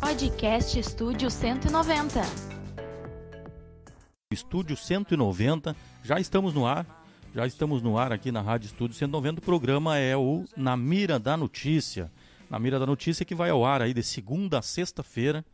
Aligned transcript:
Podcast 0.00 0.78
Estúdio 0.78 1.30
190. 1.30 2.22
Estúdio 4.32 4.74
190, 4.74 5.76
já 6.02 6.18
estamos 6.18 6.54
no 6.54 6.66
ar. 6.66 6.86
Já 7.34 7.46
estamos 7.46 7.82
no 7.82 7.98
ar 7.98 8.10
aqui 8.10 8.32
na 8.32 8.40
Rádio 8.40 8.66
Estúdio 8.66 8.96
190. 8.96 9.40
O 9.40 9.44
programa 9.44 9.98
é 9.98 10.16
o 10.16 10.44
Na 10.56 10.74
Mira 10.74 11.18
da 11.18 11.36
Notícia. 11.36 12.10
Na 12.48 12.58
Mira 12.58 12.78
da 12.78 12.86
Notícia 12.86 13.26
que 13.26 13.34
vai 13.34 13.50
ao 13.50 13.64
ar 13.64 13.82
aí 13.82 13.92
de 13.92 14.02
segunda 14.02 14.58
a 14.58 14.62
sexta-feira. 14.62 15.44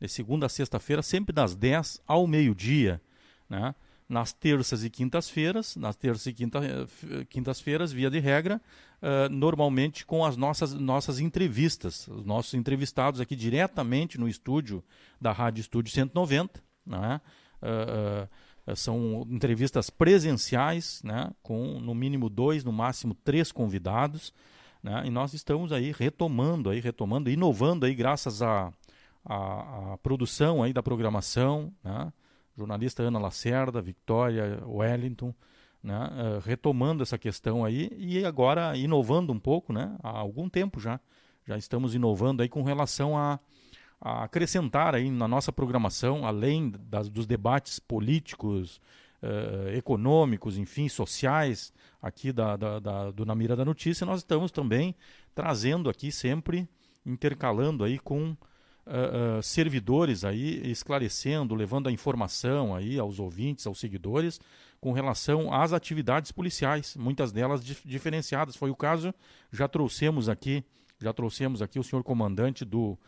De 0.00 0.08
segunda 0.08 0.46
a 0.46 0.48
sexta-feira, 0.48 1.02
sempre 1.02 1.32
das 1.32 1.56
10 1.56 2.00
ao 2.06 2.28
meio-dia. 2.28 3.00
Né? 3.48 3.74
Nas 4.10 4.32
terças 4.32 4.82
e 4.82 4.90
quintas-feiras, 4.90 5.76
nas 5.76 5.94
terças 5.94 6.26
e 6.26 6.32
quinta, 6.32 6.58
eh, 6.58 7.24
quintas-feiras, 7.30 7.92
via 7.92 8.10
de 8.10 8.18
regra, 8.18 8.60
uh, 9.00 9.32
normalmente 9.32 10.04
com 10.04 10.24
as 10.24 10.36
nossas, 10.36 10.74
nossas 10.74 11.20
entrevistas, 11.20 12.08
os 12.08 12.24
nossos 12.24 12.54
entrevistados 12.54 13.20
aqui 13.20 13.36
diretamente 13.36 14.18
no 14.18 14.28
estúdio 14.28 14.82
da 15.20 15.30
Rádio 15.30 15.60
Estúdio 15.60 15.92
190, 15.92 16.60
né? 16.84 17.20
Uh, 17.62 18.72
uh, 18.72 18.76
são 18.76 19.26
entrevistas 19.30 19.90
presenciais, 19.90 21.00
né? 21.04 21.30
com 21.42 21.80
no 21.80 21.94
mínimo 21.94 22.28
dois, 22.28 22.64
no 22.64 22.72
máximo 22.72 23.14
três 23.14 23.50
convidados, 23.52 24.32
né? 24.82 25.02
e 25.06 25.10
nós 25.10 25.34
estamos 25.34 25.72
aí 25.72 25.92
retomando, 25.96 26.70
aí, 26.70 26.80
retomando, 26.80 27.30
inovando 27.30 27.86
aí 27.86 27.94
graças 27.94 28.42
à 28.42 28.72
a, 29.24 29.34
a, 29.34 29.92
a, 29.94 29.98
produção 29.98 30.62
aí 30.62 30.72
da 30.72 30.82
programação, 30.82 31.72
né? 31.82 32.12
Jornalista 32.60 33.02
Ana 33.02 33.18
Lacerda, 33.18 33.80
Victoria 33.80 34.62
Wellington, 34.66 35.34
né, 35.82 35.96
uh, 35.96 36.40
retomando 36.40 37.02
essa 37.02 37.18
questão 37.18 37.64
aí 37.64 37.90
e 37.96 38.24
agora 38.24 38.76
inovando 38.76 39.32
um 39.32 39.38
pouco, 39.38 39.72
né, 39.72 39.96
há 40.02 40.10
algum 40.10 40.48
tempo 40.48 40.78
já, 40.78 41.00
já 41.46 41.56
estamos 41.56 41.94
inovando 41.94 42.42
aí 42.42 42.48
com 42.48 42.62
relação 42.62 43.16
a, 43.16 43.40
a 44.00 44.24
acrescentar 44.24 44.94
aí 44.94 45.10
na 45.10 45.26
nossa 45.26 45.50
programação, 45.50 46.26
além 46.26 46.70
das, 46.70 47.08
dos 47.08 47.26
debates 47.26 47.78
políticos, 47.78 48.80
uh, 49.22 49.70
econômicos, 49.70 50.58
enfim, 50.58 50.88
sociais 50.88 51.72
aqui 52.00 52.32
da, 52.32 52.56
da, 52.56 52.78
da, 52.78 53.10
do 53.10 53.24
Na 53.24 53.34
Mira 53.34 53.56
da 53.56 53.64
Notícia, 53.64 54.06
nós 54.06 54.20
estamos 54.20 54.50
também 54.50 54.94
trazendo 55.34 55.88
aqui 55.88 56.12
sempre, 56.12 56.68
intercalando 57.06 57.84
aí 57.84 57.98
com 57.98 58.36
uh, 58.90 59.42
servidores 59.42 60.24
aí 60.24 60.60
esclarecendo, 60.70 61.54
levando 61.54 61.88
a 61.88 61.92
informação 61.92 62.74
aí 62.74 62.98
aos 62.98 63.18
ouvintes, 63.18 63.66
aos 63.66 63.78
seguidores, 63.78 64.40
com 64.80 64.92
relação 64.92 65.52
às 65.52 65.72
atividades 65.72 66.32
policiais, 66.32 66.96
muitas 66.96 67.32
delas 67.32 67.64
dif 67.64 67.86
diferenciadas. 67.86 68.56
Foi 68.56 68.70
o 68.70 68.76
caso, 68.76 69.14
já 69.52 69.68
trouxemos 69.68 70.28
aqui, 70.28 70.64
já 70.98 71.12
trouxemos 71.12 71.62
aqui 71.62 71.78
o 71.78 71.84
senhor 71.84 72.02
comandante 72.02 72.64
do 72.64 72.98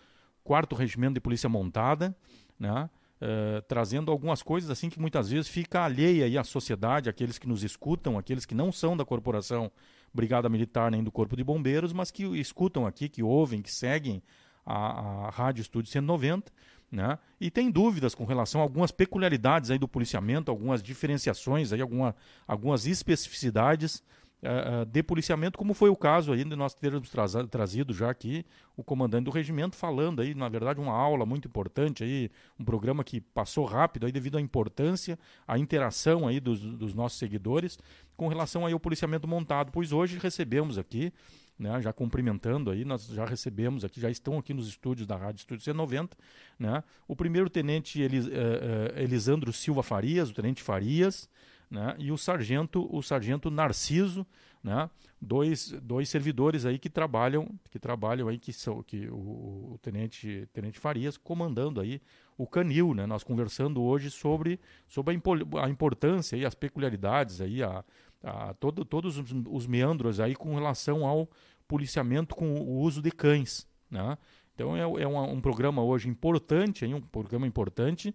quarto 0.44 0.74
regimento 0.74 1.14
de 1.14 1.20
polícia 1.20 1.48
montada, 1.48 2.14
né? 2.58 2.88
Uh, 3.20 3.62
trazendo 3.68 4.10
algumas 4.10 4.42
coisas 4.42 4.68
assim 4.68 4.90
que 4.90 4.98
muitas 4.98 5.30
vezes 5.30 5.46
fica 5.46 5.84
alheia 5.84 6.24
aí 6.24 6.36
à 6.36 6.42
sociedade, 6.42 7.08
aqueles 7.08 7.38
que 7.38 7.46
nos 7.46 7.62
escutam, 7.62 8.18
aqueles 8.18 8.44
que 8.44 8.54
não 8.54 8.72
são 8.72 8.96
da 8.96 9.04
corporação 9.04 9.70
Brigada 10.12 10.48
Militar 10.48 10.90
nem 10.90 11.04
do 11.04 11.12
Corpo 11.12 11.36
de 11.36 11.44
Bombeiros, 11.44 11.92
mas 11.92 12.10
que 12.10 12.24
escutam 12.38 12.84
aqui, 12.84 13.08
que 13.08 13.22
ouvem, 13.22 13.62
que 13.62 13.72
seguem 13.72 14.20
a, 14.64 15.26
a 15.26 15.30
Rádio 15.30 15.62
Estúdio 15.62 15.90
190, 15.90 16.52
né? 16.90 17.18
E 17.40 17.50
tem 17.50 17.70
dúvidas 17.70 18.14
com 18.14 18.24
relação 18.24 18.60
a 18.60 18.64
algumas 18.64 18.90
peculiaridades 18.90 19.70
aí 19.70 19.78
do 19.78 19.88
policiamento, 19.88 20.50
algumas 20.50 20.82
diferenciações 20.82 21.72
aí, 21.72 21.80
alguma, 21.80 22.14
algumas 22.46 22.86
especificidades 22.86 24.02
uh, 24.42 24.84
de 24.84 25.02
policiamento, 25.02 25.58
como 25.58 25.72
foi 25.72 25.88
o 25.88 25.96
caso 25.96 26.36
de 26.36 26.44
nós 26.44 26.74
termos 26.74 27.10
trazido 27.50 27.94
já 27.94 28.10
aqui 28.10 28.44
o 28.76 28.82
comandante 28.82 29.24
do 29.24 29.30
regimento 29.30 29.76
falando 29.76 30.20
aí, 30.20 30.34
na 30.34 30.48
verdade, 30.48 30.80
uma 30.80 30.92
aula 30.92 31.24
muito 31.24 31.48
importante 31.48 32.04
aí, 32.04 32.30
um 32.58 32.64
programa 32.64 33.04
que 33.04 33.20
passou 33.20 33.64
rápido 33.64 34.06
aí 34.06 34.12
devido 34.12 34.36
à 34.36 34.40
importância, 34.40 35.18
à 35.46 35.58
interação 35.58 36.26
aí 36.26 36.40
dos, 36.40 36.60
dos 36.60 36.94
nossos 36.94 37.18
seguidores 37.18 37.78
com 38.16 38.28
relação 38.28 38.66
aí 38.66 38.72
ao 38.72 38.80
policiamento 38.80 39.26
montado, 39.26 39.72
pois 39.72 39.92
hoje 39.92 40.18
recebemos 40.18 40.76
aqui 40.76 41.12
né, 41.62 41.80
já 41.80 41.92
cumprimentando 41.92 42.72
aí, 42.72 42.84
nós 42.84 43.06
já 43.06 43.24
recebemos 43.24 43.84
aqui, 43.84 44.00
já 44.00 44.10
estão 44.10 44.36
aqui 44.36 44.52
nos 44.52 44.66
estúdios 44.66 45.06
da 45.06 45.16
Rádio 45.16 45.38
Estúdio 45.38 45.72
C90, 45.72 46.10
né, 46.58 46.82
o 47.06 47.14
primeiro 47.14 47.48
tenente 47.48 48.02
Elis, 48.02 48.26
uh, 48.26 48.30
uh, 48.30 48.98
Elisandro 48.98 49.52
Silva 49.52 49.80
Farias, 49.80 50.30
o 50.30 50.34
tenente 50.34 50.60
Farias, 50.60 51.30
né, 51.70 51.94
e 51.98 52.10
o 52.10 52.18
sargento, 52.18 52.88
o 52.94 53.00
sargento 53.00 53.48
Narciso, 53.48 54.26
né, 54.60 54.90
dois, 55.20 55.70
dois 55.82 56.08
servidores 56.08 56.66
aí 56.66 56.80
que 56.80 56.90
trabalham, 56.90 57.48
que 57.70 57.78
trabalham 57.78 58.26
aí, 58.26 58.38
que 58.38 58.52
são 58.52 58.82
que 58.82 59.06
o, 59.08 59.74
o 59.74 59.78
tenente, 59.80 60.48
tenente 60.52 60.80
Farias 60.80 61.16
comandando 61.16 61.80
aí 61.80 62.02
o 62.36 62.44
canil, 62.44 62.92
né, 62.92 63.06
nós 63.06 63.22
conversando 63.22 63.80
hoje 63.80 64.10
sobre, 64.10 64.58
sobre 64.88 65.14
a, 65.14 65.64
a 65.64 65.70
importância 65.70 66.36
e 66.36 66.44
as 66.44 66.56
peculiaridades 66.56 67.40
aí, 67.40 67.62
a, 67.62 67.84
a 68.22 68.54
todo, 68.54 68.84
todos 68.84 69.18
os, 69.18 69.32
os 69.48 69.66
meandros 69.66 70.20
aí 70.20 70.34
com 70.34 70.54
relação 70.54 71.06
ao 71.06 71.28
policiamento 71.68 72.34
com 72.34 72.54
o 72.54 72.80
uso 72.80 73.00
de 73.00 73.10
cães. 73.10 73.66
Né? 73.90 74.16
Então 74.54 74.76
é, 74.76 74.80
é 74.80 75.06
um, 75.06 75.32
um, 75.32 75.40
programa 75.40 75.82
hoje 75.82 76.08
importante, 76.08 76.84
um 76.86 77.00
programa 77.00 77.46
importante 77.46 78.14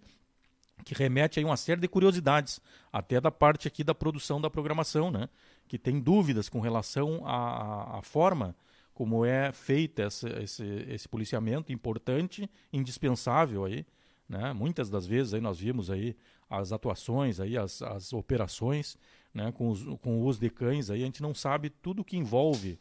que 0.84 0.94
remete 0.94 1.40
a 1.40 1.44
uma 1.44 1.56
série 1.56 1.80
de 1.80 1.88
curiosidades, 1.88 2.60
até 2.92 3.20
da 3.20 3.30
parte 3.30 3.66
aqui 3.66 3.82
da 3.82 3.94
produção 3.94 4.40
da 4.40 4.48
programação, 4.48 5.10
né? 5.10 5.28
que 5.66 5.78
tem 5.78 6.00
dúvidas 6.00 6.48
com 6.48 6.60
relação 6.60 7.26
à, 7.26 7.98
à 7.98 8.02
forma 8.02 8.54
como 8.98 9.24
é 9.24 9.52
feita 9.52 10.02
esse, 10.02 10.28
esse, 10.42 10.64
esse, 10.88 11.08
policiamento 11.08 11.72
importante, 11.72 12.50
indispensável 12.72 13.64
aí, 13.64 13.86
né? 14.28 14.52
Muitas 14.52 14.90
das 14.90 15.06
vezes 15.06 15.34
aí 15.34 15.40
nós 15.40 15.56
vimos 15.60 15.88
aí 15.88 16.16
as 16.50 16.72
atuações 16.72 17.38
aí, 17.38 17.56
as, 17.56 17.80
as 17.80 18.12
operações, 18.12 18.98
né? 19.32 19.52
Com, 19.52 19.68
os, 19.68 19.84
com 20.00 20.18
o 20.18 20.24
uso 20.24 20.40
de 20.40 20.50
cães 20.50 20.90
aí, 20.90 21.02
a 21.02 21.04
gente 21.04 21.22
não 21.22 21.32
sabe 21.32 21.70
tudo 21.70 22.04
que 22.04 22.16
envolve 22.16 22.76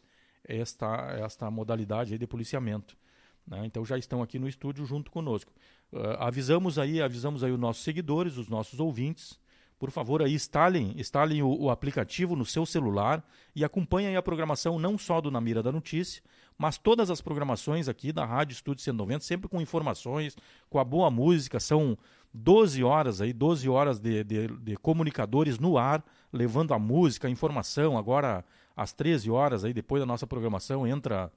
esta, 0.47 1.11
esta 1.19 1.51
modalidade 1.51 2.17
de 2.17 2.27
policiamento. 2.27 2.97
Né? 3.45 3.65
Então 3.65 3.85
já 3.85 3.97
estão 3.97 4.21
aqui 4.21 4.39
no 4.39 4.47
estúdio 4.47 4.85
junto 4.85 5.11
conosco. 5.11 5.51
Uh, 5.91 5.99
avisamos 6.19 6.77
aí, 6.77 7.01
avisamos 7.01 7.43
aí 7.43 7.51
os 7.51 7.59
nossos 7.59 7.83
seguidores, 7.83 8.37
os 8.37 8.47
nossos 8.47 8.79
ouvintes. 8.79 9.39
Por 9.79 9.91
favor, 9.91 10.23
aí 10.23 10.33
instalem, 10.33 10.93
instalem 10.99 11.43
o, 11.43 11.49
o 11.49 11.69
aplicativo 11.69 12.35
no 12.35 12.43
seu 12.43 12.65
celular 12.65 13.23
e 13.55 13.63
acompanhem 13.63 14.15
a 14.15 14.21
programação 14.23 14.79
não 14.79 14.97
só 14.97 15.21
do 15.21 15.29
Na 15.29 15.39
Mira 15.39 15.61
da 15.61 15.71
Notícia, 15.71 16.23
mas 16.57 16.79
todas 16.79 17.11
as 17.11 17.21
programações 17.21 17.87
aqui 17.87 18.11
da 18.11 18.25
Rádio 18.25 18.53
Estúdio 18.53 18.83
190, 18.83 19.23
sempre 19.23 19.47
com 19.47 19.61
informações, 19.61 20.35
com 20.67 20.79
a 20.79 20.83
boa 20.83 21.11
música. 21.11 21.59
São 21.59 21.95
12 22.33 22.83
horas 22.83 23.21
aí, 23.21 23.31
12 23.31 23.69
horas 23.69 23.99
de, 23.99 24.23
de, 24.23 24.47
de 24.47 24.75
comunicadores 24.77 25.59
no 25.59 25.77
ar, 25.77 26.03
levando 26.33 26.73
a 26.73 26.79
música, 26.79 27.27
a 27.27 27.31
informação. 27.31 27.97
Agora 27.97 28.43
às 28.77 28.93
13 28.93 29.29
horas, 29.29 29.65
aí 29.65 29.73
depois 29.73 29.99
da 29.99 30.05
nossa 30.05 30.25
programação, 30.25 30.87
entra 30.87 31.31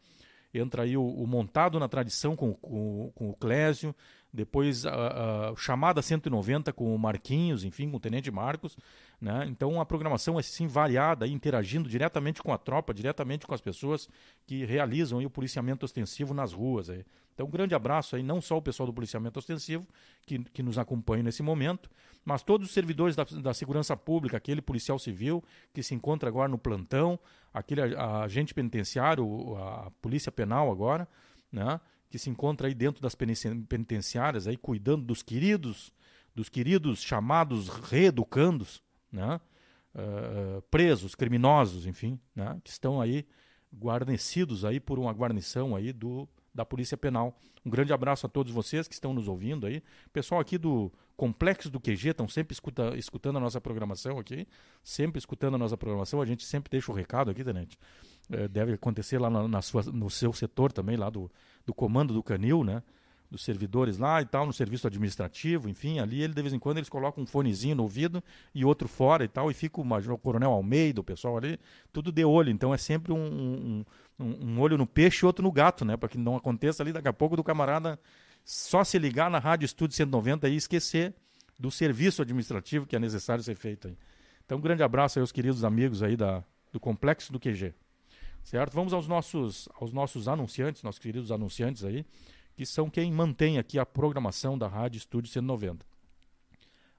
entra 0.53 0.83
aí 0.83 0.97
o, 0.97 1.05
o 1.05 1.27
Montado 1.28 1.78
na 1.78 1.89
Tradição 1.89 2.34
com, 2.34 2.53
com, 2.55 3.12
com 3.15 3.31
o 3.31 3.34
Clésio, 3.34 3.95
depois 4.33 4.84
a, 4.87 5.51
a, 5.51 5.56
Chamada 5.56 6.03
190 6.03 6.73
com 6.73 6.95
o 6.95 6.99
Marquinhos, 6.99 7.65
enfim, 7.65 7.91
com 7.91 7.97
o 7.97 8.01
Tenente 8.01 8.31
Marcos. 8.31 8.77
Né? 9.21 9.47
Então 9.49 9.81
a 9.81 9.87
programação 9.87 10.39
é 10.39 10.43
sim 10.43 10.67
variada, 10.67 11.27
interagindo 11.27 11.89
diretamente 11.89 12.43
com 12.43 12.53
a 12.53 12.59
tropa, 12.59 12.95
diretamente 12.95 13.47
com 13.47 13.55
as 13.55 13.61
pessoas 13.61 14.09
que 14.47 14.65
realizam 14.65 15.25
o 15.25 15.31
policiamento 15.31 15.84
ostensivo 15.84 16.34
nas 16.34 16.53
ruas. 16.53 16.91
Aí. 16.91 17.05
Então, 17.41 17.49
um 17.49 17.51
grande 17.51 17.75
abraço 17.75 18.17
aí, 18.17 18.23
não 18.23 18.39
só 18.39 18.59
o 18.59 18.62
pessoal 18.62 18.87
do 18.87 18.93
policiamento 18.93 19.39
ostensivo, 19.39 19.89
que, 20.27 20.39
que 20.45 20.62
nos 20.62 20.77
acompanha 20.77 21.23
nesse 21.23 21.43
momento, 21.43 21.91
mas 22.23 22.43
todos 22.43 22.69
os 22.69 22.75
servidores 22.75 23.17
da, 23.17 23.25
da 23.25 23.55
segurança 23.55 23.97
pública, 23.97 24.37
aquele 24.37 24.61
policial 24.61 24.99
civil 24.99 25.43
que 25.73 25.83
se 25.83 25.95
encontra 25.95 26.28
agora 26.28 26.51
no 26.51 26.59
plantão, 26.59 27.19
aquele 27.51 27.81
agente 27.97 28.53
penitenciário, 28.53 29.56
a 29.56 29.91
polícia 30.03 30.31
penal 30.31 30.71
agora, 30.71 31.09
né, 31.51 31.81
que 32.10 32.19
se 32.19 32.28
encontra 32.28 32.69
aí 32.69 32.75
dentro 32.75 33.01
das 33.01 33.15
penitenciárias, 33.15 34.47
aí 34.47 34.59
cuidando 34.59 35.07
dos 35.07 35.22
queridos, 35.22 35.95
dos 36.34 36.51
queridos 36.51 37.01
chamados 37.01 37.71
reeducandos, 37.71 38.83
né, 39.10 39.41
uh, 39.95 40.60
presos, 40.71 41.15
criminosos, 41.15 41.86
enfim, 41.86 42.21
né, 42.36 42.60
que 42.63 42.69
estão 42.69 43.01
aí 43.01 43.27
guarnecidos 43.75 44.63
aí 44.63 44.78
por 44.78 44.98
uma 44.98 45.13
guarnição 45.13 45.75
aí 45.75 45.91
do 45.91 46.28
da 46.54 46.64
Polícia 46.64 46.97
Penal. 46.97 47.36
Um 47.64 47.70
grande 47.70 47.92
abraço 47.92 48.26
a 48.26 48.28
todos 48.28 48.52
vocês 48.52 48.88
que 48.88 48.94
estão 48.94 49.12
nos 49.12 49.28
ouvindo 49.28 49.66
aí. 49.66 49.82
Pessoal 50.12 50.41
aqui 50.41 50.58
do 50.58 50.92
Complexo 51.16 51.70
do 51.70 51.78
QG 51.78 52.10
estão 52.10 52.26
sempre 52.28 52.54
escuta, 52.54 52.97
escutando 52.97 53.36
a 53.36 53.41
nossa 53.41 53.60
programação 53.60 54.18
aqui, 54.18 54.48
sempre 54.82 55.18
escutando 55.18 55.54
a 55.54 55.58
nossa 55.58 55.76
programação. 55.76 56.20
A 56.20 56.26
gente 56.26 56.44
sempre 56.44 56.70
deixa 56.70 56.91
o 56.91 56.94
recado 56.94 57.30
aqui, 57.30 57.44
Tenente. 57.44 57.78
É, 58.30 58.48
deve 58.48 58.72
acontecer 58.72 59.18
lá 59.18 59.28
na, 59.28 59.47
na, 59.47 59.62
sua, 59.62 59.82
no 59.82 60.08
seu 60.08 60.32
setor 60.32 60.72
também, 60.72 60.97
lá 60.97 61.10
do, 61.10 61.30
do 61.66 61.74
comando 61.74 62.14
do 62.14 62.22
Canil, 62.22 62.64
né? 62.64 62.82
Dos 63.30 63.44
servidores 63.44 63.97
lá 63.97 64.21
e 64.21 64.27
tal, 64.27 64.44
no 64.44 64.53
serviço 64.53 64.86
administrativo, 64.86 65.68
enfim, 65.68 66.00
ali 66.00 66.21
ele 66.22 66.34
de 66.34 66.42
vez 66.42 66.53
em 66.53 66.59
quando 66.59 66.78
eles 66.78 66.88
colocam 66.88 67.22
um 67.22 67.27
fonezinho 67.27 67.77
no 67.77 67.84
ouvido 67.84 68.22
e 68.54 68.65
outro 68.65 68.88
fora 68.88 69.24
e 69.24 69.28
tal, 69.28 69.50
e 69.50 69.54
fica 69.54 69.80
o, 69.80 69.84
major, 69.84 70.18
coronel 70.18 70.50
Almeida, 70.50 71.00
o 71.00 71.04
pessoal 71.04 71.36
ali, 71.36 71.59
tudo 71.92 72.10
de 72.10 72.24
olho. 72.24 72.50
Então 72.50 72.74
é 72.74 72.78
sempre 72.78 73.12
um, 73.12 73.84
um, 74.18 74.24
um 74.24 74.60
olho 74.60 74.77
no 74.77 74.86
peixe 74.86 75.24
e 75.24 75.27
outro 75.27 75.44
no 75.44 75.53
gato, 75.53 75.84
né? 75.84 75.97
Para 75.97 76.09
que 76.09 76.18
não 76.18 76.36
aconteça 76.36 76.82
ali 76.82 76.92
daqui 76.92 77.06
a 77.06 77.12
pouco 77.12 77.36
do 77.36 77.44
camarada 77.44 77.98
só 78.44 78.82
se 78.82 78.98
ligar 78.98 79.30
na 79.30 79.38
Rádio 79.38 79.66
Estúdio 79.66 79.97
190 79.97 80.48
e 80.48 80.56
esquecer 80.56 81.15
do 81.59 81.71
serviço 81.71 82.22
administrativo 82.22 82.86
que 82.86 82.97
é 82.97 82.98
necessário 82.98 83.44
ser 83.44 83.54
feito 83.54 83.88
aí. 83.88 83.97
Então, 84.44 84.59
um 84.59 84.60
grande 84.60 84.83
abraço 84.83 85.18
aí 85.18 85.21
aos 85.21 85.30
queridos 85.30 85.62
amigos 85.62 86.03
aí 86.03 86.16
da, 86.16 86.42
do 86.72 86.80
Complexo 86.80 87.33
do 87.33 87.38
QG. 87.38 87.72
Certo? 88.42 88.72
Vamos 88.72 88.92
aos 88.92 89.06
nossos, 89.06 89.68
aos 89.78 89.92
nossos 89.92 90.26
anunciantes, 90.26 90.83
nossos 90.83 90.98
queridos 90.98 91.30
anunciantes 91.30 91.84
aí, 91.84 92.04
que 92.60 92.66
são 92.66 92.91
quem 92.91 93.10
mantém 93.10 93.57
aqui 93.57 93.78
a 93.78 93.86
programação 93.86 94.59
da 94.59 94.68
Rádio 94.68 94.98
Estúdio 94.98 95.33
190. 95.33 95.83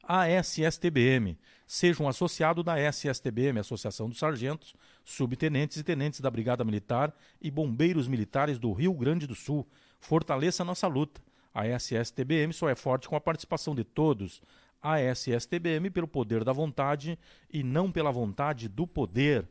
A 0.02 0.28
SSTBM. 0.28 1.38
Seja 1.68 2.02
um 2.02 2.08
associado 2.08 2.64
da 2.64 2.80
SSTBM, 2.80 3.60
Associação 3.60 4.10
dos 4.10 4.18
Sargentos, 4.18 4.74
Subtenentes 5.06 5.78
e 5.78 5.84
Tenentes 5.84 6.20
da 6.20 6.32
Brigada 6.32 6.64
Militar 6.64 7.16
e 7.40 7.52
Bombeiros 7.52 8.08
Militares 8.08 8.58
do 8.58 8.74
Rio 8.74 8.92
Grande 8.96 9.28
do 9.28 9.36
Sul. 9.36 9.68
Fortaleça 10.00 10.66
nossa 10.66 10.88
luta. 10.88 11.22
A 11.54 11.68
SSTBM 11.68 12.52
só 12.54 12.68
é 12.68 12.74
forte 12.74 13.08
com 13.08 13.16
a 13.16 13.22
participação 13.22 13.76
de 13.76 13.84
todos. 13.84 14.42
A 14.82 15.00
SSTBM 15.00 15.92
pelo 15.92 16.08
poder 16.08 16.44
da 16.44 16.54
vontade 16.54 17.20
e 17.54 17.62
não 17.62 17.92
pela 17.92 18.12
vontade 18.12 18.68
do 18.68 18.88
poder. 18.88 19.48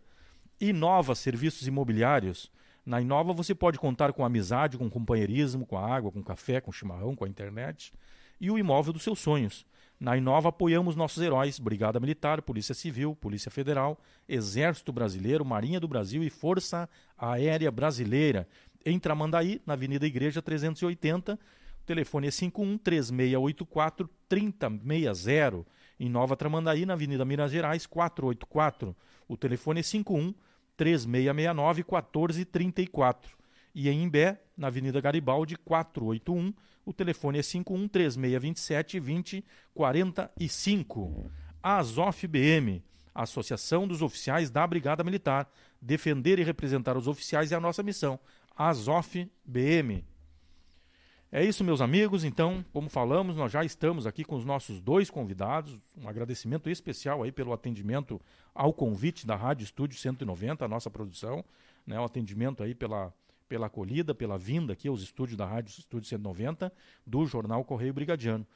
Inova 0.60 1.14
Serviços 1.14 1.68
Imobiliários. 1.68 2.50
Na 2.84 3.00
Inova 3.00 3.32
você 3.32 3.54
pode 3.54 3.78
contar 3.78 4.12
com 4.12 4.24
amizade, 4.24 4.78
com 4.78 4.88
companheirismo, 4.88 5.66
com 5.66 5.76
a 5.76 5.86
água, 5.86 6.10
com 6.10 6.22
café, 6.22 6.60
com 6.60 6.72
chimarrão, 6.72 7.14
com 7.14 7.24
a 7.24 7.28
internet 7.28 7.92
e 8.40 8.50
o 8.50 8.58
imóvel 8.58 8.92
dos 8.92 9.02
seus 9.02 9.18
sonhos. 9.18 9.66
Na 9.98 10.16
Inova 10.16 10.48
apoiamos 10.48 10.96
nossos 10.96 11.22
heróis, 11.22 11.58
Brigada 11.58 12.00
Militar, 12.00 12.40
Polícia 12.40 12.74
Civil, 12.74 13.14
Polícia 13.14 13.50
Federal, 13.50 14.00
Exército 14.26 14.92
Brasileiro, 14.92 15.44
Marinha 15.44 15.78
do 15.78 15.86
Brasil 15.86 16.22
e 16.22 16.30
Força 16.30 16.88
Aérea 17.18 17.70
Brasileira. 17.70 18.48
Em 18.84 18.98
Tramandaí, 18.98 19.60
na 19.66 19.74
Avenida 19.74 20.06
Igreja 20.06 20.40
380, 20.40 21.34
o 21.34 21.84
telefone 21.84 22.28
é 22.28 22.30
51 22.30 22.78
3684 22.78 24.08
3060. 24.26 25.66
Em 25.98 26.08
Nova 26.08 26.34
Tramandaí, 26.34 26.86
na 26.86 26.94
Avenida 26.94 27.26
Minas 27.26 27.52
Gerais 27.52 27.84
484. 27.84 28.96
O 29.28 29.36
telefone 29.36 29.80
é 29.80 29.82
51 29.82 30.32
3669 30.80 31.82
1434. 31.82 33.36
E 33.74 33.90
em 33.90 34.04
Imbé, 34.04 34.40
na 34.56 34.68
Avenida 34.68 34.98
Garibaldi 34.98 35.56
481, 35.56 36.54
o 36.86 36.92
telefone 36.94 37.38
é 37.38 37.42
51 37.42 37.86
3627 37.86 38.98
2045. 38.98 41.30
A 41.62 41.76
Azof 41.76 42.26
BM, 42.26 42.82
Associação 43.14 43.86
dos 43.86 44.00
Oficiais 44.00 44.50
da 44.50 44.66
Brigada 44.66 45.04
Militar. 45.04 45.46
Defender 45.82 46.38
e 46.38 46.44
representar 46.44 46.96
os 46.96 47.06
oficiais 47.06 47.52
é 47.52 47.56
a 47.56 47.60
nossa 47.60 47.82
missão. 47.82 48.18
Azof 48.56 49.30
BM. 49.44 50.02
É 51.32 51.44
isso, 51.44 51.62
meus 51.62 51.80
amigos. 51.80 52.24
Então, 52.24 52.64
como 52.72 52.88
falamos, 52.88 53.36
nós 53.36 53.52
já 53.52 53.64
estamos 53.64 54.04
aqui 54.04 54.24
com 54.24 54.34
os 54.34 54.44
nossos 54.44 54.80
dois 54.80 55.08
convidados. 55.08 55.78
Um 55.96 56.08
agradecimento 56.08 56.68
especial 56.68 57.22
aí 57.22 57.30
pelo 57.30 57.52
atendimento 57.52 58.20
ao 58.52 58.72
convite 58.72 59.24
da 59.24 59.36
Rádio 59.36 59.62
Estúdio 59.62 59.96
190, 59.96 60.64
a 60.64 60.68
nossa 60.68 60.90
produção, 60.90 61.44
né? 61.86 62.00
O 62.00 62.04
atendimento 62.04 62.62
aí 62.62 62.74
pela 62.74 63.12
pela 63.48 63.66
acolhida, 63.66 64.14
pela 64.14 64.38
vinda 64.38 64.72
aqui 64.74 64.86
aos 64.86 65.02
estúdios 65.02 65.36
da 65.36 65.44
Rádio 65.44 65.70
Estúdio 65.76 66.08
190 66.08 66.72
do 67.04 67.26
Jornal 67.26 67.64
Correio 67.64 67.92
Brigadiano. 67.92 68.46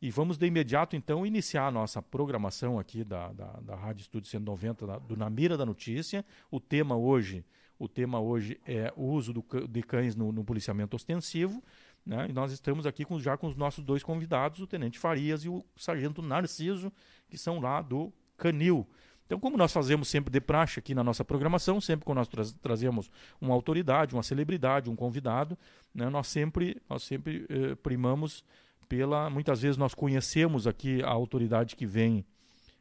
E 0.00 0.10
vamos 0.10 0.36
de 0.36 0.44
imediato, 0.44 0.96
então, 0.96 1.24
iniciar 1.24 1.68
a 1.68 1.70
nossa 1.70 2.02
programação 2.02 2.76
aqui 2.76 3.04
da, 3.04 3.32
da, 3.32 3.52
da 3.60 3.76
Rádio 3.76 4.02
Estúdio 4.02 4.28
190 4.28 4.84
da, 4.84 4.98
do 4.98 5.16
Na 5.16 5.30
Mira 5.30 5.56
da 5.56 5.64
Notícia. 5.64 6.24
O 6.50 6.58
tema 6.58 6.96
hoje, 6.96 7.44
o 7.78 7.86
tema 7.86 8.20
hoje 8.20 8.60
é 8.66 8.92
o 8.96 9.04
uso 9.04 9.32
do, 9.32 9.44
de 9.68 9.82
cães 9.84 10.16
no, 10.16 10.32
no 10.32 10.42
policiamento 10.42 10.96
ostensivo. 10.96 11.62
Né? 12.04 12.26
E 12.28 12.32
nós 12.32 12.52
estamos 12.52 12.86
aqui 12.86 13.04
com, 13.04 13.18
já 13.20 13.36
com 13.36 13.46
os 13.46 13.56
nossos 13.56 13.84
dois 13.84 14.02
convidados, 14.02 14.60
o 14.60 14.66
Tenente 14.66 14.98
Farias 14.98 15.44
e 15.44 15.48
o 15.48 15.64
Sargento 15.76 16.20
Narciso, 16.20 16.92
que 17.28 17.38
são 17.38 17.60
lá 17.60 17.80
do 17.80 18.12
Canil. 18.36 18.86
Então, 19.24 19.38
como 19.38 19.56
nós 19.56 19.72
fazemos 19.72 20.08
sempre 20.08 20.30
de 20.30 20.40
praxe 20.40 20.78
aqui 20.78 20.94
na 20.94 21.02
nossa 21.02 21.24
programação, 21.24 21.80
sempre 21.80 22.04
quando 22.04 22.18
nós 22.18 22.28
tra 22.28 22.44
trazemos 22.60 23.10
uma 23.40 23.54
autoridade, 23.54 24.14
uma 24.14 24.22
celebridade, 24.22 24.90
um 24.90 24.96
convidado, 24.96 25.56
né, 25.94 26.10
nós 26.10 26.26
sempre, 26.26 26.76
nós 26.88 27.02
sempre 27.02 27.46
eh, 27.48 27.74
primamos 27.76 28.44
pela. 28.88 29.30
Muitas 29.30 29.62
vezes 29.62 29.78
nós 29.78 29.94
conhecemos 29.94 30.66
aqui 30.66 31.02
a 31.02 31.08
autoridade 31.08 31.76
que 31.76 31.86
vem, 31.86 32.26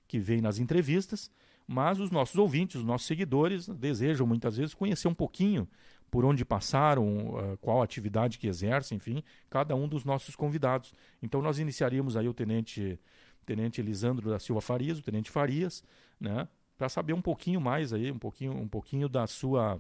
que 0.08 0.20
vem 0.20 0.42
nas 0.42 0.60
entrevistas, 0.60 1.32
mas 1.66 2.02
os 2.02 2.12
nossos 2.12 2.36
ouvintes, 2.36 2.76
os 2.76 2.84
nossos 2.84 3.08
seguidores, 3.08 3.70
desejam 3.70 4.28
muitas 4.28 4.58
vezes 4.58 4.74
conhecer 4.74 5.08
um 5.08 5.14
pouquinho 5.14 5.66
por 6.12 6.26
onde 6.26 6.44
passaram, 6.44 7.30
uh, 7.30 7.58
qual 7.62 7.82
atividade 7.82 8.38
que 8.38 8.46
exercem, 8.46 8.98
enfim, 8.98 9.24
cada 9.50 9.74
um 9.74 9.88
dos 9.88 10.04
nossos 10.04 10.36
convidados. 10.36 10.94
Então 11.24 11.42
nós 11.42 11.58
iniciaríamos 11.58 12.18
aí 12.18 12.28
o 12.28 12.34
tenente 12.34 13.00
tenente 13.46 13.82
Elisandro 13.82 14.30
da 14.30 14.38
Silva 14.38 14.62
Farias, 14.62 15.00
o 15.00 15.02
tenente 15.02 15.32
Farias, 15.32 15.84
né, 16.20 16.48
para 16.78 16.88
saber 16.90 17.14
um 17.14 17.22
pouquinho 17.22 17.60
mais 17.60 17.92
aí, 17.92 18.12
um 18.12 18.20
pouquinho, 18.20 18.54
um 18.54 18.68
pouquinho 18.68 19.10
da 19.10 19.26
sua 19.26 19.80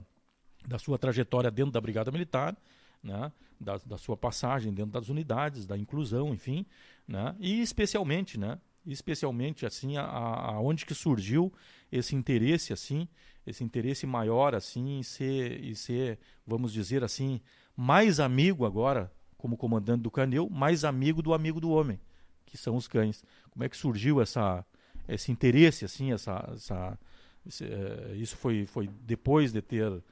da 0.66 0.78
sua 0.78 0.98
trajetória 0.98 1.50
dentro 1.50 1.72
da 1.72 1.82
Brigada 1.82 2.12
Militar, 2.12 2.56
né, 3.04 3.32
da, 3.60 3.78
da 3.78 3.98
sua 3.98 4.16
passagem 4.16 4.74
dentro 4.74 4.92
das 4.92 5.10
unidades, 5.10 5.66
da 5.66 5.78
inclusão, 5.78 6.34
enfim, 6.34 6.66
né, 7.08 7.36
e 7.40 7.62
especialmente, 7.62 8.40
né, 8.40 8.60
especialmente 8.86 9.66
assim 9.66 9.98
aonde 9.98 10.86
que 10.86 10.94
surgiu 10.94 11.52
esse 11.92 12.16
interesse 12.16 12.72
assim, 12.72 13.08
esse 13.46 13.64
interesse 13.64 14.06
maior 14.06 14.54
assim 14.54 15.00
em 15.00 15.04
ser, 15.04 15.64
em 15.64 15.74
ser, 15.74 16.20
vamos 16.46 16.72
dizer 16.72 17.04
assim, 17.04 17.42
mais 17.76 18.20
amigo 18.20 18.66
agora 18.66 19.12
como 19.38 19.58
comandante 19.58 20.02
do 20.02 20.12
Canil, 20.12 20.50
mais 20.50 20.84
amigo 20.84 21.22
do 21.22 21.34
amigo 21.34 21.60
do 21.60 21.72
homem, 21.72 22.00
que 22.46 22.58
são 22.58 22.76
os 22.76 22.88
cães. 22.88 23.24
Como 23.50 23.64
é 23.64 23.70
que 23.70 23.76
surgiu 23.76 24.22
essa 24.22 24.66
esse 25.08 25.32
interesse, 25.32 25.84
assim, 25.84 26.14
essa, 26.14 26.48
essa 26.54 27.00
esse, 27.46 27.66
uh, 27.66 28.16
isso 28.16 28.38
foi, 28.38 28.66
foi 28.66 28.88
depois 29.02 29.52
de 29.52 29.62
ter 29.62 29.92
uh, 29.92 30.04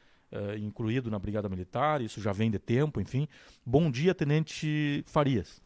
incluído 0.60 1.10
na 1.12 1.20
Brigada 1.20 1.48
Militar, 1.48 2.02
isso 2.02 2.20
já 2.20 2.32
vem 2.32 2.50
de 2.50 2.60
tempo, 2.60 3.00
enfim. 3.00 3.28
Bom 3.66 3.90
dia, 3.90 4.16
Tenente 4.16 5.04
Farias. 5.08 5.62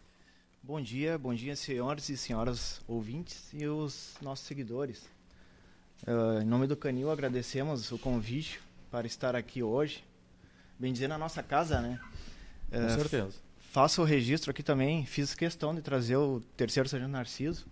Bom 0.61 0.79
dia, 0.79 1.17
bom 1.17 1.33
dia, 1.33 1.55
senhores 1.55 2.07
e 2.09 2.17
senhoras 2.17 2.81
ouvintes 2.87 3.51
e 3.53 3.65
os 3.67 4.15
nossos 4.21 4.45
seguidores. 4.45 5.09
Uh, 6.05 6.41
em 6.41 6.45
nome 6.45 6.67
do 6.67 6.75
Canil, 6.75 7.09
agradecemos 7.09 7.91
o 7.91 7.97
convite 7.97 8.59
para 8.91 9.07
estar 9.07 9.35
aqui 9.35 9.63
hoje. 9.63 10.03
Bem 10.77 10.91
dizer, 10.91 11.07
na 11.07 11.17
nossa 11.17 11.41
casa, 11.41 11.79
né? 11.79 11.99
Com 12.69 12.89
certeza. 12.89 13.33
Faço 13.71 14.01
o 14.01 14.05
registro 14.05 14.51
aqui 14.51 14.61
também, 14.61 15.05
fiz 15.05 15.33
questão 15.33 15.73
de 15.73 15.81
trazer 15.81 16.17
o 16.17 16.41
terceiro 16.57 16.89
sargento 16.89 17.11
Narciso, 17.11 17.65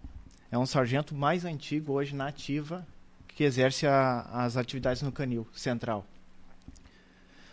é 0.49 0.57
um 0.57 0.65
sargento 0.65 1.13
mais 1.13 1.45
antigo 1.45 1.93
hoje 1.93 2.15
na 2.15 2.27
ativa 2.27 2.87
que 3.27 3.43
exerce 3.43 3.85
a, 3.85 4.21
as 4.31 4.57
atividades 4.57 5.01
no 5.01 5.11
Canil 5.11 5.45
Central. 5.53 6.05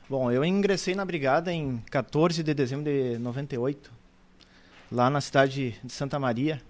Bom, 0.09 0.31
eu 0.31 0.45
ingressei 0.45 0.95
na 0.95 1.05
brigada 1.05 1.53
em 1.53 1.79
14 1.91 2.43
de 2.43 2.55
dezembro 2.55 2.85
de 2.85 3.19
98, 3.19 3.93
lá 4.91 5.11
na 5.11 5.21
cidade 5.21 5.79
de 5.85 5.93
Santa 5.93 6.19
Maria, 6.19 6.63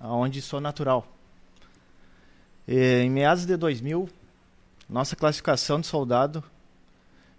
onde 0.00 0.42
sou 0.42 0.60
natural. 0.60 1.06
E, 2.66 3.02
em 3.02 3.10
meados 3.10 3.46
de 3.46 3.56
2000, 3.56 4.08
nossa 4.88 5.14
classificação 5.16 5.80
de 5.80 5.86
soldado 5.86 6.42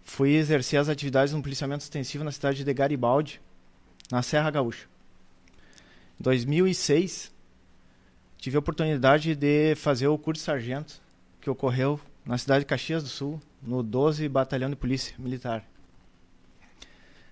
foi 0.04 0.32
exercer 0.32 0.80
as 0.80 0.90
atividades 0.90 1.34
no 1.34 1.42
policiamento 1.42 1.84
extensivo 1.84 2.24
na 2.24 2.32
cidade 2.32 2.64
de 2.64 2.74
Garibaldi, 2.74 3.42
na 4.12 4.22
Serra 4.22 4.50
Gaúcha. 4.52 4.88
Em 6.20 6.24
2006, 6.24 7.32
tive 8.38 8.56
a 8.56 8.60
oportunidade 8.60 9.36
de 9.36 9.76
fazer 9.76 10.08
o 10.08 10.18
curso 10.18 10.42
de 10.42 10.46
sargento 10.46 11.02
que 11.40 11.50
ocorreu 11.50 12.00
na 12.26 12.38
cidade 12.38 12.62
de 12.62 12.66
Caxias 12.68 13.04
do 13.04 13.10
Sul, 13.10 13.42
no 13.62 13.82
12 13.84 14.28
Batalhão 14.30 14.70
de 14.70 14.76
Polícia 14.76 15.16
Militar. 15.18 15.64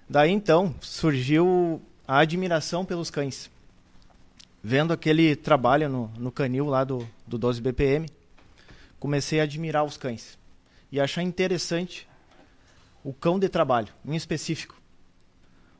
Daí 0.10 0.32
então 0.32 0.76
surgiu 0.82 1.82
a 2.08 2.20
admiração 2.20 2.84
pelos 2.84 3.12
cães. 3.12 3.52
Vendo 4.62 4.92
aquele 4.92 5.36
trabalho 5.36 5.88
no, 5.88 6.08
no 6.18 6.32
canil 6.32 6.66
lá 6.66 6.84
do, 6.84 7.08
do 7.26 7.38
12 7.38 7.62
BPM, 7.62 8.10
comecei 9.00 9.40
a 9.40 9.44
admirar 9.44 9.86
os 9.86 9.96
cães 9.96 10.38
e 10.92 11.00
achar 11.00 11.24
interessante 11.24 12.08
o 13.04 13.14
cão 13.14 13.40
de 13.40 13.48
trabalho, 13.48 13.94
em 14.06 14.16
específico. 14.16 14.80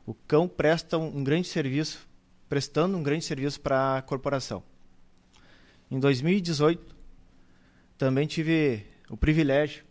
O 0.06 0.14
cão 0.14 0.48
presta 0.48 0.96
um, 0.96 1.18
um 1.18 1.22
grande 1.22 1.46
serviço, 1.46 2.08
prestando 2.48 2.96
um 2.96 3.02
grande 3.02 3.24
serviço 3.24 3.60
para 3.60 3.98
a 3.98 4.02
corporação. 4.02 4.62
Em 5.90 6.00
2018, 6.00 6.96
também 7.98 8.26
tive 8.26 8.86
o 9.10 9.16
privilégio 9.16 9.84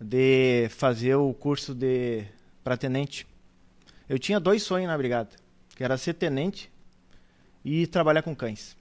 de 0.00 0.68
fazer 0.70 1.14
o 1.14 1.32
curso 1.32 1.72
de 1.72 2.24
para 2.64 2.76
tenente. 2.76 3.26
Eu 4.08 4.18
tinha 4.18 4.40
dois 4.40 4.62
sonhos 4.62 4.88
na 4.88 4.98
brigada, 4.98 5.30
que 5.76 5.84
era 5.84 5.96
ser 5.96 6.14
tenente 6.14 6.72
e 7.64 7.86
trabalhar 7.86 8.22
com 8.22 8.34
cães. 8.34 8.76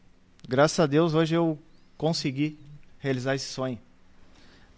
Graças 0.47 0.79
a 0.79 0.85
Deus 0.85 1.13
hoje 1.13 1.35
eu 1.35 1.57
consegui 1.97 2.57
realizar 2.99 3.35
esse 3.35 3.47
sonho. 3.47 3.79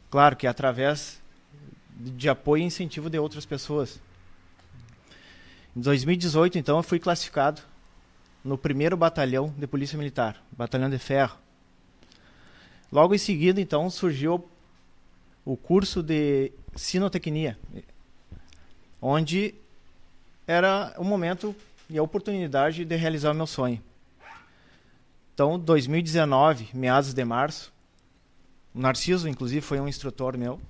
Claro 0.10 0.36
que 0.36 0.46
através 0.46 1.22
de 1.96 2.30
apoio 2.30 2.62
e 2.62 2.66
incentivo 2.66 3.10
de 3.10 3.18
outras 3.18 3.46
pessoas. 3.46 4.00
Em 5.76 5.82
2018, 5.82 6.58
então, 6.58 6.78
eu 6.78 6.84
fui 6.84 7.00
classificado 7.00 7.62
no 8.44 8.58
primeiro 8.58 8.96
batalhão 8.96 9.54
de 9.58 9.68
Polícia 9.68 9.98
Militar, 9.98 10.42
Batalhão 10.52 10.90
de 10.90 10.98
Ferro. 10.98 11.38
Logo 12.92 13.14
em 13.16 13.18
seguida, 13.18 13.60
então, 13.60 13.90
surgiu 13.90 14.48
o 15.44 15.58
curso 15.58 16.02
de 16.02 16.52
sinotecnia, 16.76 17.58
onde 19.02 19.56
era 20.48 20.94
o 20.98 21.04
momento 21.04 21.56
e 21.90 21.98
a 21.98 22.04
oportunidade 22.04 22.86
de 22.86 22.96
realizar 22.96 23.32
o 23.32 23.36
meu 23.36 23.48
sonho. 23.48 23.82
Então, 25.36 25.60
2019, 25.60 26.70
meados 26.74 27.14
de 27.14 27.26
março, 27.26 27.74
o 28.74 28.80
Narciso, 28.80 29.28
inclusive, 29.28 29.60
foi 29.60 29.82
um 29.82 29.88
instrutor 29.88 30.38
meu. 30.38 30.62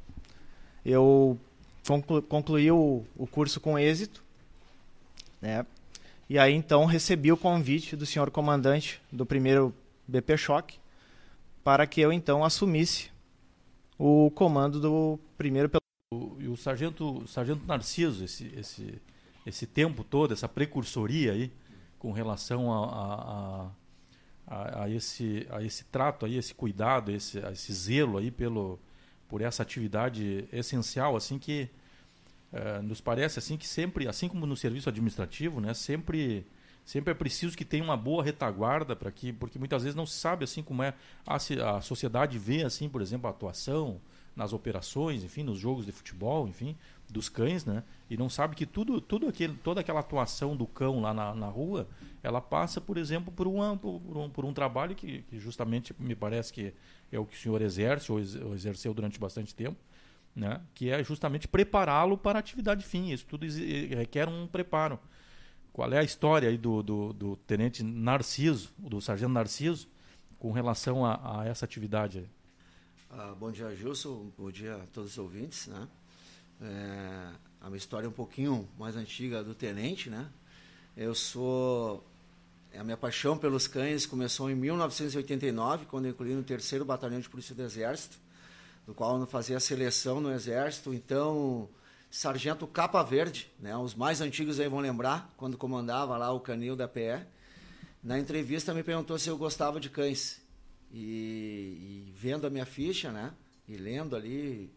Eu 0.83 1.39
conclu 1.87 2.19
concluí 2.23 2.71
o, 2.71 3.05
o 3.15 3.27
curso 3.27 3.59
com 3.59 3.77
êxito, 3.77 4.23
né? 5.39 5.67
E 6.27 6.39
aí, 6.39 6.51
então, 6.51 6.83
recebi 6.85 7.31
o 7.31 7.37
convite 7.37 7.95
do 7.95 8.07
senhor 8.07 8.31
comandante 8.31 8.99
do 9.11 9.23
primeiro 9.23 9.71
BP 10.07 10.35
Choque 10.35 10.79
para 11.63 11.85
que 11.85 12.01
eu, 12.01 12.11
então, 12.11 12.43
assumisse 12.43 13.11
o 13.99 14.31
comando 14.31 14.79
do 14.79 15.19
primeiro 15.37 15.69
pelotão. 15.69 16.41
E 16.43 16.47
o 16.47 16.57
sargento, 16.57 17.19
o 17.19 17.27
sargento 17.27 17.63
Narciso, 17.67 18.23
esse, 18.23 18.51
esse, 18.57 18.99
esse 19.45 19.67
tempo 19.67 20.03
todo, 20.03 20.33
essa 20.33 20.49
precursoria 20.49 21.33
aí, 21.33 21.51
com 21.99 22.11
relação 22.11 22.73
a, 22.73 22.85
a, 22.87 23.69
a, 24.47 24.89
esse, 24.89 25.47
a 25.49 25.63
esse 25.63 25.83
trato 25.85 26.25
aí, 26.25 26.37
esse 26.37 26.53
cuidado, 26.53 27.11
esse, 27.11 27.39
esse 27.39 27.73
zelo 27.73 28.17
aí 28.17 28.29
pelo, 28.29 28.79
por 29.27 29.41
essa 29.41 29.63
atividade 29.63 30.47
essencial, 30.51 31.15
assim 31.15 31.39
que 31.39 31.69
é, 32.53 32.81
nos 32.81 33.01
parece 33.01 33.39
assim 33.39 33.57
que 33.57 33.67
sempre, 33.67 34.07
assim 34.07 34.27
como 34.27 34.45
no 34.45 34.55
serviço 34.55 34.89
administrativo, 34.89 35.59
né, 35.59 35.73
sempre 35.73 36.45
sempre 36.85 37.11
é 37.11 37.15
preciso 37.15 37.57
que 37.57 37.65
tenha 37.65 37.83
uma 37.83 37.97
boa 37.97 38.23
retaguarda 38.23 38.95
para 38.95 39.11
que, 39.11 39.33
porque 39.33 39.57
muitas 39.57 39.81
vezes 39.81 39.95
não 39.95 40.05
se 40.05 40.19
sabe 40.19 40.43
assim 40.43 40.61
como 40.61 40.83
é 40.83 40.93
a, 41.25 41.35
a 41.77 41.81
sociedade 41.81 42.37
vê 42.37 42.63
assim, 42.63 42.87
por 42.87 43.01
exemplo, 43.01 43.25
a 43.27 43.31
atuação 43.31 43.99
nas 44.35 44.53
operações, 44.53 45.23
enfim, 45.23 45.43
nos 45.43 45.57
jogos 45.57 45.85
de 45.85 45.91
futebol, 45.91 46.47
enfim, 46.47 46.75
dos 47.09 47.29
cães, 47.29 47.65
né? 47.65 47.83
E 48.09 48.17
não 48.17 48.29
sabe 48.29 48.55
que 48.55 48.65
tudo, 48.65 48.99
tudo 48.99 49.27
aquele, 49.27 49.55
toda 49.55 49.81
aquela 49.81 49.99
atuação 49.99 50.55
do 50.55 50.65
cão 50.65 51.01
lá 51.01 51.13
na, 51.13 51.33
na 51.33 51.47
rua, 51.47 51.87
ela 52.21 52.41
passa, 52.41 52.81
por 52.81 52.97
exemplo, 52.97 53.31
por, 53.31 53.47
por, 53.77 54.17
um, 54.17 54.29
por 54.29 54.45
um 54.45 54.53
trabalho 54.53 54.95
que, 54.95 55.21
que, 55.23 55.39
justamente 55.39 55.95
me 55.99 56.15
parece 56.15 56.51
que 56.51 56.73
é 57.11 57.19
o 57.19 57.25
que 57.25 57.35
o 57.35 57.39
senhor 57.39 57.61
exerce 57.61 58.11
ou 58.11 58.19
exerceu 58.53 58.93
durante 58.93 59.19
bastante 59.19 59.53
tempo, 59.53 59.77
né? 60.35 60.61
Que 60.73 60.89
é 60.89 61.03
justamente 61.03 61.47
prepará-lo 61.47 62.17
para 62.17 62.39
a 62.39 62.41
atividade 62.41 62.85
fim. 62.85 63.11
Isso 63.11 63.25
tudo 63.25 63.45
requer 63.45 64.27
um 64.27 64.47
preparo. 64.47 64.99
Qual 65.71 65.91
é 65.91 65.99
a 65.99 66.03
história 66.03 66.49
aí 66.49 66.57
do, 66.57 66.81
do, 66.81 67.13
do 67.13 67.35
tenente 67.35 67.83
Narciso, 67.83 68.71
do 68.77 69.01
sargento 69.01 69.33
Narciso, 69.33 69.89
com 70.39 70.51
relação 70.51 71.05
a, 71.05 71.41
a 71.41 71.45
essa 71.45 71.65
atividade? 71.65 72.29
Ah, 73.09 73.33
bom 73.37 73.51
dia, 73.51 73.73
Gilson. 73.75 74.31
Bom 74.37 74.51
dia 74.51 74.75
a 74.75 74.87
todos 74.87 75.11
os 75.11 75.17
ouvintes. 75.17 75.67
Né? 75.67 75.87
É, 76.61 77.29
a 77.61 77.67
minha 77.67 77.77
história 77.77 78.05
é 78.05 78.09
um 78.09 78.13
pouquinho 78.13 78.67
mais 78.77 78.95
antiga 78.95 79.43
do 79.43 79.53
tenente. 79.53 80.09
Né? 80.09 80.27
Eu 80.95 81.13
sou. 81.15 82.05
A 82.77 82.83
minha 82.83 82.97
paixão 82.97 83.37
pelos 83.37 83.67
cães 83.67 84.05
começou 84.05 84.49
em 84.49 84.55
1989, 84.55 85.85
quando 85.85 86.05
eu 86.05 86.11
incluí 86.11 86.33
no 86.33 86.43
terceiro 86.43 86.83
Batalhão 86.83 87.21
de 87.21 87.29
Polícia 87.29 87.55
do 87.55 87.63
Exército, 87.63 88.17
do 88.85 88.93
qual 88.93 89.17
eu 89.17 89.25
fazia 89.25 89.59
seleção 89.61 90.19
no 90.19 90.29
Exército. 90.29 90.93
Então 90.93 91.69
Sargento 92.15 92.65
Capa 92.65 93.03
Verde, 93.03 93.51
né? 93.59 93.75
Os 93.75 93.93
mais 93.93 94.21
antigos 94.21 94.59
aí 94.59 94.69
vão 94.69 94.79
lembrar, 94.79 95.33
quando 95.35 95.57
comandava 95.57 96.17
lá 96.17 96.31
o 96.31 96.39
canil 96.39 96.75
da 96.75 96.87
PE. 96.87 97.25
Na 98.01 98.17
entrevista 98.17 98.73
me 98.73 98.83
perguntou 98.83 99.19
se 99.19 99.29
eu 99.29 99.37
gostava 99.37 99.81
de 99.81 99.89
cães. 99.89 100.41
E, 100.93 102.07
e 102.07 102.13
vendo 102.15 102.47
a 102.47 102.49
minha 102.49 102.65
ficha, 102.65 103.11
né? 103.11 103.33
E 103.67 103.75
lendo 103.75 104.15
ali, 104.15 104.71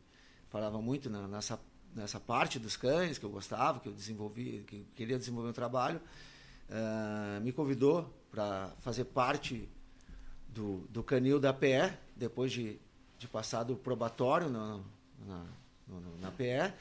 falava 0.50 0.80
muito 0.80 1.08
na, 1.10 1.26
nessa, 1.28 1.60
nessa 1.94 2.18
parte 2.18 2.58
dos 2.58 2.76
cães 2.76 3.18
que 3.18 3.24
eu 3.24 3.30
gostava, 3.30 3.80
que 3.80 3.88
eu 3.88 3.92
desenvolvi, 3.92 4.64
que 4.66 4.76
eu 4.76 4.84
queria 4.94 5.18
desenvolver 5.18 5.50
um 5.50 5.52
trabalho. 5.52 6.00
Uh, 6.68 7.40
me 7.40 7.52
convidou 7.52 8.12
para 8.30 8.70
fazer 8.80 9.04
parte 9.04 9.68
do, 10.48 10.86
do 10.90 11.02
canil 11.02 11.40
da 11.40 11.52
PE, 11.52 11.92
depois 12.14 12.52
de, 12.52 12.78
de 13.18 13.26
passar 13.26 13.62
do 13.62 13.76
probatório 13.76 14.48
na, 14.48 14.80
no, 15.86 16.18
na 16.20 16.30
PE. 16.30 16.72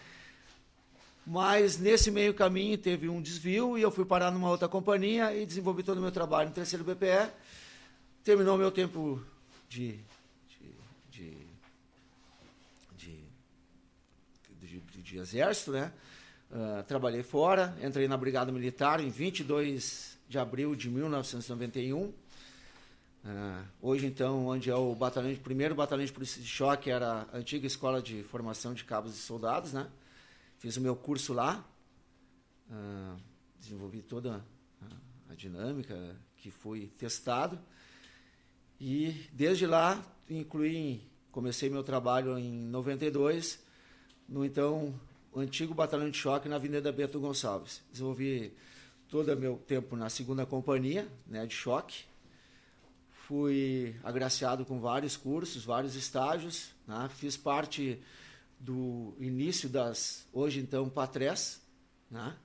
Mas 1.25 1.77
nesse 1.77 2.09
meio 2.09 2.33
caminho 2.33 2.77
teve 2.77 3.09
um 3.09 3.21
desvio 3.21 3.77
e 3.77 3.81
eu 3.81 3.91
fui 3.91 4.05
parar 4.05 4.31
numa 4.31 4.49
outra 4.49 4.67
companhia 4.69 5.35
e 5.35 5.45
desenvolvi 5.45 5.83
todo 5.83 5.97
o 5.97 6.01
meu 6.01 6.11
trabalho 6.11 6.49
no 6.49 6.55
terceiro 6.55 6.85
BPE. 6.85 7.29
Terminou 8.23 8.57
meu 8.57 8.71
tempo 8.71 9.21
de, 9.67 9.99
de, 11.09 11.45
de, 15.07 15.13
de 15.13 15.17
exército, 15.17 15.71
né? 15.71 15.91
Uh, 16.49 16.83
trabalhei 16.83 17.23
fora, 17.23 17.77
entrei 17.83 18.07
na 18.07 18.17
Brigada 18.17 18.51
Militar 18.51 18.99
em 18.99 19.09
22 19.09 20.17
de 20.27 20.37
abril 20.37 20.75
de 20.75 20.89
1991. 20.89 22.03
Uh, 22.03 22.13
ah, 23.25 23.65
hoje, 23.81 24.05
então, 24.05 24.47
onde 24.47 24.69
é 24.69 24.75
o 24.75 24.93
batalhão, 24.95 25.33
primeiro 25.35 25.75
batalhão 25.75 26.05
de 26.05 26.11
polícia 26.11 26.41
de 26.41 26.47
choque, 26.47 26.89
era 26.89 27.27
a 27.33 27.37
antiga 27.37 27.67
escola 27.67 28.01
de 28.01 28.23
formação 28.23 28.73
de 28.73 28.83
cabos 28.83 29.15
e 29.15 29.17
soldados, 29.17 29.73
né? 29.73 29.87
Fiz 30.59 30.77
o 30.77 30.81
meu 30.81 30.95
curso 30.95 31.33
lá, 31.33 31.65
uh, 32.69 33.19
desenvolvi 33.59 34.01
toda 34.01 34.45
a, 34.81 35.33
a, 35.33 35.35
dinâmica 35.35 36.15
que 36.37 36.49
foi 36.49 36.87
testado. 36.97 37.59
E 38.79 39.27
desde 39.33 39.65
lá, 39.65 40.01
incluí, 40.29 41.01
comecei 41.31 41.69
meu 41.69 41.83
trabalho 41.83 42.37
em 42.37 42.51
92, 42.51 43.66
no 44.27 44.43
então 44.43 44.93
antigo 45.35 45.73
batalhão 45.73 46.09
de 46.09 46.17
choque 46.17 46.49
na 46.49 46.55
Avenida 46.55 46.91
Beto 46.91 47.19
Gonçalves. 47.19 47.81
Desenvolvi 47.91 48.53
todo 49.09 49.31
o 49.31 49.37
meu 49.37 49.57
tempo 49.57 49.95
na 49.95 50.09
segunda 50.09 50.45
companhia 50.45 51.07
né, 51.25 51.45
de 51.45 51.53
choque. 51.53 52.05
Fui 53.27 53.95
agraciado 54.03 54.65
com 54.65 54.79
vários 54.79 55.17
cursos, 55.17 55.63
vários 55.63 55.95
estágios. 55.95 56.71
Né? 56.87 57.09
Fiz 57.15 57.37
parte 57.37 58.01
do 58.59 59.13
início 59.19 59.69
das, 59.69 60.25
hoje 60.33 60.59
então, 60.59 60.89
Patrés, 60.89 61.61
né? 62.09 62.35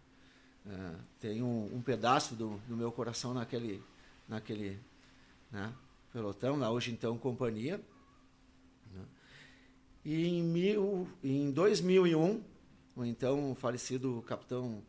É, 0.64 0.94
tem 1.18 1.42
um, 1.42 1.74
um 1.74 1.82
pedaço 1.82 2.36
do, 2.36 2.60
do, 2.68 2.76
meu 2.76 2.92
coração 2.92 3.34
naquele, 3.34 3.82
naquele 4.28 4.78
né, 5.50 5.72
pelotão, 6.12 6.56
na 6.56 6.70
hoje 6.70 6.92
então 6.92 7.18
companhia. 7.18 7.80
E 10.04 10.26
em, 10.26 10.42
mil, 10.42 11.08
em 11.22 11.50
2001, 11.50 12.42
o 12.96 13.04
então 13.04 13.54
falecido 13.54 14.22
capitão 14.26 14.82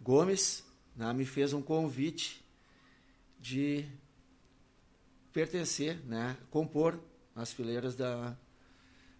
Gomes 0.00 0.64
né, 0.96 1.12
me 1.12 1.24
fez 1.24 1.52
um 1.52 1.62
convite 1.62 2.44
de 3.38 3.86
pertencer, 5.32 5.98
né, 6.06 6.36
compor 6.50 6.98
as 7.34 7.52
fileiras 7.52 7.94
da, 7.94 8.36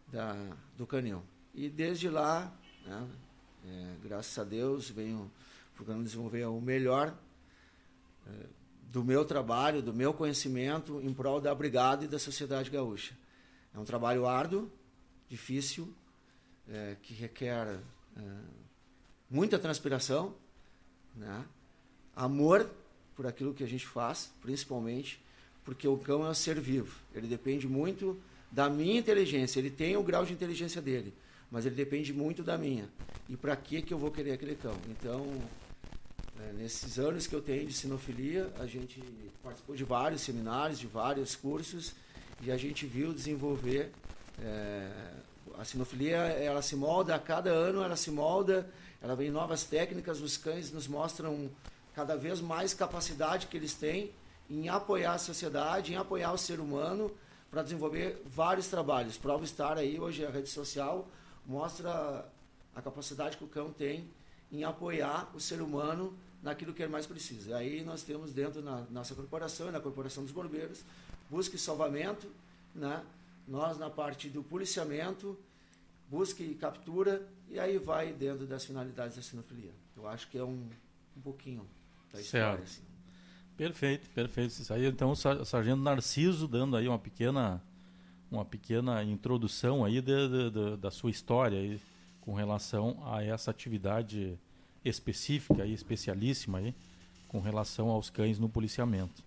da, 0.09 0.35
do 0.77 0.87
canhão. 0.87 1.23
E 1.55 1.69
desde 1.69 2.09
lá, 2.09 2.53
né, 2.85 3.09
é, 3.67 3.95
graças 4.03 4.37
a 4.39 4.45
Deus, 4.45 4.91
venho 4.91 5.31
procurando 5.75 6.03
desenvolver 6.03 6.45
o 6.47 6.61
melhor 6.61 7.17
é, 8.27 8.31
do 8.91 9.05
meu 9.05 9.25
trabalho, 9.25 9.83
do 9.83 9.93
meu 9.93 10.15
conhecimento 10.15 11.01
em 11.03 11.13
prol 11.13 11.41
da 11.41 11.55
Brigada 11.55 12.05
e 12.05 12.09
da 12.09 12.19
sociedade 12.19 12.71
gaúcha. 12.71 13.17
É 13.75 13.79
um 13.79 13.85
trabalho 13.85 14.27
árduo, 14.27 14.71
difícil, 15.29 15.93
é, 16.69 16.97
que 17.03 17.15
requer 17.15 17.79
é, 18.17 18.23
muita 19.31 19.59
transpiração, 19.59 20.35
né? 21.15 21.45
amor 22.15 22.71
por 23.15 23.27
aquilo 23.27 23.55
que 23.55 23.65
a 23.65 23.69
gente 23.69 23.87
faz, 23.87 24.33
principalmente 24.41 25.23
porque 25.65 25.89
o 25.89 25.99
cão 25.99 26.25
é 26.25 26.31
um 26.31 26.35
ser 26.35 26.61
vivo. 26.61 27.01
Ele 27.15 27.27
depende 27.27 27.67
muito 27.67 28.21
da 28.53 28.71
minha 28.71 28.99
inteligência, 28.99 29.59
ele 29.59 29.71
tem 29.71 29.97
o 29.97 30.03
grau 30.03 30.25
de 30.25 30.33
inteligência 30.33 30.81
dele 30.81 31.13
mas 31.51 31.67
ele 31.67 31.75
depende 31.75 32.13
muito 32.13 32.43
da 32.43 32.59
minha. 32.59 32.89
E 33.29 33.37
para 33.37 33.57
que 33.57 33.83
que 33.83 33.93
eu 33.93 33.99
vou 33.99 34.11
querer 34.11 34.33
aquele 34.33 34.55
cão? 34.55 34.75
Então, 34.89 35.27
é, 36.41 36.53
nesses 36.53 36.99
anos 36.99 37.27
que 37.27 37.35
eu 37.35 37.41
tenho 37.41 37.67
de 37.67 37.73
sinofilia, 37.73 38.53
a 38.59 38.67
gente 38.67 39.03
participou 39.43 39.75
de 39.75 39.85
vários 39.85 40.23
seminários, 40.23 40.79
de 40.79 40.87
vários 40.87 41.35
cursos, 41.35 41.95
e 42.43 42.51
a 42.51 42.57
gente 42.57 42.87
viu 42.87 43.13
desenvolver 43.13 43.91
é, 44.39 44.91
a 45.59 45.65
sinofilia, 45.65 46.17
ela 46.17 46.63
se 46.63 46.77
molda 46.77 47.15
a 47.15 47.19
cada 47.19 47.51
ano, 47.51 47.83
ela 47.83 47.97
se 47.97 48.11
molda, 48.11 48.69
ela 49.01 49.15
vem 49.15 49.31
novas 49.31 49.65
técnicas, 49.65 50.21
os 50.21 50.37
cães 50.37 50.71
nos 50.71 50.87
mostram 50.87 51.51
cada 51.95 52.17
vez 52.17 52.41
mais 52.41 52.75
capacidade 52.75 53.47
que 53.47 53.57
eles 53.57 53.75
têm 53.75 54.13
em 54.49 54.69
apoiar 54.69 55.15
a 55.15 55.19
sociedade, 55.19 55.93
em 55.93 55.97
apoiar 55.97 56.33
o 56.33 56.39
ser 56.39 56.61
humano 56.61 57.11
para 57.51 57.63
desenvolver 57.63 58.23
vários 58.27 58.69
trabalhos. 58.69 59.17
Prova 59.17 59.45
estar 59.45 59.79
aí 59.79 59.99
hoje 59.99 60.25
a 60.25 60.31
rede 60.31 60.49
social 60.49 61.09
mostra 61.47 62.27
a 62.75 62.83
capacidade 62.83 63.37
que 63.37 63.45
o 63.45 63.49
cão 63.49 63.73
tem 63.73 64.09
em 64.53 64.65
apoiar 64.65 65.31
o 65.35 65.41
ser 65.41 65.63
humano 65.63 66.17
naquilo 66.43 66.73
que 66.73 66.83
ele 66.83 66.93
mais 66.93 67.07
precisa. 67.07 67.57
Aí 67.57 67.83
nós 67.83 68.03
temos 68.03 68.33
dentro 68.33 68.61
da 68.61 68.85
nossa 68.91 69.15
corporação 69.15 69.71
na 69.73 69.81
corporação 69.81 70.23
dos 70.23 70.33
bombeiros, 70.33 70.81
busca 71.31 71.57
e 71.57 71.59
salvamento, 71.59 72.29
né? 72.75 73.03
Nós 73.47 73.79
na 73.79 73.89
parte 73.89 74.29
do 74.29 74.43
policiamento, 74.43 75.39
busca 76.09 76.43
e 76.43 76.55
captura, 76.55 77.27
e 77.49 77.59
aí 77.59 77.79
vai 77.79 78.13
dentro 78.13 78.47
das 78.47 78.65
finalidades 78.65 79.17
da 79.17 79.23
sinofilia. 79.23 79.73
Eu 79.97 80.07
acho 80.09 80.29
que 80.29 80.39
é 80.39 80.45
um, 80.45 80.69
um 81.17 81.21
pouquinho 81.21 81.67
da 82.13 82.21
história. 82.21 82.63
Assim. 82.63 82.83
Perfeito, 83.57 84.09
perfeito. 84.11 84.51
Isso 84.51 84.73
aí, 84.73 84.87
então, 84.87 85.11
o 85.11 85.17
Sargento 85.17 85.81
Narciso 85.81 86.47
dando 86.47 86.77
aí 86.77 86.87
uma 86.87 86.99
pequena, 86.99 87.63
uma 88.31 88.45
pequena 88.45 89.03
introdução 89.03 89.85
aí 89.85 90.01
de, 90.01 90.29
de, 90.29 90.51
de, 90.51 90.77
da 90.77 90.91
sua 90.91 91.11
história 91.11 91.59
aí, 91.59 91.81
com 92.21 92.35
relação 92.35 93.01
a 93.07 93.23
essa 93.23 93.51
atividade 93.51 94.39
específica 94.85 95.65
e 95.65 95.73
especialíssima 95.73 96.59
aí, 96.59 96.75
com 97.29 97.41
relação 97.41 97.89
aos 97.89 98.11
cães 98.11 98.39
no 98.39 98.49
policiamento. 98.49 99.25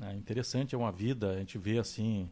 É 0.00 0.14
interessante, 0.14 0.74
é 0.74 0.78
uma 0.78 0.90
vida, 0.90 1.30
a 1.30 1.38
gente 1.38 1.58
vê 1.58 1.78
assim, 1.78 2.28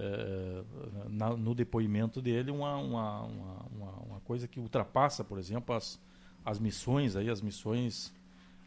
é, 0.00 0.62
na, 1.08 1.36
no 1.36 1.54
depoimento 1.54 2.22
dele, 2.22 2.52
uma, 2.52 2.76
uma, 2.76 3.22
uma, 3.22 3.90
uma, 4.06 4.20
coisa 4.20 4.46
que 4.46 4.60
ultrapassa, 4.60 5.24
por 5.24 5.38
exemplo, 5.38 5.74
as, 5.74 6.00
as 6.44 6.60
missões 6.60 7.16
aí, 7.16 7.28
as 7.28 7.40
missões 7.40 8.14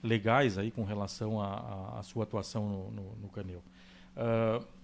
legais 0.03 0.57
aí 0.57 0.71
com 0.71 0.83
relação 0.83 1.41
à 1.41 2.01
sua 2.03 2.23
atuação 2.23 2.67
no, 2.67 2.91
no, 2.91 3.15
no 3.21 3.29
Canil. 3.29 3.63
Uh, 4.17 4.81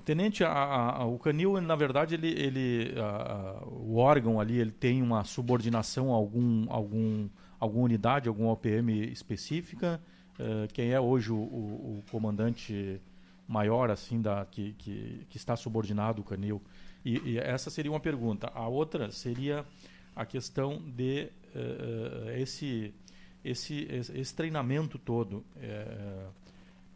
tenente, 0.00 0.44
a, 0.44 0.50
a, 0.52 1.06
o 1.06 1.18
Canil, 1.18 1.58
na 1.62 1.76
verdade, 1.76 2.14
ele, 2.14 2.28
ele 2.28 2.94
o 3.64 3.96
órgão 3.96 4.38
ali, 4.38 4.58
ele 4.58 4.72
tem 4.72 5.02
uma 5.02 5.24
subordinação 5.24 6.12
a 6.12 6.16
algum, 6.16 6.66
algum, 6.68 7.26
alguma 7.58 7.84
unidade, 7.84 8.28
alguma 8.28 8.52
OPM 8.52 8.90
específica. 9.10 9.98
Uh, 10.38 10.70
quem 10.74 10.90
é 10.90 11.00
hoje 11.00 11.32
o, 11.32 11.36
o, 11.36 11.98
o, 11.98 12.02
comandante 12.10 13.00
maior 13.46 13.90
assim 13.90 14.20
da 14.20 14.44
que, 14.46 14.72
que, 14.74 15.26
que 15.28 15.36
está 15.36 15.56
subordinado 15.56 16.20
ao 16.20 16.24
Canil? 16.24 16.62
E, 17.04 17.18
e, 17.18 17.38
essa 17.38 17.70
seria 17.70 17.90
uma 17.90 18.00
pergunta. 18.00 18.50
A 18.54 18.66
outra 18.66 19.10
seria 19.10 19.64
a 20.14 20.24
questão 20.24 20.82
de 20.82 21.30
esse 22.36 22.92
esse, 23.44 23.86
esse, 23.90 24.34
treinamento 24.34 24.98
todo. 24.98 25.44
É 25.56 26.26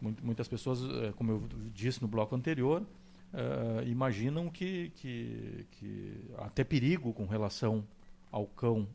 muitas 0.01 0.49
pessoas, 0.49 0.81
é, 1.03 1.13
como 1.13 1.31
eu 1.31 1.49
disse 1.75 2.01
no 2.01 2.09
bloco 2.09 2.35
anterior, 2.35 2.85
é, 3.33 3.85
imaginam 3.87 4.49
que, 4.49 4.91
que, 4.97 5.67
que 5.73 6.31
até 6.39 6.65
perigo 6.65 7.13
com 7.13 7.27
relação 7.27 7.87
ao 8.31 8.47
cão 8.47 8.89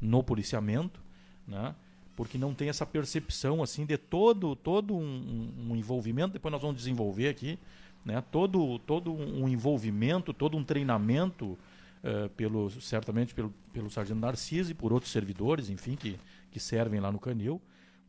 no 0.00 0.22
policiamento, 0.22 1.00
né? 1.46 1.74
Porque 2.22 2.38
não 2.38 2.54
tem 2.54 2.68
essa 2.68 2.86
percepção 2.86 3.62
assim 3.62 3.84
de 3.84 3.96
todo 3.96 4.54
todo 4.56 4.94
um, 4.94 5.52
um, 5.70 5.76
envolvimento 5.76 6.32
depois 6.32 6.52
nós 6.52 6.62
vamos 6.62 6.76
desenvolver 6.76 7.28
aqui 7.28 7.58
né 8.04 8.22
todo 8.30 8.78
todo 8.80 9.12
um 9.12 9.48
envolvimento 9.48 10.32
todo 10.32 10.56
um 10.56 10.64
treinamento 10.64 11.58
uh, 12.04 12.28
pelo 12.36 12.70
certamente 12.70 13.34
pelo 13.34 13.52
pelo 13.72 13.90
sargento 13.90 14.20
Narciso 14.20 14.70
e 14.70 14.74
por 14.74 14.92
outros 14.92 15.10
servidores 15.10 15.68
enfim 15.68 15.96
que 15.96 16.18
que 16.52 16.60
servem 16.60 17.00
lá 17.00 17.10
no 17.10 17.18
canil, 17.18 17.60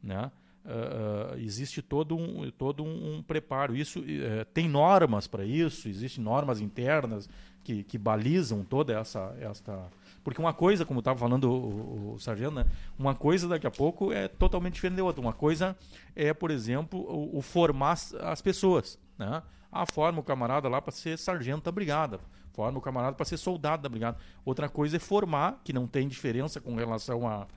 né? 0.04 0.30
Uh, 0.66 1.38
existe 1.40 1.82
todo 1.82 2.16
um, 2.16 2.50
todo 2.52 2.84
um, 2.84 3.24
preparo. 3.24 3.76
Isso 3.76 4.00
uh, 4.00 4.46
tem 4.54 4.70
normas 4.70 5.28
para 5.28 5.44
isso, 5.44 5.90
existem 5.90 6.24
normas 6.24 6.62
internas 6.62 7.30
que, 7.64 7.84
que 7.84 7.98
balizam 7.98 8.64
toda 8.64 8.94
essa, 8.94 9.36
essa. 9.40 9.90
Porque 10.24 10.40
uma 10.40 10.54
coisa, 10.54 10.86
como 10.86 11.00
estava 11.00 11.20
falando 11.20 11.52
o, 11.52 12.14
o, 12.14 12.20
sargento, 12.20 12.56
né? 12.56 12.66
uma 12.98 13.14
coisa 13.14 13.48
daqui 13.48 13.68
a 13.68 13.72
pouco 13.72 14.12
é 14.12 14.28
totalmente 14.28 14.76
diferente 14.76 14.98
da 14.98 15.04
outra. 15.04 15.22
Uma 15.22 15.34
coisa 15.34 15.76
é, 16.16 16.34
por 16.34 16.50
exemplo, 16.50 17.00
o, 17.00 17.38
o 17.38 17.42
formar 17.42 17.98
as 18.22 18.42
pessoas. 18.42 18.98
Né? 19.18 19.44
Ah, 19.72 19.86
forma 19.86 20.20
o 20.20 20.24
camarada 20.24 20.70
lá 20.70 20.82
para 20.82 20.92
ser 20.92 21.18
sargento 21.18 21.66
da 21.66 21.72
brigada, 21.72 22.20
forma 22.54 22.78
o 22.78 22.82
camarada 22.82 23.16
para 23.16 23.26
ser 23.26 23.38
soldado 23.38 23.84
da 23.84 23.90
brigada. 23.90 24.18
Outra 24.46 24.70
coisa 24.70 24.96
é 24.96 25.00
formar, 25.00 25.60
que 25.64 25.74
não 25.74 25.88
tem 25.88 26.08
diferença 26.08 26.62
com 26.62 26.76
relação 26.76 27.28
a 27.28 27.48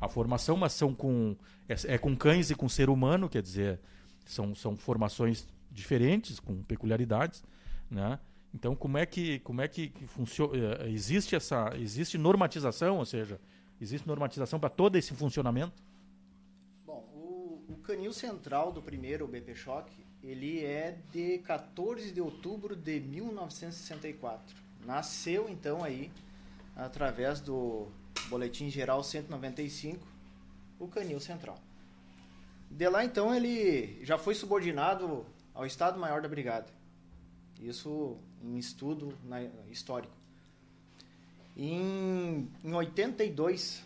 a 0.00 0.08
formação, 0.08 0.56
mas 0.56 0.72
são 0.72 0.94
com 0.94 1.36
é, 1.68 1.94
é, 1.94 1.98
com 1.98 2.14
cães 2.14 2.50
e 2.50 2.54
com 2.54 2.68
ser 2.68 2.88
humano, 2.88 3.28
quer 3.28 3.42
dizer, 3.42 3.80
são, 4.24 4.54
são 4.54 4.76
formações 4.76 5.46
diferentes, 5.70 6.38
com 6.38 6.62
peculiaridades, 6.62 7.42
né? 7.90 8.18
Então, 8.56 8.74
como 8.74 8.96
é 8.96 9.04
que 9.04 9.38
como 9.40 9.60
é 9.60 9.68
que 9.68 9.92
funciona? 10.06 10.56
Eh, 10.56 10.88
existe 10.88 11.36
essa 11.36 11.76
existe 11.76 12.16
normatização, 12.16 12.96
ou 12.96 13.04
seja, 13.04 13.38
existe 13.78 14.08
normatização 14.08 14.58
para 14.58 14.70
todo 14.70 14.96
esse 14.96 15.12
funcionamento? 15.12 15.74
Bom, 16.86 17.06
o, 17.14 17.60
o 17.68 17.76
canil 17.82 18.14
central 18.14 18.72
do 18.72 18.80
primeiro 18.80 19.28
BP 19.28 19.54
Choque, 19.54 20.02
ele 20.22 20.64
é 20.64 20.96
de 21.12 21.36
14 21.40 22.10
de 22.10 22.20
outubro 22.22 22.74
de 22.74 22.98
1964. 22.98 24.56
Nasceu 24.86 25.50
então 25.50 25.84
aí 25.84 26.10
através 26.74 27.42
do 27.42 27.88
Boletim 28.30 28.70
Geral 28.70 29.04
195, 29.04 29.98
o 30.78 30.88
Canil 30.88 31.20
Central. 31.20 31.58
De 32.70 32.88
lá, 32.88 33.04
então, 33.04 33.34
ele 33.34 34.02
já 34.02 34.16
foi 34.16 34.34
subordinado 34.34 35.26
ao 35.54 35.66
Estado-Maior 35.66 36.22
da 36.22 36.28
Brigada. 36.28 36.76
Isso 37.60 38.18
em 38.46 38.58
estudo 38.58 39.12
na, 39.24 39.42
histórico. 39.70 40.12
Em, 41.56 42.48
em 42.64 42.72
82, 42.72 43.82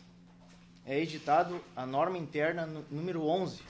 é 0.84 0.98
editado 1.00 1.60
a 1.74 1.86
norma 1.86 2.18
interna 2.18 2.66
número 2.90 3.26
11. 3.26 3.62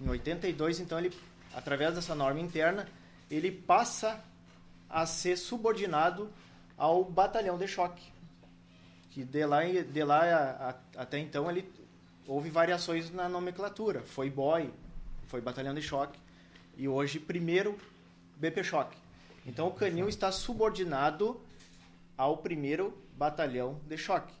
Em 0.00 0.08
82, 0.08 0.80
então, 0.80 0.98
ele, 0.98 1.12
através 1.54 1.94
dessa 1.94 2.14
norma 2.14 2.40
interna, 2.40 2.88
ele 3.30 3.50
passa 3.50 4.22
a 4.88 5.04
ser 5.04 5.36
subordinado 5.36 6.30
ao 6.76 7.04
batalhão 7.04 7.58
de 7.58 7.66
choque 7.66 8.18
que 9.18 9.24
de 9.24 9.44
lá, 9.44 9.64
de 9.64 10.04
lá 10.04 10.22
a, 10.22 10.70
a, 10.70 11.02
até 11.02 11.18
então 11.18 11.50
ele 11.50 11.68
houve 12.24 12.50
variações 12.50 13.10
na 13.10 13.28
nomenclatura. 13.28 14.00
Foi 14.02 14.30
boy, 14.30 14.70
foi 15.26 15.40
batalhão 15.40 15.74
de 15.74 15.82
choque 15.82 16.18
e 16.76 16.86
hoje 16.86 17.18
primeiro 17.18 17.76
BP 18.36 18.62
choque. 18.62 18.96
Então 19.48 19.68
o 19.68 19.72
canil 19.72 20.10
está 20.10 20.30
subordinado 20.30 21.40
ao 22.18 22.36
primeiro 22.36 22.96
batalhão 23.16 23.80
de 23.86 23.96
choque 23.96 24.34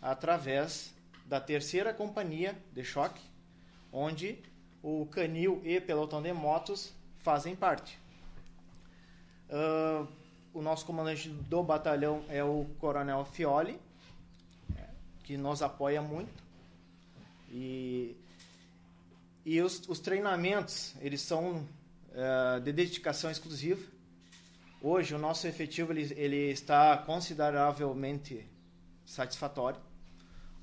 através 0.00 0.94
da 1.26 1.38
terceira 1.38 1.92
companhia 1.92 2.56
de 2.72 2.82
choque, 2.82 3.20
onde 3.92 4.38
o 4.82 5.04
canil 5.04 5.60
e 5.66 5.78
pelotão 5.78 6.22
de 6.22 6.32
motos 6.32 6.94
fazem 7.18 7.54
parte. 7.54 7.98
Uh, 9.50 10.08
o 10.54 10.62
nosso 10.62 10.86
comandante 10.86 11.28
do 11.28 11.62
batalhão 11.62 12.24
é 12.30 12.42
o 12.42 12.64
Coronel 12.78 13.26
Fioli, 13.26 13.78
que 15.24 15.36
nos 15.36 15.60
apoia 15.60 16.00
muito. 16.00 16.42
E, 17.50 18.16
e 19.44 19.60
os, 19.60 19.86
os 19.90 20.00
treinamentos, 20.00 20.94
eles 21.02 21.20
são 21.20 21.56
uh, 21.56 22.60
de 22.62 22.72
dedicação 22.72 23.30
exclusiva. 23.30 23.97
Hoje, 24.80 25.14
o 25.14 25.18
nosso 25.18 25.46
efetivo 25.46 25.92
ele, 25.92 26.12
ele 26.16 26.50
está 26.50 26.96
consideravelmente 26.98 28.46
satisfatório. 29.04 29.80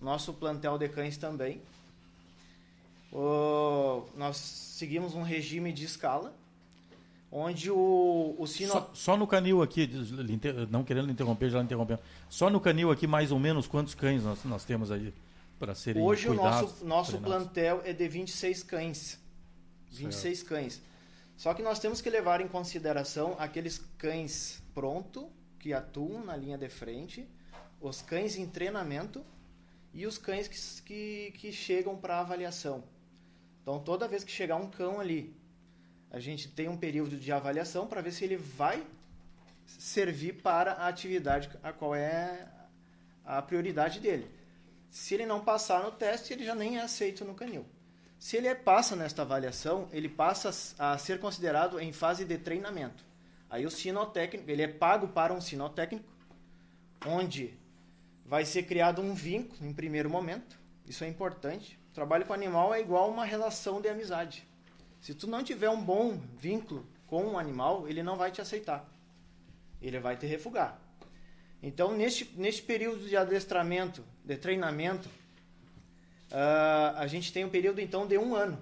Nosso 0.02 0.34
plantel 0.34 0.78
de 0.78 0.88
cães 0.88 1.18
também. 1.18 1.62
O, 3.12 4.06
nós 4.16 4.38
seguimos 4.38 5.16
um 5.16 5.22
regime 5.22 5.72
de 5.72 5.86
escala, 5.86 6.34
onde 7.32 7.72
o, 7.72 8.36
o 8.38 8.48
sino... 8.48 8.72
Só, 8.72 8.92
só, 8.94 9.18
no 9.18 9.28
canil 9.28 9.62
aqui, 9.62 9.90
não 10.70 10.84
querendo 10.84 11.12
interromper, 11.12 11.50
já 11.50 11.62
interrompendo. 11.62 12.02
Só 12.30 12.50
no 12.50 12.60
canil 12.60 12.92
aqui, 12.92 13.08
mais 13.08 13.32
ou 13.32 13.40
menos, 13.40 13.68
quantos 13.68 13.96
cães 13.96 14.24
nós, 14.24 14.44
nós 14.46 14.64
temos 14.64 14.92
aí 14.92 15.14
para 15.60 15.76
serem 15.76 16.04
Hoje 16.04 16.28
cuidados, 16.28 16.82
o 16.82 16.86
nosso, 16.86 16.86
nosso 16.86 17.18
plantel 17.20 17.82
é 17.84 17.94
de 17.94 18.08
26 18.08 18.64
cães. 18.64 19.20
26 19.92 20.38
certo. 20.38 20.50
cães. 20.50 20.82
Só 21.38 21.54
que 21.54 21.62
nós 21.62 21.80
temos 21.80 22.02
que 22.02 22.10
levar 22.10 22.42
em 22.42 22.48
consideração 22.48 23.36
aqueles 23.38 23.78
cães 23.98 24.64
pronto, 24.74 25.30
que 25.60 25.74
atuam 25.74 26.24
na 26.24 26.36
linha 26.36 26.58
de 26.58 26.70
frente, 26.70 27.28
os 27.82 28.02
cães 28.02 28.38
em 28.38 28.48
treinamento 28.48 29.26
e 29.94 30.06
os 30.06 30.18
cães 30.18 30.48
que, 30.48 30.82
que, 30.84 31.32
que 31.38 31.52
chegam 31.52 31.98
para 31.98 32.20
avaliação. 32.20 32.84
Então, 33.62 33.80
toda 33.80 34.08
vez 34.08 34.24
que 34.24 34.32
chegar 34.32 34.56
um 34.56 34.70
cão 34.70 35.00
ali 35.00 35.36
a 36.16 36.20
gente 36.22 36.48
tem 36.48 36.70
um 36.70 36.78
período 36.78 37.18
de 37.18 37.30
avaliação 37.30 37.88
para 37.88 38.00
ver 38.00 38.14
se 38.14 38.24
ele 38.24 38.38
vai 38.38 38.88
servir 39.66 40.42
para 40.42 40.72
a 40.72 40.88
atividade 40.88 41.50
a 41.62 41.74
qual 41.74 41.94
é 41.94 42.48
a 43.26 43.42
prioridade 43.42 44.00
dele. 44.00 44.26
Se 44.90 45.14
ele 45.14 45.26
não 45.26 45.44
passar 45.44 45.84
no 45.84 45.92
teste, 45.92 46.32
ele 46.32 46.46
já 46.46 46.56
nem 46.56 46.78
é 46.78 46.82
aceito 46.82 47.26
no 47.26 47.36
canil. 47.36 47.66
Se 48.20 48.38
ele 48.38 48.54
passa 48.56 48.96
nesta 48.96 49.22
avaliação, 49.22 49.88
ele 49.92 50.10
passa 50.10 50.50
a 50.80 50.98
ser 50.98 51.20
considerado 51.20 51.80
em 51.80 51.92
fase 51.92 52.26
de 52.26 52.38
treinamento. 52.38 53.04
Aí 53.50 53.66
o 53.66 53.72
sinotécnico, 53.72 54.50
ele 54.50 54.64
é 54.64 54.68
pago 54.68 55.08
para 55.10 55.34
um 55.34 55.42
sinotécnico, 55.42 56.12
onde 57.06 57.54
vai 58.26 58.44
ser 58.44 58.64
criado 58.64 59.02
um 59.02 59.14
vínculo 59.14 59.70
em 59.70 59.74
primeiro 59.74 60.10
momento, 60.10 60.58
Isso 60.88 61.04
é 61.04 61.08
importante. 61.08 61.80
O 61.92 61.94
trabalho 61.96 62.26
com 62.26 62.34
animal 62.34 62.74
é 62.74 62.80
igual 62.80 63.10
uma 63.10 63.26
relação 63.26 63.82
de 63.82 63.90
amizade. 63.90 64.48
Se 65.02 65.14
tu 65.16 65.28
não 65.28 65.44
tiver 65.44 65.70
um 65.70 65.82
bom 65.82 66.20
vínculo 66.38 66.86
com 67.08 67.24
um 67.24 67.40
animal, 67.40 67.88
ele 67.88 68.04
não 68.04 68.18
vai 68.18 68.32
te 68.32 68.42
aceitar. 68.42 68.88
Ele 69.82 70.00
vai 70.00 70.16
te 70.16 70.26
refugar. 70.26 70.80
Então, 71.62 71.96
neste, 71.96 72.32
neste 72.38 72.62
período 72.62 73.08
de 73.08 73.18
adestramento, 73.18 74.04
de 74.24 74.38
treinamento, 74.38 75.10
uh, 76.32 76.98
a 76.98 77.08
gente 77.08 77.32
tem 77.32 77.46
um 77.46 77.50
período, 77.50 77.80
então, 77.80 78.08
de 78.08 78.18
um 78.18 78.36
ano. 78.36 78.60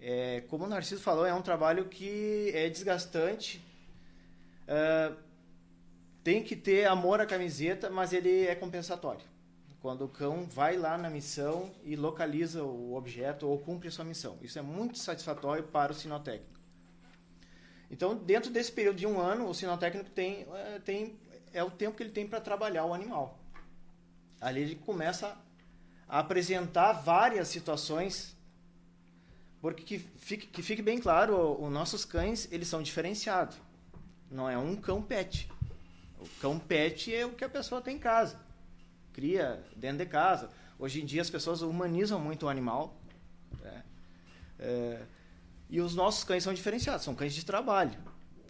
É, 0.00 0.42
como 0.48 0.64
o 0.64 0.68
Narciso 0.68 1.02
falou, 1.02 1.26
é 1.26 1.34
um 1.34 1.42
trabalho 1.42 1.84
que 1.86 2.50
é 2.54 2.68
desgastante. 2.68 3.62
Uh, 4.66 5.14
tem 6.24 6.42
que 6.42 6.56
ter 6.56 6.86
amor 6.86 7.20
à 7.20 7.26
camiseta, 7.26 7.90
mas 7.90 8.12
ele 8.12 8.46
é 8.46 8.54
compensatório. 8.54 9.24
Quando 9.80 10.04
o 10.04 10.08
cão 10.08 10.44
vai 10.44 10.76
lá 10.76 10.98
na 10.98 11.08
missão 11.08 11.70
e 11.84 11.96
localiza 11.96 12.62
o 12.62 12.94
objeto 12.94 13.48
ou 13.48 13.58
cumpre 13.58 13.88
a 13.88 13.90
sua 13.90 14.04
missão. 14.04 14.38
Isso 14.42 14.58
é 14.58 14.62
muito 14.62 14.98
satisfatório 14.98 15.64
para 15.64 15.92
o 15.92 15.94
sinotécnico. 15.94 16.60
Então, 17.90 18.14
dentro 18.14 18.50
desse 18.50 18.70
período 18.70 18.96
de 18.96 19.06
um 19.06 19.18
ano, 19.18 19.48
o 19.48 19.54
sinotécnico 19.54 20.10
tem, 20.10 20.46
é, 20.52 20.78
tem 20.78 21.18
é 21.52 21.64
o 21.64 21.70
tempo 21.70 21.96
que 21.96 22.02
ele 22.02 22.12
tem 22.12 22.26
para 22.26 22.40
trabalhar 22.40 22.84
o 22.84 22.94
animal. 22.94 23.38
Ali 24.40 24.62
ele 24.62 24.74
começa 24.76 25.36
apresentar 26.10 26.92
várias 26.92 27.46
situações, 27.46 28.36
porque 29.60 29.84
que 29.84 29.98
fique, 29.98 30.46
que 30.48 30.60
fique 30.60 30.82
bem 30.82 30.98
claro, 30.98 31.62
os 31.62 31.70
nossos 31.70 32.04
cães 32.04 32.48
eles 32.50 32.66
são 32.66 32.82
diferenciados. 32.82 33.56
Não 34.28 34.50
é 34.50 34.58
um 34.58 34.74
cão 34.74 35.00
pet. 35.00 35.48
O 36.18 36.28
cão 36.40 36.58
pet 36.58 37.14
é 37.14 37.24
o 37.24 37.30
que 37.30 37.44
a 37.44 37.48
pessoa 37.48 37.80
tem 37.80 37.96
em 37.96 37.98
casa, 37.98 38.38
cria 39.12 39.64
dentro 39.76 39.98
de 39.98 40.06
casa. 40.06 40.50
Hoje 40.78 41.00
em 41.00 41.06
dia 41.06 41.22
as 41.22 41.30
pessoas 41.30 41.62
humanizam 41.62 42.18
muito 42.18 42.46
o 42.46 42.48
animal. 42.48 42.96
Né? 43.62 43.84
É, 44.58 45.02
e 45.68 45.80
os 45.80 45.94
nossos 45.94 46.24
cães 46.24 46.42
são 46.42 46.52
diferenciados, 46.52 47.04
são 47.04 47.14
cães 47.14 47.34
de 47.34 47.44
trabalho. 47.44 47.96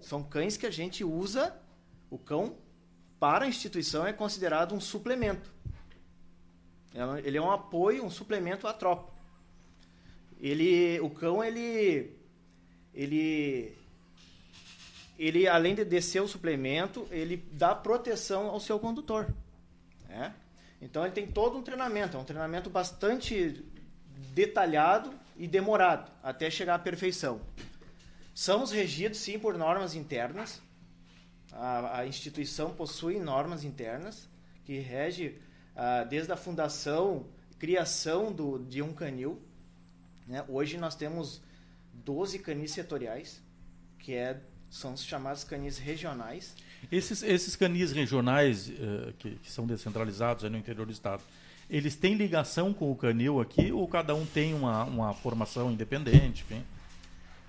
São 0.01 0.23
cães 0.23 0.57
que 0.57 0.65
a 0.65 0.71
gente 0.71 1.05
usa, 1.05 1.55
o 2.09 2.19
cão, 2.19 2.57
para 3.19 3.45
a 3.45 3.49
instituição 3.49 4.07
é 4.07 4.13
considerado 4.15 4.75
um 4.75 4.81
suplemento. 4.81 5.60
É 6.95 7.27
ele 7.27 7.39
é 7.39 7.43
um 7.43 7.51
apoio, 7.51 8.05
um 8.05 8.11
suplemento 8.11 8.67
à 8.67 8.73
tropa. 8.73 9.13
Ele, 10.41 10.99
o 11.01 11.11
cão, 11.11 11.45
ele, 11.45 12.17
ele 12.95 13.77
ele, 15.21 15.47
além 15.47 15.75
de 15.75 15.85
descer 15.85 16.23
o 16.23 16.27
suplemento, 16.27 17.07
ele 17.11 17.37
dá 17.53 17.75
proteção 17.75 18.47
ao 18.47 18.59
seu 18.59 18.79
condutor. 18.81 19.29
Né? 20.09 20.35
Então, 20.81 21.05
ele 21.05 21.13
tem 21.13 21.27
todo 21.27 21.59
um 21.59 21.63
treinamento, 21.63 22.17
é 22.17 22.21
um 22.21 22.25
treinamento 22.25 22.71
bastante 22.71 23.63
detalhado 24.35 25.13
e 25.37 25.47
demorado, 25.47 26.11
até 26.23 26.51
chegar 26.51 26.77
à 26.77 26.79
perfeição. 26.79 27.39
Somos 28.35 28.71
regidos, 28.71 29.19
sim, 29.19 29.39
por 29.39 29.59
normas 29.59 29.95
internas. 29.95 30.63
A, 31.53 31.99
a 31.99 32.07
instituição 32.07 32.73
possui 32.73 33.19
normas 33.19 33.63
internas 33.63 34.27
que 34.65 34.79
rege 34.79 35.39
ah, 35.83 36.05
desde 36.05 36.31
a 36.31 36.37
fundação, 36.37 37.25
criação 37.59 38.31
do, 38.31 38.59
de 38.59 38.83
um 38.83 38.93
canil. 38.93 39.41
Né? 40.27 40.45
Hoje 40.47 40.77
nós 40.77 40.95
temos 40.95 41.41
12 42.05 42.39
canis 42.41 42.73
setoriais, 42.73 43.43
que 43.99 44.13
é 44.13 44.39
são 44.69 44.93
os 44.93 45.03
chamados 45.03 45.43
canis 45.43 45.79
regionais. 45.79 46.55
Esses, 46.93 47.23
esses 47.23 47.57
canis 47.57 47.93
regionais 47.93 48.69
uh, 48.69 49.15
que, 49.19 49.37
que, 49.37 49.51
são 49.51 49.67
descentralizados 49.67 50.49
no 50.51 50.59
interior 50.59 50.85
do 50.85 50.93
estado, 50.93 51.23
eles 51.71 51.97
têm 51.97 52.13
ligação 52.13 52.75
com 52.75 52.93
o 52.93 52.95
canil 52.95 53.41
aqui 53.41 53.73
ou 53.73 53.89
cada 53.89 54.15
um 54.15 54.27
tem 54.27 54.53
uma, 54.53 54.85
uma 54.85 55.15
formação 55.15 55.73
independente? 55.73 56.43
Enfim? 56.43 56.63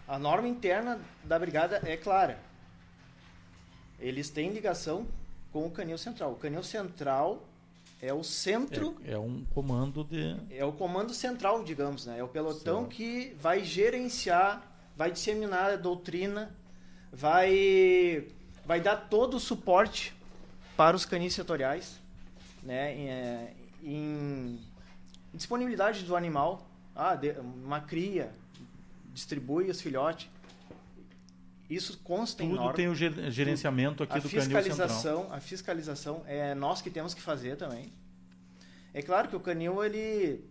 A 0.08 0.18
norma 0.18 0.48
interna 0.48 1.02
da 1.26 1.38
brigada 1.38 1.82
é 1.84 1.98
clara. 1.98 2.40
Eles 4.00 4.30
têm 4.30 4.54
ligação 4.54 5.06
com 5.52 5.68
o 5.68 5.70
canil 5.70 5.98
central. 5.98 6.32
O 6.32 6.36
canil 6.38 6.64
central 6.64 7.51
é 8.02 8.14
o 8.14 8.24
centro. 8.24 8.98
É, 9.06 9.14
é, 9.14 9.20
um 9.20 9.46
comando 9.54 10.04
de. 10.04 10.36
É 10.50 10.66
o 10.66 10.72
comando 10.72 11.14
central, 11.14 11.64
digamos, 11.64 12.06
né? 12.06 12.20
É 12.20 12.24
o 12.24 12.28
pelotão 12.28 12.82
certo. 12.82 12.96
que 12.96 13.36
vai 13.40 13.64
gerenciar, 13.64 14.62
vai 14.98 15.12
disseminar 15.12 15.72
a 15.72 15.76
doutrina 15.76 16.56
vai, 17.12 18.28
vai 18.66 18.80
dar 18.80 18.96
todo 18.96 19.36
o 19.36 19.40
suporte 19.40 20.16
para 20.78 20.96
os 20.96 21.06
canis 21.06 21.34
setoriais, 21.34 22.00
né, 22.64 22.96
em, 22.96 23.10
é, 23.10 23.54
em 23.84 24.60
disponibilidade 25.34 26.04
do 26.04 26.16
animal, 26.16 26.68
ah, 26.96 27.18
uma 27.64 27.82
cria, 27.82 28.32
distribui 29.14 29.70
os 29.70 29.82
filhotes. 29.82 30.30
Isso 31.72 31.98
consta 32.04 32.44
Tudo 32.44 32.52
em 32.52 32.56
norma. 32.56 32.74
tem 32.74 32.90
o 32.90 32.94
gerenciamento 32.94 34.04
aqui 34.04 34.18
a 34.18 34.20
do 34.20 34.30
canil 34.30 34.62
central. 34.62 35.32
A 35.32 35.40
fiscalização 35.40 36.22
é 36.28 36.54
nós 36.54 36.82
que 36.82 36.90
temos 36.90 37.14
que 37.14 37.22
fazer 37.22 37.56
também. 37.56 37.94
É 38.94 39.02
claro 39.02 39.30
que 39.30 39.38
o 39.38 39.40
canil, 39.40 39.82
ele, 39.82 40.44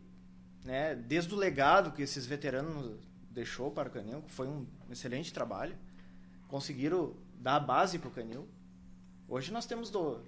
né, 0.65 0.95
desde 0.95 1.35
o 1.35 1.37
legado 1.37 1.93
que 1.93 2.01
esses 2.01 2.25
veteranos 2.25 2.99
deixou 3.31 3.71
para 3.71 3.91
o 3.91 3.93
canil, 3.93 4.25
foi 4.29 4.49
um 4.49 4.67
excelente 4.91 5.31
trabalho, 5.31 5.77
conseguiram 6.49 7.13
dar 7.39 7.57
a 7.57 7.61
base 7.61 7.99
para 7.99 8.09
o 8.09 8.11
canil. 8.11 8.49
Hoje 9.29 9.53
nós 9.53 9.67
temos, 9.67 9.91
do, 9.91 10.23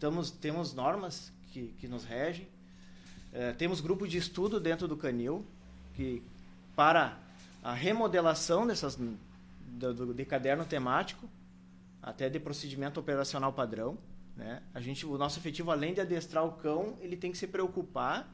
temos, 0.00 0.30
temos 0.30 0.72
normas 0.72 1.30
que, 1.52 1.74
que 1.78 1.86
nos 1.86 2.06
regem, 2.06 2.48
é, 3.34 3.52
temos 3.52 3.82
grupo 3.82 4.08
de 4.08 4.16
estudo 4.16 4.58
dentro 4.58 4.88
do 4.88 4.96
canil 4.96 5.44
que 5.94 6.22
para 6.74 7.18
a 7.62 7.74
remodelação 7.74 8.66
dessas 8.66 8.96
do, 9.68 10.14
de 10.14 10.24
caderno 10.24 10.64
temático 10.64 11.28
até 12.02 12.28
de 12.28 12.38
procedimento 12.38 12.98
operacional 12.98 13.52
padrão, 13.52 13.98
né? 14.36 14.62
A 14.72 14.80
gente, 14.80 15.04
o 15.04 15.18
nosso 15.18 15.38
efetivo 15.38 15.70
além 15.70 15.92
de 15.92 16.00
adestrar 16.00 16.44
o 16.44 16.52
cão, 16.52 16.96
ele 17.00 17.16
tem 17.16 17.32
que 17.32 17.38
se 17.38 17.46
preocupar 17.46 18.32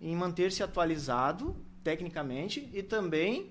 em 0.00 0.16
manter-se 0.16 0.62
atualizado 0.62 1.54
tecnicamente 1.84 2.68
e 2.72 2.82
também 2.82 3.50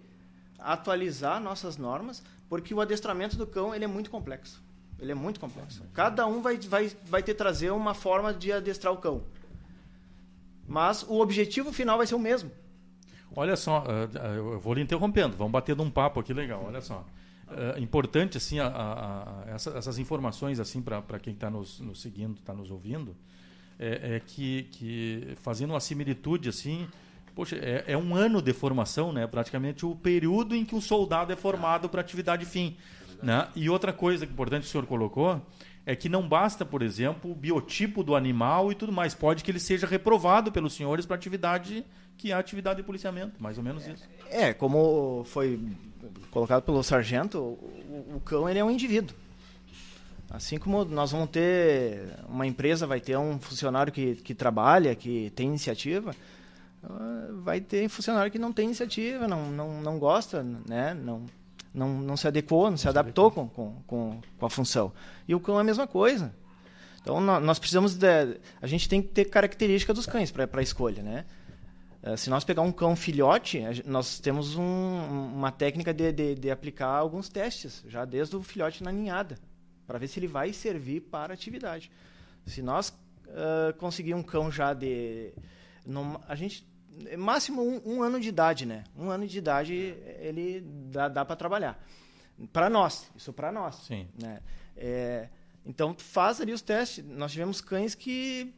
atualizar 0.59 1.39
nossas 1.39 1.77
normas 1.77 2.23
porque 2.49 2.73
o 2.73 2.81
adestramento 2.81 3.37
do 3.37 3.47
cão 3.47 3.73
ele 3.73 3.85
é 3.85 3.87
muito 3.87 4.09
complexo. 4.09 4.61
Ele 4.99 5.11
é 5.11 5.15
muito 5.15 5.39
complexo. 5.39 5.83
Cada 5.93 6.27
um 6.27 6.41
vai, 6.41 6.57
vai, 6.57 6.91
vai 7.05 7.23
ter 7.23 7.33
trazer 7.33 7.71
uma 7.71 7.93
forma 7.93 8.33
de 8.33 8.51
adestrar 8.51 8.93
o 8.93 8.97
cão. 8.97 9.23
Mas 10.67 11.03
o 11.03 11.19
objetivo 11.19 11.71
final 11.71 11.97
vai 11.97 12.05
ser 12.05 12.15
o 12.15 12.19
mesmo. 12.19 12.51
Olha 13.35 13.55
só, 13.55 13.83
uh, 13.83 14.17
eu 14.35 14.59
vou 14.59 14.73
lhe 14.73 14.81
interrompendo, 14.81 15.37
vamos 15.37 15.51
bater 15.51 15.75
num 15.75 15.89
papo 15.89 16.19
aqui 16.19 16.33
legal, 16.33 16.65
olha 16.65 16.81
só. 16.81 17.05
Uh, 17.51 17.79
importante 17.79 18.37
assim 18.37 18.59
a, 18.59 18.67
a, 18.67 19.23
a, 19.23 19.51
essa, 19.51 19.71
essas 19.71 19.99
informações 19.99 20.59
assim 20.59 20.81
para 20.81 21.19
quem 21.19 21.33
está 21.33 21.49
nos, 21.49 21.79
nos, 21.79 22.01
seguindo, 22.01 22.39
está 22.39 22.53
nos 22.53 22.71
ouvindo, 22.71 23.15
é, 23.77 24.15
é, 24.15 24.19
que, 24.19 24.63
que 24.71 25.33
fazendo 25.37 25.71
uma 25.71 25.79
similitude 25.79 26.47
assim 26.47 26.87
Poxa, 27.35 27.55
é, 27.55 27.85
é, 27.87 27.97
um 27.97 28.13
ano 28.13 28.41
de 28.41 28.51
formação, 28.51 29.13
né? 29.13 29.25
Praticamente 29.25 29.85
o 29.85 29.95
período 29.95 30.53
em 30.53 30.65
que 30.65 30.75
o 30.75 30.81
soldado 30.81 31.31
é 31.31 31.35
formado 31.35 31.87
para 31.87 32.01
atividade 32.01 32.45
fim. 32.45 32.75
Né? 33.23 33.47
E 33.55 33.69
outra 33.69 33.93
coisa 33.93 34.25
importante 34.25 34.63
que 34.63 34.67
o 34.67 34.71
senhor 34.71 34.85
colocou 34.85 35.41
é 35.85 35.95
que 35.95 36.09
não 36.09 36.27
basta, 36.27 36.65
por 36.65 36.81
exemplo, 36.81 37.31
o 37.31 37.35
biotipo 37.35 38.03
do 38.03 38.15
animal 38.15 38.71
e 38.71 38.75
tudo 38.75 38.91
mais. 38.91 39.13
Pode 39.13 39.43
que 39.43 39.51
ele 39.51 39.59
seja 39.59 39.87
reprovado 39.87 40.51
pelos 40.51 40.73
senhores 40.73 41.05
para 41.05 41.15
atividade 41.15 41.85
que 42.17 42.31
é 42.31 42.35
a 42.35 42.37
atividade 42.37 42.77
de 42.77 42.83
policiamento, 42.83 43.41
mais 43.41 43.57
ou 43.57 43.63
menos 43.63 43.87
isso. 43.87 44.07
É, 44.29 44.53
como 44.53 45.23
foi 45.25 45.59
colocado 46.31 46.63
pelo 46.63 46.83
sargento, 46.83 47.37
o, 47.37 48.15
o 48.15 48.21
cão 48.23 48.49
ele 48.49 48.59
é 48.59 48.63
um 48.63 48.71
indivíduo. 48.71 49.15
Assim 50.29 50.57
como 50.57 50.85
nós 50.85 51.11
vamos 51.11 51.29
ter 51.29 52.13
uma 52.29 52.47
empresa, 52.47 52.87
vai 52.87 53.01
ter 53.01 53.17
um 53.17 53.37
funcionário 53.39 53.91
que, 53.91 54.15
que 54.15 54.33
trabalha, 54.33 54.95
que 54.95 55.29
tem 55.35 55.47
iniciativa, 55.47 56.15
vai 57.43 57.59
ter 57.59 57.89
funcionário 57.89 58.31
que 58.31 58.39
não 58.39 58.53
tem 58.53 58.65
iniciativa, 58.65 59.27
não, 59.27 59.51
não, 59.51 59.81
não 59.81 59.99
gosta, 59.99 60.41
né? 60.41 60.93
não, 60.93 61.25
não, 61.73 61.99
não 61.99 62.17
se 62.17 62.27
adequou, 62.27 62.69
não 62.69 62.77
se 62.77 62.87
adaptou 62.87 63.29
com, 63.29 63.47
com, 63.49 63.75
com, 63.85 64.21
com 64.39 64.45
a 64.45 64.49
função. 64.49 64.93
E 65.27 65.35
o 65.35 65.39
cão 65.39 65.57
é 65.57 65.61
a 65.61 65.65
mesma 65.65 65.85
coisa. 65.85 66.33
Então, 67.01 67.19
nós 67.19 67.57
precisamos 67.57 67.95
de, 67.95 68.39
a 68.61 68.67
gente 68.67 68.87
tem 68.87 69.01
que 69.01 69.09
ter 69.09 69.25
característica 69.25 69.93
dos 69.93 70.05
cães 70.05 70.31
para 70.31 70.47
a 70.53 70.61
escolha, 70.61 71.01
né? 71.01 71.25
Eh, 72.03 72.17
se 72.17 72.29
nós 72.29 72.43
pegar 72.43 72.61
um 72.63 72.71
cão 72.71 72.95
filhote, 72.95 73.61
nós 73.85 74.19
temos 74.19 74.55
um, 74.55 75.33
uma 75.35 75.51
técnica 75.51 75.93
de, 75.93 76.11
de, 76.11 76.35
de, 76.35 76.49
aplicar 76.49 76.87
alguns 76.87 77.29
testes, 77.29 77.83
já 77.87 78.05
desde 78.05 78.35
o 78.35 78.41
filhote 78.41 78.83
na 78.83 78.91
ninhada, 78.91 79.37
para 79.85 79.99
ver 79.99 80.07
se 80.07 80.19
ele 80.19 80.27
vai 80.27 80.51
servir 80.51 81.01
para 81.01 81.33
atividade. 81.33 81.91
Se 82.45 82.61
nós 82.61 82.89
uh, 82.89 83.73
conseguir 83.77 84.15
um 84.15 84.23
cão 84.23 84.51
já 84.51 84.73
de... 84.73 85.31
a 86.27 86.35
gente 86.35 86.67
máximo 87.17 87.61
um, 87.61 87.81
um, 87.85 88.03
ano 88.03 88.19
de 88.19 88.29
idade, 88.29 88.65
né? 88.65 88.83
Um 88.97 89.09
ano 89.09 89.27
de 89.27 89.37
idade 89.37 89.73
ele 90.19 90.61
dá, 90.61 91.07
dá 91.07 91.23
para 91.23 91.35
trabalhar. 91.35 91.81
Para 92.51 92.69
nós, 92.69 93.09
isso 93.15 93.31
para 93.31 93.51
nós. 93.51 93.75
Sim. 93.75 94.07
Né? 94.19 94.41
É, 94.75 95.29
então 95.65 95.95
faz 95.97 96.41
ali 96.41 96.51
os 96.51 96.61
testes. 96.61 97.05
Nós 97.05 97.31
tivemos 97.31 97.61
cães 97.61 97.93
que 97.93 98.53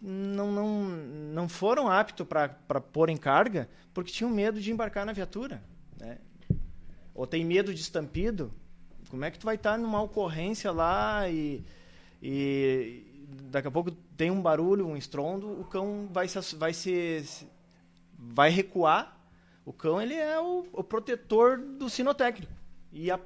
não, 0.00 0.52
não, 0.52 0.88
não 0.88 1.48
foram 1.48 1.88
aptos 1.88 2.26
para 2.26 2.80
pôr 2.80 3.08
em 3.08 3.16
carga 3.16 3.68
porque 3.92 4.12
tinham 4.12 4.30
medo 4.30 4.60
de 4.60 4.70
embarcar 4.70 5.04
na 5.04 5.12
viatura. 5.12 5.62
Né? 5.98 6.18
Ou 7.14 7.26
tem 7.26 7.44
medo 7.44 7.74
de 7.74 7.80
estampido. 7.80 8.52
Como 9.10 9.24
é 9.24 9.30
que 9.30 9.38
tu 9.38 9.46
vai 9.46 9.56
estar 9.56 9.76
numa 9.76 10.00
ocorrência 10.00 10.70
lá 10.70 11.28
e, 11.28 11.64
e 12.22 13.26
daqui 13.50 13.68
a 13.68 13.70
pouco 13.70 13.90
tem 13.90 14.30
um 14.30 14.40
barulho, 14.40 14.86
um 14.86 14.96
estrondo, 14.96 15.48
o 15.60 15.64
cão 15.64 16.08
vai 16.12 16.28
se, 16.28 16.56
vai 16.56 16.72
se 16.72 17.48
vai 18.16 18.50
recuar. 18.50 19.16
O 19.64 19.72
cão 19.72 20.00
ele 20.00 20.14
é 20.14 20.38
o, 20.40 20.66
o 20.72 20.84
protetor 20.84 21.58
do 21.58 21.90
sinotécnico 21.90 22.52
e, 22.92 23.10
a, 23.10 23.18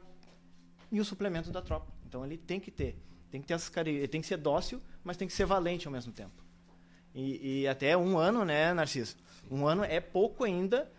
e 0.90 1.00
o 1.00 1.04
suplemento 1.04 1.50
da 1.50 1.60
tropa. 1.60 1.92
Então 2.06 2.24
ele 2.24 2.36
tem 2.36 2.58
que 2.58 2.70
ter, 2.70 2.96
tem 3.30 3.40
que 3.40 3.46
ter 3.46 3.54
essas 3.54 3.70
tem 4.10 4.20
que 4.20 4.26
ser 4.26 4.38
dócil, 4.38 4.80
mas 5.04 5.16
tem 5.16 5.28
que 5.28 5.34
ser 5.34 5.44
valente 5.44 5.86
ao 5.86 5.92
mesmo 5.92 6.12
tempo. 6.12 6.41
E, 7.14 7.62
e 7.62 7.68
até 7.68 7.96
um 7.96 8.18
ano, 8.18 8.44
né, 8.44 8.72
Narciso? 8.72 9.16
Um 9.50 9.66
ano 9.66 9.84
é 9.84 10.00
pouco 10.00 10.44
ainda 10.44 10.90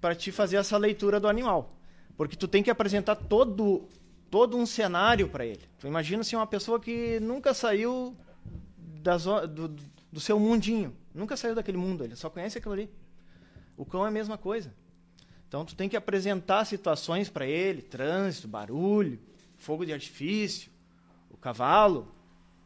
para 0.00 0.14
te 0.14 0.32
fazer 0.32 0.56
essa 0.56 0.76
leitura 0.76 1.20
do 1.20 1.28
animal, 1.28 1.76
porque 2.16 2.36
tu 2.36 2.48
tem 2.48 2.62
que 2.62 2.70
apresentar 2.70 3.16
todo 3.16 3.88
todo 4.30 4.56
um 4.56 4.66
cenário 4.66 5.28
para 5.28 5.46
ele. 5.46 5.62
Tu 5.78 5.86
imagina 5.86 6.22
se 6.22 6.28
assim, 6.28 6.36
uma 6.36 6.46
pessoa 6.46 6.78
que 6.78 7.18
nunca 7.20 7.54
saiu 7.54 8.14
das, 8.76 9.24
do, 9.24 9.74
do 10.12 10.20
seu 10.20 10.38
mundinho, 10.38 10.94
nunca 11.14 11.36
saiu 11.36 11.54
daquele 11.54 11.78
mundo, 11.78 12.04
ele 12.04 12.14
só 12.14 12.28
conhece 12.28 12.58
aquilo 12.58 12.74
ali. 12.74 12.90
O 13.76 13.86
cão 13.86 14.04
é 14.04 14.08
a 14.08 14.10
mesma 14.10 14.36
coisa. 14.36 14.72
Então 15.48 15.64
tu 15.64 15.74
tem 15.74 15.88
que 15.88 15.96
apresentar 15.96 16.64
situações 16.66 17.30
para 17.30 17.46
ele, 17.46 17.80
trânsito, 17.80 18.46
barulho, 18.46 19.18
fogo 19.56 19.86
de 19.86 19.92
artifício, 19.94 20.70
o 21.30 21.36
cavalo, 21.36 22.12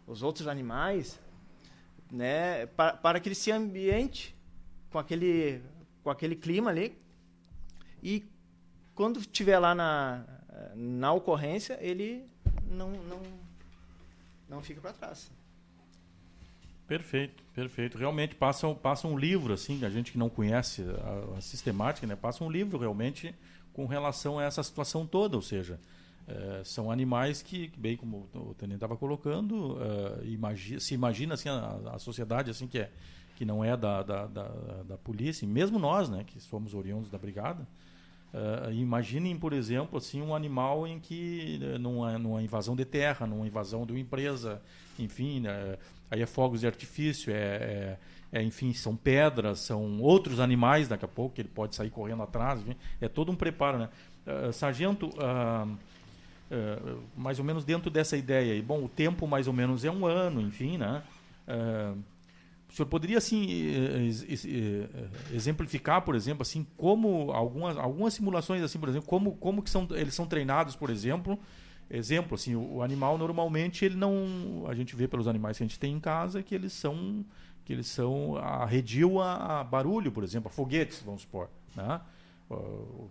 os 0.07 0.23
outros 0.23 0.49
animais, 0.49 1.21
né, 2.13 2.67
para, 2.67 2.93
para 2.93 3.19
que 3.19 3.29
ele 3.29 3.35
se 3.35 3.51
ambiente 3.51 4.37
com 4.91 4.99
aquele, 4.99 5.63
com 6.05 6.11
aquele 6.11 6.37
clima 6.37 6.71
ali. 6.71 7.01
E 8.03 8.25
quando 8.95 9.19
estiver 9.19 9.59
lá 9.59 9.75
na, 9.75 10.25
na 10.75 11.13
ocorrência, 11.13 11.79
ele 11.81 12.29
não, 12.71 12.91
não, 12.91 13.23
não 14.49 14.63
fica 14.63 14.81
para 14.81 14.93
trás. 14.93 15.31
Perfeito, 16.87 17.43
perfeito. 17.55 17.97
Realmente 17.97 18.35
passa, 18.35 18.73
passa 18.75 19.09
um 19.09 19.17
livro, 19.17 19.55
assim, 19.55 19.83
a 19.83 19.89
gente 19.89 20.13
que 20.13 20.19
não 20.19 20.29
conhece 20.29 20.83
a, 20.83 21.39
a 21.39 21.41
sistemática, 21.41 22.07
né, 22.07 22.15
passa 22.15 22.45
um 22.45 22.51
livro 22.51 22.77
realmente 22.79 23.35
com 23.73 23.87
relação 23.87 24.39
a 24.39 24.45
essa 24.45 24.63
situação 24.63 25.07
toda, 25.07 25.35
ou 25.37 25.43
seja, 25.43 25.81
é, 26.27 26.63
são 26.65 26.91
animais 26.91 27.43
que, 27.43 27.71
bem 27.77 27.97
como 27.97 28.29
o 28.35 28.55
Tenente 28.55 28.77
estava 28.77 28.97
colocando, 28.97 29.79
imagi 30.25 30.81
se 30.81 30.95
imagina 30.95 31.35
assim 31.35 31.49
a, 31.49 31.95
a, 31.95 31.99
sociedade 31.99 32.51
assim 32.51 32.67
que 32.67 32.79
é 32.79 32.91
que 33.35 33.45
não 33.45 33.65
é 33.65 33.77
da, 33.77 34.03
da, 34.03 34.27
da, 34.27 34.49
da, 34.87 34.97
polícia, 34.99 35.49
mesmo 35.49 35.79
nós, 35.79 36.09
né, 36.09 36.23
que 36.25 36.39
somos 36.39 36.75
oriundos 36.75 37.11
da 37.11 37.19
brigada, 37.19 37.67
é, 38.33 38.73
imaginem, 38.73 39.37
por 39.37 39.53
exemplo, 39.53 39.99
assim 39.99 40.23
um 40.23 40.35
animal 40.35 40.87
em 40.87 41.01
que 41.01 41.59
numa, 41.81 42.19
numa 42.19 42.43
invasão 42.43 42.77
de 42.77 42.85
terra, 42.85 43.27
numa 43.27 43.47
invasão 43.47 43.85
de 43.85 43.93
uma 43.93 43.99
empresa, 43.99 44.63
enfim, 44.99 45.41
né, 45.41 45.77
aí 46.11 46.23
é 46.23 46.27
fogos 46.27 46.61
de 46.61 46.67
artifício, 46.67 47.33
é, 47.33 47.37
é, 47.37 47.99
é, 48.33 48.43
enfim, 48.43 48.73
são 48.73 48.97
pedras, 48.97 49.61
são 49.61 50.01
outros 50.01 50.41
animais 50.41 50.89
daqui 50.89 51.05
a 51.05 51.09
pouco 51.09 51.35
que 51.35 51.41
ele 51.41 51.49
pode 51.49 51.75
sair 51.75 51.91
correndo 51.91 52.23
atrás, 52.23 52.61
enfim, 52.61 52.77
é 53.01 53.09
todo 53.09 53.33
um 53.33 53.37
preparo, 53.37 53.79
né? 53.79 53.89
Uh, 54.25 54.53
sargento, 54.53 55.09
uh, 55.09 55.77
uh, 56.53 57.03
mais 57.17 57.39
ou 57.39 57.45
menos 57.45 57.65
dentro 57.65 57.91
dessa 57.91 58.17
ideia. 58.17 58.55
E, 58.55 58.63
bom, 58.63 58.85
o 58.85 58.89
tempo 58.89 59.27
mais 59.27 59.47
ou 59.47 59.53
menos 59.53 59.85
é 59.85 59.91
um 59.91 60.07
ano, 60.07 60.41
enfim, 60.41 60.77
né? 60.77 61.03
Uh, 61.49 61.99
o 62.69 62.75
senhor 62.75 62.87
poderia 62.87 63.19
assim 63.19 64.07
exemplificar, 65.31 66.01
por 66.01 66.15
exemplo, 66.15 66.41
assim 66.41 66.67
como 66.79 67.31
algumas 67.31 67.77
algumas 67.77 68.15
simulações 68.15 68.63
assim, 68.63 68.79
por 68.79 68.89
exemplo, 68.89 69.07
como 69.07 69.33
como 69.33 69.63
que 69.63 69.69
são 69.69 69.87
eles 69.91 70.15
são 70.15 70.25
treinados, 70.25 70.75
por 70.75 70.89
exemplo, 70.89 71.39
exemplo 71.91 72.35
assim, 72.35 72.57
o, 72.57 72.81
animal 72.81 73.19
normalmente 73.19 73.85
ele 73.85 73.97
não 73.97 74.65
a 74.67 74.75
gente 74.75 74.97
vê 74.97 75.07
pelos 75.07 75.29
animais 75.29 75.59
que 75.59 75.65
a 75.65 75.67
gente 75.67 75.79
tem 75.79 75.93
em 75.93 76.01
casa 76.01 76.43
que 76.43 76.55
eles 76.55 76.73
são 76.73 77.23
que 77.63 77.75
eles 77.75 77.89
são 77.89 78.37
arrediam 78.39 79.21
a, 79.21 79.61
a 79.61 79.65
barulho, 79.65 80.11
por 80.11 80.25
exemplo, 80.25 80.49
a 80.49 80.51
foguetes, 80.51 81.03
vamos 81.05 81.21
supor, 81.23 81.51
né? 81.77 82.01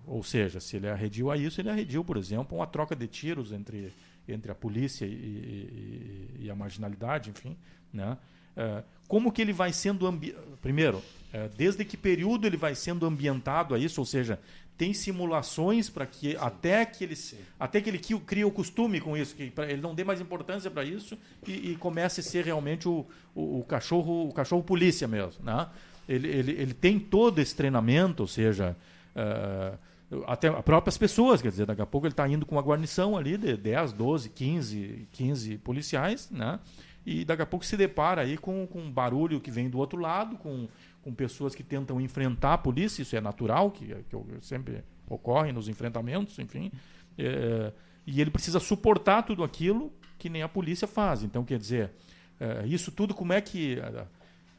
Ou 0.08 0.24
seja, 0.24 0.60
se 0.60 0.78
ele 0.78 0.90
arrediu 0.90 1.32
a 1.32 1.38
isso, 1.38 1.62
ele 1.62 1.70
arrediu, 1.70 2.04
por 2.04 2.18
exemplo, 2.18 2.58
uma 2.58 2.68
troca 2.68 2.96
de 2.96 3.08
tiros 3.08 3.52
entre, 3.52 3.94
entre 4.28 4.52
a 4.52 4.56
polícia 4.56 5.06
e, 5.06 5.10
e, 5.10 6.46
e 6.46 6.52
a 6.52 6.56
marginalidade, 6.56 7.30
enfim. 7.30 7.58
Né? 7.94 8.18
É, 8.56 8.84
como 9.08 9.32
que 9.32 9.42
ele 9.42 9.54
vai 9.54 9.74
sendo... 9.74 10.08
Primeiro, 10.62 11.02
é, 11.34 11.50
desde 11.50 11.84
que 11.86 11.98
período 11.98 12.46
ele 12.46 12.58
vai 12.58 12.76
sendo 12.76 13.06
ambientado 13.06 13.74
a 13.74 13.80
isso, 13.80 14.02
ou 14.02 14.06
seja, 14.06 14.40
tem 14.78 14.94
simulações 14.94 15.90
para 15.90 16.08
que 16.08 16.32
Sim. 16.32 16.38
até 16.40 16.86
que 16.86 17.04
ele 17.04 17.16
Sim. 17.16 17.38
até 17.60 17.80
que 17.80 17.88
ele 17.88 18.00
crie 18.00 18.44
o 18.44 18.50
costume 18.50 19.00
com 19.00 19.16
isso, 19.16 19.36
que 19.36 19.54
ele 19.70 19.82
não 19.82 19.94
dê 19.94 20.04
mais 20.04 20.20
importância 20.20 20.72
para 20.72 20.84
isso 20.84 21.16
e, 21.48 21.72
e, 21.72 21.76
comece 21.76 22.22
a 22.22 22.24
ser 22.24 22.44
realmente 22.44 22.90
o, 22.90 23.06
o, 23.36 23.60
o, 23.60 23.64
cachorro 23.64 24.28
o 24.28 24.34
cachorro 24.34 24.64
polícia 24.64 25.08
mesmo, 25.08 25.44
né? 25.46 25.68
Ele, 26.10 26.28
ele, 26.28 26.52
ele 26.54 26.74
tem 26.74 27.00
todo 27.00 27.38
esse 27.40 27.56
treinamento, 27.56 28.24
ou 28.24 28.28
seja, 28.28 28.76
Uh, 29.16 29.78
até 30.28 30.52
próprias 30.62 30.98
pessoas, 30.98 31.42
quer 31.42 31.50
dizer, 31.50 31.66
daqui 31.66 31.82
a 31.82 31.86
pouco 31.86 32.06
ele 32.06 32.14
está 32.14 32.28
indo 32.28 32.46
com 32.46 32.56
uma 32.56 32.62
guarnição 32.62 33.18
ali 33.18 33.38
de 33.38 33.56
10, 33.56 33.94
12, 33.94 34.30
15, 34.30 35.08
15 35.12 35.58
policiais, 35.60 36.30
né? 36.30 36.60
E 37.06 37.26
daqui 37.26 37.42
a 37.42 37.46
pouco 37.46 37.66
se 37.66 37.76
depara 37.78 38.22
aí 38.22 38.38
com, 38.38 38.68
com 38.68 38.80
um 38.80 38.92
barulho 38.92 39.40
que 39.40 39.50
vem 39.50 39.70
do 39.70 39.80
outro 39.80 40.00
lado, 40.00 40.38
com, 40.38 40.68
com 41.02 41.14
pessoas 41.14 41.56
que 41.56 41.64
tentam 41.64 42.00
enfrentar 42.00 42.54
a 42.54 42.58
polícia, 42.58 43.02
isso 43.02 43.16
é 43.16 43.22
natural, 43.22 43.72
que, 43.72 43.88
que 43.88 44.18
sempre 44.42 44.84
ocorre 45.10 45.52
nos 45.52 45.68
enfrentamentos, 45.68 46.38
enfim. 46.38 46.72
É, 47.18 47.72
e 48.06 48.22
ele 48.22 48.30
precisa 48.30 48.60
suportar 48.60 49.24
tudo 49.24 49.44
aquilo 49.44 49.92
que 50.20 50.30
nem 50.30 50.44
a 50.44 50.50
polícia 50.50 50.88
faz. 50.88 51.24
Então, 51.24 51.44
quer 51.44 51.58
dizer, 51.58 51.92
é, 52.40 52.66
isso 52.68 52.92
tudo 52.92 53.16
como 53.16 53.34
é 53.34 53.42
que 53.42 53.78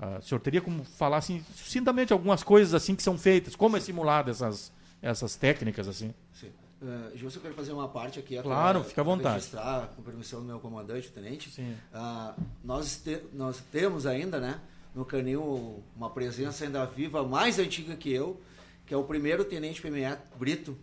Uh, 0.03 0.19
o 0.19 0.23
senhor 0.23 0.41
teria 0.41 0.61
como 0.61 0.83
falar 0.83 1.19
assim, 1.19 1.45
sucintamente 1.55 2.12
algumas 2.12 2.43
coisas 2.43 2.75
assim 2.75 2.97
que 2.97 3.03
são 3.05 3.17
feitas, 3.17 3.55
como 3.55 3.77
é 3.77 3.81
simulada 3.81 4.33
essas, 4.33 4.73
essas 5.01 5.37
técnicas 5.37 5.87
assim? 5.87 6.12
Sim. 6.33 6.51
Uh, 6.83 7.17
Gilson, 7.17 7.38
eu 7.38 7.43
quero 7.43 7.55
fazer 7.55 7.73
uma 7.73 7.87
parte 7.87 8.19
aqui. 8.19 8.37
Claro, 8.43 8.81
pra, 8.81 8.88
fica 8.88 9.01
à 9.01 9.05
vontade. 9.05 9.35
registrar, 9.37 9.93
com 9.95 10.03
permissão 10.03 10.41
do 10.41 10.47
meu 10.47 10.59
comandante, 10.59 11.07
o 11.07 11.12
tenente. 11.12 11.51
Sim. 11.51 11.77
Uh, 11.95 12.35
nós, 12.65 12.97
te, 12.97 13.21
nós 13.33 13.62
temos 13.71 14.05
ainda, 14.05 14.41
né, 14.41 14.59
no 14.93 15.05
canil, 15.05 15.85
uma 15.97 16.11
presença 16.11 16.65
ainda 16.65 16.85
viva, 16.85 17.23
mais 17.23 17.61
antiga 17.61 17.95
que 17.95 18.12
eu, 18.12 18.41
que 18.85 18.93
é 18.93 18.97
o 18.97 19.05
primeiro 19.05 19.45
tenente 19.45 19.81
PME 19.81 20.17
Brito, 20.37 20.77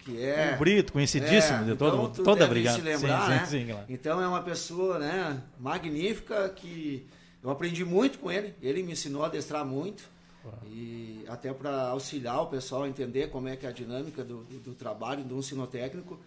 que 0.00 0.20
é... 0.20 0.54
O 0.56 0.58
Brito, 0.58 0.92
conhecidíssimo 0.92 1.58
é, 1.58 1.64
de 1.66 1.76
todo, 1.76 2.10
então, 2.10 2.24
toda 2.24 2.46
a 2.46 2.48
brigada. 2.48 2.78
Se 2.78 2.82
lembrar, 2.82 3.22
sim, 3.22 3.30
né? 3.30 3.46
sim, 3.46 3.58
sim, 3.60 3.66
claro. 3.72 3.86
Então 3.88 4.20
é 4.20 4.26
uma 4.26 4.42
pessoa 4.42 4.98
né, 4.98 5.40
magnífica 5.56 6.48
que 6.48 7.06
eu 7.42 7.50
aprendi 7.50 7.84
muito 7.84 8.18
com 8.18 8.30
ele, 8.30 8.54
ele 8.60 8.82
me 8.82 8.92
ensinou 8.92 9.22
a 9.22 9.26
adestrar 9.26 9.64
muito. 9.64 10.08
E 10.66 11.22
até 11.28 11.52
para 11.52 11.88
auxiliar 11.88 12.42
o 12.42 12.46
pessoal 12.46 12.84
a 12.84 12.88
entender 12.88 13.28
como 13.28 13.48
é 13.48 13.56
que 13.56 13.66
é 13.66 13.68
a 13.68 13.72
dinâmica 13.72 14.24
do, 14.24 14.42
do, 14.44 14.58
do 14.60 14.74
trabalho 14.74 15.22
de 15.22 15.34
um 15.34 15.42
sinotécnico. 15.42 16.18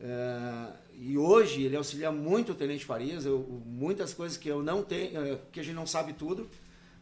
Uh, 0.00 0.72
e 0.98 1.18
hoje 1.18 1.62
ele 1.62 1.76
auxilia 1.76 2.10
muito 2.10 2.52
o 2.52 2.54
Tenente 2.54 2.84
Farias, 2.84 3.26
eu, 3.26 3.40
muitas 3.66 4.14
coisas 4.14 4.38
que 4.38 4.48
eu 4.48 4.62
não 4.62 4.82
tenho, 4.82 5.34
uh, 5.34 5.38
que 5.50 5.60
a 5.60 5.62
gente 5.62 5.74
não 5.74 5.86
sabe 5.86 6.12
tudo, 6.12 6.48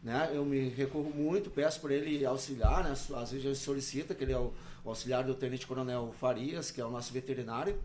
né? 0.03 0.31
Eu 0.33 0.43
me 0.43 0.69
recorro 0.69 1.11
muito, 1.15 1.49
peço 1.49 1.79
para 1.79 1.93
ele 1.93 2.25
auxiliar, 2.25 2.83
né? 2.83 2.91
Às 2.91 3.31
vezes 3.31 3.45
ele 3.45 3.55
solicita, 3.55 4.15
que 4.15 4.23
ele 4.23 4.33
é 4.33 4.37
o, 4.37 4.51
o 4.83 4.89
auxiliar 4.89 5.23
do 5.23 5.35
Tenente 5.35 5.67
Coronel 5.67 6.13
Farias, 6.19 6.71
que 6.71 6.81
é 6.81 6.85
o 6.85 6.89
nosso 6.89 7.13
veterinário. 7.13 7.79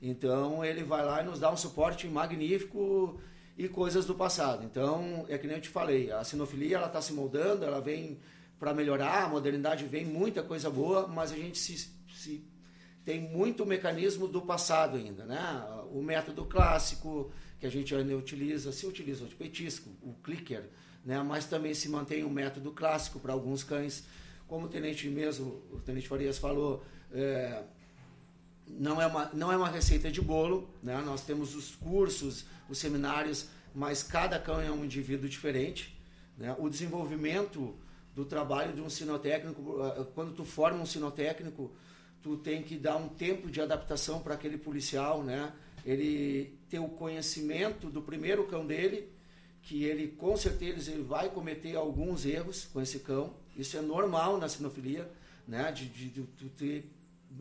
Então 0.00 0.64
ele 0.64 0.84
vai 0.84 1.04
lá 1.04 1.22
e 1.22 1.24
nos 1.24 1.40
dá 1.40 1.50
um 1.50 1.56
suporte 1.56 2.06
magnífico 2.06 3.18
e 3.56 3.68
coisas 3.68 4.04
do 4.04 4.14
passado. 4.14 4.64
Então, 4.64 5.24
é 5.28 5.38
que 5.38 5.46
nem 5.46 5.56
eu 5.56 5.62
te 5.62 5.68
falei, 5.68 6.10
a 6.10 6.22
sinofilia 6.22 6.76
ela 6.76 6.86
está 6.86 7.00
se 7.00 7.12
moldando, 7.12 7.64
ela 7.64 7.80
vem 7.80 8.18
para 8.58 8.74
melhorar, 8.74 9.24
a 9.24 9.28
modernidade 9.28 9.84
vem 9.84 10.04
muita 10.04 10.42
coisa 10.42 10.70
boa, 10.70 11.06
mas 11.06 11.32
a 11.32 11.36
gente 11.36 11.58
se, 11.58 11.90
se 12.14 12.44
tem 13.04 13.20
muito 13.20 13.64
mecanismo 13.64 14.26
do 14.26 14.42
passado 14.42 14.96
ainda, 14.96 15.24
né? 15.24 15.64
O 15.92 16.02
método 16.02 16.44
clássico 16.44 17.30
que 17.58 17.66
a 17.66 17.70
gente 17.70 17.94
ainda 17.94 18.16
utiliza, 18.16 18.72
se 18.72 18.86
utiliza 18.86 19.24
o 19.24 19.28
petisco, 19.28 19.90
o 20.02 20.12
clicker, 20.14 20.68
né? 21.04 21.22
Mas 21.22 21.46
também 21.46 21.72
se 21.72 21.88
mantém 21.88 22.24
o 22.24 22.30
método 22.30 22.72
clássico 22.72 23.20
para 23.20 23.32
alguns 23.32 23.62
cães, 23.62 24.04
como 24.46 24.66
o 24.66 24.68
tenente 24.68 25.08
mesmo, 25.08 25.62
o 25.72 25.80
tenente 25.80 26.08
Farias 26.08 26.38
falou, 26.38 26.84
é, 27.12 27.62
não 28.66 29.00
é 29.00 29.06
uma 29.06 29.30
não 29.32 29.52
é 29.52 29.56
uma 29.56 29.68
receita 29.68 30.10
de 30.10 30.20
bolo, 30.20 30.68
né? 30.82 31.00
Nós 31.02 31.22
temos 31.22 31.54
os 31.54 31.74
cursos 31.76 32.44
os 32.68 32.78
seminários, 32.78 33.48
mas 33.74 34.02
cada 34.02 34.38
cão 34.38 34.60
é 34.60 34.70
um 34.70 34.84
indivíduo 34.84 35.28
diferente. 35.28 35.96
Né? 36.36 36.54
O 36.58 36.68
desenvolvimento 36.68 37.74
do 38.14 38.24
trabalho 38.24 38.72
de 38.72 38.80
um 38.80 38.88
sinotécnico, 38.88 39.76
eh, 39.82 40.06
quando 40.14 40.32
tu 40.32 40.44
forma 40.44 40.80
um 40.80 40.86
sinotécnico, 40.86 41.70
tu 42.22 42.36
tem 42.36 42.62
que 42.62 42.76
dar 42.76 42.96
um 42.96 43.08
tempo 43.08 43.50
de 43.50 43.60
adaptação 43.60 44.20
para 44.20 44.34
aquele 44.34 44.56
policial, 44.56 45.22
né? 45.22 45.52
Ele 45.84 46.58
ter 46.68 46.78
o 46.78 46.88
conhecimento 46.88 47.88
do 47.88 48.02
primeiro 48.02 48.46
cão 48.46 48.66
dele, 48.66 49.08
que 49.62 49.84
ele 49.84 50.08
com 50.08 50.36
certeza 50.36 50.90
ele 50.90 51.02
vai 51.02 51.28
cometer 51.28 51.76
alguns 51.76 52.24
erros 52.24 52.64
com 52.72 52.80
esse 52.80 53.00
cão. 53.00 53.34
Isso 53.56 53.76
é 53.76 53.82
normal 53.82 54.38
na 54.38 54.48
sinofilia, 54.48 55.08
né? 55.46 55.70
De, 55.70 55.86
de, 55.86 56.08
de, 56.08 56.22
de 56.22 56.48
ter 56.48 56.90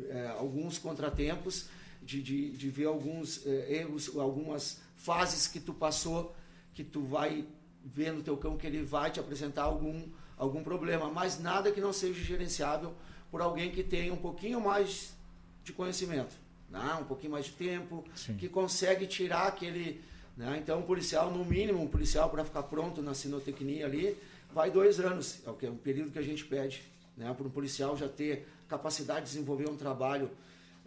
é, 0.10 0.28
alguns 0.38 0.78
contratempos, 0.78 1.68
de, 2.04 2.22
de, 2.22 2.52
de 2.52 2.70
ver 2.70 2.86
alguns 2.86 3.48
é, 3.48 3.78
erros, 3.78 4.16
algumas 4.16 4.82
fases 4.96 5.48
que 5.48 5.60
tu 5.60 5.74
passou, 5.74 6.36
que 6.74 6.84
tu 6.84 7.02
vai 7.02 7.46
ver 7.84 8.12
no 8.12 8.24
teu 8.24 8.36
cão 8.38 8.58
que 8.58 8.66
ele 8.66 8.84
vai 8.84 9.12
te 9.12 9.20
apresentar 9.20 9.64
algum, 9.64 10.08
algum 10.38 10.64
problema, 10.64 11.10
mas 11.10 11.40
nada 11.40 11.72
que 11.72 11.80
não 11.80 11.94
seja 11.94 12.24
gerenciável 12.24 12.94
por 13.30 13.42
alguém 13.42 13.72
que 13.72 13.84
tenha 13.84 14.14
um 14.14 14.18
pouquinho 14.18 14.60
mais 14.60 15.14
de 15.64 15.72
conhecimento, 15.74 16.36
né? 16.70 16.98
um 17.00 17.06
pouquinho 17.06 17.34
mais 17.34 17.46
de 17.46 17.52
tempo, 17.52 18.04
Sim. 18.16 18.36
que 18.38 18.50
consegue 18.50 19.06
tirar 19.08 19.48
aquele 19.48 20.04
né? 20.38 20.58
Então, 20.62 20.80
um 20.80 20.84
policial, 20.84 21.32
no 21.32 21.46
mínimo, 21.46 21.82
um 21.82 21.88
policial 21.88 22.30
para 22.30 22.44
ficar 22.44 22.64
pronto 22.64 23.02
na 23.02 23.14
sinotecnia 23.14 23.86
ali, 23.86 24.18
vai 24.54 24.70
dois 24.70 25.00
anos, 25.00 25.40
é 25.46 25.50
o 25.50 25.54
que 25.54 25.66
é 25.66 25.70
um 25.70 25.78
período 25.78 26.12
que 26.12 26.20
a 26.20 26.22
gente 26.22 26.44
pede, 26.46 26.84
né? 27.16 27.34
para 27.34 27.48
um 27.48 27.50
policial 27.50 27.96
já 27.96 28.08
ter 28.08 28.48
capacidade 28.68 29.22
de 29.22 29.32
desenvolver 29.32 29.70
um 29.70 29.78
trabalho, 29.78 30.30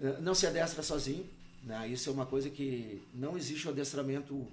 eh, 0.00 0.16
não 0.20 0.34
se 0.34 0.46
adestra 0.46 0.82
sozinho, 0.82 1.26
né? 1.64 1.88
isso 1.88 2.10
é 2.10 2.12
uma 2.12 2.26
coisa 2.26 2.48
que 2.50 3.02
não 3.14 3.36
existe 3.36 3.66
o 3.66 3.70
adestramento, 3.70 4.46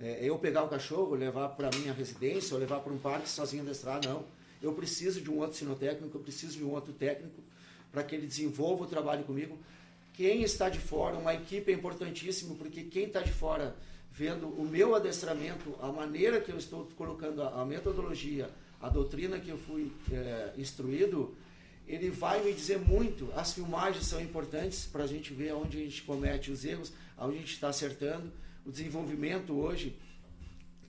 é, 0.00 0.18
eu 0.22 0.38
pegar 0.38 0.64
o 0.64 0.68
cachorro, 0.68 1.14
levar 1.14 1.48
para 1.50 1.70
minha 1.76 1.92
residência 1.92 2.54
ou 2.54 2.60
levar 2.60 2.80
para 2.80 2.92
um 2.92 2.98
parque 2.98 3.28
sozinho 3.28 3.62
adestrar, 3.62 4.00
não. 4.04 4.24
Eu 4.62 4.72
preciso 4.72 5.20
de 5.20 5.30
um 5.30 5.38
outro 5.38 5.56
sinotécnico, 5.56 6.16
eu 6.16 6.22
preciso 6.22 6.56
de 6.56 6.64
um 6.64 6.70
outro 6.70 6.92
técnico 6.92 7.42
para 7.90 8.02
que 8.02 8.14
ele 8.14 8.26
desenvolva 8.26 8.84
o 8.84 8.86
trabalho 8.86 9.24
comigo. 9.24 9.58
Quem 10.14 10.42
está 10.42 10.68
de 10.68 10.78
fora, 10.78 11.16
uma 11.16 11.34
equipe 11.34 11.70
é 11.70 11.74
importantíssimo, 11.74 12.56
porque 12.56 12.84
quem 12.84 13.04
está 13.04 13.20
de 13.20 13.32
fora 13.32 13.74
vendo 14.12 14.46
o 14.46 14.64
meu 14.64 14.94
adestramento, 14.94 15.74
a 15.80 15.90
maneira 15.90 16.40
que 16.40 16.52
eu 16.52 16.58
estou 16.58 16.86
colocando 16.96 17.42
a, 17.42 17.62
a 17.62 17.64
metodologia, 17.64 18.50
a 18.80 18.88
doutrina 18.88 19.38
que 19.38 19.48
eu 19.48 19.58
fui 19.58 19.90
é, 20.12 20.52
instruído, 20.58 21.34
ele 21.92 22.08
vai 22.08 22.42
me 22.42 22.54
dizer 22.54 22.78
muito. 22.78 23.30
As 23.36 23.52
filmagens 23.52 24.06
são 24.06 24.18
importantes 24.18 24.86
para 24.86 25.04
a 25.04 25.06
gente 25.06 25.34
ver 25.34 25.52
onde 25.52 25.76
a 25.76 25.80
gente 25.82 26.02
comete 26.02 26.50
os 26.50 26.64
erros, 26.64 26.90
onde 27.18 27.36
a 27.36 27.38
gente 27.40 27.52
está 27.52 27.68
acertando. 27.68 28.32
O 28.64 28.70
desenvolvimento 28.70 29.52
hoje 29.52 29.94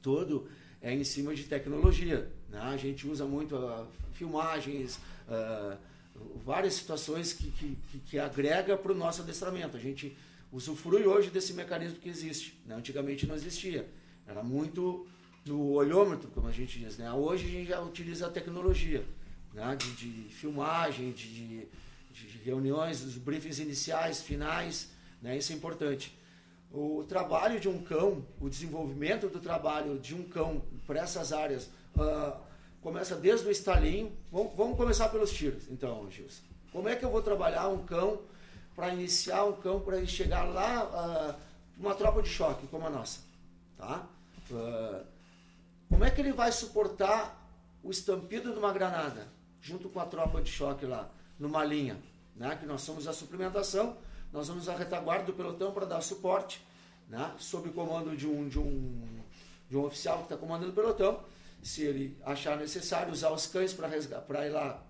todo 0.02 0.48
é 0.82 0.94
em 0.94 1.04
cima 1.04 1.36
de 1.36 1.44
tecnologia. 1.44 2.32
Né? 2.50 2.58
A 2.58 2.78
gente 2.78 3.06
usa 3.06 3.26
muito 3.26 3.54
uh, 3.58 3.86
filmagens, 4.14 4.98
uh, 5.28 5.78
várias 6.46 6.76
situações 6.76 7.34
que, 7.34 7.52
que, 7.52 7.78
que, 8.06 8.18
agrega 8.18 8.78
para 8.78 8.94
o 8.94 8.96
nosso 8.96 9.24
adestramento. 9.24 9.76
A 9.76 9.82
gente 9.82 10.16
usufrui 10.54 11.06
hoje 11.06 11.30
desse 11.30 11.54
mecanismo 11.54 12.00
que 12.00 12.08
existe. 12.08 12.58
Né? 12.66 12.76
Antigamente 12.76 13.28
não 13.28 13.36
existia. 13.36 13.90
Era 14.26 14.42
muito 14.42 15.06
no 15.46 15.72
olhômetro, 15.72 16.30
como 16.30 16.48
a 16.48 16.52
gente 16.54 16.80
diz. 16.80 16.98
Né? 16.98 17.12
Hoje 17.12 17.46
a 17.46 17.50
gente 17.50 17.68
já 17.68 17.82
utiliza 17.82 18.28
a 18.28 18.30
tecnologia 18.30 19.04
né? 19.54 19.76
de, 19.76 19.92
de 19.92 20.34
filmagem, 20.34 21.12
de, 21.12 21.68
de, 22.12 22.38
reuniões, 22.44 23.04
os 23.04 23.18
briefings 23.18 23.60
iniciais, 23.60 24.22
finais. 24.22 24.90
Né? 25.22 25.38
Isso 25.38 25.54
é 25.54 25.56
importante. 25.56 26.18
O 26.72 27.06
trabalho 27.08 27.60
de 27.60 27.70
um 27.70 27.82
cão, 27.82 28.26
o 28.42 28.50
desenvolvimento 28.50 29.30
do 29.30 29.40
trabalho 29.40 30.00
de 30.00 30.16
um 30.16 30.24
cão 30.24 30.62
para 30.86 31.02
essas 31.02 31.32
áreas, 31.32 31.70
uh, 31.96 32.36
começa 32.82 33.16
desde 33.16 33.48
o 33.48 33.52
estalinho. 33.52 34.12
Vamos, 34.32 34.54
vamos 34.56 34.78
começar 34.78 35.10
pelos 35.10 35.32
tiros, 35.32 35.70
então, 35.70 36.10
Gilson. 36.10 36.42
Como 36.72 36.90
é 36.90 36.96
que 36.96 37.06
eu 37.06 37.12
vou 37.12 37.22
trabalhar 37.22 37.70
um 37.70 37.86
cão 37.86 38.22
para 38.76 38.90
iniciar 38.90 39.46
um 39.46 39.54
cão 39.54 39.80
para 39.80 40.04
chegar 40.06 40.44
lá, 40.44 41.36
uh, 41.38 41.80
uma 41.80 41.94
tropa 41.94 42.22
de 42.22 42.30
choque 42.30 42.66
como 42.68 42.88
a 42.88 42.90
nossa. 42.90 43.20
Tá? 43.78 44.08
Uh, 44.50 45.06
como 45.88 46.04
é 46.04 46.10
que 46.10 46.20
ele 46.20 46.34
vai 46.34 46.52
suportar 46.52 47.40
o 47.84 47.92
estampido 47.92 48.52
de 48.52 48.58
uma 48.58 48.74
granada 48.74 49.28
junto 49.64 49.90
com 49.90 50.00
a 50.00 50.06
tropa 50.06 50.42
de 50.42 50.52
choque 50.52 50.86
lá, 50.86 51.10
numa 51.40 51.64
linha? 51.64 51.98
Né? 52.36 52.56
Que 52.60 52.66
nós 52.66 52.82
somos 52.82 53.08
a 53.08 53.14
suplementação, 53.14 53.98
nós 54.32 54.50
vamos 54.50 54.68
à 54.70 54.76
retaguarda 54.76 55.26
do 55.26 55.34
pelotão 55.34 55.72
para 55.72 55.86
dar 55.86 56.02
suporte, 56.02 56.62
né? 57.10 57.34
sob 57.40 57.70
comando 57.70 58.16
de 58.16 58.28
um, 58.28 58.48
de 58.48 58.60
um, 58.60 59.24
de 59.70 59.78
um 59.78 59.86
oficial 59.86 60.18
que 60.18 60.24
está 60.24 60.38
comandando 60.38 60.72
o 60.72 60.76
pelotão. 60.76 61.24
Se 61.64 61.82
ele 61.82 62.18
achar 62.26 62.58
necessário 62.58 63.14
usar 63.14 63.32
os 63.32 63.48
cães 63.48 63.74
para 63.74 64.46
ir 64.46 64.50
lá 64.50 64.84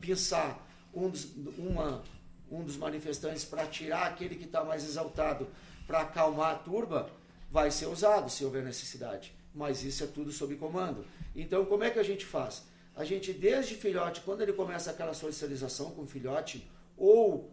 pinçar 0.00 0.58
um 0.94 1.10
dos, 1.10 1.28
uma 1.58 2.02
um 2.50 2.62
dos 2.62 2.76
manifestantes 2.76 3.44
para 3.44 3.66
tirar 3.66 4.06
aquele 4.06 4.36
que 4.36 4.44
está 4.44 4.64
mais 4.64 4.84
exaltado, 4.84 5.48
para 5.86 6.00
acalmar 6.00 6.52
a 6.52 6.58
turba, 6.58 7.10
vai 7.50 7.70
ser 7.70 7.86
usado 7.86 8.30
se 8.30 8.44
houver 8.44 8.62
necessidade. 8.62 9.34
Mas 9.54 9.82
isso 9.82 10.04
é 10.04 10.06
tudo 10.06 10.32
sob 10.32 10.54
comando. 10.56 11.04
Então, 11.34 11.64
como 11.64 11.84
é 11.84 11.90
que 11.90 11.98
a 11.98 12.02
gente 12.02 12.24
faz? 12.24 12.62
A 12.94 13.04
gente, 13.04 13.32
desde 13.32 13.74
filhote, 13.74 14.20
quando 14.20 14.42
ele 14.42 14.52
começa 14.52 14.90
aquela 14.90 15.14
socialização 15.14 15.90
com 15.90 16.02
o 16.02 16.06
filhote, 16.06 16.68
ou 16.96 17.50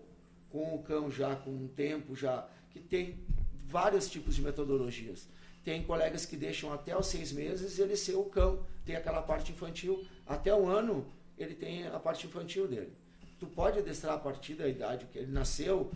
com 0.50 0.76
o 0.76 0.84
cão 0.84 1.10
já 1.10 1.36
com 1.36 1.50
um 1.50 1.68
tempo 1.68 2.16
já, 2.16 2.48
que 2.70 2.80
tem 2.80 3.20
vários 3.66 4.10
tipos 4.10 4.36
de 4.36 4.42
metodologias. 4.42 5.28
Tem 5.64 5.84
colegas 5.84 6.26
que 6.26 6.36
deixam 6.36 6.72
até 6.74 6.98
os 6.98 7.08
seis 7.08 7.32
meses 7.32 7.80
ele 7.80 7.96
ser 7.96 8.16
o 8.16 8.26
cão, 8.26 8.66
tem 8.86 8.96
aquela 8.96 9.22
parte 9.22 9.52
infantil. 9.52 10.06
Até 10.28 10.54
um 10.54 10.68
ano 10.68 11.06
ele 11.38 11.56
tem 11.56 11.88
a 11.88 12.00
parte 12.00 12.28
infantil 12.28 12.68
dele 12.68 12.94
tu 13.42 13.48
pode 13.48 13.80
adestrar 13.80 14.14
a 14.14 14.20
partir 14.20 14.54
da 14.54 14.68
idade 14.68 15.08
que 15.08 15.18
ele 15.18 15.32
nasceu, 15.32 15.92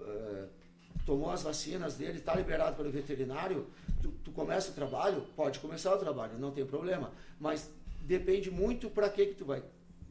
uh, 0.00 0.48
tomou 1.04 1.30
as 1.30 1.42
vacinas 1.42 1.96
dele, 1.96 2.16
está 2.16 2.34
liberado 2.34 2.76
pelo 2.76 2.90
veterinário, 2.90 3.66
tu, 4.00 4.10
tu, 4.24 4.32
começa 4.32 4.70
o 4.70 4.74
trabalho, 4.74 5.20
pode 5.36 5.58
começar 5.58 5.94
o 5.94 5.98
trabalho, 5.98 6.38
não 6.38 6.50
tem 6.50 6.64
problema, 6.64 7.12
mas 7.38 7.70
depende 8.08 8.50
muito 8.50 8.88
para 8.88 9.08
que 9.10 9.26
que 9.26 9.34
tu 9.34 9.44
vai, 9.44 9.62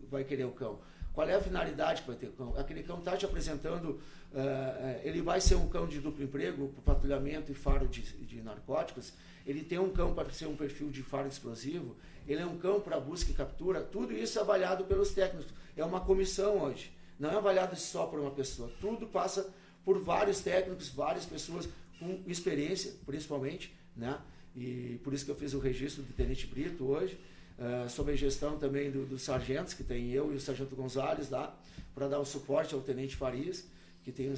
vai 0.10 0.24
querer 0.24 0.46
o 0.46 0.52
cão. 0.52 0.80
Qual 1.14 1.28
é 1.28 1.34
a 1.34 1.42
finalidade 1.42 2.04
que 2.04 2.08
vai 2.08 2.16
ter 2.16 2.28
o 2.28 2.32
cão? 2.32 2.56
Aquele 2.56 2.84
cão 2.84 3.00
está 3.00 3.18
te 3.18 3.26
apresentando, 3.26 4.00
uh, 4.32 5.02
ele 5.04 5.20
vai 5.20 5.42
ser 5.42 5.56
um 5.56 5.68
cão 5.68 5.88
de 5.88 6.00
duplo 6.00 6.24
emprego, 6.24 6.72
patrulhamento 6.86 7.52
e 7.52 7.56
faro 7.56 7.88
de, 7.88 8.04
de 8.04 8.40
narcóticos, 8.44 9.14
ele 9.48 9.64
tem 9.64 9.80
um 9.80 9.90
cão 9.90 10.14
para 10.14 10.30
ser 10.30 10.46
um 10.46 10.56
perfil 10.56 10.92
de 10.92 11.02
faro 11.02 11.28
explosivo, 11.28 11.96
ele 12.28 12.42
é 12.42 12.46
um 12.46 12.60
cão 12.60 12.80
para 12.80 13.00
busca 13.00 13.32
e 13.32 13.34
captura, 13.34 13.82
tudo 13.82 14.14
isso 14.14 14.38
é 14.38 14.42
avaliado 14.42 14.84
pelos 14.84 15.12
técnicos. 15.12 15.52
É 15.76 15.84
uma 15.84 16.02
comissão 16.02 16.62
hoje. 16.62 16.92
Não 17.18 17.32
é 17.32 17.36
avaliado 17.36 17.76
só 17.76 18.06
por 18.06 18.20
uma 18.20 18.30
pessoa. 18.30 18.72
Tudo 18.80 19.08
passa 19.08 19.52
por 19.84 19.98
vários 20.04 20.42
técnicos, 20.42 20.90
várias 20.90 21.26
pessoas 21.26 21.68
com 21.98 22.22
experiência, 22.28 22.94
principalmente, 23.06 23.74
né? 23.96 24.20
E 24.56 25.00
por 25.04 25.14
isso 25.14 25.24
que 25.24 25.32
eu 25.32 25.36
fiz 25.36 25.54
o 25.54 25.60
registro 25.60 26.04
do 26.04 26.14
Tenente 26.14 26.46
Brito 26.46 26.86
hoje, 26.86 27.18
uh, 27.58 27.90
sob 27.90 28.12
a 28.12 28.16
gestão 28.16 28.58
também 28.58 28.92
dos 28.92 29.08
do 29.08 29.20
sargentos, 29.20 29.74
que 29.74 29.84
tem 29.84 30.12
eu 30.12 30.32
e 30.34 30.36
o 30.36 30.40
Sargento 30.40 30.76
Gonzalez 30.76 31.30
lá, 31.30 31.58
para 31.94 32.08
dar 32.08 32.20
o 32.20 32.26
suporte 32.26 32.74
ao 32.74 32.82
Tenente 32.82 33.16
Farias, 33.16 33.66
que 34.04 34.12
tem 34.12 34.30
uh, 34.30 34.36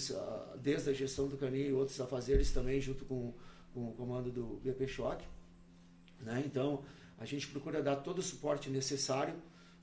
desde 0.57 0.89
a 0.89 0.93
gestão 0.93 1.27
do 1.27 1.37
Caninho 1.37 1.69
e 1.69 1.73
outros 1.73 1.99
afazeres 1.99 2.51
também, 2.51 2.81
junto 2.81 3.05
com, 3.05 3.33
com 3.73 3.89
o 3.89 3.93
comando 3.93 4.31
do 4.31 4.59
BP 4.63 4.87
Choque. 4.87 5.25
Né? 6.21 6.43
Então, 6.45 6.83
a 7.17 7.25
gente 7.25 7.47
procura 7.47 7.81
dar 7.81 7.97
todo 7.97 8.19
o 8.19 8.23
suporte 8.23 8.69
necessário 8.69 9.35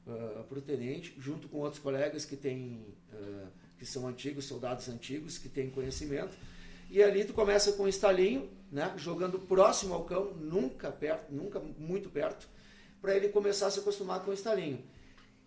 uh, 0.07 0.42
para 0.44 0.59
o 0.59 0.62
tenente, 0.62 1.14
junto 1.18 1.49
com 1.49 1.59
outros 1.59 1.83
colegas 1.83 2.25
que 2.25 2.37
têm, 2.37 2.85
uh, 3.12 3.46
que 3.79 3.85
são 3.85 4.07
antigos, 4.07 4.46
soldados 4.46 4.88
antigos, 4.88 5.38
que 5.38 5.49
têm 5.49 5.70
conhecimento. 5.70 6.37
E 6.90 7.03
ali 7.03 7.25
tu 7.25 7.33
começa 7.33 7.72
com 7.72 7.85
um 7.85 7.88
estalinho, 7.88 8.49
né, 8.70 8.94
jogando 8.96 9.38
próximo 9.38 9.92
ao 9.92 10.05
cão, 10.05 10.33
nunca 10.35 10.90
perto, 10.90 11.33
nunca 11.33 11.61
muito 11.61 12.09
perto, 12.09 12.49
para 13.07 13.14
ele 13.14 13.29
começar 13.29 13.69
a 13.69 13.71
se 13.71 13.79
acostumar 13.79 14.25
com 14.25 14.33
o 14.33 14.35
estalinho. 14.35 14.83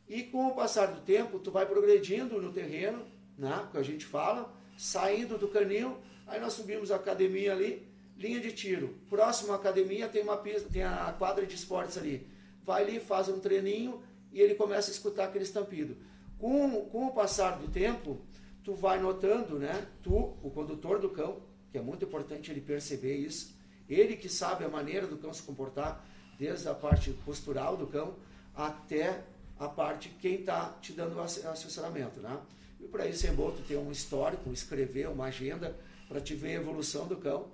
E 0.08 0.24
com 0.24 0.48
o 0.48 0.56
passar 0.56 0.86
do 0.86 1.02
tempo, 1.02 1.40
tu 1.40 1.52
vai 1.52 1.66
progredindo 1.66 2.42
no 2.42 2.54
terreno, 2.54 3.06
né, 3.38 3.68
que 3.70 3.78
a 3.78 3.84
gente 3.84 4.06
fala, 4.06 4.50
saindo 4.78 5.38
do 5.38 5.50
canil, 5.50 5.98
aí 6.26 6.40
nós 6.40 6.54
subimos 6.54 6.90
a 6.90 6.96
academia 6.96 7.52
ali, 7.52 7.86
linha 8.16 8.40
de 8.40 8.54
tiro. 8.54 8.98
Próximo 9.10 9.52
à 9.52 9.58
academia 9.58 10.08
tem 10.08 10.24
uma 10.24 10.38
pista, 10.38 10.70
tem 10.72 10.84
a 10.84 11.14
quadra 11.20 11.46
de 11.46 11.54
esportes 11.54 11.98
ali. 11.98 12.26
Vai 12.64 12.84
ali, 12.84 12.98
faz 13.02 13.28
um 13.28 13.42
treininho 13.42 14.02
e 14.32 14.40
ele 14.40 14.56
começa 14.56 14.90
a 14.90 14.94
escutar 14.94 15.26
aquele 15.26 15.44
estampido. 15.44 15.98
Com, 16.38 16.86
com 16.86 17.08
o 17.08 17.12
passar 17.12 17.60
do 17.60 17.68
tempo, 17.68 18.22
tu 18.64 18.74
vai 18.74 19.02
notando, 19.02 19.60
né? 19.60 19.86
Tu, 20.02 20.16
o 20.16 20.50
condutor 20.50 20.98
do 21.00 21.10
cão, 21.10 21.42
que 21.74 21.78
é 21.78 21.82
muito 21.82 22.06
importante 22.06 22.52
ele 22.52 22.62
perceber 22.62 23.18
isso, 23.18 23.54
ele 23.90 24.16
que 24.16 24.30
sabe 24.30 24.64
a 24.64 24.70
maneira 24.70 25.06
do 25.06 25.18
cão 25.18 25.34
se 25.34 25.44
comportar, 25.44 26.06
desde 26.40 26.70
a 26.70 26.74
parte 26.74 27.12
postural 27.26 27.76
do 27.76 27.86
cão 27.86 28.16
até 28.56 29.24
a 29.60 29.68
parte 29.68 30.10
quem 30.22 30.36
está 30.36 30.70
te 30.82 30.94
dando 30.94 31.18
o 31.18 31.22
assessoramento, 31.22 32.22
né? 32.22 32.40
E 32.80 32.88
para 32.88 33.06
isso 33.06 33.28
é 33.28 33.32
bom 33.32 33.52
tu 33.52 33.62
ter 33.62 33.76
um 33.76 33.92
histórico, 33.92 34.50
escrever 34.52 35.10
uma 35.10 35.26
agenda 35.26 35.76
para 36.08 36.22
te 36.22 36.34
ver 36.34 36.58
a 36.58 36.62
evolução 36.62 37.06
do 37.08 37.18
cão. 37.18 37.52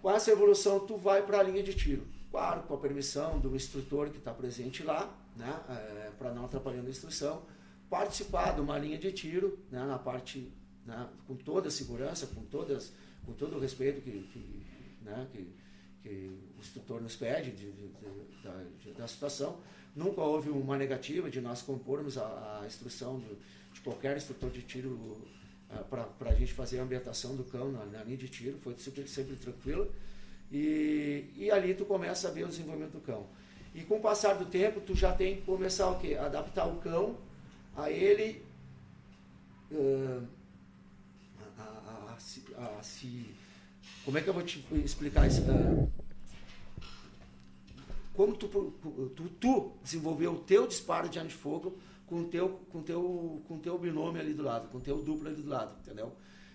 Com 0.00 0.10
essa 0.10 0.30
evolução, 0.30 0.78
tu 0.80 0.96
vai 0.96 1.26
para 1.26 1.40
a 1.40 1.42
linha 1.42 1.62
de 1.62 1.74
tiro. 1.74 2.06
Claro, 2.30 2.62
com 2.62 2.74
a 2.74 2.78
permissão 2.78 3.40
do 3.40 3.54
instrutor 3.56 4.08
que 4.08 4.18
está 4.18 4.32
presente 4.32 4.84
lá, 4.84 5.12
né, 5.36 5.60
é, 5.68 6.10
para 6.16 6.32
não 6.32 6.44
atrapalhar 6.44 6.80
a 6.80 6.88
instrução, 6.88 7.42
participar 7.90 8.54
de 8.54 8.60
uma 8.60 8.78
linha 8.78 8.96
de 8.96 9.10
tiro, 9.10 9.58
né, 9.68 9.84
na 9.84 9.98
parte, 9.98 10.50
né, 10.86 11.08
com 11.26 11.34
toda 11.34 11.66
a 11.66 11.70
segurança, 11.72 12.28
com, 12.28 12.42
todas, 12.44 12.92
com 13.26 13.32
todo 13.32 13.56
o 13.56 13.58
respeito 13.58 14.00
que, 14.00 14.12
que, 14.32 14.64
né, 15.02 15.26
que, 15.32 15.52
que 16.02 16.38
o 16.60 16.62
instrutor 16.62 17.00
nos 17.00 17.16
pede 17.16 17.50
de, 17.50 17.72
de, 17.72 17.88
de, 18.84 18.92
da, 18.92 19.08
situação. 19.08 19.58
Nunca 19.96 20.20
houve 20.20 20.50
uma 20.50 20.76
negativa 20.76 21.30
de 21.30 21.40
nós 21.40 21.62
compormos 21.62 22.18
a, 22.18 22.60
a 22.62 22.66
instrução 22.66 23.18
de 23.72 23.80
qualquer 23.80 24.16
instrutor 24.16 24.50
de 24.50 24.62
tiro 24.62 24.90
uh, 24.90 25.84
para 25.88 26.30
a 26.30 26.34
gente 26.34 26.52
fazer 26.52 26.78
a 26.78 26.82
ambientação 26.82 27.34
do 27.34 27.44
cão 27.44 27.72
na, 27.72 27.86
na 27.86 28.04
linha 28.04 28.18
de 28.18 28.28
tiro. 28.28 28.58
Foi 28.58 28.76
sempre, 28.76 29.08
sempre 29.08 29.36
tranquilo. 29.36 29.90
E, 30.52 31.30
e 31.36 31.50
ali 31.50 31.74
tu 31.74 31.84
começa 31.86 32.28
a 32.28 32.30
ver 32.30 32.44
o 32.44 32.48
desenvolvimento 32.48 32.92
do 32.92 33.00
cão. 33.00 33.26
E 33.74 33.82
com 33.82 33.96
o 33.96 34.00
passar 34.00 34.34
do 34.34 34.44
tempo, 34.44 34.80
tu 34.80 34.94
já 34.94 35.12
tem 35.12 35.36
que 35.36 35.42
começar 35.42 35.88
o 35.90 35.98
quê? 35.98 36.14
Adaptar 36.14 36.66
o 36.66 36.76
cão 36.76 37.16
a 37.74 37.90
ele 37.90 38.44
uh, 39.72 40.26
a, 41.58 41.62
a, 41.62 42.18
a, 42.58 42.78
a, 42.78 42.82
se. 42.82 43.34
Como 44.04 44.18
é 44.18 44.20
que 44.20 44.28
eu 44.28 44.34
vou 44.34 44.42
te 44.42 44.64
explicar 44.84 45.26
isso? 45.26 45.42
Uh, 45.42 45.99
como 48.14 48.36
tu, 48.36 48.48
tu, 48.48 49.28
tu 49.40 49.72
desenvolveu 49.82 50.32
o 50.32 50.38
teu 50.38 50.66
disparo 50.66 51.08
de 51.08 51.18
arma 51.18 51.30
de 51.30 51.36
fogo 51.36 51.78
com 52.06 52.22
o 52.22 52.24
teu, 52.24 52.60
com 52.70 52.82
teu, 52.82 53.42
com 53.46 53.58
teu 53.58 53.78
binômio 53.78 54.20
ali 54.20 54.34
do 54.34 54.42
lado, 54.42 54.68
com 54.68 54.78
o 54.78 54.80
teu 54.80 55.00
duplo 55.02 55.28
ali 55.28 55.40
do 55.40 55.48
lado, 55.48 55.76
entendeu? 55.80 56.12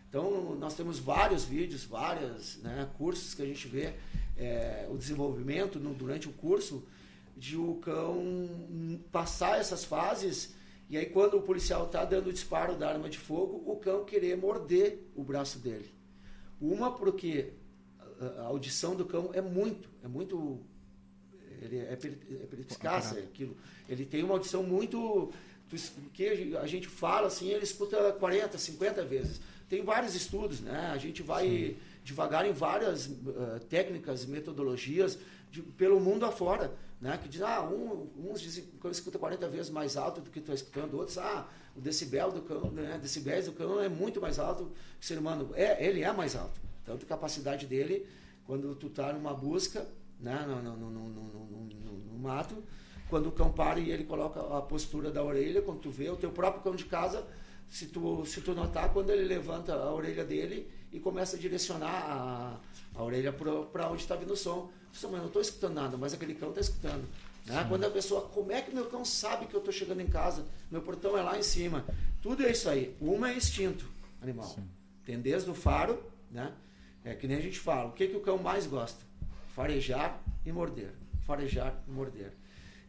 Então, 0.10 0.56
nós 0.56 0.76
temos 0.76 0.99
vários 0.99 1.43
vídeos, 1.43 1.84
vários 1.84 2.58
né, 2.58 2.89
cursos 2.97 3.34
que 3.34 3.41
a 3.41 3.45
gente 3.45 3.68
vê 3.68 3.93
é, 4.38 4.88
o 4.91 4.97
desenvolvimento 4.97 5.80
no, 5.80 5.93
durante 5.93 6.28
o 6.28 6.34
curso 6.34 6.84
de 7.36 7.58
o 7.58 7.76
cão 7.76 9.01
passar 9.12 9.60
essas 9.60 9.84
fases 9.84 10.53
e 10.89 10.97
aí 10.97 11.08
quando 11.08 11.38
o 11.38 11.41
policial 11.41 11.86
está 11.86 12.06
dando 12.06 12.28
o 12.28 12.34
disparo 12.34 12.78
da 12.78 12.89
arma 12.89 13.10
de 13.10 13.18
fogo, 13.18 13.64
o 13.70 13.76
cão 13.78 14.06
querer 14.06 14.38
morder 14.38 15.06
o 15.16 15.24
braço 15.24 15.60
dele. 15.60 15.89
Uma 16.62 16.91
porque 16.91 17.53
a 18.38 18.43
audição 18.43 18.95
do 18.95 19.06
cão 19.06 19.32
é 19.34 19.41
muito, 19.41 19.89
é 20.03 20.08
muito 20.08 20.62
ele 21.62 21.78
é, 21.80 21.93
é 21.93 21.95
perspicaz, 21.95 23.16
é 23.16 23.20
aquilo. 23.20 23.56
Ele 23.88 24.06
tem 24.06 24.24
uma 24.24 24.34
audição 24.34 24.64
muito 24.64 25.32
que 26.14 26.56
a 26.58 26.68
gente 26.68 26.88
fala 26.88 27.28
assim, 27.28 27.49
ele 27.49 27.64
escuta 27.64 28.14
40, 28.14 28.58
50 28.58 29.03
vezes. 29.03 29.41
Tem 29.68 29.84
vários 29.84 30.14
estudos, 30.14 30.62
né? 30.62 30.91
A 30.93 30.97
gente 30.97 31.24
vai 31.24 31.47
Sim. 31.47 31.78
devagar 32.03 32.45
em 32.45 32.53
várias 32.53 33.08
uh, 33.08 33.60
técnicas, 33.68 34.26
metodologias 34.26 35.18
de, 35.51 35.62
pelo 35.62 35.99
mundo 35.99 36.24
afora, 36.24 36.72
né? 37.01 37.18
Que 37.22 37.28
diz, 37.28 37.41
ah, 37.41 37.64
um, 37.64 38.08
uns 38.16 38.41
dizem 38.41 38.64
que 38.64 38.86
eu 38.86 38.91
escuta 38.91 39.18
40 39.18 39.49
vezes 39.49 39.72
mais 39.72 39.97
alto 39.97 40.22
do 40.22 40.30
que 40.30 40.39
estou 40.39 40.53
escutando, 40.53 40.93
outros, 40.95 41.18
ah, 41.18 41.47
o 41.76 41.82
decibel 41.82 42.32
do 42.32 42.41
cão, 42.41 42.70
né? 42.72 42.99
Decibéis 43.01 43.45
do 43.45 43.53
cão 43.53 43.82
é 43.82 43.89
muito 43.89 44.22
mais 44.22 44.38
alto 44.38 44.72
que 44.99 45.06
o 45.06 45.08
ser 45.08 45.18
humano. 45.18 45.49
É, 45.56 45.84
ele 45.84 46.03
é 46.03 46.14
mais 46.14 46.36
alto. 46.36 46.62
Tanto 46.86 47.03
a 47.03 47.10
capacidade 47.10 47.66
dele, 47.66 48.06
quando 48.45 48.76
tu 48.76 48.86
está 48.86 49.12
numa 49.12 49.34
busca, 49.34 49.88
né? 50.20 50.45
no, 50.47 50.61
no, 50.61 50.76
no, 50.78 51.09
no, 51.09 51.97
no 52.11 52.20
mato, 52.20 52.63
quando 53.09 53.28
o 53.28 53.32
cão 53.32 53.51
para 53.51 53.80
e 53.80 53.91
ele 53.91 54.03
coloca 54.03 54.39
a 54.57 54.61
postura 54.61 55.11
da 55.11 55.24
orelha, 55.24 55.61
quando 55.61 55.80
tu 55.80 55.91
vê 55.91 56.09
o 56.09 56.16
teu 56.16 56.32
próprio 56.32 56.63
cão 56.63 56.76
de 56.76 56.86
casa, 56.86 57.26
se 57.70 57.88
tu, 57.88 58.26
se 58.26 58.41
tu 58.41 58.53
notar, 58.53 58.91
quando 58.93 59.09
ele 59.09 59.26
levanta 59.26 59.74
a 59.74 59.93
orelha 59.93 60.24
dele 60.24 60.70
e 60.91 60.99
começa 60.99 61.36
a 61.36 61.39
direcionar 61.39 61.89
a, 61.89 62.59
a 62.95 63.03
orelha 63.03 63.34
para 63.34 63.89
onde 63.89 64.01
está 64.01 64.16
vindo 64.16 64.34
o 64.34 64.38
som. 64.38 64.72
Mas 64.91 65.03
eu 65.03 65.11
não 65.11 65.28
estou 65.28 65.41
escutando 65.41 65.74
nada, 65.74 65.97
mas 65.97 66.13
aquele 66.13 66.36
cão 66.36 66.49
está 66.49 66.61
escutando. 66.61 67.05
Né? 67.45 67.66
Quando 67.68 67.84
a 67.84 67.89
pessoa, 67.89 68.22
como 68.30 68.51
é 68.51 68.61
que 68.61 68.74
meu 68.74 68.86
cão 68.86 69.03
sabe 69.03 69.45
que 69.45 69.53
eu 69.53 69.59
estou 69.59 69.74
chegando 69.74 69.99
em 70.01 70.07
casa? 70.07 70.45
Meu 70.72 70.82
portão 70.82 71.18
é 71.18 71.22
lá 71.22 71.38
em 71.38 71.43
cima. 71.43 71.86
Tudo 72.22 72.43
é 72.43 72.51
isso 72.51 72.70
aí. 72.70 72.95
Uma 72.99 73.32
é 73.32 73.36
instinto 73.36 73.86
animal. 74.22 74.47
Sim. 74.47 74.68
Tem 75.03 75.20
desde 75.20 75.49
o 75.49 75.53
faro, 75.53 76.01
né? 76.32 76.53
É 77.03 77.13
que 77.13 77.28
nem 77.28 77.38
a 77.38 77.41
gente 77.41 77.59
fala. 77.59 77.89
O 77.89 77.91
que, 77.91 78.07
que 78.07 78.16
o 78.16 78.22
cão 78.22 78.38
mais 78.38 78.66
gosta? 78.66 79.03
Farejar 79.56 80.22
e 80.45 80.51
morder. 80.51 80.91
Farejar 81.26 81.74
e 81.88 81.91
morder. 81.91 82.34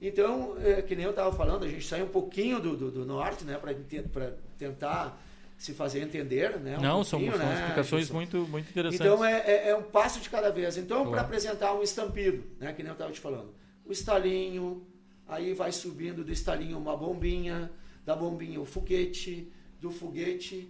Então, 0.03 0.57
é, 0.59 0.83
que 0.83 0.97
nem 0.97 1.05
eu 1.05 1.11
estava 1.11 1.35
falando, 1.35 1.65
a 1.65 1.69
gente 1.69 1.87
sai 1.87 2.03
um 2.03 2.09
pouquinho 2.09 2.61
do, 2.61 2.77
do, 2.77 2.91
do 2.91 3.07
norte, 3.07 3.45
né, 3.45 3.57
para 3.57 4.33
tentar 4.59 5.19
se 5.57 5.73
fazer 5.73 6.03
entender, 6.03 6.59
né? 6.59 6.77
Um 6.77 6.83
Não, 6.83 7.05
são, 7.05 7.19
são 7.19 7.39
né? 7.39 7.55
explicações 7.55 8.11
muito, 8.11 8.39
muito 8.49 8.69
interessantes. 8.69 9.01
Então 9.01 9.25
é, 9.25 9.39
é, 9.47 9.69
é, 9.69 9.77
um 9.77 9.85
passo 9.85 10.21
de 10.21 10.29
cada 10.29 10.51
vez. 10.51 10.77
Então, 10.77 10.99
claro. 10.99 11.11
para 11.13 11.21
apresentar 11.23 11.73
um 11.73 11.83
estampido, 11.83 12.45
né? 12.61 12.73
Que 12.75 12.83
nem 12.83 12.91
eu 12.91 12.95
estava 12.95 13.11
te 13.11 13.21
falando. 13.21 13.55
O 13.87 13.93
estalinho, 13.93 14.87
aí 15.27 15.55
vai 15.55 15.73
subindo 15.73 16.23
do 16.23 16.33
estalinho 16.33 16.77
uma 16.77 16.95
bombinha, 16.95 17.71
da 18.05 18.15
bombinha 18.15 18.61
o 18.61 18.67
foguete, 18.67 19.51
do 19.81 19.91
foguete 19.91 20.69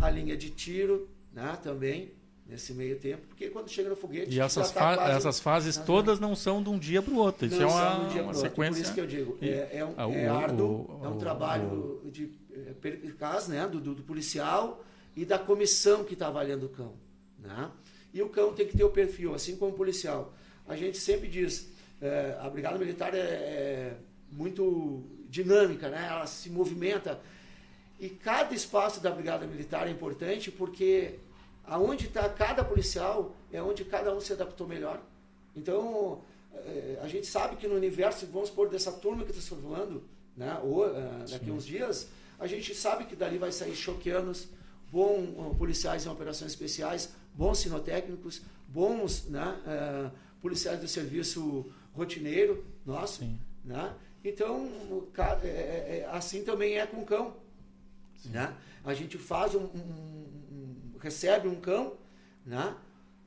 a 0.00 0.10
linha 0.10 0.36
de 0.36 0.50
tiro, 0.50 1.08
né? 1.32 1.56
Também 1.62 2.17
nesse 2.48 2.72
meio 2.72 2.98
tempo, 2.98 3.26
porque 3.28 3.50
quando 3.50 3.68
chega 3.68 3.90
no 3.90 3.96
foguete. 3.96 4.34
E 4.34 4.40
essas, 4.40 4.72
tá 4.72 4.96
fa 4.96 5.10
essas 5.10 5.38
fases 5.38 5.76
todas 5.76 6.18
não 6.18 6.34
são 6.34 6.62
de 6.62 6.70
um 6.70 6.78
dia 6.78 7.02
para 7.02 7.12
o 7.12 7.18
outro. 7.18 7.46
Isso 7.46 7.60
é 7.60 7.66
uma, 7.66 7.98
uma 8.22 8.34
sequência. 8.34 8.76
Por 8.76 8.82
isso 8.82 8.94
que 8.94 9.00
eu 9.00 9.06
digo, 9.06 9.38
é, 9.42 9.68
é, 9.78 9.84
um, 9.84 9.94
ah, 9.98 10.10
é 10.10 10.26
árduo, 10.26 11.00
é 11.04 11.08
um 11.08 11.18
trabalho 11.18 12.00
de 12.06 12.32
é, 12.52 13.48
né, 13.48 13.68
do, 13.68 13.80
do, 13.80 14.02
policial 14.02 14.82
e 15.14 15.26
da 15.26 15.38
comissão 15.38 16.04
que 16.04 16.14
está 16.14 16.28
avaliando 16.28 16.66
o 16.66 16.68
cão. 16.70 16.94
Né? 17.38 17.70
E 18.14 18.22
o 18.22 18.30
cão 18.30 18.54
tem 18.54 18.66
que 18.66 18.76
ter 18.76 18.84
o 18.84 18.90
perfil, 18.90 19.34
assim 19.34 19.56
como 19.56 19.72
o 19.72 19.76
policial. 19.76 20.32
A 20.66 20.74
gente 20.74 20.96
sempre 20.96 21.28
diz, 21.28 21.68
é, 22.00 22.36
a 22.40 22.48
Brigada 22.48 22.78
Militar 22.78 23.14
é, 23.14 23.18
é 23.18 23.96
muito 24.32 25.04
dinâmica, 25.28 25.90
né? 25.90 26.06
ela 26.10 26.26
se 26.26 26.48
movimenta. 26.48 27.20
E 28.00 28.08
cada 28.08 28.54
espaço 28.54 29.00
da 29.00 29.10
Brigada 29.10 29.46
Militar 29.46 29.86
é 29.86 29.90
importante 29.90 30.50
porque 30.50 31.18
aonde 31.68 32.06
está 32.06 32.28
cada 32.28 32.64
policial 32.64 33.36
é 33.52 33.62
onde 33.62 33.84
cada 33.84 34.14
um 34.14 34.20
se 34.20 34.32
adaptou 34.32 34.66
melhor. 34.66 35.00
Então, 35.54 36.20
é, 36.54 36.98
a 37.02 37.08
gente 37.08 37.26
sabe 37.26 37.56
que 37.56 37.68
no 37.68 37.74
universo, 37.74 38.26
vamos 38.26 38.48
supor, 38.48 38.68
dessa 38.68 38.90
turma 38.92 39.24
que 39.24 39.30
está 39.30 39.42
se 39.42 39.48
formando, 39.48 40.02
né, 40.36 40.58
ou, 40.62 40.86
uh, 40.86 41.30
daqui 41.30 41.50
a 41.50 41.52
uns 41.52 41.66
dias, 41.66 42.08
a 42.38 42.46
gente 42.46 42.74
sabe 42.74 43.04
que 43.04 43.16
dali 43.16 43.38
vai 43.38 43.52
sair 43.52 43.74
choqueanos, 43.74 44.48
bons 44.90 45.28
uh, 45.36 45.54
policiais 45.56 46.06
em 46.06 46.08
operações 46.08 46.52
especiais, 46.52 47.12
bons 47.34 47.58
sinotécnicos, 47.58 48.42
bons 48.66 49.24
né, 49.26 50.10
policiais 50.42 50.80
do 50.80 50.88
serviço 50.88 51.66
rotineiro 51.94 52.64
nosso. 52.84 53.24
Né? 53.64 53.94
Então, 54.24 54.68
assim 56.10 56.42
também 56.42 56.78
é 56.78 56.86
com 56.86 57.02
o 57.02 57.06
cão. 57.06 57.36
Né? 58.24 58.52
A 58.84 58.92
gente 58.92 59.16
faz 59.16 59.54
um, 59.54 59.64
um 59.64 60.27
recebe 61.00 61.48
um 61.48 61.60
cão 61.60 61.96
né? 62.48 62.74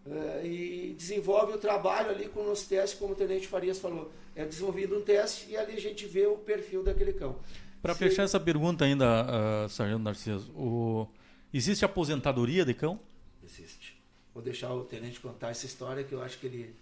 Uh, 0.05 0.45
e 0.45 0.95
desenvolve 0.97 1.53
o 1.53 1.57
trabalho 1.59 2.09
ali 2.09 2.27
com 2.27 2.51
os 2.51 2.63
testes, 2.63 2.97
como 2.97 3.13
o 3.13 3.15
Tenente 3.15 3.47
Farias 3.47 3.77
falou. 3.77 4.11
É 4.35 4.43
desenvolvido 4.43 4.97
um 4.97 5.01
teste 5.01 5.51
e 5.51 5.55
ali 5.55 5.73
a 5.73 5.79
gente 5.79 6.07
vê 6.07 6.25
o 6.25 6.37
perfil 6.37 6.83
daquele 6.83 7.13
cão. 7.13 7.37
Para 7.81 7.93
fechar 7.93 8.23
essa 8.23 8.39
pergunta 8.39 8.83
ainda, 8.83 9.05
uh, 9.05 9.69
Sargento 9.69 9.99
Narciso, 9.99 10.51
o... 10.53 11.07
existe 11.53 11.85
aposentadoria 11.85 12.65
de 12.65 12.73
cão? 12.73 12.99
Existe. 13.43 14.01
Vou 14.33 14.41
deixar 14.41 14.73
o 14.73 14.83
Tenente 14.83 15.19
contar 15.19 15.49
essa 15.49 15.65
história 15.67 16.03
que 16.03 16.13
eu 16.13 16.21
acho 16.21 16.39
que 16.39 16.47
ele 16.47 16.75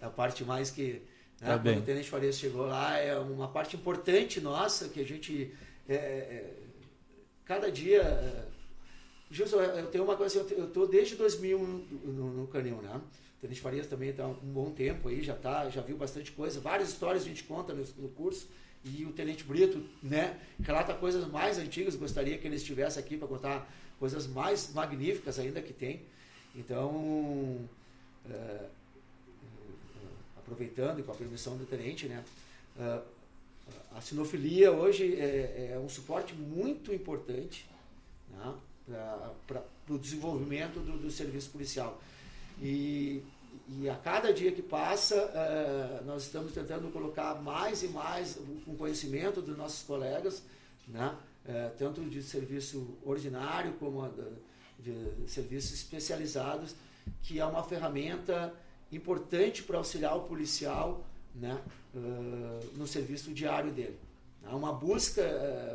é 0.00 0.06
a 0.06 0.10
parte 0.10 0.44
mais 0.44 0.70
que 0.70 1.02
né, 1.40 1.48
tá 1.48 1.58
quando 1.58 1.78
o 1.78 1.82
Tenente 1.82 2.08
Farias 2.08 2.38
chegou 2.38 2.66
lá 2.66 2.96
é 2.96 3.18
uma 3.18 3.48
parte 3.48 3.76
importante 3.76 4.40
nossa 4.40 4.88
que 4.88 5.00
a 5.00 5.04
gente 5.04 5.52
é, 5.88 5.94
é, 5.94 6.54
cada 7.44 7.70
dia 7.70 8.46
Gilson, 9.30 9.60
eu 9.60 9.86
tenho 9.88 10.04
uma 10.04 10.16
coisa 10.16 10.40
assim, 10.40 10.54
eu 10.54 10.66
estou 10.66 10.86
desde 10.86 11.16
2000 11.16 11.58
no, 11.58 12.32
no 12.32 12.46
Canil, 12.46 12.76
né? 12.76 12.94
O 12.94 13.40
Tenente 13.40 13.60
Farias 13.60 13.86
também 13.86 14.10
está 14.10 14.26
um 14.26 14.34
bom 14.34 14.70
tempo 14.70 15.08
aí, 15.08 15.22
já 15.22 15.34
tá, 15.34 15.68
já 15.68 15.80
viu 15.80 15.96
bastante 15.96 16.32
coisa, 16.32 16.60
várias 16.60 16.88
histórias 16.88 17.24
a 17.24 17.26
gente 17.26 17.44
conta 17.44 17.74
no, 17.74 17.84
no 17.98 18.08
curso. 18.10 18.48
E 18.84 19.04
o 19.04 19.12
Tenente 19.12 19.42
Brito, 19.42 19.84
né, 20.00 20.38
relata 20.60 20.94
coisas 20.94 21.26
mais 21.28 21.58
antigas, 21.58 21.96
gostaria 21.96 22.38
que 22.38 22.46
ele 22.46 22.54
estivesse 22.54 23.00
aqui 23.00 23.16
para 23.16 23.26
contar 23.26 23.68
coisas 23.98 24.28
mais 24.28 24.72
magníficas 24.72 25.40
ainda 25.40 25.60
que 25.60 25.72
tem. 25.72 26.02
Então, 26.54 27.68
é, 28.30 28.66
aproveitando 30.36 31.00
e 31.00 31.02
com 31.02 31.10
a 31.10 31.16
permissão 31.16 31.56
do 31.56 31.66
Tenente, 31.66 32.06
né, 32.06 32.22
a 33.92 34.00
sinofilia 34.00 34.70
hoje 34.70 35.16
é, 35.18 35.72
é 35.72 35.78
um 35.78 35.88
suporte 35.88 36.34
muito 36.34 36.92
importante, 36.92 37.66
né? 38.30 38.54
Para 39.46 39.62
o 39.88 39.98
desenvolvimento 39.98 40.80
do, 40.80 40.98
do, 40.98 41.10
serviço 41.10 41.50
policial. 41.50 42.00
E, 42.60 43.22
e, 43.68 43.88
a 43.88 43.96
cada 43.96 44.32
dia 44.32 44.52
que 44.52 44.62
passa, 44.62 45.16
uh, 45.16 46.04
nós 46.04 46.22
estamos 46.22 46.52
tentando 46.52 46.90
colocar 46.92 47.34
mais 47.42 47.82
e 47.82 47.88
mais 47.88 48.38
o 48.66 48.74
conhecimento 48.76 49.42
dos 49.42 49.56
nossos 49.56 49.82
colegas, 49.82 50.42
né? 50.86 51.14
Uh, 51.44 51.76
tanto 51.78 52.00
de 52.02 52.22
serviço 52.22 52.96
ordinário 53.04 53.72
como 53.74 54.08
de 54.78 55.28
serviços 55.28 55.72
especializados, 55.74 56.74
que 57.22 57.38
é 57.40 57.44
uma 57.44 57.62
ferramenta 57.62 58.52
importante 58.92 59.62
para 59.62 59.78
auxiliar 59.78 60.16
o 60.16 60.22
policial 60.22 61.04
né? 61.34 61.60
Uh, 61.94 62.76
no 62.76 62.86
serviço 62.86 63.32
diário 63.32 63.72
dele. 63.72 63.98
Há 64.44 64.54
uma 64.54 64.72
busca, 64.72 65.24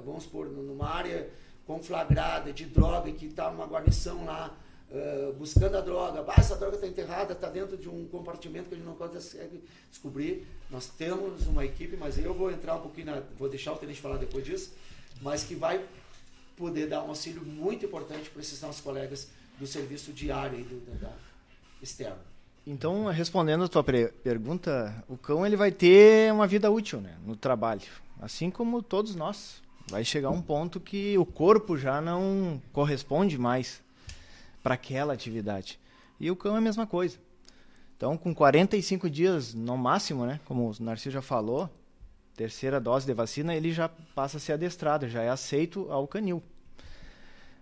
vamos 0.05 0.23
supor, 0.23 0.47
numa 0.47 0.87
área 0.87 1.29
conflagrada 1.71 2.51
de 2.51 2.65
droga 2.65 3.09
que 3.13 3.27
está 3.27 3.49
uma 3.49 3.65
guarnição 3.65 4.25
lá 4.25 4.53
uh, 4.91 5.31
buscando 5.33 5.77
a 5.77 5.81
droga. 5.81 6.25
Ah, 6.27 6.35
essa 6.37 6.57
droga 6.57 6.75
está 6.75 6.85
enterrada, 6.85 7.31
está 7.31 7.49
dentro 7.49 7.77
de 7.77 7.87
um 7.87 8.05
compartimento 8.07 8.67
que 8.67 8.75
a 8.75 8.77
gente 8.77 8.85
não 8.85 8.95
consegue 8.95 9.63
descobrir. 9.89 10.45
Nós 10.69 10.87
temos 10.87 11.47
uma 11.47 11.63
equipe, 11.63 11.95
mas 11.95 12.17
eu 12.17 12.33
vou 12.33 12.51
entrar 12.51 12.75
um 12.75 12.81
pouquinho, 12.81 13.07
na, 13.07 13.21
vou 13.37 13.47
deixar 13.47 13.71
o 13.71 13.77
tenente 13.77 14.01
falar 14.01 14.17
depois 14.17 14.43
disso, 14.43 14.73
mas 15.21 15.45
que 15.45 15.55
vai 15.55 15.81
poder 16.57 16.87
dar 16.87 17.03
um 17.03 17.09
auxílio 17.09 17.41
muito 17.41 17.85
importante 17.85 18.29
para 18.29 18.41
esses 18.41 18.61
nossos 18.61 18.81
colegas 18.81 19.29
do 19.57 19.65
serviço 19.65 20.11
diário 20.11 20.59
e 20.59 20.63
do, 20.63 20.99
da 20.99 21.13
externo. 21.81 22.19
Então, 22.67 23.05
respondendo 23.07 23.63
a 23.63 23.67
tua 23.67 23.83
pergunta, 23.83 25.03
o 25.07 25.17
cão 25.17 25.45
ele 25.45 25.55
vai 25.55 25.71
ter 25.71 26.31
uma 26.33 26.45
vida 26.45 26.69
útil 26.69 26.99
né, 26.99 27.17
no 27.25 27.35
trabalho, 27.35 27.87
assim 28.19 28.51
como 28.51 28.83
todos 28.83 29.15
nós. 29.15 29.60
Vai 29.91 30.05
chegar 30.05 30.29
um 30.29 30.41
ponto 30.41 30.79
que 30.79 31.17
o 31.17 31.25
corpo 31.25 31.77
já 31.77 31.99
não 31.99 32.61
corresponde 32.71 33.37
mais 33.37 33.81
para 34.63 34.75
aquela 34.75 35.13
atividade. 35.13 35.77
E 36.17 36.31
o 36.31 36.35
cão 36.35 36.55
é 36.55 36.59
a 36.59 36.61
mesma 36.61 36.87
coisa. 36.87 37.17
Então, 37.97 38.17
com 38.17 38.33
45 38.33 39.09
dias 39.09 39.53
no 39.53 39.75
máximo, 39.77 40.25
né, 40.25 40.39
como 40.45 40.71
o 40.71 40.75
Narciso 40.81 41.11
já 41.15 41.21
falou, 41.21 41.69
terceira 42.37 42.79
dose 42.79 43.05
de 43.05 43.13
vacina, 43.13 43.53
ele 43.53 43.73
já 43.73 43.89
passa 44.15 44.37
a 44.37 44.39
ser 44.39 44.53
adestrado, 44.53 45.09
já 45.09 45.23
é 45.23 45.29
aceito 45.29 45.91
ao 45.91 46.07
canil. 46.07 46.41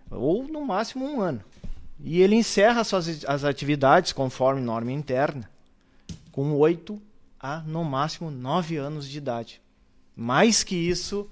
Ou 0.08 0.46
no 0.46 0.64
máximo 0.64 1.04
um 1.04 1.20
ano. 1.20 1.42
E 1.98 2.22
ele 2.22 2.36
encerra 2.36 2.84
suas 2.84 3.24
as 3.24 3.42
atividades 3.42 4.12
conforme 4.12 4.60
norma 4.60 4.92
interna 4.92 5.50
com 6.30 6.54
8 6.54 7.02
a 7.40 7.58
no 7.62 7.84
máximo 7.84 8.30
9 8.30 8.76
anos 8.76 9.08
de 9.08 9.18
idade. 9.18 9.60
Mais 10.14 10.62
que 10.62 10.76
isso, 10.76 11.28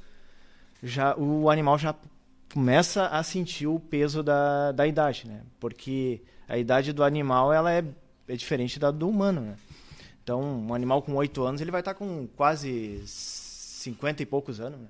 já 0.82 1.16
o 1.16 1.50
animal 1.50 1.78
já 1.78 1.94
começa 2.52 3.06
a 3.06 3.22
sentir 3.22 3.66
o 3.66 3.78
peso 3.78 4.22
da, 4.22 4.72
da 4.72 4.86
idade, 4.86 5.26
né? 5.26 5.42
Porque 5.60 6.22
a 6.48 6.56
idade 6.56 6.92
do 6.92 7.04
animal 7.04 7.52
ela 7.52 7.72
é, 7.72 7.84
é 8.26 8.36
diferente 8.36 8.78
da 8.78 8.90
do 8.90 9.08
humano, 9.08 9.40
né? 9.40 9.56
Então, 10.22 10.42
um 10.42 10.74
animal 10.74 11.00
com 11.02 11.14
8 11.14 11.42
anos, 11.42 11.60
ele 11.60 11.70
vai 11.70 11.80
estar 11.80 11.94
com 11.94 12.26
quase 12.36 13.02
50 13.06 14.22
e 14.22 14.26
poucos 14.26 14.60
anos, 14.60 14.78
né? 14.78 14.88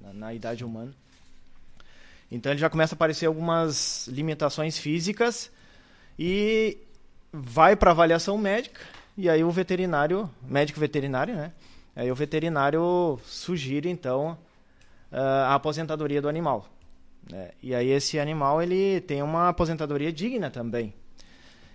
na, 0.00 0.12
na 0.12 0.34
idade 0.34 0.64
humana. 0.64 0.92
Então 2.30 2.52
ele 2.52 2.60
já 2.60 2.68
começa 2.68 2.94
a 2.94 2.96
aparecer 2.96 3.26
algumas 3.26 4.08
limitações 4.08 4.78
físicas 4.78 5.50
e 6.18 6.78
vai 7.32 7.76
para 7.76 7.92
avaliação 7.92 8.36
médica 8.36 8.80
e 9.16 9.28
aí 9.28 9.44
o 9.44 9.50
veterinário, 9.50 10.28
médico 10.42 10.80
veterinário, 10.80 11.34
né? 11.34 11.52
Aí 11.94 12.10
o 12.10 12.14
veterinário 12.14 13.18
sugere 13.24 13.88
então 13.88 14.36
a 15.18 15.54
aposentadoria 15.54 16.20
do 16.20 16.28
animal. 16.28 16.68
Né? 17.30 17.50
E 17.62 17.74
aí 17.74 17.88
esse 17.90 18.18
animal 18.18 18.62
ele 18.62 19.00
tem 19.00 19.22
uma 19.22 19.48
aposentadoria 19.48 20.12
digna 20.12 20.50
também. 20.50 20.92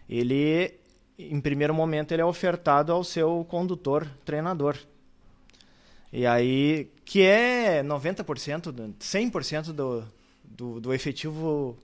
Ele, 0.08 0.74
em 1.18 1.39
primeiro 1.42 1.74
momento, 1.74 2.12
ele 2.12 2.22
é 2.22 2.26
ofertado 2.26 2.92
ao 2.92 3.04
seu 3.04 3.46
condutor, 3.50 4.08
treinador. 4.24 4.78
E 6.14 6.26
aí, 6.26 6.92
que 7.06 7.22
é 7.24 7.82
90%, 7.82 8.94
100% 9.00 9.72
do, 9.72 10.04
do, 10.44 10.80
do 10.82 10.94
efetivo 10.94 11.78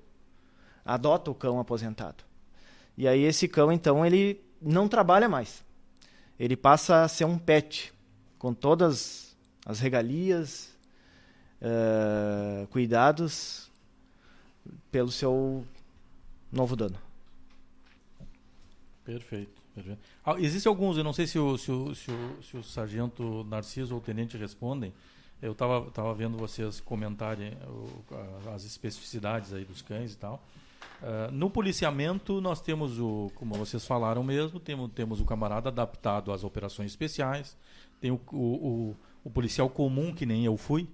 adota 0.85 1.31
o 1.31 1.35
cão 1.35 1.59
aposentado. 1.59 2.23
E 2.97 3.07
aí 3.07 3.23
esse 3.23 3.47
cão, 3.47 3.71
então, 3.71 4.05
ele 4.05 4.41
não 4.61 4.87
trabalha 4.87 5.29
mais. 5.29 5.63
Ele 6.39 6.55
passa 6.55 7.03
a 7.03 7.07
ser 7.07 7.25
um 7.25 7.37
pet, 7.37 7.93
com 8.37 8.53
todas 8.53 9.35
as 9.65 9.79
regalias, 9.79 10.76
uh, 11.61 12.67
cuidados 12.67 13.71
pelo 14.91 15.11
seu 15.11 15.65
novo 16.51 16.75
dono. 16.75 16.97
Perfeito. 19.03 19.61
perfeito. 19.73 19.99
Ah, 20.25 20.35
Existem 20.37 20.69
alguns, 20.69 20.97
eu 20.97 21.03
não 21.03 21.13
sei 21.13 21.25
se 21.27 21.39
o, 21.39 21.57
se 21.57 21.71
o, 21.71 21.95
se 21.95 22.11
o, 22.11 22.43
se 22.43 22.57
o 22.57 22.63
sargento 22.63 23.43
Narciso 23.45 23.93
ou 23.93 24.01
o 24.01 24.03
tenente 24.03 24.37
respondem, 24.37 24.93
eu 25.41 25.51
estava 25.51 25.89
tava 25.91 26.13
vendo 26.13 26.37
vocês 26.37 26.79
comentarem 26.79 27.53
o, 27.67 28.03
as 28.53 28.63
especificidades 28.65 29.53
aí 29.53 29.63
dos 29.63 29.81
cães 29.81 30.13
e 30.13 30.17
tal. 30.17 30.43
Uh, 31.01 31.31
no 31.31 31.49
policiamento, 31.49 32.41
nós 32.41 32.59
temos 32.59 32.99
o, 32.99 33.31
como 33.35 33.55
vocês 33.55 33.85
falaram 33.85 34.23
mesmo, 34.23 34.59
temos, 34.59 34.91
temos 34.93 35.21
o 35.21 35.25
camarada 35.25 35.69
adaptado 35.69 36.31
às 36.31 36.43
operações 36.43 36.91
especiais, 36.91 37.55
tem 38.01 38.11
o, 38.11 38.19
o, 38.31 38.95
o 39.23 39.29
policial 39.29 39.69
comum, 39.69 40.13
que 40.13 40.25
nem 40.25 40.43
eu 40.43 40.57
fui, 40.57 40.87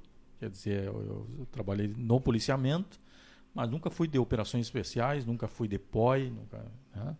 quer 0.43 0.49
dizer, 0.49 0.83
eu, 0.83 1.27
eu, 1.39 1.47
trabalhei 1.51 1.93
no 1.95 2.19
policiamento, 2.19 2.99
mas 3.55 3.69
nunca 3.69 3.89
fui 3.89 4.09
de 4.09 4.19
operações 4.19 4.65
especiais, 4.65 5.25
nunca 5.25 5.47
fui 5.47 5.69
de 5.69 5.79
POI, 5.79 6.29
nunca. 6.29 6.65
Né? 6.93 7.15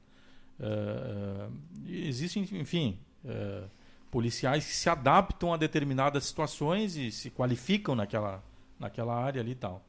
Uh, 0.59 1.47
uh, 1.47 1.53
existem, 1.87 2.43
enfim. 2.53 2.99
Uh, 3.23 3.69
policiais 4.11 4.65
que 4.65 4.73
se 4.73 4.89
adaptam 4.89 5.53
a 5.53 5.57
determinadas 5.57 6.25
situações 6.25 6.97
e 6.97 7.11
se 7.11 7.31
qualificam 7.31 7.95
naquela, 7.95 8.43
naquela 8.77 9.15
área 9.15 9.41
ali 9.41 9.51
e 9.51 9.55
tal. 9.55 9.83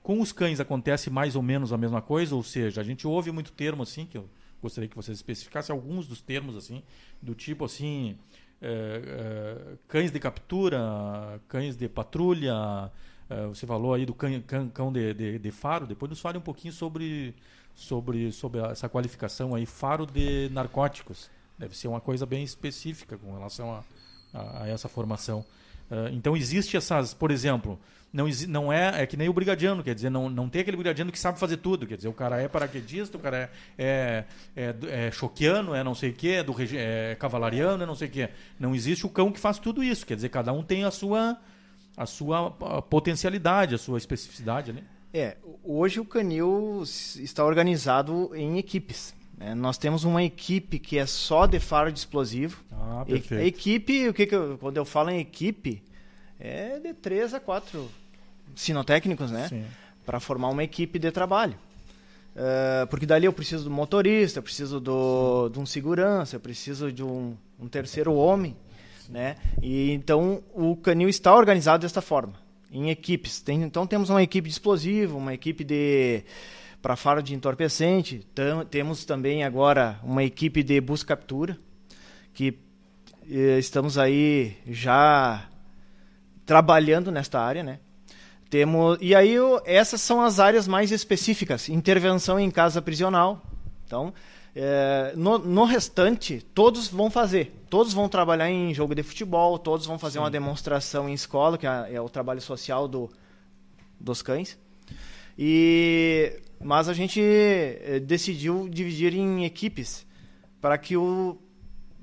Com 0.00 0.20
os 0.20 0.30
cães 0.30 0.60
acontece 0.60 1.10
mais 1.10 1.34
ou 1.34 1.42
menos 1.42 1.72
a 1.72 1.76
mesma 1.76 2.00
coisa, 2.00 2.36
ou 2.36 2.42
seja, 2.44 2.80
a 2.80 2.84
gente 2.84 3.04
ouve 3.04 3.32
muito 3.32 3.50
termo 3.50 3.82
assim, 3.82 4.06
que 4.06 4.16
eu 4.16 4.28
gostaria 4.62 4.88
que 4.88 4.94
vocês 4.94 5.18
especificassem 5.18 5.74
alguns 5.74 6.06
dos 6.06 6.20
termos 6.20 6.56
assim, 6.56 6.84
do 7.20 7.34
tipo 7.34 7.64
assim, 7.64 8.16
uh, 8.62 9.78
cães 9.88 10.10
de 10.10 10.18
captura, 10.18 11.40
cães 11.48 11.76
de 11.76 11.88
patrulha, 11.88 12.90
você 13.48 13.66
falou 13.66 13.92
aí 13.92 14.06
do 14.06 14.14
cão, 14.14 14.40
cão, 14.46 14.68
cão 14.68 14.92
de, 14.92 15.12
de, 15.12 15.38
de, 15.40 15.50
faro, 15.50 15.84
depois 15.84 16.08
nos 16.08 16.20
fale 16.20 16.38
um 16.38 16.40
pouquinho 16.40 16.72
sobre, 16.72 17.34
sobre, 17.74 18.30
sobre 18.30 18.60
essa 18.60 18.88
qualificação 18.88 19.52
aí, 19.52 19.66
faro 19.66 20.06
de 20.06 20.48
narcóticos. 20.52 21.28
Deve 21.58 21.76
ser 21.76 21.88
uma 21.88 22.00
coisa 22.00 22.24
bem 22.24 22.44
específica 22.44 23.18
com 23.18 23.32
relação 23.32 23.72
a, 23.72 23.84
a, 24.32 24.62
a 24.62 24.68
essa 24.68 24.88
formação. 24.88 25.44
Então 26.12 26.36
existe 26.36 26.76
essas, 26.76 27.14
por 27.14 27.32
exemplo, 27.32 27.80
não, 28.16 28.26
não 28.48 28.72
é, 28.72 29.02
é 29.02 29.06
que 29.06 29.14
nem 29.14 29.28
o 29.28 29.32
brigadiano, 29.32 29.84
quer 29.84 29.94
dizer, 29.94 30.08
não, 30.08 30.30
não 30.30 30.48
tem 30.48 30.62
aquele 30.62 30.78
brigadiano 30.78 31.12
que 31.12 31.18
sabe 31.18 31.38
fazer 31.38 31.58
tudo, 31.58 31.86
quer 31.86 31.96
dizer, 31.96 32.08
o 32.08 32.14
cara 32.14 32.40
é 32.40 32.48
paraquedista, 32.48 33.18
o 33.18 33.20
cara 33.20 33.50
é, 33.76 34.24
é, 34.56 34.74
é, 34.88 35.06
é 35.06 35.10
choquiano, 35.10 35.74
é 35.74 35.84
não 35.84 35.94
sei 35.94 36.10
o 36.10 36.12
que, 36.14 36.32
é, 36.32 36.42
do, 36.42 36.54
é 36.58 37.14
cavalariano, 37.16 37.82
é 37.82 37.86
não 37.86 37.94
sei 37.94 38.08
o 38.08 38.10
que. 38.10 38.28
Não 38.58 38.74
existe 38.74 39.04
o 39.04 39.10
cão 39.10 39.30
que 39.30 39.38
faz 39.38 39.58
tudo 39.58 39.84
isso, 39.84 40.06
quer 40.06 40.14
dizer, 40.14 40.30
cada 40.30 40.50
um 40.50 40.62
tem 40.62 40.84
a 40.84 40.90
sua, 40.90 41.38
a 41.94 42.06
sua 42.06 42.50
potencialidade, 42.88 43.74
a 43.74 43.78
sua 43.78 43.98
especificidade, 43.98 44.72
né? 44.72 44.82
É, 45.12 45.36
hoje 45.62 46.00
o 46.00 46.04
canil 46.04 46.82
está 46.82 47.44
organizado 47.44 48.30
em 48.34 48.56
equipes. 48.56 49.14
É, 49.38 49.54
nós 49.54 49.76
temos 49.76 50.04
uma 50.04 50.22
equipe 50.22 50.78
que 50.78 50.98
é 50.98 51.04
só 51.04 51.44
de 51.44 51.60
faro 51.60 51.92
de 51.92 51.98
explosivo. 51.98 52.64
Ah, 52.72 53.04
perfeito. 53.06 53.44
E, 53.44 53.46
equipe, 53.46 54.08
o 54.08 54.14
que, 54.14 54.26
que 54.26 54.34
eu, 54.34 54.56
quando 54.58 54.78
eu 54.78 54.86
falo 54.86 55.10
em 55.10 55.20
equipe, 55.20 55.82
é 56.40 56.78
de 56.80 56.94
três 56.94 57.34
a 57.34 57.40
quatro 57.40 57.90
sinotécnicos, 58.56 59.30
né? 59.30 59.48
Para 60.04 60.18
formar 60.18 60.48
uma 60.48 60.64
equipe 60.64 60.98
de 60.98 61.12
trabalho. 61.12 61.54
Uh, 62.34 62.86
porque 62.88 63.06
dali 63.06 63.24
eu 63.24 63.32
preciso 63.32 63.64
do 63.64 63.70
motorista, 63.70 64.40
eu 64.40 64.42
preciso 64.42 64.78
do, 64.78 65.48
de 65.48 65.58
um 65.58 65.64
segurança, 65.64 66.36
eu 66.36 66.40
preciso 66.40 66.92
de 66.92 67.02
um, 67.02 67.34
um 67.58 67.66
terceiro 67.66 68.12
homem, 68.12 68.54
né? 69.08 69.36
E 69.62 69.92
então 69.92 70.42
o 70.52 70.76
canil 70.76 71.08
está 71.08 71.34
organizado 71.34 71.82
desta 71.82 72.02
forma, 72.02 72.34
em 72.70 72.90
equipes. 72.90 73.40
Tem, 73.40 73.62
então 73.62 73.86
temos 73.86 74.10
uma 74.10 74.22
equipe 74.22 74.48
de 74.48 74.52
explosivo, 74.52 75.16
uma 75.16 75.32
equipe 75.32 75.64
de 75.64 76.24
para 76.82 76.94
faro 76.94 77.22
de 77.22 77.34
entorpecente. 77.34 78.26
Tam, 78.34 78.66
temos 78.66 79.04
também 79.06 79.42
agora 79.42 79.98
uma 80.02 80.22
equipe 80.22 80.62
de 80.62 80.78
busca 80.78 81.16
captura, 81.16 81.58
que 82.34 82.58
eh, 83.30 83.58
estamos 83.58 83.96
aí 83.96 84.58
já 84.68 85.48
trabalhando 86.44 87.10
nesta 87.10 87.40
área, 87.40 87.62
né? 87.62 87.80
Temos, 88.48 88.98
e 89.00 89.14
aí 89.14 89.34
essas 89.64 90.00
são 90.00 90.20
as 90.20 90.38
áreas 90.38 90.68
mais 90.68 90.92
específicas, 90.92 91.68
intervenção 91.68 92.38
em 92.38 92.50
casa 92.50 92.80
prisional. 92.80 93.42
Então, 93.84 94.14
é, 94.54 95.12
no, 95.16 95.38
no, 95.38 95.64
restante, 95.64 96.40
todos 96.54 96.88
vão 96.88 97.10
fazer. 97.10 97.52
Todos 97.68 97.92
vão 97.92 98.08
trabalhar 98.08 98.50
em 98.50 98.72
jogo 98.72 98.94
de 98.94 99.02
futebol, 99.02 99.58
todos 99.58 99.86
vão 99.86 99.98
fazer 99.98 100.14
Sim. 100.14 100.20
uma 100.20 100.30
demonstração 100.30 101.08
em 101.08 101.12
escola, 101.12 101.58
que 101.58 101.66
é, 101.66 101.94
é 101.94 102.00
o 102.00 102.08
trabalho 102.08 102.40
social 102.40 102.86
do, 102.86 103.10
dos 104.00 104.22
cães. 104.22 104.56
E 105.38 106.40
mas 106.58 106.88
a 106.88 106.94
gente 106.94 107.20
eh, 107.20 108.00
decidiu 108.00 108.68
dividir 108.68 109.14
em 109.14 109.44
equipes 109.44 110.06
para 110.60 110.78
que 110.78 110.96
o 110.96 111.38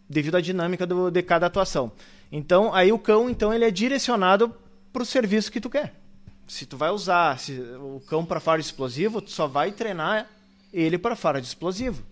devido 0.07 0.35
à 0.35 0.41
dinâmica 0.41 0.85
do, 0.85 1.09
de 1.09 1.23
cada 1.23 1.47
atuação. 1.47 1.91
Então, 2.31 2.73
aí 2.73 2.91
o 2.91 2.99
cão, 2.99 3.29
então 3.29 3.53
ele 3.53 3.65
é 3.65 3.71
direcionado 3.71 4.53
para 4.91 5.01
o 5.01 5.05
serviço 5.05 5.51
que 5.51 5.59
tu 5.59 5.69
quer. 5.69 6.02
Se 6.47 6.65
tu 6.65 6.77
vai 6.77 6.89
usar 6.89 7.39
se, 7.39 7.59
o 7.59 8.01
cão 8.07 8.25
para 8.25 8.39
faro 8.39 8.59
explosivo, 8.59 9.21
tu 9.21 9.31
só 9.31 9.47
vai 9.47 9.71
treinar 9.71 10.29
ele 10.73 10.97
para 10.97 11.15
faro 11.15 11.39
de 11.39 11.47
explosivo. 11.47 12.03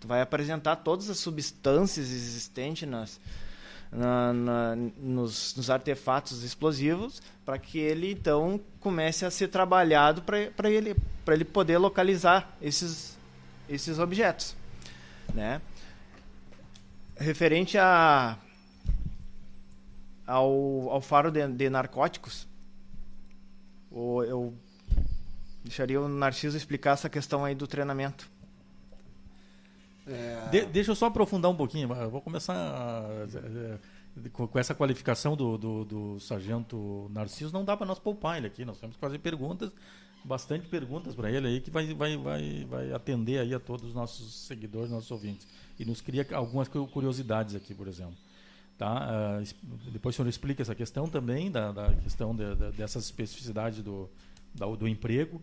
Tu 0.00 0.06
vai 0.06 0.20
apresentar 0.20 0.76
todas 0.76 1.08
as 1.08 1.18
substâncias 1.18 2.10
existentes 2.10 2.88
nas, 2.88 3.18
na, 3.90 4.32
na, 4.32 4.76
nos, 4.98 5.54
nos, 5.56 5.70
artefatos 5.70 6.42
explosivos 6.42 7.22
para 7.44 7.58
que 7.58 7.78
ele 7.78 8.12
então 8.12 8.60
comece 8.80 9.24
a 9.24 9.30
ser 9.30 9.48
trabalhado 9.48 10.22
para 10.22 10.70
ele, 10.70 10.96
ele 11.26 11.44
poder 11.44 11.78
localizar 11.78 12.54
esses, 12.60 13.16
esses 13.68 13.98
objetos. 13.98 14.54
Né? 15.32 15.60
Referente 17.16 17.78
a, 17.78 18.36
ao, 20.26 20.90
ao 20.90 21.00
faro 21.00 21.30
de, 21.30 21.46
de 21.48 21.70
narcóticos, 21.70 22.46
eu 23.94 24.54
deixaria 25.62 26.00
o 26.00 26.08
Narciso 26.08 26.56
explicar 26.56 26.92
essa 26.92 27.08
questão 27.08 27.44
aí 27.44 27.54
do 27.54 27.66
treinamento. 27.66 28.28
É... 30.06 30.48
De, 30.50 30.66
deixa 30.66 30.90
eu 30.90 30.94
só 30.94 31.06
aprofundar 31.06 31.50
um 31.50 31.56
pouquinho. 31.56 31.90
Eu 31.92 32.10
vou 32.10 32.20
começar 32.20 32.54
é, 32.54 34.26
é, 34.26 34.28
com, 34.30 34.46
com 34.46 34.58
essa 34.58 34.74
qualificação 34.74 35.36
do, 35.36 35.56
do, 35.56 35.84
do, 35.84 36.20
sargento 36.20 37.10
Narciso. 37.12 37.52
Não 37.52 37.64
dá 37.64 37.76
para 37.76 37.86
nós 37.86 37.98
poupar 37.98 38.36
ele 38.36 38.46
aqui. 38.46 38.64
Nós 38.64 38.78
temos 38.78 38.96
que 38.96 39.00
fazer 39.00 39.18
perguntas, 39.18 39.72
bastante 40.22 40.68
perguntas 40.68 41.14
para 41.14 41.30
ele 41.30 41.46
aí, 41.48 41.60
que 41.60 41.70
vai, 41.70 41.92
vai, 41.94 42.16
vai, 42.16 42.66
vai 42.68 42.92
atender 42.92 43.38
aí 43.38 43.54
a 43.54 43.60
todos 43.60 43.86
os 43.86 43.94
nossos 43.94 44.46
seguidores, 44.46 44.90
nossos 44.90 45.10
ouvintes. 45.10 45.46
E 45.78 45.84
nos 45.84 46.00
cria 46.00 46.26
algumas 46.32 46.68
curiosidades 46.68 47.54
aqui, 47.54 47.74
por 47.74 47.88
exemplo. 47.88 48.16
Tá? 48.76 49.40
Uh, 49.40 49.90
depois 49.90 50.14
o 50.14 50.16
senhor 50.16 50.28
explica 50.28 50.62
essa 50.62 50.74
questão 50.74 51.08
também, 51.08 51.50
da, 51.50 51.70
da 51.70 51.94
questão 51.94 52.34
de, 52.34 52.54
de, 52.56 52.72
dessas 52.72 53.04
especificidades 53.04 53.82
do, 53.82 54.10
da, 54.54 54.66
do 54.66 54.88
emprego. 54.88 55.40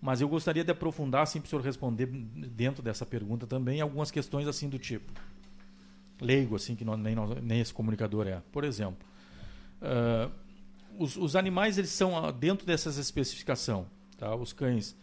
Mas 0.00 0.20
eu 0.20 0.28
gostaria 0.28 0.64
de 0.64 0.70
aprofundar, 0.72 1.22
assim, 1.22 1.40
para 1.40 1.46
o 1.46 1.50
senhor 1.50 1.62
responder 1.62 2.06
dentro 2.06 2.82
dessa 2.82 3.06
pergunta 3.06 3.46
também, 3.46 3.80
algumas 3.80 4.10
questões 4.10 4.48
assim 4.48 4.68
do 4.68 4.78
tipo. 4.78 5.12
Leigo, 6.20 6.56
assim, 6.56 6.74
que 6.74 6.84
nem, 6.84 7.14
nem 7.40 7.60
esse 7.60 7.72
comunicador 7.72 8.26
é. 8.26 8.42
Por 8.50 8.64
exemplo, 8.64 9.06
uh, 9.80 10.30
os, 10.98 11.16
os, 11.16 11.36
animais, 11.36 11.78
eles 11.78 11.90
são 11.90 12.16
ah, 12.16 12.32
dentro 12.32 12.66
dessas 12.66 12.98
especificação. 12.98 13.86
Tá? 14.18 14.34
Os 14.34 14.52
cães, 14.52 14.96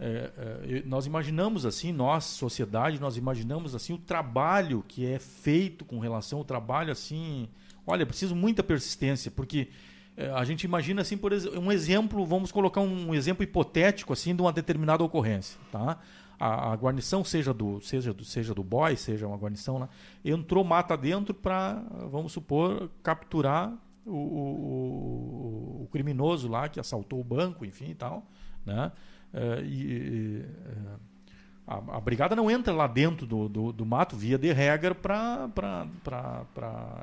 é, 0.00 0.30
é, 0.36 0.82
nós 0.86 1.06
imaginamos 1.06 1.66
assim, 1.66 1.92
nós, 1.92 2.24
sociedade, 2.24 3.00
nós 3.00 3.16
imaginamos 3.16 3.74
assim 3.74 3.92
o 3.92 3.98
trabalho 3.98 4.84
que 4.86 5.04
é 5.04 5.18
feito 5.18 5.84
com 5.84 5.98
relação 5.98 6.38
ao 6.38 6.44
trabalho 6.44 6.92
assim. 6.92 7.48
Olha, 7.84 8.06
preciso 8.06 8.36
muita 8.36 8.62
persistência, 8.62 9.30
porque 9.30 9.68
é, 10.16 10.30
a 10.30 10.44
gente 10.44 10.64
imagina 10.64 11.02
assim, 11.02 11.16
por 11.16 11.32
um 11.32 11.72
exemplo, 11.72 12.24
vamos 12.24 12.52
colocar 12.52 12.80
um 12.80 13.12
exemplo 13.12 13.42
hipotético 13.42 14.12
assim 14.12 14.36
de 14.36 14.42
uma 14.42 14.52
determinada 14.52 15.02
ocorrência, 15.02 15.58
tá? 15.72 15.98
A, 16.38 16.72
a 16.72 16.76
guarnição 16.76 17.24
seja 17.24 17.52
do 17.52 17.80
seja 17.80 18.14
do 18.14 18.24
seja 18.24 18.54
do 18.54 18.62
boy, 18.62 18.94
seja 18.94 19.26
uma 19.26 19.36
guarnição 19.36 19.78
lá, 19.78 19.88
entrou 20.24 20.62
mata 20.62 20.96
dentro 20.96 21.34
para, 21.34 21.82
vamos 22.08 22.30
supor, 22.30 22.88
capturar 23.02 23.76
o, 24.06 24.12
o, 24.12 25.82
o, 25.82 25.88
criminoso 25.90 26.48
lá 26.48 26.68
que 26.68 26.78
assaltou 26.78 27.20
o 27.20 27.24
banco, 27.24 27.64
enfim, 27.64 27.90
e 27.90 27.94
tal, 27.94 28.24
né? 28.64 28.92
É, 29.32 29.62
e, 29.62 30.42
é, 30.42 31.08
a, 31.66 31.96
a, 31.96 32.00
brigada 32.00 32.34
não 32.34 32.50
entra 32.50 32.72
lá 32.72 32.86
dentro 32.86 33.26
do, 33.26 33.48
do, 33.48 33.72
do 33.72 33.86
mato 33.86 34.16
via 34.16 34.38
de 34.38 34.52
regra 34.52 34.94
para 34.94 35.48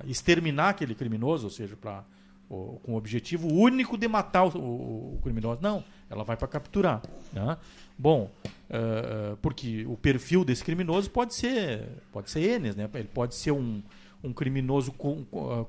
exterminar 0.05 0.69
aquele 0.69 0.95
criminoso, 0.95 1.45
ou 1.45 1.51
seja, 1.51 1.75
para 1.75 2.03
com 2.47 2.93
o 2.93 2.95
objetivo 2.95 3.51
único 3.51 3.97
de 3.97 4.07
matar 4.07 4.45
o, 4.45 4.59
o, 4.59 5.15
o 5.15 5.19
criminoso. 5.23 5.59
Não, 5.61 5.83
ela 6.09 6.23
vai 6.23 6.37
para 6.37 6.47
capturar. 6.47 7.01
Né? 7.33 7.57
Bom, 7.97 8.31
uh, 8.69 9.35
porque 9.37 9.85
o 9.87 9.97
perfil 9.97 10.45
desse 10.45 10.63
criminoso 10.63 11.09
pode 11.09 11.33
ser 11.33 11.87
pode 12.11 12.29
ser 12.29 12.41
Enes, 12.41 12.75
né? 12.75 12.89
Ele 12.93 13.09
pode 13.11 13.35
ser 13.35 13.51
um, 13.51 13.81
um 14.23 14.33
criminoso 14.33 14.93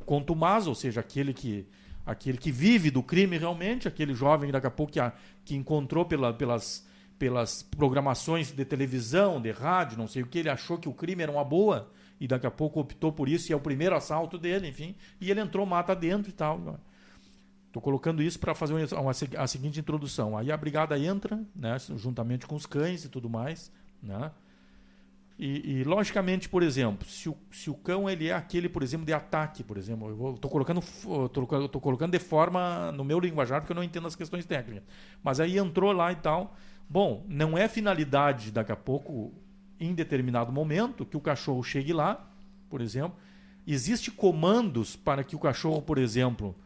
contumaz, 0.04 0.66
ou 0.66 0.74
seja, 0.74 1.00
aquele 1.00 1.32
que 1.32 1.66
aquele 2.06 2.38
que 2.38 2.50
vive 2.52 2.90
do 2.90 3.02
crime 3.02 3.36
realmente, 3.36 3.86
aquele 3.86 4.14
jovem 4.14 4.50
daqui 4.50 4.66
a 4.66 4.70
pouco 4.70 4.92
que, 4.92 5.00
a, 5.00 5.12
que 5.44 5.54
encontrou 5.54 6.06
pela, 6.06 6.32
pelas 6.32 6.86
pelas 7.18 7.62
programações 7.62 8.52
de 8.52 8.64
televisão, 8.64 9.40
de 9.40 9.50
rádio, 9.50 9.98
não 9.98 10.06
sei 10.06 10.22
o 10.22 10.26
que, 10.26 10.38
ele 10.38 10.50
achou 10.50 10.78
que 10.78 10.88
o 10.88 10.92
crime 10.92 11.22
era 11.22 11.32
uma 11.32 11.44
boa 11.44 11.90
e 12.20 12.26
daqui 12.26 12.46
a 12.46 12.50
pouco 12.50 12.80
optou 12.80 13.12
por 13.12 13.28
isso 13.28 13.50
e 13.50 13.52
é 13.52 13.56
o 13.56 13.60
primeiro 13.60 13.94
assalto 13.94 14.38
dele, 14.38 14.68
enfim, 14.68 14.94
e 15.20 15.30
ele 15.30 15.40
entrou 15.40 15.66
mata 15.66 15.94
dentro 15.94 16.30
e 16.30 16.32
tal. 16.32 16.78
Estou 17.66 17.82
colocando 17.82 18.22
isso 18.22 18.38
para 18.38 18.54
fazer 18.54 18.72
uma, 18.72 19.00
uma, 19.00 19.10
a 19.10 19.46
seguinte 19.46 19.80
introdução. 19.80 20.36
Aí 20.36 20.50
a 20.50 20.56
brigada 20.56 20.98
entra, 20.98 21.42
né, 21.54 21.76
juntamente 21.96 22.46
com 22.46 22.54
os 22.54 22.64
cães 22.64 23.04
e 23.04 23.08
tudo 23.08 23.28
mais, 23.28 23.70
né? 24.02 24.30
E, 25.38 25.80
e, 25.80 25.84
logicamente, 25.84 26.48
por 26.48 26.62
exemplo, 26.62 27.06
se 27.06 27.28
o, 27.28 27.36
se 27.50 27.68
o 27.68 27.74
cão 27.74 28.08
ele 28.08 28.28
é 28.28 28.32
aquele, 28.32 28.70
por 28.70 28.82
exemplo, 28.82 29.04
de 29.04 29.12
ataque, 29.12 29.62
por 29.62 29.76
exemplo, 29.76 30.08
eu 30.08 30.34
estou 30.34 30.50
colocando, 30.50 30.80
tô, 31.28 31.68
tô 31.68 31.80
colocando 31.80 32.12
de 32.12 32.18
forma 32.18 32.90
no 32.92 33.04
meu 33.04 33.20
linguajar 33.20 33.60
porque 33.60 33.72
eu 33.72 33.76
não 33.76 33.84
entendo 33.84 34.06
as 34.06 34.16
questões 34.16 34.46
técnicas. 34.46 34.88
Mas 35.22 35.38
aí 35.38 35.58
entrou 35.58 35.92
lá 35.92 36.10
e 36.10 36.16
tal. 36.16 36.56
Bom, 36.88 37.24
não 37.28 37.58
é 37.58 37.68
finalidade 37.68 38.50
daqui 38.50 38.72
a 38.72 38.76
pouco 38.76 39.34
em 39.78 39.94
determinado 39.94 40.50
momento 40.50 41.04
que 41.04 41.18
o 41.18 41.20
cachorro 41.20 41.62
chegue 41.62 41.92
lá, 41.92 42.30
por 42.70 42.80
exemplo. 42.80 43.16
Existem 43.66 44.14
comandos 44.14 44.96
para 44.96 45.22
que 45.22 45.36
o 45.36 45.38
cachorro, 45.38 45.82
por 45.82 45.98
exemplo, 45.98 46.56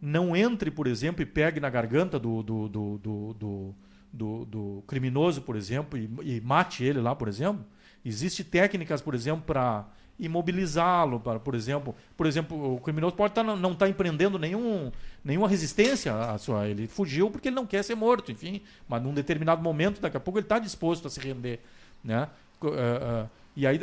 não 0.00 0.36
entre, 0.36 0.70
por 0.70 0.86
exemplo, 0.86 1.22
e 1.22 1.26
pegue 1.26 1.60
na 1.60 1.70
garganta 1.70 2.18
do, 2.18 2.42
do, 2.42 2.68
do, 2.68 2.98
do, 2.98 3.74
do, 4.12 4.44
do 4.44 4.84
criminoso, 4.86 5.42
por 5.42 5.56
exemplo, 5.56 5.98
e, 5.98 6.10
e, 6.22 6.40
mate 6.40 6.84
ele 6.84 7.00
lá, 7.00 7.14
por 7.14 7.28
exemplo. 7.28 7.64
Existem 8.04 8.44
técnicas, 8.44 9.00
por 9.00 9.14
exemplo, 9.14 9.44
para 9.46 9.86
imobilizá-lo, 10.20 11.18
para, 11.18 11.40
por 11.40 11.54
exemplo, 11.54 11.94
por 12.16 12.26
exemplo, 12.26 12.74
o 12.74 12.80
criminoso 12.80 13.16
pode 13.16 13.32
tá, 13.32 13.42
não 13.42 13.56
estar 13.72 13.86
tá 13.86 13.88
empreendendo 13.88 14.38
nenhum, 14.38 14.92
nenhuma 15.24 15.48
resistência 15.48 16.14
à 16.14 16.36
sua, 16.36 16.68
ele 16.68 16.86
fugiu 16.86 17.30
porque 17.30 17.48
ele 17.48 17.56
não 17.56 17.66
quer 17.66 17.82
ser 17.82 17.94
morto, 17.94 18.30
enfim, 18.30 18.60
mas 18.86 19.02
num 19.02 19.14
determinado 19.14 19.62
momento, 19.62 20.00
daqui 20.00 20.18
a 20.18 20.20
pouco 20.20 20.38
ele 20.38 20.44
está 20.44 20.58
disposto 20.58 21.06
a 21.06 21.10
se 21.10 21.18
render, 21.20 21.60
né? 22.04 22.28
Uh, 22.60 22.68
uh, 22.68 23.30
e 23.56 23.66
aí 23.66 23.80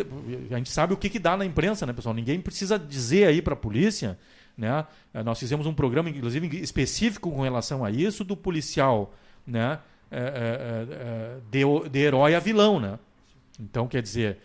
a 0.51 0.57
gente 0.57 0.69
sabe 0.69 0.93
o 0.93 0.97
que, 0.97 1.09
que 1.09 1.17
dá 1.17 1.35
na 1.35 1.43
imprensa, 1.43 1.85
né, 1.87 1.93
pessoal? 1.93 2.13
Ninguém 2.13 2.39
precisa 2.39 2.77
dizer 2.77 3.25
aí 3.25 3.41
para 3.41 3.53
a 3.53 3.57
polícia, 3.57 4.17
né? 4.55 4.85
Uh, 5.13 5.23
nós 5.23 5.39
fizemos 5.39 5.65
um 5.65 5.73
programa, 5.73 6.09
inclusive, 6.09 6.61
específico 6.61 7.31
com 7.31 7.41
relação 7.41 7.83
a 7.83 7.89
isso, 7.89 8.23
do 8.23 8.37
policial, 8.37 9.13
né? 9.45 9.79
de, 11.51 11.89
de 11.89 11.99
herói 11.99 12.33
a 12.33 12.39
vilão, 12.39 12.79
né? 12.79 12.97
Então, 13.59 13.87
quer 13.87 14.01
dizer, 14.01 14.37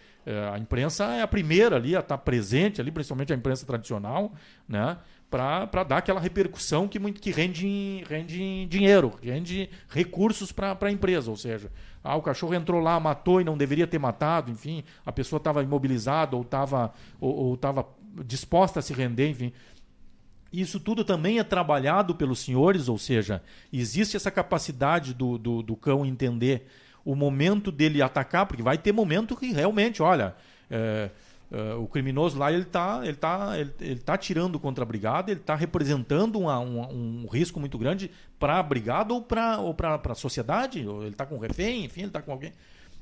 a 0.53 0.59
imprensa 0.59 1.05
é 1.05 1.23
a 1.23 1.27
primeira 1.27 1.77
ali 1.77 1.95
a 1.95 2.01
estar 2.01 2.17
tá 2.17 2.23
presente, 2.23 2.81
ali, 2.81 2.91
principalmente 2.91 3.33
a 3.33 3.37
imprensa 3.37 3.67
tradicional, 3.67 4.33
né? 4.69 4.97
para 5.33 5.83
dar 5.83 5.97
aquela 5.97 6.21
repercussão 6.21 6.87
que, 6.87 6.99
muito, 6.99 7.19
que 7.19 7.31
rende, 7.31 8.05
rende 8.07 8.67
dinheiro, 8.67 9.19
rende 9.23 9.71
recursos 9.89 10.53
para 10.53 10.77
a 10.79 10.93
empresa. 10.93 11.31
Ou 11.31 11.37
seja, 11.39 11.73
ah, 12.05 12.17
o 12.17 12.23
cachorro 12.23 12.55
entrou 12.55 12.81
lá, 12.83 13.01
matou 13.01 13.41
e 13.41 13.45
não 13.45 13.57
deveria 13.57 13.87
ter 13.87 13.99
matado, 13.99 14.51
enfim, 14.51 14.85
a 15.07 15.11
pessoa 15.11 15.39
estava 15.39 15.63
imobilizada 15.63 16.37
ou 16.37 16.43
estava 16.43 16.93
ou, 17.19 17.35
ou 17.35 17.59
disposta 18.27 18.81
a 18.81 18.83
se 18.83 18.93
render, 18.93 19.31
enfim. 19.31 19.53
Isso 20.53 20.79
tudo 20.79 21.03
também 21.03 21.39
é 21.39 21.45
trabalhado 21.45 22.15
pelos 22.15 22.41
senhores, 22.41 22.87
ou 22.87 22.99
seja, 22.99 23.43
existe 23.73 24.19
essa 24.19 24.31
capacidade 24.31 25.15
do, 25.15 25.39
do, 25.39 25.63
do 25.63 25.75
cão 25.75 26.05
entender 26.05 26.69
o 27.05 27.15
momento 27.15 27.71
dele 27.73 28.03
atacar, 28.03 28.47
porque 28.47 28.63
vai 28.63 28.79
ter 28.79 28.93
momento 28.93 29.37
que 29.37 29.53
realmente, 29.53 30.03
olha. 30.03 30.35
É, 30.71 31.11
Uh, 31.53 31.83
o 31.83 31.87
criminoso 31.87 32.39
lá 32.39 32.51
ele 32.51 32.63
está 32.63 33.03
ele 33.05 33.17
tá, 33.17 33.59
ele, 33.59 33.71
ele 33.79 34.01
tá 34.01 34.17
tirando 34.17 34.59
contra 34.59 34.85
a 34.85 34.87
brigada, 34.87 35.31
ele 35.31 35.41
está 35.41 35.55
representando 35.55 36.39
uma, 36.39 36.59
um, 36.59 37.29
risco 37.31 37.61
muito 37.61 37.77
grande 37.77 38.11
para 38.39 38.59
a 38.59 38.63
brigada 38.63 39.13
ou 39.13 39.21
para 39.21 39.61
ou 39.61 39.77
a 39.79 40.15
sociedade, 40.15 40.79
ele 40.79 41.09
está 41.09 41.27
com 41.27 41.37
refém, 41.37 41.85
enfim, 41.85 42.01
ele 42.01 42.09
está 42.09 42.23
com 42.23 42.33
alguém. 42.33 42.53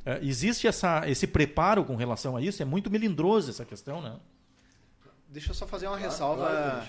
Uh, 0.04 0.18
existe 0.20 0.66
essa, 0.66 1.08
esse 1.08 1.28
preparo 1.28 1.84
com 1.84 1.94
relação 1.94 2.36
a 2.36 2.42
isso? 2.42 2.60
É 2.60 2.64
muito 2.64 2.90
melindroso 2.90 3.50
essa 3.50 3.64
questão, 3.64 4.02
né? 4.02 4.16
Deixa 5.32 5.50
eu 5.50 5.54
só 5.54 5.64
fazer 5.64 5.86
uma 5.86 5.96
claro, 5.96 6.10
ressalva. 6.10 6.46
Claro, 6.48 6.84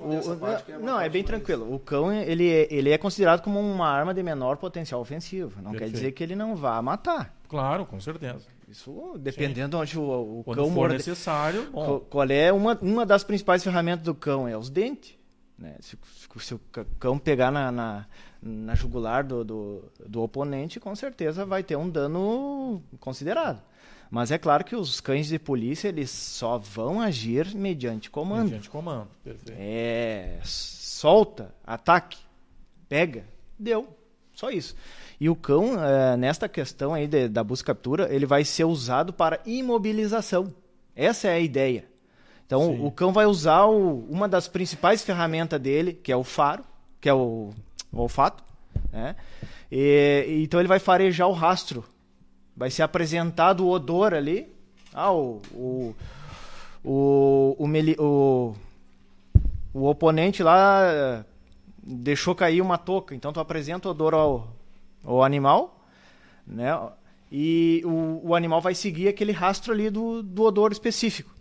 o, 0.00 0.04
o, 0.06 0.46
é 0.46 0.78
não, 0.78 0.98
é 0.98 1.10
bem 1.10 1.22
mais... 1.22 1.26
tranquilo. 1.26 1.74
O 1.74 1.78
cão 1.78 2.10
ele 2.10 2.50
é, 2.50 2.66
ele 2.70 2.90
é 2.90 2.96
considerado 2.96 3.42
como 3.42 3.60
uma 3.60 3.86
arma 3.86 4.14
de 4.14 4.22
menor 4.22 4.56
potencial 4.56 4.98
ofensivo. 4.98 5.60
Não 5.60 5.72
Perfeito. 5.72 5.78
quer 5.78 5.96
dizer 5.96 6.12
que 6.12 6.22
ele 6.22 6.34
não 6.34 6.56
vá 6.56 6.80
matar. 6.80 7.36
Claro, 7.48 7.84
com 7.84 8.00
certeza. 8.00 8.46
Isso 8.66 9.18
dependendo 9.18 9.76
Sim. 9.76 9.82
onde 9.82 9.98
o, 9.98 10.38
o 10.38 10.44
Quando 10.44 10.56
cão 10.56 10.68
for 10.68 10.74
morde... 10.74 10.94
necessário. 10.94 11.70
Bom. 11.70 12.00
Qual 12.00 12.30
é 12.30 12.50
uma, 12.50 12.78
uma 12.80 13.04
das 13.04 13.24
principais 13.24 13.62
ferramentas 13.62 14.04
do 14.04 14.14
cão? 14.14 14.48
É 14.48 14.56
os 14.56 14.70
dentes. 14.70 15.18
Né? 15.58 15.76
Se, 15.80 15.98
se 16.38 16.54
o 16.54 16.60
cão 16.98 17.18
pegar 17.18 17.50
na, 17.50 17.70
na, 17.70 18.06
na 18.40 18.74
jugular 18.74 19.22
do, 19.22 19.44
do, 19.44 19.84
do, 20.06 20.22
oponente, 20.22 20.80
com 20.80 20.96
certeza 20.96 21.44
vai 21.44 21.62
ter 21.62 21.76
um 21.76 21.90
dano 21.90 22.82
considerado. 22.98 23.60
Mas 24.10 24.30
é 24.32 24.38
claro 24.38 24.64
que 24.64 24.74
os 24.74 25.00
cães 25.00 25.28
de 25.28 25.38
polícia 25.38 25.88
eles 25.88 26.10
só 26.10 26.58
vão 26.58 27.00
agir 27.00 27.54
mediante 27.54 28.10
comando. 28.10 28.44
Mediante 28.44 28.68
comando, 28.68 29.08
perfeito. 29.22 29.56
É, 29.56 30.38
solta, 30.42 31.54
ataque, 31.64 32.18
pega, 32.88 33.24
deu, 33.58 33.86
só 34.34 34.50
isso. 34.50 34.74
E 35.20 35.28
o 35.28 35.36
cão, 35.36 35.82
é, 35.82 36.16
nesta 36.16 36.48
questão 36.48 36.92
aí 36.92 37.06
de, 37.06 37.28
da 37.28 37.44
busca 37.44 37.72
captura, 37.72 38.12
ele 38.12 38.26
vai 38.26 38.44
ser 38.44 38.64
usado 38.64 39.12
para 39.12 39.38
imobilização. 39.46 40.52
Essa 40.96 41.28
é 41.28 41.34
a 41.34 41.40
ideia. 41.40 41.84
Então 42.46 42.62
Sim. 42.74 42.84
o 42.84 42.90
cão 42.90 43.12
vai 43.12 43.26
usar 43.26 43.66
o- 43.66 44.04
uma 44.10 44.26
das 44.28 44.48
principais 44.48 45.02
ferramentas 45.02 45.60
dele, 45.60 45.92
que 45.92 46.10
é 46.10 46.16
o 46.16 46.24
faro, 46.24 46.64
que 47.00 47.08
é 47.08 47.14
o, 47.14 47.50
o 47.92 47.98
olfato, 48.00 48.42
né? 48.92 49.14
E, 49.70 50.24
e 50.26 50.42
então 50.42 50.58
ele 50.58 50.68
vai 50.68 50.80
farejar 50.80 51.28
o 51.28 51.32
rastro. 51.32 51.84
Vai 52.60 52.70
ser 52.70 52.82
apresentado 52.82 53.64
o 53.64 53.70
odor 53.70 54.12
ali. 54.12 54.46
Ah, 54.92 55.10
o, 55.10 55.40
o, 55.54 55.94
o, 56.84 57.56
o, 57.58 57.66
o, 57.98 58.54
o 59.72 59.86
oponente 59.86 60.42
lá 60.42 60.82
eh, 60.84 61.24
deixou 61.82 62.34
cair 62.34 62.60
uma 62.60 62.76
touca, 62.76 63.14
então 63.14 63.32
tu 63.32 63.40
apresenta 63.40 63.88
o 63.88 63.92
odor 63.92 64.12
ao, 64.12 64.48
ao 65.02 65.24
animal, 65.24 65.82
né? 66.46 66.78
E 67.32 67.80
o, 67.86 68.28
o 68.28 68.34
animal 68.34 68.60
vai 68.60 68.74
seguir 68.74 69.08
aquele 69.08 69.32
rastro 69.32 69.72
ali 69.72 69.88
do, 69.88 70.22
do 70.22 70.42
odor 70.42 70.70
específico. 70.70 71.34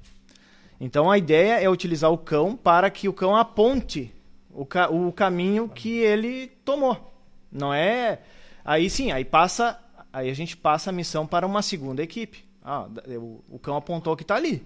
Então 0.79 1.11
a 1.11 1.17
ideia 1.17 1.59
é 1.59 1.69
utilizar 1.69 2.09
o 2.13 2.17
cão 2.17 2.55
para 2.55 2.89
que 2.89 3.09
o 3.09 3.13
cão 3.13 3.35
aponte 3.35 4.09
o, 4.53 4.65
ca 4.65 4.89
o 4.89 5.11
caminho 5.11 5.67
que 5.67 5.97
ele 5.97 6.47
tomou. 6.63 7.13
Não 7.51 7.73
é. 7.73 8.19
Aí 8.63 8.89
sim, 8.89 9.11
aí 9.11 9.25
passa. 9.25 9.77
Aí 10.11 10.29
a 10.29 10.33
gente 10.33 10.57
passa 10.57 10.89
a 10.89 10.93
missão 10.93 11.25
para 11.27 11.45
uma 11.45 11.61
segunda 11.61 12.01
equipe. 12.01 12.43
Ah, 12.63 12.87
o, 13.17 13.43
o 13.49 13.59
cão 13.59 13.75
apontou 13.75 14.15
que 14.15 14.23
está 14.23 14.35
ali. 14.35 14.65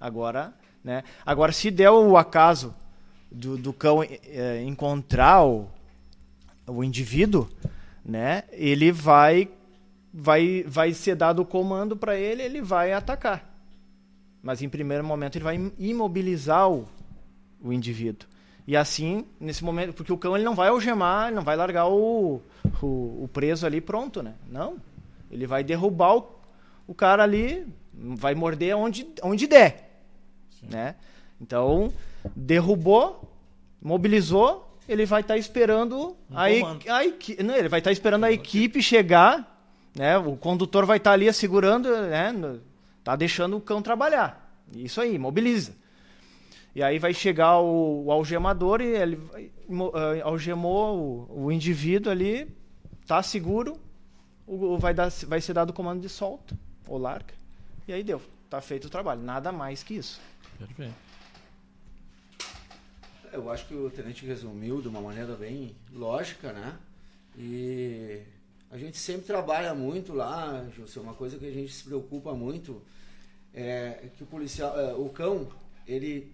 Agora, 0.00 0.52
né? 0.82 1.04
Agora, 1.24 1.52
se 1.52 1.70
der 1.70 1.90
o 1.90 2.16
acaso 2.16 2.74
do, 3.30 3.56
do 3.56 3.72
cão 3.72 4.02
eh, 4.02 4.62
encontrar 4.66 5.44
o, 5.44 5.68
o 6.66 6.84
indivíduo, 6.84 7.48
né? 8.04 8.44
Ele 8.52 8.92
vai 8.92 9.48
vai 10.12 10.62
vai 10.66 10.92
ser 10.92 11.16
dado 11.16 11.42
o 11.42 11.46
comando 11.46 11.96
para 11.96 12.16
ele, 12.16 12.42
ele 12.42 12.60
vai 12.60 12.92
atacar. 12.92 13.52
Mas 14.42 14.60
em 14.60 14.68
primeiro 14.68 15.02
momento 15.02 15.36
ele 15.36 15.44
vai 15.44 15.56
im- 15.56 15.72
imobilizar 15.78 16.70
o, 16.70 16.86
o 17.60 17.72
indivíduo. 17.72 18.28
E 18.66 18.76
assim, 18.76 19.26
nesse 19.38 19.62
momento, 19.62 19.92
porque 19.92 20.12
o 20.12 20.16
cão 20.16 20.34
ele 20.34 20.44
não 20.44 20.54
vai 20.54 20.68
algemar, 20.68 21.26
ele 21.26 21.36
não 21.36 21.42
vai 21.44 21.54
largar 21.56 21.86
o, 21.88 22.40
o, 22.82 22.86
o 23.24 23.28
preso 23.32 23.66
ali 23.66 23.80
pronto, 23.80 24.22
né? 24.22 24.34
Não. 24.50 24.76
Ele 25.30 25.46
vai 25.46 25.62
derrubar 25.62 26.16
o, 26.16 26.26
o 26.86 26.94
cara 26.94 27.22
ali, 27.22 27.66
vai 27.92 28.34
morder 28.34 28.74
onde, 28.76 29.06
onde 29.22 29.46
der. 29.46 30.00
Né? 30.62 30.94
Então, 31.40 31.92
derrubou, 32.34 33.30
mobilizou, 33.82 34.78
ele 34.88 35.04
vai 35.04 35.20
estar 35.20 35.36
esperando 35.36 36.16
a, 36.34 36.50
e- 36.50 36.60
comando. 36.60 36.90
a 36.90 37.04
equi- 37.04 37.42
não, 37.42 37.54
ele 37.54 37.68
vai 37.68 37.80
estar 37.80 37.92
esperando 37.92 38.24
a 38.24 38.32
equipe 38.32 38.80
chegar, 38.82 39.50
né? 39.94 40.16
O 40.18 40.36
condutor 40.36 40.86
vai 40.86 40.96
estar 40.96 41.12
ali 41.12 41.30
segurando, 41.32 41.88
né? 42.02 42.34
Tá 43.02 43.14
deixando 43.14 43.56
o 43.56 43.60
cão 43.60 43.82
trabalhar. 43.82 44.56
Isso 44.74 45.00
aí, 45.00 45.18
mobiliza. 45.18 45.72
E 46.74 46.82
aí 46.82 46.98
vai 46.98 47.14
chegar 47.14 47.60
o, 47.60 48.04
o 48.06 48.12
algemador 48.12 48.80
e 48.80 48.86
ele 48.86 49.20
eh, 49.32 50.20
algemou 50.22 51.26
o, 51.30 51.44
o 51.44 51.52
indivíduo 51.52 52.10
ali, 52.10 52.48
tá 53.06 53.22
seguro, 53.22 53.78
o, 54.46 54.74
o- 54.74 54.78
vai, 54.78 54.92
dar, 54.92 55.08
vai 55.28 55.40
ser 55.40 55.52
dado 55.54 55.70
o 55.70 55.72
comando 55.72 56.00
de 56.00 56.08
solta 56.08 56.56
ou 56.88 56.98
larga. 56.98 57.32
E 57.86 57.92
aí 57.92 58.02
deu. 58.02 58.20
Tá 58.50 58.60
feito 58.60 58.86
o 58.86 58.90
trabalho. 58.90 59.20
Nada 59.22 59.52
mais 59.52 59.82
que 59.82 59.94
isso. 59.94 60.20
Perfeito. 60.58 60.94
Eu 63.32 63.50
acho 63.50 63.66
que 63.66 63.74
o 63.74 63.90
tenente 63.90 64.24
resumiu 64.24 64.80
de 64.80 64.88
uma 64.88 65.00
maneira 65.00 65.34
bem 65.34 65.74
lógica, 65.92 66.52
né? 66.52 66.76
E 67.36 68.20
a 68.70 68.78
gente 68.78 68.96
sempre 68.96 69.26
trabalha 69.26 69.74
muito 69.74 70.12
lá, 70.12 70.64
José, 70.76 71.00
uma 71.00 71.14
coisa 71.14 71.36
que 71.38 71.46
a 71.46 71.50
gente 71.50 71.72
se 71.72 71.82
preocupa 71.84 72.32
muito 72.32 72.80
é 73.52 74.08
que 74.16 74.22
o 74.22 74.26
policial, 74.26 74.78
é, 74.78 74.94
o 74.94 75.08
cão, 75.08 75.48
ele, 75.86 76.32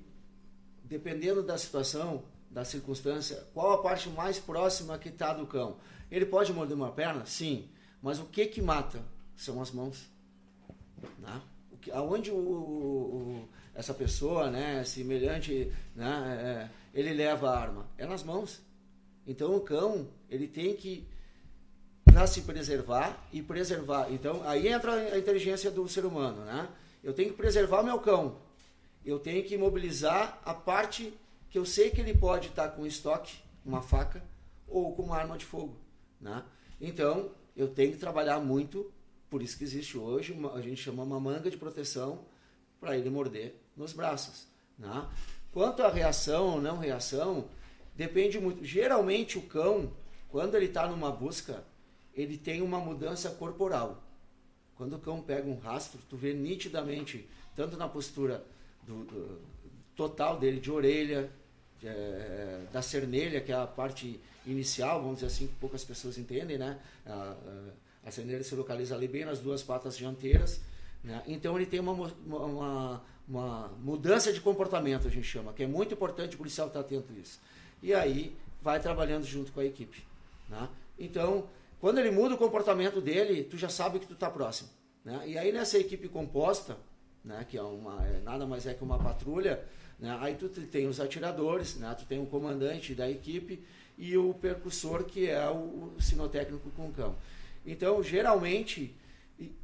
dependendo 0.91 1.43
da 1.43 1.57
situação, 1.57 2.24
da 2.51 2.64
circunstância, 2.64 3.47
qual 3.55 3.72
a 3.74 3.78
parte 3.82 4.09
mais 4.11 4.38
próxima 4.41 4.99
que 4.99 5.09
está 5.09 5.32
do 5.32 5.47
cão? 5.47 5.76
Ele 6.11 6.26
pode 6.26 6.53
morder 6.53 6.76
uma 6.76 6.91
perna? 6.91 7.24
Sim. 7.24 7.68
Mas 8.03 8.18
o 8.18 8.24
que 8.24 8.45
que 8.47 8.61
mata? 8.61 9.01
São 9.36 9.62
as 9.62 9.70
mãos. 9.70 10.11
Né? 11.20 11.41
O 11.70 11.76
que, 11.76 11.93
aonde 11.93 12.32
o, 12.32 12.36
o- 12.36 13.49
essa 13.72 13.95
pessoa, 13.95 14.51
né, 14.51 14.82
semelhante, 14.84 15.72
né, 15.95 16.68
é, 16.93 16.99
ele 16.99 17.14
leva 17.14 17.49
a 17.49 17.59
arma? 17.59 17.86
É 17.97 18.05
nas 18.05 18.24
mãos. 18.24 18.61
Então 19.24 19.55
o 19.55 19.61
cão, 19.61 20.09
ele 20.28 20.49
tem 20.49 20.74
que 20.74 21.07
para 22.05 22.26
se 22.26 22.43
preservar 22.43 23.16
e 23.32 23.41
preservar. 23.41 24.11
Então 24.11 24.43
aí 24.45 24.66
entra 24.66 24.93
a 24.93 25.16
inteligência 25.18 25.70
do 25.70 25.88
ser 25.88 26.05
humano, 26.05 26.45
né? 26.45 26.68
Eu 27.05 27.14
tenho 27.14 27.30
que 27.30 27.36
preservar 27.36 27.80
o 27.80 27.84
meu 27.84 28.01
cão. 28.01 28.36
Eu 29.05 29.18
tenho 29.18 29.42
que 29.44 29.57
mobilizar 29.57 30.40
a 30.44 30.53
parte 30.53 31.12
que 31.48 31.59
eu 31.59 31.64
sei 31.64 31.90
que 31.90 32.01
ele 32.01 32.14
pode 32.14 32.48
estar 32.48 32.68
com 32.70 32.86
estoque, 32.86 33.38
uma 33.64 33.82
faca 33.82 34.22
ou 34.68 34.94
com 34.94 35.03
uma 35.03 35.16
arma 35.16 35.36
de 35.36 35.44
fogo, 35.44 35.76
né? 36.20 36.44
Então 36.80 37.30
eu 37.57 37.68
tenho 37.68 37.92
que 37.92 37.98
trabalhar 37.98 38.38
muito. 38.40 38.92
Por 39.28 39.42
isso 39.42 39.57
que 39.57 39.64
existe 39.64 39.96
hoje 39.96 40.32
uma, 40.32 40.55
a 40.55 40.61
gente 40.61 40.82
chama 40.82 41.03
uma 41.03 41.20
manga 41.20 41.51
de 41.51 41.57
proteção 41.57 42.24
para 42.80 42.96
ele 42.96 43.11
morder 43.11 43.55
nos 43.76 43.92
braços, 43.92 44.46
né? 44.78 45.09
Quanto 45.53 45.82
à 45.82 45.90
reação 45.90 46.55
ou 46.55 46.61
não 46.61 46.78
reação, 46.78 47.48
depende 47.96 48.38
muito. 48.38 48.64
Geralmente 48.64 49.36
o 49.36 49.42
cão, 49.42 49.92
quando 50.28 50.55
ele 50.55 50.66
está 50.66 50.86
numa 50.86 51.11
busca, 51.11 51.64
ele 52.14 52.36
tem 52.36 52.62
uma 52.62 52.78
mudança 52.78 53.30
corporal. 53.30 54.03
Quando 54.76 54.94
o 54.94 54.98
cão 54.98 55.20
pega 55.20 55.48
um 55.48 55.59
rastro, 55.59 56.01
tu 56.09 56.16
vê 56.16 56.32
nitidamente, 56.32 57.28
tanto 57.57 57.76
na 57.76 57.88
postura 57.88 58.44
do, 58.86 59.04
do- 59.04 59.38
total 59.96 60.38
dele, 60.38 60.60
de 60.60 60.70
orelha, 60.70 61.30
de, 61.78 61.86
eh, 61.88 62.66
da 62.72 62.80
cernelha, 62.82 63.40
que 63.40 63.52
é 63.52 63.54
a 63.54 63.66
parte 63.66 64.18
inicial, 64.46 65.00
vamos 65.00 65.16
dizer 65.16 65.26
assim, 65.26 65.46
que 65.46 65.54
poucas 65.54 65.84
pessoas 65.84 66.16
entendem, 66.16 66.56
né? 66.56 66.78
A, 67.06 67.12
a, 67.12 68.08
a 68.08 68.10
cernelha 68.10 68.42
se 68.42 68.54
localiza 68.54 68.94
ali 68.94 69.06
bem 69.06 69.24
nas 69.26 69.40
duas 69.40 69.62
patas 69.62 69.96
dianteiras. 69.96 70.60
Né? 71.04 71.22
Então 71.26 71.56
ele 71.56 71.66
tem 71.66 71.80
uma, 71.80 71.92
uma, 71.92 73.02
uma- 73.28 73.68
mudança 73.82 74.32
de 74.32 74.40
comportamento, 74.40 75.06
a 75.06 75.10
gente 75.10 75.26
chama, 75.26 75.52
que 75.52 75.62
é 75.62 75.66
muito 75.66 75.94
importante 75.94 76.34
o 76.34 76.38
policial 76.38 76.68
estar 76.68 76.80
atento 76.80 77.12
a 77.14 77.18
isso. 77.18 77.38
E 77.82 77.92
aí 77.94 78.36
vai 78.62 78.80
trabalhando 78.80 79.24
junto 79.24 79.52
com 79.52 79.60
a 79.60 79.64
equipe. 79.64 80.02
Né? 80.48 80.68
Então, 80.98 81.46
quando 81.80 81.98
ele 81.98 82.10
muda 82.10 82.34
o 82.34 82.38
comportamento 82.38 83.00
dele, 83.00 83.44
tu 83.44 83.56
já 83.56 83.68
sabe 83.68 83.98
que 83.98 84.06
tu 84.06 84.14
está 84.14 84.30
próximo. 84.30 84.68
Né? 85.04 85.22
E 85.26 85.38
aí 85.38 85.52
nessa 85.52 85.78
equipe 85.78 86.08
composta, 86.08 86.76
né, 87.24 87.44
que 87.48 87.56
é 87.56 87.62
uma, 87.62 88.04
é, 88.06 88.20
nada 88.24 88.46
mais 88.46 88.66
é 88.66 88.74
que 88.74 88.82
uma 88.82 88.98
patrulha, 88.98 89.62
né, 89.98 90.16
aí 90.20 90.34
tu 90.34 90.48
te- 90.48 90.62
tem 90.62 90.86
os 90.86 91.00
atiradores, 91.00 91.76
né, 91.76 91.94
tu 91.98 92.04
tem 92.06 92.20
o 92.22 92.26
comandante 92.26 92.94
da 92.94 93.10
equipe 93.10 93.62
e 93.98 94.16
o 94.16 94.32
percussor, 94.34 95.04
que 95.04 95.28
é 95.28 95.48
o, 95.50 95.92
o 95.96 96.00
sinotécnico 96.00 96.70
com 96.70 96.88
o 96.88 96.92
cão. 96.92 97.14
Então, 97.66 98.02
geralmente, 98.02 98.94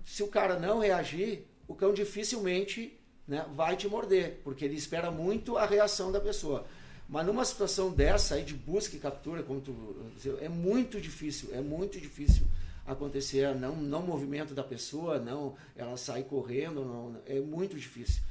se 0.05 0.23
o 0.23 0.29
cara 0.29 0.59
não 0.59 0.79
reagir, 0.81 1.45
o 1.67 1.75
cão 1.75 1.93
dificilmente 1.95 2.93
né, 3.27 3.47
vai 3.55 3.77
te 3.77 3.89
morder, 3.89 4.41
porque 4.45 4.65
ele 4.65 4.77
espera 4.77 5.11
muito 5.11 5.57
a 5.57 5.65
reação 5.67 6.13
da 6.13 6.21
pessoa. 6.21 6.67
Mas 7.09 7.25
numa 7.25 7.45
situação 7.45 7.91
dessa 7.91 8.35
aí 8.35 8.43
de 8.45 8.53
busca 8.55 8.97
e 8.97 8.99
captura, 8.99 9.43
como 9.43 9.61
tu 9.61 9.75
dizia, 10.17 10.33
é 10.41 10.49
muito 10.49 11.01
difícil, 11.01 11.49
é 11.53 11.61
muito 11.61 11.99
difícil 12.01 12.45
acontecer 12.87 13.55
não 13.55 13.77
não 13.77 14.03
movimento 14.03 14.55
da 14.55 14.63
pessoa, 14.63 15.19
não 15.19 15.55
ela 15.75 15.97
sair 15.97 16.25
correndo, 16.25 16.85
não, 16.85 17.17
é 17.27 17.41
muito 17.41 17.77
difícil. 17.77 18.23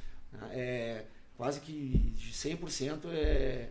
É 0.50 1.04
quase 1.36 1.60
que 1.60 2.12
de 2.16 2.32
100% 2.32 3.06
é 3.12 3.68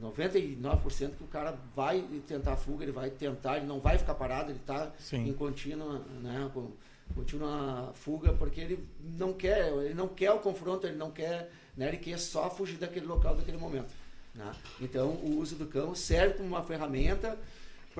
99% 0.00 1.16
que 1.16 1.24
o 1.24 1.26
cara 1.26 1.58
vai 1.74 2.02
tentar 2.26 2.56
fuga, 2.56 2.84
ele 2.84 2.92
vai 2.92 3.10
tentar, 3.10 3.56
ele 3.56 3.66
não 3.66 3.80
vai 3.80 3.98
ficar 3.98 4.14
parado, 4.14 4.50
ele 4.50 4.58
está 4.58 4.92
em 5.12 5.32
contínua, 5.32 5.98
né, 6.22 6.50
com, 6.54 6.70
contínua 7.14 7.90
fuga 7.94 8.32
porque 8.32 8.60
ele 8.60 8.86
não 9.18 9.32
quer, 9.32 9.72
ele 9.84 9.94
não 9.94 10.08
quer 10.08 10.30
o 10.30 10.38
confronto, 10.38 10.86
ele 10.86 10.96
não 10.96 11.10
quer, 11.10 11.50
né, 11.76 11.88
ele 11.88 11.96
quer 11.96 12.18
só 12.18 12.48
fugir 12.48 12.78
daquele 12.78 13.06
local, 13.06 13.34
daquele 13.34 13.58
momento. 13.58 13.92
né? 14.34 14.52
Então, 14.80 15.08
o 15.10 15.38
uso 15.38 15.56
do 15.56 15.66
cão 15.66 15.94
serve 15.94 16.34
como 16.34 16.48
uma 16.48 16.62
ferramenta 16.62 17.36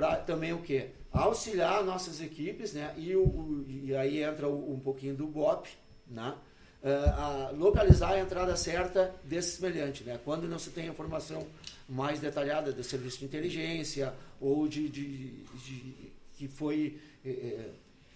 para 0.01 0.17
também 0.17 0.53
o 0.55 0.63
quê? 0.63 0.89
Auxiliar 1.13 1.85
nossas 1.85 2.21
equipes, 2.23 2.73
né? 2.73 2.95
E, 2.97 3.15
o, 3.15 3.23
o- 3.23 3.65
e 3.69 3.95
aí 3.95 4.23
entra 4.23 4.49
o- 4.49 4.73
um 4.73 4.81
pouquinho 4.81 5.15
do 5.15 5.27
BOP, 5.27 5.69
né? 6.09 6.35
A 6.83 7.51
localizar 7.55 8.13
a 8.13 8.21
entrada 8.21 8.57
certa 8.57 9.15
desse 9.25 9.57
semelhante, 9.59 10.03
né? 10.03 10.19
Quando 10.25 10.49
não 10.49 10.59
se 10.59 10.71
tem 10.71 10.87
informação 10.87 11.47
mais 11.87 12.19
detalhada 12.21 12.73
do 12.73 12.83
serviço 12.83 13.19
de 13.19 13.27
inteligência 13.27 14.15
ou 14.41 14.67
de, 14.67 14.89
de- 14.89 15.31
de- 15.65 16.11
que 16.39 16.49
foi 16.49 16.99
eh, 17.23 17.69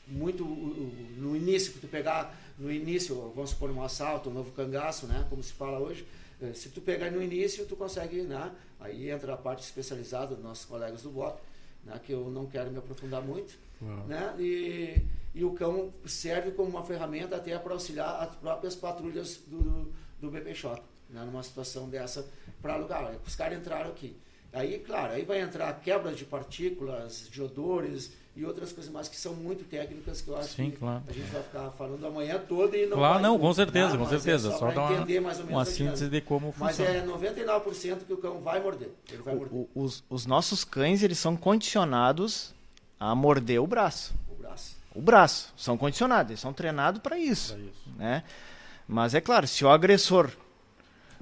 muito 0.09 0.45
uh, 0.45 0.47
uh, 0.47 0.93
no 1.19 1.37
início 1.37 1.75
que 1.75 1.81
tu 1.81 1.89
pegar 1.89 2.35
no 2.59 2.73
início, 2.73 3.15
vamos 3.35 3.51
supor 3.51 3.71
um 3.71 3.83
assalto, 3.83 4.31
um 4.31 4.33
novo 4.33 4.51
cangaço, 4.53 5.07
né? 5.07 5.27
Como 5.29 5.43
se 5.43 5.53
fala 5.53 5.79
hoje, 5.79 6.07
eh, 6.41 6.55
se 6.55 6.71
tu 6.71 6.81
pegar 6.81 7.11
no 7.11 7.23
início, 7.23 7.67
tu 7.67 7.77
consegue, 7.77 8.23
né? 8.23 8.51
Aí 8.81 9.11
entra 9.11 9.35
a 9.35 9.37
parte 9.37 9.63
especializada 9.63 10.35
dos 10.35 10.43
nossos 10.43 10.65
colegas 10.65 11.03
do 11.03 11.11
BOP, 11.11 11.39
né? 11.85 12.01
Que 12.03 12.13
eu 12.13 12.31
não 12.31 12.47
quero 12.47 12.71
me 12.71 12.79
aprofundar 12.79 13.23
muito 13.23 13.59
Uau. 13.81 14.07
né? 14.07 14.35
E, 14.39 15.03
e 15.35 15.45
o 15.45 15.53
cão 15.53 15.91
serve 16.07 16.53
como 16.53 16.71
uma 16.71 16.85
ferramenta 16.85 17.37
até 17.37 17.59
para 17.59 17.73
auxiliar 17.73 18.23
as 18.23 18.35
próprias 18.37 18.75
patrulhas 18.75 19.41
do, 19.47 19.59
do, 19.59 19.93
do 20.21 20.31
BP 20.31 20.55
Shop, 20.55 20.83
né, 21.11 21.23
numa 21.25 21.43
situação 21.43 21.89
dessa 21.89 22.27
para 22.63 22.75
alugar. 22.75 23.15
Os 23.27 23.35
caras 23.35 23.59
entraram 23.59 23.91
aqui. 23.91 24.17
Aí, 24.53 24.79
claro, 24.79 25.15
aí 25.15 25.25
vai 25.25 25.41
entrar 25.41 25.73
quebras 25.81 26.17
de 26.17 26.25
partículas, 26.25 27.29
de 27.29 27.43
odores 27.43 28.13
e 28.37 28.45
outras 28.45 28.73
coisas 28.73 28.93
mais 28.93 29.07
que 29.09 29.17
são 29.17 29.33
muito 29.35 29.65
técnicas 29.65 30.21
que 30.21 30.29
eu 30.29 30.37
acho 30.37 30.49
Sim, 30.55 30.71
que 30.73 30.77
claro. 30.79 31.03
a 31.09 31.13
gente 31.13 31.31
vai 31.31 31.43
ficar 31.43 31.71
falando 31.79 32.05
amanhã 32.07 32.39
toda 32.49 32.77
e 32.77 32.87
não 32.87 32.97
Claro, 32.97 33.15
vai, 33.15 33.23
não, 33.23 33.39
com 33.39 33.55
certeza, 33.55 33.93
com 33.97 34.05
mas 34.05 34.13
é 34.13 34.19
certeza. 34.19 34.51
só 34.51 34.59
Só 34.59 34.71
dar 34.73 34.81
uma, 34.83 34.93
entender 34.95 35.21
mais 35.21 35.39
ou 35.39 35.45
menos 35.47 35.59
uma 35.59 35.65
síntese 35.65 36.09
de 36.09 36.21
como 36.21 36.53
Mas 36.59 36.77
funciona. 36.77 36.99
é 36.99 37.07
99% 37.07 37.99
que 38.07 38.13
o 38.13 38.17
cão 38.17 38.41
vai 38.41 38.61
morder. 38.61 38.91
Ele 39.13 39.23
vai 39.23 39.35
morder 39.37 39.53
O- 39.57 39.69
os, 39.75 40.03
os 40.11 40.27
nossos 40.27 40.65
cães, 40.65 41.03
eles 41.03 41.19
são 41.19 41.37
condicionados 41.37 42.53
a 42.99 43.15
morder 43.15 43.61
o 43.61 43.67
braço. 43.67 44.13
o 44.29 44.35
braço. 44.43 44.77
O 44.97 45.01
braço. 45.01 45.53
São 45.57 45.77
condicionados, 45.79 46.31
eles 46.31 46.41
são 46.41 46.53
treinados 46.53 47.01
para 47.01 47.17
isso. 47.19 47.53
Pra 47.55 47.63
isso. 47.63 47.91
né? 47.97 48.23
Mas 48.89 49.15
é 49.15 49.21
claro, 49.21 49.47
se 49.47 49.65
o 49.65 49.69
agressor 49.71 50.31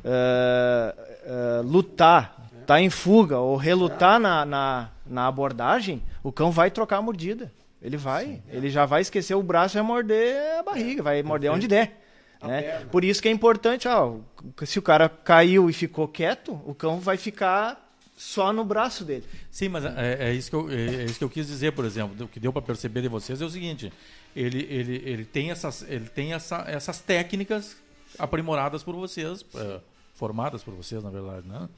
eh, 0.05 0.95
eh, 1.25 1.61
lutar, 1.65 2.37
tá 2.67 2.81
em 2.81 2.91
fuga 2.91 3.39
ou 3.39 3.57
relutar 3.57 4.19
na, 4.19 4.45
na, 4.45 4.89
na 5.07 5.27
abordagem, 5.27 6.03
o 6.23 6.33
cão 6.33 6.51
vai 6.51 6.71
trocar 6.71 6.99
a 6.99 7.03
mordida. 7.03 7.53
Ele 7.81 7.97
vai, 7.97 8.41
ele 8.49 8.71
já 8.71 8.87
vai 8.87 9.03
esquecer 9.03 9.35
o 9.35 9.43
braço 9.43 9.77
e 9.77 9.81
vai 9.81 9.87
morder 9.87 10.61
a 10.61 10.63
barriga, 10.63 11.03
vai 11.03 11.23
morder 11.23 11.51
onde 11.51 11.67
der. 11.67 12.01
A 12.41 12.47
né? 12.47 12.63
Por 12.91 13.05
isso 13.05 13.21
que 13.21 13.29
é 13.29 13.31
importante, 13.31 13.89
ó, 13.89 14.17
se 14.65 14.79
o 14.79 14.83
cara 14.83 15.09
caiu 15.09 15.69
e 15.69 15.73
ficou 15.73 16.07
quieto, 16.07 16.61
o 16.65 16.75
cão 16.75 17.01
vai 17.01 17.17
ficar 17.17 17.93
só 18.17 18.53
no 18.53 18.65
braço 18.65 19.05
dele. 19.05 19.25
Sim, 19.51 19.69
mas 19.69 19.85
é, 19.85 20.29
é 20.29 20.33
isso 20.33 20.49
que 20.49 20.57
eu, 20.57 20.71
é, 20.71 20.75
é 20.75 21.05
isso 21.05 21.19
que 21.19 21.25
eu 21.25 21.31
quis 21.31 21.47
dizer, 21.47 21.73
por 21.73 21.85
exemplo. 21.85 22.25
O 22.25 22.29
que 22.29 22.39
deu 22.39 22.53
para 22.53 22.63
perceber 22.63 23.03
de 23.03 23.09
vocês 23.09 23.41
é 23.41 23.45
o 23.45 23.51
seguinte: 23.51 23.93
ele, 24.35 24.67
ele, 24.71 25.03
ele 25.05 25.25
tem, 25.25 25.51
essas, 25.51 25.83
ele 25.89 26.09
tem 26.09 26.33
essa, 26.35 26.65
essas 26.69 27.01
técnicas 27.01 27.77
aprimoradas 28.19 28.83
por 28.83 28.95
vocês, 28.95 29.45
eh, 29.55 29.81
formadas 30.15 30.63
por 30.63 30.75
vocês, 30.75 31.03
na 31.03 31.11
verdade, 31.11 31.49
né? 31.49 31.69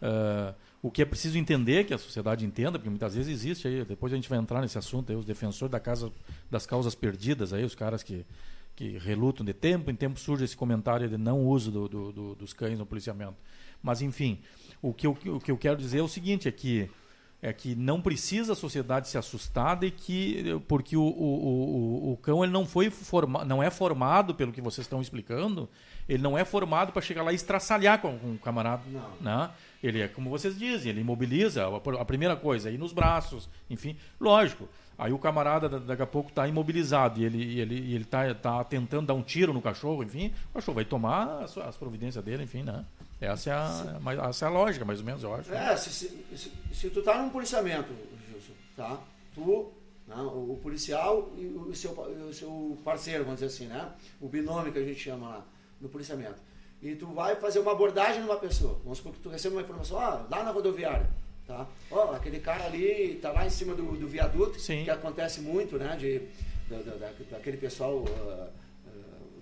Eh, 0.00 0.54
o 0.82 0.90
que 0.90 1.02
é 1.02 1.04
preciso 1.04 1.36
entender, 1.38 1.84
que 1.84 1.92
a 1.94 1.98
sociedade 1.98 2.44
entenda, 2.46 2.78
porque 2.78 2.88
muitas 2.90 3.14
vezes 3.14 3.32
existe 3.32 3.66
aí, 3.66 3.84
depois 3.84 4.12
a 4.12 4.16
gente 4.16 4.28
vai 4.28 4.38
entrar 4.38 4.60
nesse 4.60 4.78
assunto 4.78 5.10
aí, 5.10 5.16
os 5.16 5.24
defensores 5.24 5.70
da 5.72 5.80
casa, 5.80 6.12
das 6.50 6.66
causas 6.66 6.94
perdidas 6.94 7.52
aí, 7.52 7.64
os 7.64 7.74
caras 7.74 8.02
que, 8.02 8.24
que 8.76 8.96
relutam 8.98 9.44
de 9.44 9.52
tempo 9.52 9.90
em 9.90 9.94
tempo 9.96 10.18
surge 10.20 10.44
esse 10.44 10.56
comentário 10.56 11.08
de 11.08 11.18
não 11.18 11.44
uso 11.44 11.70
do, 11.72 11.88
do- 11.88 12.12
do- 12.12 12.34
dos 12.36 12.52
cães 12.52 12.78
no 12.78 12.86
policiamento. 12.86 13.34
Mas 13.82 14.02
enfim, 14.02 14.38
o 14.80 14.92
que, 14.94 15.06
eu, 15.06 15.16
o 15.26 15.40
que 15.40 15.50
eu 15.50 15.56
quero 15.58 15.76
dizer 15.76 15.98
é 15.98 16.02
o 16.02 16.08
seguinte, 16.08 16.46
é 16.48 16.52
que 16.52 16.88
é 17.40 17.52
que 17.52 17.76
não 17.76 18.00
precisa 18.00 18.52
a 18.52 18.56
sociedade 18.56 19.06
se 19.08 19.16
assustar 19.16 19.76
de 19.78 19.92
que 19.92 20.60
porque 20.66 20.96
o, 20.96 21.02
o, 21.02 22.08
o, 22.08 22.12
o 22.12 22.16
cão 22.16 22.42
ele 22.42 22.52
não 22.52 22.66
foi 22.66 22.90
forma, 22.90 23.44
não 23.44 23.62
é 23.62 23.70
formado 23.70 24.34
pelo 24.34 24.50
que 24.50 24.60
vocês 24.60 24.84
estão 24.86 25.00
explicando 25.00 25.68
ele 26.08 26.20
não 26.20 26.36
é 26.36 26.44
formado 26.44 26.90
para 26.92 27.00
chegar 27.00 27.22
lá 27.22 27.30
e 27.30 27.36
estraçalhar 27.36 28.00
com, 28.00 28.18
com 28.18 28.32
o 28.32 28.38
camarada 28.38 28.82
Não. 28.90 29.12
né? 29.20 29.50
Ele 29.82 30.00
é 30.00 30.08
como 30.08 30.28
vocês 30.30 30.58
dizem 30.58 30.90
ele 30.90 31.00
imobiliza 31.00 31.64
a, 31.66 32.04
primeira 32.04 32.34
coisa 32.36 32.70
ir 32.70 32.78
nos 32.78 32.92
braços 32.92 33.48
enfim 33.70 33.96
lógico 34.20 34.68
aí 34.98 35.12
o 35.12 35.18
camarada 35.18 35.68
da- 35.68 35.78
daqui 35.78 36.02
a 36.02 36.06
pouco 36.06 36.30
está 36.30 36.46
imobilizado 36.48 37.20
e 37.20 37.24
ele 37.24 37.60
ele 37.60 37.94
ele 37.94 38.04
tá, 38.04 38.34
tá 38.34 38.64
tentando 38.64 39.06
dar 39.06 39.14
um 39.14 39.22
tiro 39.22 39.52
no 39.52 39.62
cachorro 39.62 40.02
enfim 40.02 40.32
o 40.50 40.54
cachorro 40.54 40.74
vai 40.76 40.84
tomar 40.84 41.42
as, 41.44 41.56
as 41.58 41.76
providências 41.76 42.24
dele 42.24 42.42
enfim 42.44 42.62
né 42.62 42.84
essa 43.20 43.50
é 43.50 43.52
a, 43.52 44.28
essa 44.28 44.44
é 44.44 44.48
a 44.48 44.50
lógica 44.50 44.84
mais 44.84 45.00
ou 45.00 45.04
menos 45.06 45.22
eu 45.22 45.34
acho 45.34 45.52
É, 45.52 45.76
se, 45.76 45.90
se, 45.90 46.24
se, 46.36 46.52
se 46.72 46.90
tu 46.90 47.02
tá 47.02 47.20
num 47.20 47.30
policiamento, 47.30 47.92
Gilson, 48.28 48.52
tá? 48.76 48.96
Tu, 49.34 49.72
né, 50.06 50.14
o, 50.16 50.52
o 50.52 50.60
policial 50.62 51.32
e 51.36 51.46
o 51.46 51.74
seu, 51.74 51.90
o 51.92 52.32
seu 52.32 52.78
parceiro, 52.84 53.24
vamos 53.24 53.40
dizer 53.40 53.52
assim, 53.52 53.66
né? 53.66 53.88
O 54.20 54.28
binômio 54.28 54.72
que 54.72 54.78
a 54.78 54.84
gente 54.84 55.00
chama 55.00 55.28
lá 55.28 55.44
no 55.80 55.88
policiamento. 55.88 56.40
E 56.82 56.94
tu 56.94 57.06
vai 57.06 57.34
fazer 57.36 57.58
uma 57.58 57.72
abordagem 57.72 58.20
numa 58.22 58.36
pessoa. 58.36 58.78
Vamos 58.84 58.98
supor 58.98 59.12
que 59.12 59.18
tu 59.20 59.28
recebe 59.28 59.54
uma 59.56 59.62
informação, 59.62 59.98
ah, 59.98 60.24
lá 60.30 60.44
na 60.44 60.50
rodoviária, 60.52 61.08
tá? 61.46 61.66
Ó, 61.90 62.12
aquele 62.12 62.38
cara 62.38 62.64
ali 62.66 63.18
tá 63.20 63.32
lá 63.32 63.44
em 63.44 63.50
cima 63.50 63.74
do, 63.74 63.96
do 63.96 64.06
viaduto, 64.06 64.60
Sim. 64.60 64.84
que 64.84 64.90
acontece 64.90 65.40
muito, 65.40 65.76
né? 65.76 65.96
De, 65.96 66.20
da, 66.70 66.80
da- 66.82 66.96
da- 66.96 67.12
daquele 67.32 67.56
pessoal 67.56 68.04
ah, 68.08 68.48
ah, 68.86 68.90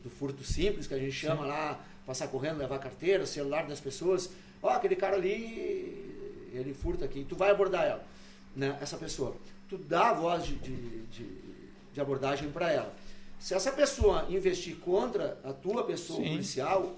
do 0.02 0.08
furto 0.08 0.42
simples, 0.44 0.86
que 0.86 0.94
a 0.94 0.98
gente 0.98 1.12
chama 1.12 1.44
lá, 1.44 1.78
passar 2.06 2.28
correndo, 2.28 2.58
levar 2.58 2.78
carteira, 2.78 3.26
celular 3.26 3.66
das 3.66 3.80
pessoas. 3.80 4.30
Ó, 4.62 4.70
aquele 4.70 4.96
cara 4.96 5.16
ali, 5.16 6.50
ele 6.54 6.72
furta 6.72 7.04
aqui. 7.04 7.26
Tu 7.28 7.36
vai 7.36 7.50
abordar 7.50 7.84
ela, 7.84 8.04
né? 8.54 8.78
Essa 8.80 8.96
pessoa. 8.96 9.36
Tu 9.68 9.76
dá 9.76 10.08
a 10.10 10.12
voz 10.14 10.46
de, 10.46 10.54
de, 10.54 11.02
de- 11.06 11.46
de 11.92 12.00
abordagem 12.00 12.50
para 12.50 12.72
ela. 12.72 12.94
Se 13.38 13.52
essa 13.52 13.70
pessoa 13.72 14.24
investir 14.30 14.76
contra 14.76 15.38
a 15.44 15.52
tua 15.52 15.84
pessoa 15.84 16.18
Sim. 16.22 16.30
policial, 16.30 16.96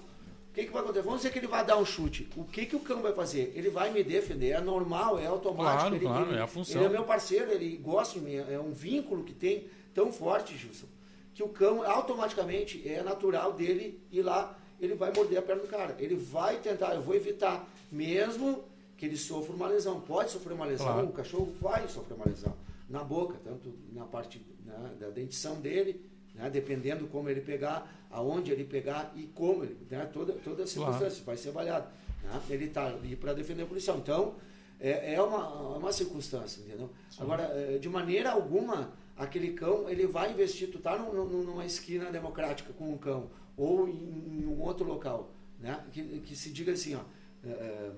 que, 0.59 0.65
que 0.67 0.71
vai 0.73 0.81
acontecer? 0.81 1.03
Vamos 1.05 1.19
dizer 1.21 1.31
que 1.31 1.39
ele 1.39 1.47
vai 1.47 1.65
dar 1.65 1.77
um 1.77 1.85
chute. 1.85 2.27
O 2.35 2.43
que, 2.43 2.65
que 2.65 2.75
o 2.75 2.79
cão 2.79 3.01
vai 3.01 3.13
fazer? 3.13 3.51
Ele 3.55 3.69
vai 3.69 3.91
me 3.91 4.03
defender. 4.03 4.49
É 4.51 4.61
normal, 4.61 5.19
é 5.19 5.25
automático. 5.27 5.79
Claro, 5.79 5.95
ele, 5.95 6.05
claro, 6.05 6.29
ele- 6.31 6.37
é 6.39 6.41
a 6.41 6.47
função. 6.47 6.75
Ele 6.81 6.85
é 6.85 6.89
meu 6.89 7.03
parceiro, 7.03 7.51
ele 7.51 7.77
gosta 7.77 8.19
de 8.19 8.25
mim. 8.25 8.35
É 8.35 8.59
um 8.59 8.71
vínculo 8.71 9.23
que 9.23 9.33
tem 9.33 9.67
tão 9.93 10.11
forte, 10.11 10.57
Gilson, 10.57 10.87
que 11.33 11.41
o 11.43 11.49
cão 11.49 11.83
automaticamente 11.83 12.87
é 12.87 13.01
natural 13.03 13.53
dele 13.53 13.99
ir 14.11 14.21
lá, 14.21 14.57
ele 14.79 14.93
vai 14.95 15.11
morder 15.13 15.39
a 15.39 15.41
perna 15.41 15.61
do 15.63 15.67
cara. 15.67 15.95
Ele 15.99 16.15
vai 16.15 16.57
tentar, 16.57 16.95
eu 16.95 17.01
vou 17.01 17.15
evitar, 17.15 17.67
mesmo 17.91 18.63
que 18.97 19.05
ele 19.05 19.17
sofra 19.17 19.53
uma 19.53 19.67
lesão. 19.67 19.99
Pode 20.01 20.31
sofrer 20.31 20.53
uma 20.53 20.65
lesão, 20.65 20.85
Claro. 20.87 21.07
o 21.07 21.11
cachorro 21.13 21.53
vai 21.61 21.87
sofrer 21.87 22.15
uma 22.15 22.25
lesão. 22.25 22.53
Na 22.89 23.03
boca, 23.03 23.35
tanto 23.43 23.71
na 23.93 24.05
parte 24.05 24.41
né, 24.65 24.91
da 24.99 25.09
dentição 25.09 25.55
dele, 25.61 26.01
né, 26.35 26.49
dependendo 26.49 27.07
como 27.07 27.29
ele 27.29 27.41
pegar, 27.41 27.91
aonde 28.09 28.51
ele 28.51 28.63
pegar 28.63 29.11
e 29.15 29.23
como 29.27 29.63
ele, 29.63 29.77
né, 29.89 30.05
toda, 30.11 30.33
toda 30.33 30.63
a 30.63 30.67
circunstância 30.67 31.23
vai 31.23 31.37
ser 31.37 31.49
avaliado. 31.49 31.87
né? 32.23 32.41
Ele 32.49 32.65
está 32.65 32.87
ali 32.87 33.15
para 33.15 33.33
defender 33.33 33.63
o 33.63 33.67
policial. 33.67 33.97
Então, 33.97 34.35
é, 34.79 35.13
é 35.15 35.21
uma, 35.21 35.75
é 35.75 35.77
uma 35.77 35.91
circunstância, 35.91 36.61
entendeu? 36.61 36.89
Agora, 37.19 37.43
eh, 37.43 37.77
de 37.79 37.89
maneira 37.89 38.31
alguma, 38.31 38.93
aquele 39.17 39.51
cão, 39.51 39.89
ele 39.89 40.07
vai 40.07 40.31
investir, 40.31 40.71
tu 40.71 40.79
tá 40.79 40.97
num- 40.97 41.25
numa 41.43 41.65
esquina 41.65 42.09
democrática 42.11 42.71
com 42.73 42.93
um 42.93 42.97
cão, 42.97 43.29
ou 43.57 43.89
em, 43.89 44.45
um 44.47 44.59
outro 44.61 44.85
local, 44.87 45.29
né? 45.59 45.83
Que, 45.91 46.01
que 46.21 46.33
se 46.35 46.49
diga 46.49 46.71
assim, 46.71 46.95
ó, 46.95 47.01
eh, 47.45 47.91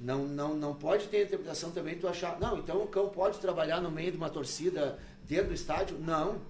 não, 0.00 0.26
não, 0.26 0.54
não 0.56 0.74
pode 0.74 1.06
ter 1.08 1.24
interpretação 1.24 1.70
também 1.70 1.96
tu 1.98 2.06
achar, 2.08 2.38
não, 2.40 2.58
então 2.58 2.82
o 2.82 2.86
cão 2.88 3.08
pode 3.08 3.38
trabalhar 3.38 3.80
no 3.80 3.90
meio 3.90 4.10
de 4.10 4.16
uma 4.16 4.28
torcida 4.30 4.98
dentro 5.24 5.48
do 5.48 5.54
estádio? 5.54 5.98
Não, 5.98 6.40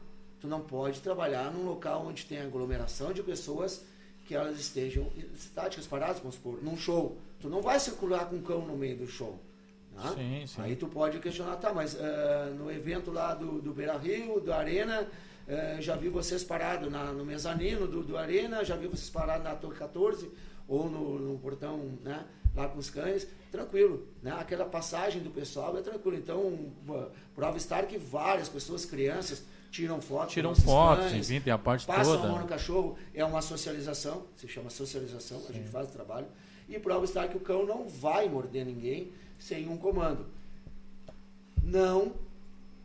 tu 0.40 0.46
não 0.48 0.60
pode 0.60 1.00
trabalhar 1.00 1.50
num 1.52 1.64
local 1.64 2.04
onde 2.06 2.24
tem 2.26 2.40
aglomeração 2.40 3.12
de 3.12 3.22
pessoas 3.22 3.84
que 4.26 4.34
elas 4.34 4.58
estejam 4.58 5.10
estáticas, 5.34 5.86
paradas, 5.86 6.18
vamos 6.18 6.34
supor, 6.34 6.62
num 6.62 6.76
show. 6.76 7.16
Tu 7.40 7.48
não 7.48 7.62
vai 7.62 7.80
circular 7.80 8.26
com 8.26 8.36
um 8.36 8.42
cão 8.42 8.60
no 8.66 8.76
meio 8.76 8.96
do 8.98 9.06
show. 9.06 9.38
né? 9.94 10.12
Sim, 10.14 10.46
sim. 10.46 10.62
Aí 10.62 10.76
tu 10.76 10.86
pode 10.86 11.18
questionar, 11.18 11.56
tá, 11.56 11.72
mas 11.72 11.96
eh, 11.98 12.52
no 12.58 12.70
evento 12.70 13.10
lá 13.10 13.34
do, 13.34 13.60
do 13.60 13.72
Beira 13.72 13.96
Rio, 13.96 14.38
do 14.40 14.52
Arena, 14.52 15.08
eh, 15.46 15.78
já 15.80 15.96
vi 15.96 16.08
vocês 16.08 16.44
parados 16.44 16.90
na- 16.92 17.10
no 17.12 17.24
mezanino 17.24 17.86
do, 17.86 18.02
do 18.02 18.16
Arena, 18.18 18.62
já 18.64 18.76
vi 18.76 18.86
vocês 18.86 19.08
parados 19.08 19.44
na 19.44 19.54
Torre 19.54 19.76
14 19.76 20.30
ou 20.68 20.90
no, 20.90 21.18
no 21.18 21.38
portão, 21.38 21.78
né, 22.04 22.24
lá 22.54 22.68
com 22.68 22.78
os 22.78 22.90
cães, 22.90 23.26
tranquilo, 23.50 24.06
né? 24.22 24.32
Aquela 24.38 24.66
passagem 24.66 25.22
do 25.22 25.30
pessoal 25.30 25.76
é 25.78 25.80
tranquilo. 25.80 26.18
Então, 26.18 26.70
prova 27.34 27.56
estar 27.56 27.86
que 27.86 27.96
várias 27.96 28.48
pessoas, 28.50 28.84
crianças, 28.84 29.42
tiram 29.70 30.00
fotos. 30.00 30.32
Tiram 30.32 30.54
fotos, 30.54 31.10
cães, 31.10 31.30
enfim, 31.30 31.44
tem 31.44 31.52
a 31.52 31.58
parte 31.58 31.86
Passam 31.86 32.16
toda. 32.16 32.28
a 32.28 32.30
mão 32.30 32.40
no 32.40 32.46
cachorro, 32.46 32.98
é 33.14 33.24
uma 33.24 33.42
socialização, 33.42 34.24
se 34.36 34.48
chama 34.48 34.70
socialização, 34.70 35.42
a 35.48 35.52
gente 35.52 35.68
faz 35.68 35.88
o 35.88 35.92
trabalho. 35.92 36.26
E 36.68 36.78
prova 36.78 37.04
está 37.04 37.26
que 37.26 37.36
o 37.36 37.40
cão 37.40 37.64
não 37.64 37.88
vai 37.88 38.28
morder 38.28 38.64
ninguém 38.64 39.12
sem 39.38 39.68
um 39.68 39.76
comando. 39.76 40.26
Não 41.62 42.12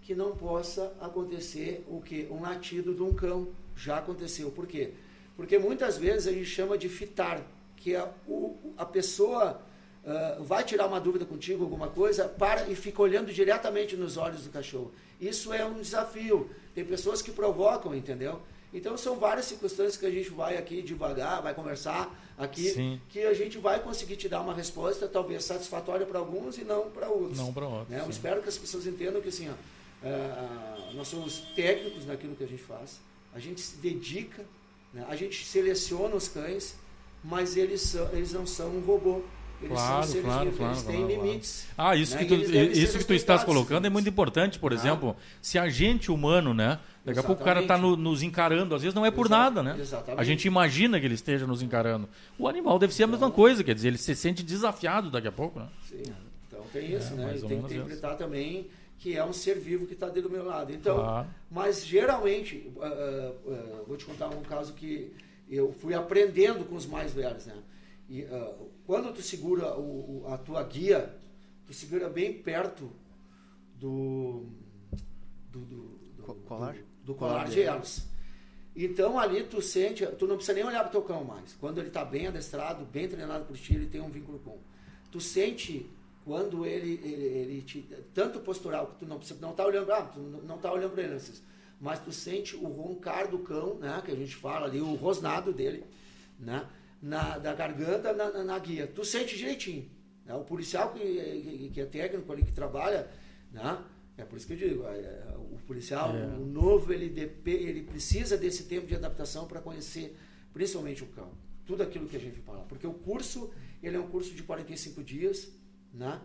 que 0.01 0.13
não 0.13 0.35
possa 0.35 0.93
acontecer 0.99 1.85
o 1.87 2.01
que? 2.01 2.27
Um 2.29 2.41
latido 2.41 2.93
de 2.93 3.01
um 3.01 3.13
cão. 3.13 3.47
Já 3.75 3.97
aconteceu. 3.97 4.51
Por 4.51 4.67
quê? 4.67 4.93
Porque 5.35 5.57
muitas 5.57 5.97
vezes 5.97 6.27
a 6.27 6.31
gente 6.31 6.45
chama 6.45 6.77
de 6.77 6.87
fitar, 6.87 7.41
que 7.75 7.95
é 7.95 8.07
o, 8.27 8.55
a 8.77 8.85
pessoa 8.85 9.61
ah, 10.05 10.37
vai 10.39 10.63
tirar 10.63 10.85
uma 10.85 10.99
dúvida 10.99 11.25
contigo, 11.25 11.63
alguma 11.63 11.87
coisa, 11.87 12.27
para 12.27 12.67
e 12.67 12.75
fica 12.75 13.01
olhando 13.01 13.31
diretamente 13.31 13.95
nos 13.95 14.17
olhos 14.17 14.43
do 14.43 14.49
cachorro. 14.49 14.91
Isso 15.19 15.53
é 15.53 15.65
um 15.65 15.75
desafio. 15.75 16.49
Tem 16.73 16.83
pessoas 16.83 17.21
que 17.21 17.31
provocam, 17.31 17.93
entendeu? 17.93 18.41
Então 18.73 18.97
são 18.97 19.17
várias 19.19 19.45
circunstâncias 19.45 19.97
que 19.97 20.05
a 20.05 20.09
gente 20.09 20.31
vai 20.31 20.57
aqui 20.57 20.81
devagar, 20.81 21.43
vai 21.43 21.53
conversar 21.53 22.11
aqui, 22.37 22.69
Sim. 22.71 22.99
que 23.09 23.21
a 23.21 23.33
gente 23.33 23.59
vai 23.59 23.79
conseguir 23.79 24.15
te 24.15 24.27
dar 24.27 24.41
uma 24.41 24.53
resposta 24.53 25.07
talvez 25.07 25.45
satisfatória 25.45 26.05
para 26.05 26.17
alguns 26.17 26.57
e 26.57 26.63
não 26.63 26.89
para 26.89 27.07
outros. 27.07 27.37
Não 27.37 27.53
para 27.53 27.67
outros, 27.67 27.89
Né? 27.89 28.01
Eu 28.03 28.09
espero 28.09 28.41
que 28.41 28.49
as 28.49 28.57
pessoas 28.57 28.87
entendam 28.87 29.21
que 29.21 29.29
assim, 29.29 29.47
ó, 29.47 29.53
ah, 30.03 30.91
nós 30.95 31.07
somos 31.07 31.39
técnicos 31.55 32.05
naquilo 32.05 32.35
que 32.35 32.43
a 32.43 32.47
gente 32.47 32.63
faz, 32.63 32.99
a 33.33 33.39
gente 33.39 33.61
se 33.61 33.77
dedica, 33.77 34.43
né? 34.91 35.05
a 35.07 35.15
gente 35.15 35.45
seleciona 35.45 36.15
os 36.15 36.27
cães, 36.27 36.75
mas 37.23 37.55
eles, 37.55 37.81
são, 37.81 38.11
eles 38.11 38.33
não 38.33 38.45
são 38.45 38.69
um 38.69 38.81
robô. 38.81 39.21
Eles 39.65 39.77
Claro, 39.77 40.05
são 40.07 40.21
claro, 40.21 40.43
vivos, 40.45 40.57
claro, 40.57 40.73
eles 40.73 40.83
têm 40.83 40.97
claro, 41.07 41.23
limites. 41.23 41.67
Ah, 41.77 41.95
isso 41.95 42.15
né? 42.15 42.19
que 42.19 42.25
tu, 42.27 42.35
isso 42.35 42.97
que 42.97 43.05
tu 43.05 43.13
estás 43.13 43.43
colocando 43.43 43.85
é 43.85 43.89
muito 43.89 44.07
importante, 44.09 44.59
por 44.59 44.71
Ah. 44.71 44.75
exemplo, 44.75 45.15
se 45.41 45.57
a 45.59 45.67
gente 45.69 46.11
humano, 46.11 46.53
né? 46.53 46.79
Daqui 47.05 47.19
a 47.19 47.23
pouco 47.23 47.41
o 47.41 47.45
cara 47.45 47.61
está 47.61 47.73
Exatamente. 47.75 48.01
nos 48.01 48.23
encarando, 48.23 48.73
às 48.75 48.81
vezes 48.81 48.95
não 48.95 49.05
é 49.05 49.11
por 49.11 49.25
Exa- 49.25 49.37
nada, 49.37 49.61
né? 49.63 49.75
exatamente. 49.79 50.19
A 50.21 50.23
gente 50.23 50.45
imagina 50.47 50.99
que 50.99 51.05
ele 51.05 51.15
esteja 51.15 51.45
nos 51.45 51.61
encarando. 51.61 52.07
O 52.39 52.47
animal 52.47 52.79
deve 52.79 52.93
ser 52.93 53.03
a 53.03 53.07
mesma 53.07 53.29
coisa, 53.29 53.63
quer 53.63 53.75
dizer, 53.75 53.89
ele 53.89 53.97
se 53.97 54.15
sente 54.15 54.41
desafiado 54.41 55.11
daqui 55.11 55.27
a 55.27 55.31
pouco, 55.31 55.59
né? 55.59 55.67
Sim. 55.89 56.01
Então 56.47 56.61
tem 56.71 56.93
isso, 56.95 57.13
É, 57.13 57.17
né? 57.17 57.33
tem 57.45 57.61
que 57.61 57.73
interpretar 57.75 58.15
também 58.17 58.67
que 58.99 59.17
é 59.17 59.25
um 59.25 59.33
ser 59.33 59.59
vivo 59.59 59.85
que 59.85 59.93
está 59.95 60.05
dentro 60.07 60.29
do 60.29 60.35
meu 60.35 60.45
lado. 60.45 60.71
Então, 60.71 60.95
Claro. 60.95 61.27
mas 61.51 61.85
geralmente, 61.85 62.71
ah, 62.81 62.85
ah, 62.87 63.31
ah, 63.49 63.81
vou 63.85 63.97
te 63.97 64.05
contar 64.05 64.29
um 64.29 64.41
caso 64.43 64.71
que 64.71 65.11
eu 65.51 65.73
fui 65.81 65.93
aprendendo 65.93 66.63
com 66.63 66.75
os 66.75 66.85
mais 66.85 67.11
velhos, 67.13 67.45
né? 67.47 67.53
E 68.13 68.23
ah, 68.25 68.53
quando 68.85 69.11
tu 69.11 69.23
segura 69.23 69.75
o, 69.75 70.25
a 70.27 70.37
tua 70.37 70.61
guia, 70.61 71.11
tu 71.65 71.73
segura 71.73 72.07
bem 72.07 72.31
perto 72.31 72.91
do 73.79 74.45
do, 75.51 75.59
do, 75.59 75.81
do- 76.17 76.23
Co- 76.23 76.35
colar? 76.35 76.73
do- 76.75 76.83
do 77.05 77.15
Colar 77.15 77.31
colar 77.33 77.49
de 77.49 77.61
elas. 77.63 78.07
Então 78.75 79.17
ali 79.19 79.43
tu 79.43 79.61
sente, 79.63 80.05
tu 80.17 80.27
não 80.27 80.35
precisa 80.35 80.53
nem 80.55 80.63
olhar 80.63 80.81
para 80.81 80.89
o 80.89 80.91
teu 80.91 81.01
cão 81.01 81.23
mais. 81.23 81.53
Quando 81.59 81.79
ele 81.79 81.87
está 81.87 82.05
bem 82.05 82.27
adestrado, 82.27 82.85
bem 82.85 83.07
treinado 83.09 83.45
por 83.45 83.57
ti, 83.57 83.73
ele 83.73 83.87
tem 83.87 83.99
um 83.99 84.09
vínculo 84.09 84.37
com. 84.39 84.57
Tu 85.11 85.19
sente 85.19 85.85
quando 86.23 86.65
ele, 86.67 86.93
ele, 87.03 87.23
ele 87.25 87.61
te 87.63 87.81
tanto 88.13 88.39
postural 88.41 88.87
que 88.87 88.99
tu 88.99 89.05
não 89.07 89.17
precisa 89.17 89.39
não 89.41 89.53
tá 89.53 89.65
olhando, 89.65 89.91
ah, 89.91 90.03
tu 90.03 90.19
não 90.19 90.57
tá 90.59 90.71
olhando 90.71 90.91
para 90.93 91.03
ele, 91.03 91.19
mas 91.81 91.99
tu 91.99 92.11
sente 92.11 92.55
o 92.55 92.67
roncar 92.67 93.27
do 93.27 93.39
cão, 93.39 93.75
né, 93.75 94.01
que 94.05 94.11
a 94.11 94.15
gente 94.15 94.35
fala 94.35 94.67
ali, 94.67 94.79
o 94.79 94.93
rosnado 94.95 95.51
dele, 95.51 95.83
né, 96.39 96.65
na 97.03 97.37
da 97.37 97.53
garganta 97.53 98.13
na, 98.13 98.31
na, 98.31 98.43
na 98.45 98.59
guia. 98.59 98.87
Tu 98.87 99.03
sente 99.03 99.35
direitinho. 99.37 99.89
Né? 100.25 100.33
O 100.33 100.45
policial 100.45 100.93
que, 100.93 100.99
que, 101.01 101.69
que 101.73 101.81
é 101.81 101.85
técnico 101.85 102.31
ali 102.31 102.43
que 102.43 102.51
trabalha, 102.53 103.09
né, 103.51 103.83
é 104.17 104.23
por 104.23 104.37
isso 104.37 104.47
que 104.47 104.53
eu 104.53 104.57
digo, 104.57 104.83
é, 104.85 105.35
o 105.37 105.57
policial, 105.67 106.15
É. 106.15 106.25
o 106.37 106.45
novo, 106.45 106.93
ele, 106.93 107.09
depe- 107.09 107.51
ele 107.51 107.83
precisa 107.83 108.37
desse 108.37 108.63
tempo 108.63 108.87
de 108.87 108.95
adaptação 108.95 109.45
para 109.47 109.59
conhecer 109.59 110.15
principalmente 110.53 111.03
o 111.03 111.07
cão. 111.07 111.31
Tudo 111.65 111.83
aquilo 111.83 112.07
que 112.07 112.15
a 112.15 112.19
gente 112.19 112.39
fala. 112.39 112.63
Porque 112.69 112.87
o 112.87 112.93
curso, 112.93 113.51
ele 113.81 113.97
é 113.97 113.99
um 113.99 114.07
curso 114.07 114.33
de 114.33 114.43
45 114.43 115.03
dias, 115.03 115.51
né? 115.93 116.21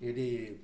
Ele 0.00 0.60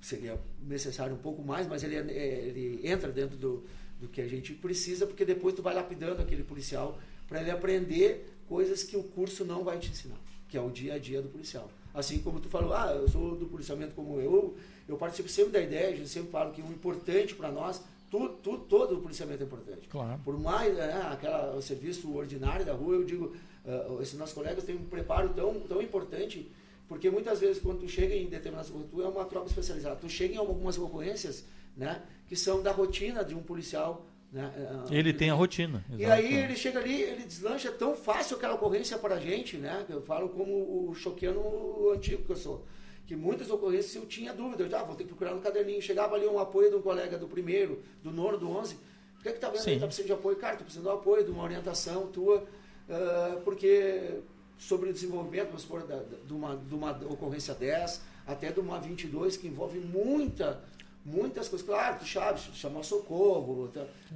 seria 0.00 0.38
necessário 0.60 1.14
um 1.14 1.18
pouco 1.18 1.42
mais, 1.42 1.66
mas 1.66 1.82
ele, 1.82 1.96
é- 1.96 2.06
é- 2.12 2.46
ele 2.46 2.80
entra 2.86 3.10
dentro 3.10 3.36
do, 3.36 3.64
do 4.00 4.08
que 4.08 4.20
a 4.20 4.28
gente 4.28 4.52
precisa, 4.54 5.06
porque 5.06 5.24
depois 5.24 5.54
tu 5.54 5.62
vai 5.62 5.74
lapidando 5.74 6.20
aquele 6.22 6.42
policial 6.44 6.98
para 7.28 7.40
ele 7.40 7.50
aprender 7.50 8.31
coisas 8.52 8.82
que 8.82 8.98
o 8.98 9.02
curso 9.02 9.46
não 9.46 9.64
vai 9.64 9.78
te 9.78 9.88
ensinar, 9.90 10.20
que 10.46 10.58
é 10.58 10.60
o 10.60 10.70
dia 10.70 10.92
a 10.92 10.98
dia 10.98 11.22
do 11.22 11.28
policial. 11.30 11.70
Assim 11.94 12.18
como 12.18 12.38
tu 12.38 12.50
falou, 12.50 12.74
ah, 12.74 12.92
eu 12.92 13.08
sou 13.08 13.34
do 13.34 13.46
policiamento 13.46 13.94
como 13.94 14.20
eu, 14.20 14.54
eu 14.86 14.98
participo 14.98 15.26
sempre 15.26 15.52
da 15.52 15.60
ideia, 15.62 15.96
gente 15.96 16.10
sempre 16.10 16.30
fala 16.30 16.50
que 16.50 16.60
o 16.60 16.66
importante 16.66 17.34
para 17.34 17.50
nós, 17.50 17.82
tu, 18.10 18.28
tu, 18.42 18.58
todo 18.58 18.98
o 18.98 19.00
policiamento 19.00 19.42
é 19.42 19.46
importante. 19.46 19.88
Claro. 19.88 20.20
Por 20.22 20.38
mais 20.38 20.76
né, 20.76 20.92
aquela, 21.10 21.56
o 21.56 21.62
serviço 21.62 22.14
ordinário 22.14 22.66
da 22.66 22.74
rua, 22.74 22.96
eu 22.96 23.04
digo, 23.04 23.34
ah, 23.66 23.96
esses 24.02 24.18
nossos 24.18 24.34
colegas 24.34 24.64
têm 24.64 24.76
um 24.76 24.84
preparo 24.84 25.30
tão, 25.30 25.58
tão 25.60 25.80
importante, 25.80 26.52
porque 26.86 27.08
muitas 27.08 27.40
vezes 27.40 27.62
quando 27.62 27.80
tu 27.80 27.88
chega 27.88 28.14
em 28.14 28.26
determinadas 28.26 28.70
tu 28.90 29.00
é 29.00 29.08
uma 29.08 29.24
tropa 29.24 29.46
especializada, 29.46 29.96
tu 29.96 30.10
chega 30.10 30.34
em 30.34 30.36
algumas 30.36 30.76
ocorrências, 30.76 31.46
né, 31.74 32.02
que 32.28 32.36
são 32.36 32.62
da 32.62 32.70
rotina 32.70 33.24
de 33.24 33.34
um 33.34 33.42
policial, 33.42 34.04
né, 34.32 34.50
ah, 34.56 34.84
Ele 34.90 35.12
tem 35.12 35.30
a 35.30 35.34
rotina. 35.34 35.84
e 35.90 36.02
exato. 36.02 36.12
aí 36.20 36.34
ele 36.34 36.56
chega 36.56 36.78
ali, 36.80 37.02
ele 37.02 37.24
deslancha 37.24 37.70
tão 37.70 37.94
fácil 37.94 38.36
aquela 38.36 38.54
ocorrência 38.54 38.96
para 38.98 39.16
a 39.16 39.20
gente, 39.20 39.56
né? 39.58 39.84
Eu 39.88 40.00
falo 40.02 40.28
como 40.30 40.88
o 40.88 40.94
choqueano 40.94 41.90
antigo 41.90 42.24
que 42.24 42.30
eu 42.32 42.36
sou. 42.36 42.64
Que 43.06 43.14
muitas 43.14 43.50
ocorrências 43.50 43.94
eu 43.94 44.06
tinha 44.06 44.32
dúvida, 44.32 44.62
eu 44.62 44.70
já 44.70 44.80
ah, 44.80 44.84
vou 44.84 44.94
ter 44.96 45.04
que 45.04 45.10
procurar 45.10 45.34
no 45.34 45.40
caderninho. 45.40 45.82
Chegava 45.82 46.14
ali 46.14 46.26
um 46.26 46.38
apoio 46.38 46.70
de 46.70 46.76
um 46.76 46.82
colega 46.82 47.18
do 47.18 47.28
primeiro, 47.28 47.82
do 48.02 48.10
nono, 48.10 48.38
do 48.38 48.48
onze. 48.50 48.76
O 49.18 49.22
que 49.22 49.28
é 49.28 49.32
que 49.32 49.38
tá 49.38 49.50
vendo? 49.50 49.60
Sim. 49.60 49.78
Tá 49.78 49.86
precisando 49.86 50.06
de 50.06 50.12
apoio? 50.14 50.36
Cara, 50.36 50.56
tô 50.56 50.64
precisando 50.64 50.88
de 50.88 50.94
apoio, 50.96 51.24
de 51.24 51.30
uma 51.30 51.44
orientação 51.44 52.06
tua, 52.06 52.44
ah, 52.88 53.38
porque 53.44 54.20
sobre 54.56 54.90
o 54.90 54.92
desenvolvimento, 54.92 55.46
vamos 55.48 55.62
supor, 55.62 55.82
da- 55.86 56.02
de, 56.26 56.32
uma, 56.32 56.56
de 56.56 56.74
uma 56.74 56.92
ocorrência 57.12 57.52
10 57.54 58.00
até 58.26 58.52
de 58.52 58.60
uma 58.60 58.78
22, 58.80 59.36
que 59.36 59.48
envolve 59.48 59.78
muita 59.80 60.62
muitas 61.04 61.48
coisas, 61.48 61.66
claro, 61.66 61.98
tu 61.98 62.06
sabe, 62.06 62.40
chamar 62.54 62.82
socorro, 62.82 63.70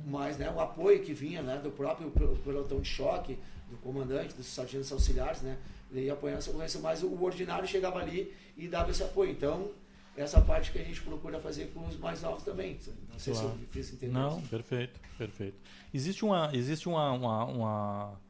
mas 0.06 0.36
né, 0.38 0.50
o 0.50 0.60
apoio 0.60 1.02
que 1.02 1.12
vinha 1.12 1.42
né, 1.42 1.58
do 1.58 1.70
próprio 1.70 2.10
pel- 2.10 2.36
pelotão 2.44 2.80
de 2.80 2.88
choque, 2.88 3.38
do 3.70 3.76
comandante, 3.78 4.34
dos 4.34 4.46
sargentos 4.46 4.92
auxiliares, 4.92 5.42
né, 5.42 5.58
ele 5.90 6.02
ia 6.06 6.12
apoiando 6.12 6.38
essa 6.38 6.50
ocorrência, 6.50 6.80
mas 6.80 7.02
o 7.02 7.22
ordinário 7.22 7.66
chegava 7.66 7.98
ali 7.98 8.32
e 8.56 8.68
dava 8.68 8.90
esse 8.90 9.02
apoio. 9.02 9.30
Então, 9.30 9.70
essa 10.16 10.40
parte 10.40 10.70
que 10.72 10.78
a 10.78 10.84
gente 10.84 11.00
procura 11.02 11.38
fazer 11.40 11.66
com 11.74 11.86
os 11.86 11.96
mais 11.98 12.22
novos 12.22 12.42
também. 12.42 12.78
Não 13.12 13.18
sei 13.18 13.34
Claro. 13.34 13.48
se 13.50 13.54
eu 13.54 13.68
fiz 13.70 13.92
entender. 13.92 14.12
Não, 14.12 14.40
perfeito, 14.42 14.98
perfeito. 15.18 15.58
Existe 15.92 16.24
uma, 16.24 16.50
existe 16.54 16.88
uma, 16.88 17.12
uma, 17.12 17.44
uma, 17.44 18.20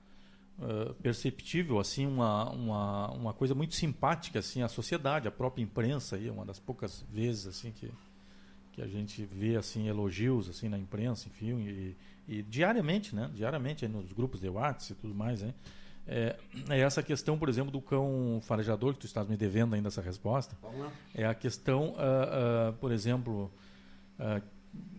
eh, 0.63 0.93
perceptível 1.03 1.79
assim 1.79 2.07
uma, 2.07 2.51
uma, 2.51 3.11
uma 3.13 3.33
coisa 3.35 3.55
muito 3.55 3.75
simpática 3.75 4.39
assim 4.41 4.63
a 4.63 4.69
sociedade, 4.69 5.29
a 5.29 5.31
própria 5.31 5.63
imprensa 5.63 6.17
aí, 6.17 6.27
é 6.29 6.33
uma 6.33 6.45
das 6.45 6.59
poucas 6.59 7.05
vezes 7.11 7.47
assim 7.47 7.71
que 7.71 7.91
que 8.77 8.83
a 8.83 8.87
gente 8.87 9.25
vê 9.25 9.57
assim 9.57 9.89
elogios 9.89 10.49
assim 10.49 10.69
na 10.69 10.79
imprensa, 10.79 11.29
enfim, 11.29 11.59
e, 11.59 11.97
e 12.29 12.43
diariamente, 12.43 13.17
né? 13.17 13.29
Diariamente 13.35 13.89
nos 13.89 14.13
grupos 14.13 14.39
de 14.39 14.49
WhatsApp 14.49 14.93
e 14.93 15.03
tudo 15.03 15.15
mais, 15.15 15.41
né? 15.43 15.53
É, 16.07 16.37
é 16.69 16.79
essa 16.81 17.03
questão, 17.03 17.37
por 17.37 17.49
exemplo, 17.49 17.73
do 17.73 17.81
cão 17.81 18.39
farejador 18.43 18.93
que 18.95 19.01
tu 19.01 19.07
estás 19.07 19.27
me 19.27 19.37
devendo 19.37 19.75
ainda 19.75 19.89
essa 19.89 20.01
resposta 20.01 20.55
é 21.15 21.27
a 21.27 21.35
questão, 21.35 21.95
ah, 21.99 22.69
ah, 22.69 22.73
por 22.81 22.93
exemplo, 22.93 23.51
ah, 24.19 24.41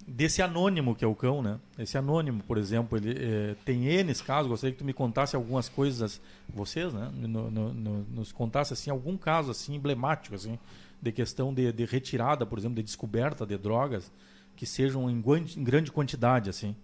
desse 0.06 0.42
anônimo 0.42 0.96
que 0.96 1.06
é 1.06 1.08
o 1.08 1.16
cão, 1.16 1.42
né? 1.42 1.60
Esse 1.78 1.98
anônimo, 1.98 2.42
por 2.44 2.58
exemplo, 2.58 2.98
ele 2.98 3.14
eh, 3.16 3.56
tem 3.64 3.86
N 3.86 4.14
casos. 4.16 4.50
Gostaria 4.50 4.74
que 4.74 4.80
tu 4.80 4.86
me 4.86 4.94
contasse 4.94 5.36
algumas 5.36 5.70
coisas, 5.70 6.20
vocês, 6.50 6.92
né? 6.94 7.12
No- 7.14 7.52
no- 7.52 7.74
no- 7.74 8.04
nos 8.06 8.32
contasse 8.32 8.74
assim 8.74 8.90
algum 8.90 9.16
caso 9.18 9.52
assim 9.52 9.76
emblemático, 9.76 10.34
assim, 10.36 10.58
de 11.02 11.12
questão 11.12 11.54
de, 11.54 11.72
de 11.72 11.86
retirada, 11.86 12.45
por 12.45 12.58
exemplo, 12.58 12.76
de 12.76 12.84
descoberta 12.84 13.45
de 13.45 13.58
drogas 13.58 14.12
que 14.56 14.66
sejam 14.66 15.10
em, 15.10 15.24
em 15.56 15.64
grande 15.64 15.91
quantidade, 15.91 16.50
assim, 16.50 16.76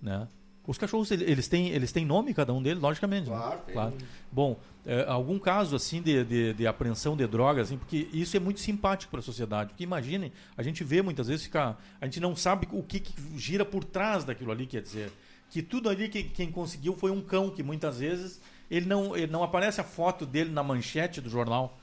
né? 0.00 0.26
Os 0.64 0.78
cachorros 0.78 1.10
ele- 1.10 1.24
eles 1.28 1.48
têm 1.48 1.70
eles 1.70 1.90
têm 1.90 2.04
nome 2.06 2.32
cada 2.32 2.52
um 2.54 2.62
deles, 2.62 2.80
logicamente. 2.80 3.28
né? 3.28 3.36
Claro, 3.36 3.60
tem. 3.66 3.74
claro. 3.74 3.94
Bom, 4.30 4.60
é, 4.86 5.04
algum 5.08 5.36
caso 5.36 5.74
assim 5.74 6.00
de, 6.00 6.22
de, 6.24 6.52
de 6.54 6.66
apreensão 6.68 7.16
de 7.16 7.26
drogas, 7.26 7.66
assim, 7.66 7.76
porque 7.76 8.08
isso 8.12 8.36
é 8.36 8.40
muito 8.40 8.60
simpático 8.60 9.10
para 9.10 9.18
a 9.18 9.22
sociedade. 9.24 9.70
Porque 9.70 9.82
imaginem, 9.82 10.32
a 10.56 10.62
gente 10.62 10.84
vê 10.84 11.02
muitas 11.02 11.26
vezes 11.26 11.42
ficar, 11.44 11.82
a 12.00 12.04
gente 12.04 12.20
não 12.20 12.36
sabe 12.36 12.68
o 12.70 12.80
que, 12.82 13.00
que 13.00 13.12
gira 13.36 13.64
por 13.64 13.82
trás 13.82 14.22
daquilo 14.22 14.52
ali, 14.52 14.66
quer 14.66 14.82
dizer, 14.82 15.10
que 15.50 15.62
tudo 15.62 15.88
ali 15.88 16.08
que 16.08 16.22
quem 16.22 16.50
conseguiu 16.52 16.94
foi 16.96 17.10
um 17.10 17.20
cão 17.20 17.50
que 17.50 17.62
muitas 17.62 17.98
vezes 17.98 18.40
ele 18.70 18.86
não, 18.86 19.16
ele 19.16 19.30
não 19.32 19.42
aparece 19.42 19.80
a 19.80 19.84
foto 19.84 20.24
dele 20.24 20.50
na 20.50 20.62
manchete 20.62 21.20
do 21.20 21.28
jornal, 21.28 21.76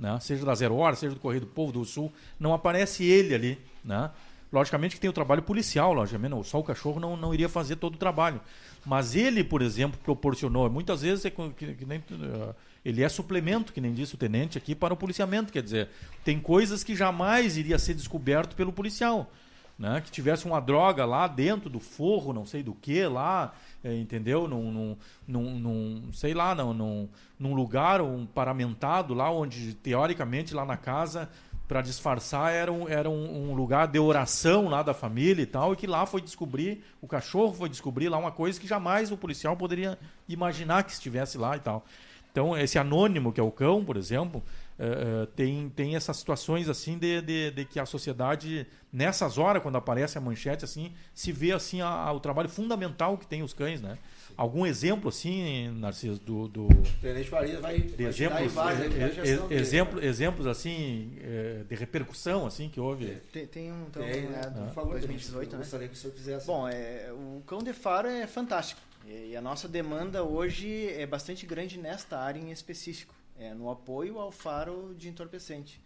né? 0.00 0.18
Seja 0.20 0.44
da 0.44 0.54
Zero 0.54 0.74
Hora, 0.74 0.96
seja 0.96 1.14
do 1.14 1.20
Correio 1.20 1.42
do 1.42 1.46
Povo 1.46 1.70
do 1.70 1.84
Sul, 1.84 2.10
não 2.38 2.54
aparece 2.54 3.04
ele 3.04 3.34
ali, 3.34 3.58
né? 3.84 4.10
Logicamente 4.52 4.96
que 4.96 5.00
tem 5.00 5.08
o 5.08 5.12
trabalho 5.12 5.42
policial, 5.42 5.92
logicamente, 5.92 6.30
não, 6.30 6.42
só 6.42 6.58
o 6.58 6.64
cachorro 6.64 6.98
não, 6.98 7.16
não 7.16 7.32
iria 7.32 7.48
fazer 7.48 7.76
todo 7.76 7.94
o 7.94 7.98
trabalho. 7.98 8.40
Mas 8.84 9.14
ele, 9.14 9.44
por 9.44 9.62
exemplo, 9.62 10.00
proporcionou, 10.02 10.68
muitas 10.68 11.02
vezes 11.02 11.24
é 11.24 11.30
que, 11.30 11.74
que 11.74 11.86
nem, 11.86 11.98
eh, 11.98 12.54
ele 12.84 13.02
é 13.02 13.08
suplemento, 13.08 13.72
que 13.72 13.80
nem 13.80 13.94
disse 13.94 14.14
o 14.14 14.18
tenente 14.18 14.58
aqui, 14.58 14.74
para 14.74 14.92
o 14.92 14.96
policiamento. 14.96 15.52
Quer 15.52 15.62
dizer, 15.62 15.88
tem 16.24 16.40
coisas 16.40 16.82
que 16.82 16.96
jamais 16.96 17.56
iria 17.56 17.78
ser 17.78 17.94
descoberto 17.94 18.56
pelo 18.56 18.72
policial. 18.72 19.30
Né? 19.80 20.02
Que 20.02 20.10
tivesse 20.10 20.44
uma 20.44 20.60
droga 20.60 21.06
lá 21.06 21.26
dentro 21.26 21.70
do 21.70 21.80
forro, 21.80 22.34
não 22.34 22.44
sei 22.44 22.62
do 22.62 22.74
que 22.74 23.02
lá, 23.06 23.54
eh, 23.82 23.96
entendeu? 23.96 24.46
Num, 24.46 24.70
num, 24.70 24.96
num, 25.26 25.58
num- 25.58 26.12
sei 26.12 26.34
lá, 26.34 26.54
num, 26.54 26.74
num, 26.74 27.08
num 27.38 27.54
lugar 27.54 28.02
um 28.02 28.26
paramentado 28.26 29.14
lá, 29.14 29.30
onde 29.30 29.72
teoricamente 29.72 30.52
lá 30.52 30.66
na 30.66 30.76
casa 30.76 31.30
para 31.66 31.80
disfarçar 31.80 32.52
era, 32.52 32.70
um, 32.70 32.86
era 32.86 33.08
um, 33.08 33.52
um 33.52 33.54
lugar 33.54 33.88
de 33.88 33.98
oração 33.98 34.68
lá 34.68 34.82
da 34.82 34.92
família 34.92 35.42
e 35.42 35.46
tal, 35.46 35.72
e 35.72 35.76
que 35.76 35.86
lá 35.86 36.04
foi 36.04 36.20
descobrir, 36.20 36.84
o 37.00 37.06
cachorro 37.06 37.54
foi 37.54 37.70
descobrir 37.70 38.10
lá 38.10 38.18
uma 38.18 38.32
coisa 38.32 38.60
que 38.60 38.66
jamais 38.66 39.10
o 39.10 39.16
policial 39.16 39.56
poderia 39.56 39.98
imaginar 40.28 40.82
que 40.82 40.92
estivesse 40.92 41.38
lá 41.38 41.56
e 41.56 41.60
tal. 41.60 41.86
Então, 42.30 42.56
esse 42.56 42.78
anônimo, 42.78 43.32
que 43.32 43.40
é 43.40 43.42
o 43.42 43.50
cão, 43.50 43.84
por 43.84 43.96
exemplo, 43.96 44.42
eh, 44.82 45.26
tem, 45.36 45.68
tem 45.68 45.94
essas 45.94 46.16
situações 46.16 46.68
assim 46.68 46.96
de, 46.98 47.20
de, 47.20 47.50
de 47.50 47.64
que 47.66 47.78
a 47.78 47.84
sociedade, 47.84 48.66
nessas 48.92 49.36
horas, 49.36 49.62
quando 49.62 49.76
aparece 49.76 50.16
a 50.16 50.20
manchete, 50.20 50.64
assim, 50.64 50.94
se 51.14 51.30
vê 51.32 51.52
assim 51.52 51.82
a- 51.82 51.86
a- 51.88 52.12
o 52.12 52.18
trabalho 52.20 52.48
fundamental 52.48 53.18
que 53.18 53.26
tem 53.26 53.42
os 53.42 53.52
cães, 53.52 53.80
né? 53.82 53.98
Algum 54.36 54.64
exemplo, 54.64 55.10
assim, 55.10 55.68
Narciso, 55.78 56.18
do, 56.20 56.48
do, 56.48 56.66
O 56.66 56.82
Tenente 57.02 57.28
Faria 57.28 57.60
vai, 57.60 57.78
de 57.80 57.88
vai 57.94 58.06
exemplos, 58.08 58.52
gestão 59.14 59.48
dele. 59.48 59.60
exemplo, 59.60 60.02
exemplos 60.04 60.46
assim 60.46 61.12
eh, 61.20 61.62
de 61.68 61.74
repercussão 61.74 62.46
assim 62.46 62.68
que 62.70 62.80
houve. 62.80 63.06
Tem, 63.32 63.46
tem 63.46 63.70
um 63.72 63.82
então, 63.82 64.02
Tem, 64.02 64.22
né, 64.22 64.28
né? 64.28 64.46
do 64.50 64.64
Por 64.68 64.72
favor, 64.74 64.92
2018, 64.92 65.46
eu 65.52 65.52
né? 65.52 65.58
gostaria 65.64 65.88
que 65.88 65.94
o 65.94 65.96
senhor 65.96 66.14
fizesse. 66.14 66.46
Bom, 66.46 66.66
é, 66.66 67.12
o 67.12 67.42
cão 67.46 67.58
de 67.58 67.72
faro 67.74 68.08
é 68.08 68.26
fantástico. 68.26 68.80
E, 69.06 69.32
e 69.32 69.36
a 69.36 69.40
nossa 69.42 69.68
demanda 69.68 70.22
hoje 70.24 70.88
é 70.88 71.04
bastante 71.06 71.44
grande 71.44 71.78
nesta 71.78 72.18
área 72.18 72.40
em 72.40 72.50
específico. 72.50 73.14
É 73.40 73.54
no 73.54 73.70
apoio 73.70 74.18
ao 74.18 74.30
faro 74.30 74.94
de 74.96 75.08
entorpecente. 75.08 75.80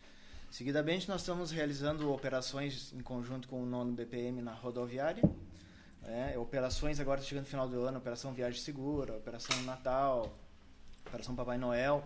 Seguidamente, 0.50 1.08
nós 1.08 1.20
estamos 1.20 1.52
realizando 1.52 2.12
operações 2.12 2.92
em 2.92 3.00
conjunto 3.00 3.46
com 3.46 3.62
o 3.62 3.66
nono 3.66 3.92
BPM 3.92 4.42
na 4.42 4.52
rodoviária. 4.52 5.22
É, 6.04 6.36
operações 6.36 6.98
agora 6.98 7.22
chegando 7.22 7.44
no 7.44 7.50
final 7.50 7.68
do 7.68 7.80
ano, 7.84 7.98
Operação 7.98 8.34
Viagem 8.34 8.60
Segura, 8.60 9.16
Operação 9.16 9.56
Natal, 9.62 10.36
Operação 11.06 11.36
Papai 11.36 11.56
Noel. 11.56 12.04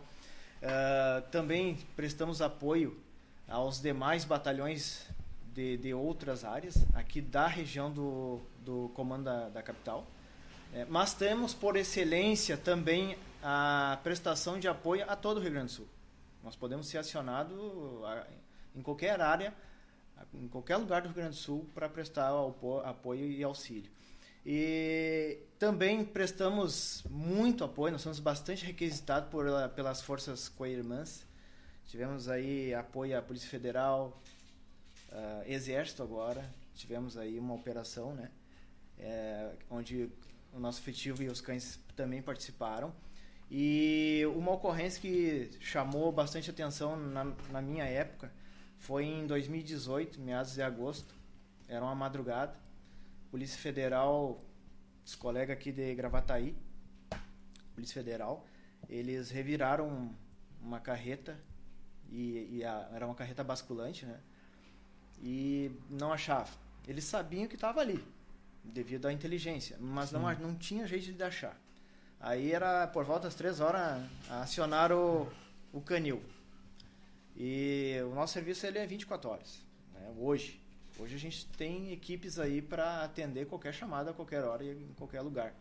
Uh, 0.63 1.23
também 1.31 1.79
prestamos 1.97 2.43
apoio 2.43 3.01
aos 3.49 3.81
demais 3.81 4.25
batalhões 4.25 5.07
de, 5.55 5.79
de 5.79 5.95
outras 5.95 6.45
áreas, 6.45 6.85
aqui 6.95 7.23
da 7.23 7.47
região 7.47 7.91
do, 7.91 8.39
do 8.61 8.91
comando 8.95 9.25
da, 9.25 9.49
da 9.49 9.63
capital. 9.63 10.07
É, 10.75 10.85
mas 10.85 11.15
temos, 11.15 11.55
por 11.55 11.77
excelência, 11.77 12.57
também 12.57 13.17
a 13.43 13.99
prestação 14.03 14.59
de 14.59 14.69
apoio 14.69 15.05
a 15.09 15.17
todo 15.17 15.39
o 15.39 15.41
Rio 15.41 15.51
Grande 15.51 15.67
do 15.67 15.73
Sul. 15.73 15.89
Nós 16.43 16.57
podemos 16.57 16.89
ser 16.89 16.99
acionados 16.99 17.59
em 18.75 18.83
qualquer 18.83 19.21
área, 19.21 19.55
em 20.35 20.49
qualquer 20.49 20.77
lugar 20.77 21.03
do 21.03 21.09
Rio 21.09 21.17
Grande 21.17 21.37
do 21.37 21.41
Sul, 21.41 21.67
para 21.75 21.89
prestar 21.89 22.31
apoio 22.85 23.31
e 23.31 23.43
auxílio. 23.43 23.91
E 24.47 25.39
também 25.59 26.05
prestamos 26.05 27.05
muito 27.11 27.65
apoio, 27.65 27.93
nós 27.93 28.03
somos 28.03 28.21
bastante 28.21 28.65
requisitados 28.65 29.29
por, 29.31 29.47
pelas 29.75 30.01
forças 30.01 30.49
co-irmãs. 30.49 31.27
Tivemos 31.87 32.29
aí 32.29 32.73
apoio 32.75 33.19
à 33.19 33.23
Polícia 33.23 33.49
Federal, 33.49 34.21
uh, 35.11 35.43
Exército 35.47 36.03
agora, 36.03 36.49
tivemos 36.75 37.17
aí 37.17 37.39
uma 37.39 37.55
operação, 37.55 38.15
né? 38.15 38.31
É, 38.99 39.53
onde 39.71 40.11
o 40.53 40.59
nosso 40.59 40.81
efetivo 40.81 41.23
e 41.23 41.29
os 41.29 41.41
cães 41.41 41.79
também 41.95 42.21
participaram. 42.21 42.93
E 43.51 44.23
uma 44.37 44.53
ocorrência 44.53 45.01
que 45.01 45.51
chamou 45.61 46.13
bastante 46.13 46.51
atenção 46.51 46.97
na, 46.97 47.25
na 47.51 47.63
minha 47.63 47.85
época 47.85 48.31
foi 48.77 49.05
em 49.05 49.27
2018, 49.27 50.21
meados 50.21 50.55
de 50.55 50.63
agosto. 50.63 51.15
Era 51.67 51.85
uma 51.85 51.95
madrugada. 51.95 52.55
Polícia 53.31 53.59
Federal, 53.59 54.43
os 55.05 55.15
colegas 55.15 55.57
aqui 55.57 55.73
de 55.73 55.95
Gravataí, 55.95 56.55
Polícia 57.75 57.95
Federal, 57.95 58.47
eles 58.89 59.31
reviraram 59.31 60.15
uma 60.63 60.81
carreta 60.81 61.39
e, 62.11 62.59
e 62.59 62.65
a, 62.65 62.89
era 62.93 63.07
uma 63.07 63.15
carreta 63.15 63.45
basculante, 63.45 64.07
né? 64.07 64.19
E 65.21 65.71
não 65.91 66.13
achava. 66.13 66.51
Eles 66.87 67.05
sabiam 67.05 67.47
que 67.47 67.55
estava 67.55 67.81
ali, 67.81 68.03
devido 68.65 69.07
à 69.07 69.13
inteligência, 69.13 69.77
mas 69.79 70.11
não, 70.11 70.23
não 70.39 70.55
tinha 70.55 70.87
jeito 70.87 71.13
de 71.13 71.23
achar. 71.23 71.59
Aí 72.21 72.53
era 72.53 72.87
por 72.89 73.05
volta 73.05 73.25
das 73.25 73.35
três 73.35 73.61
horas 73.61 74.03
acionar 74.29 74.93
o, 74.93 75.29
o 75.73 75.81
canil. 75.81 76.23
E 77.37 77.97
o 78.11 78.15
nosso 78.15 78.33
serviço 78.33 78.67
ele 78.67 78.79
é 78.79 78.87
24 78.87 79.31
horas. 79.31 79.61
Né? 79.95 80.13
Hoje. 80.19 80.61
Hoje 80.99 81.15
a 81.15 81.19
gente 81.19 81.47
tem 81.51 81.93
equipes 81.93 82.41
aí 82.41 82.61
para 82.61 83.05
atender 83.05 83.47
qualquer 83.47 83.73
chamada 83.73 84.11
a 84.11 84.15
qualquer 84.15 84.43
hora 84.43 84.65
e 84.65 84.71
em 84.71 84.95
qualquer 84.97 85.21
lugar. 85.21 85.55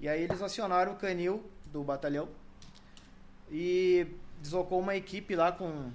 E 0.00 0.08
aí 0.08 0.22
eles 0.22 0.40
acionaram 0.40 0.92
o 0.92 0.96
canil 0.96 1.44
do 1.66 1.84
batalhão 1.84 2.30
e 3.50 4.06
deslocou 4.40 4.80
uma 4.80 4.96
equipe 4.96 5.36
lá 5.36 5.52
com 5.52 5.90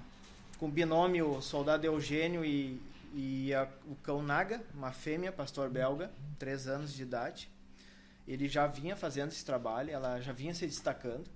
com 0.58 0.70
binômio 0.70 1.40
soldado 1.42 1.86
Eugênio 1.86 2.44
e, 2.44 2.80
e 3.14 3.54
a, 3.54 3.68
o 3.86 3.94
cão 3.96 4.22
Naga, 4.22 4.62
uma 4.74 4.92
fêmea, 4.92 5.30
pastor 5.30 5.68
belga, 5.68 6.10
três 6.38 6.66
anos 6.66 6.94
de 6.94 7.02
idade. 7.02 7.50
Ele 8.26 8.48
já 8.48 8.66
vinha 8.66 8.96
fazendo 8.96 9.28
esse 9.28 9.44
trabalho, 9.44 9.90
ela 9.90 10.20
já 10.20 10.32
vinha 10.32 10.54
se 10.54 10.66
destacando. 10.66 11.28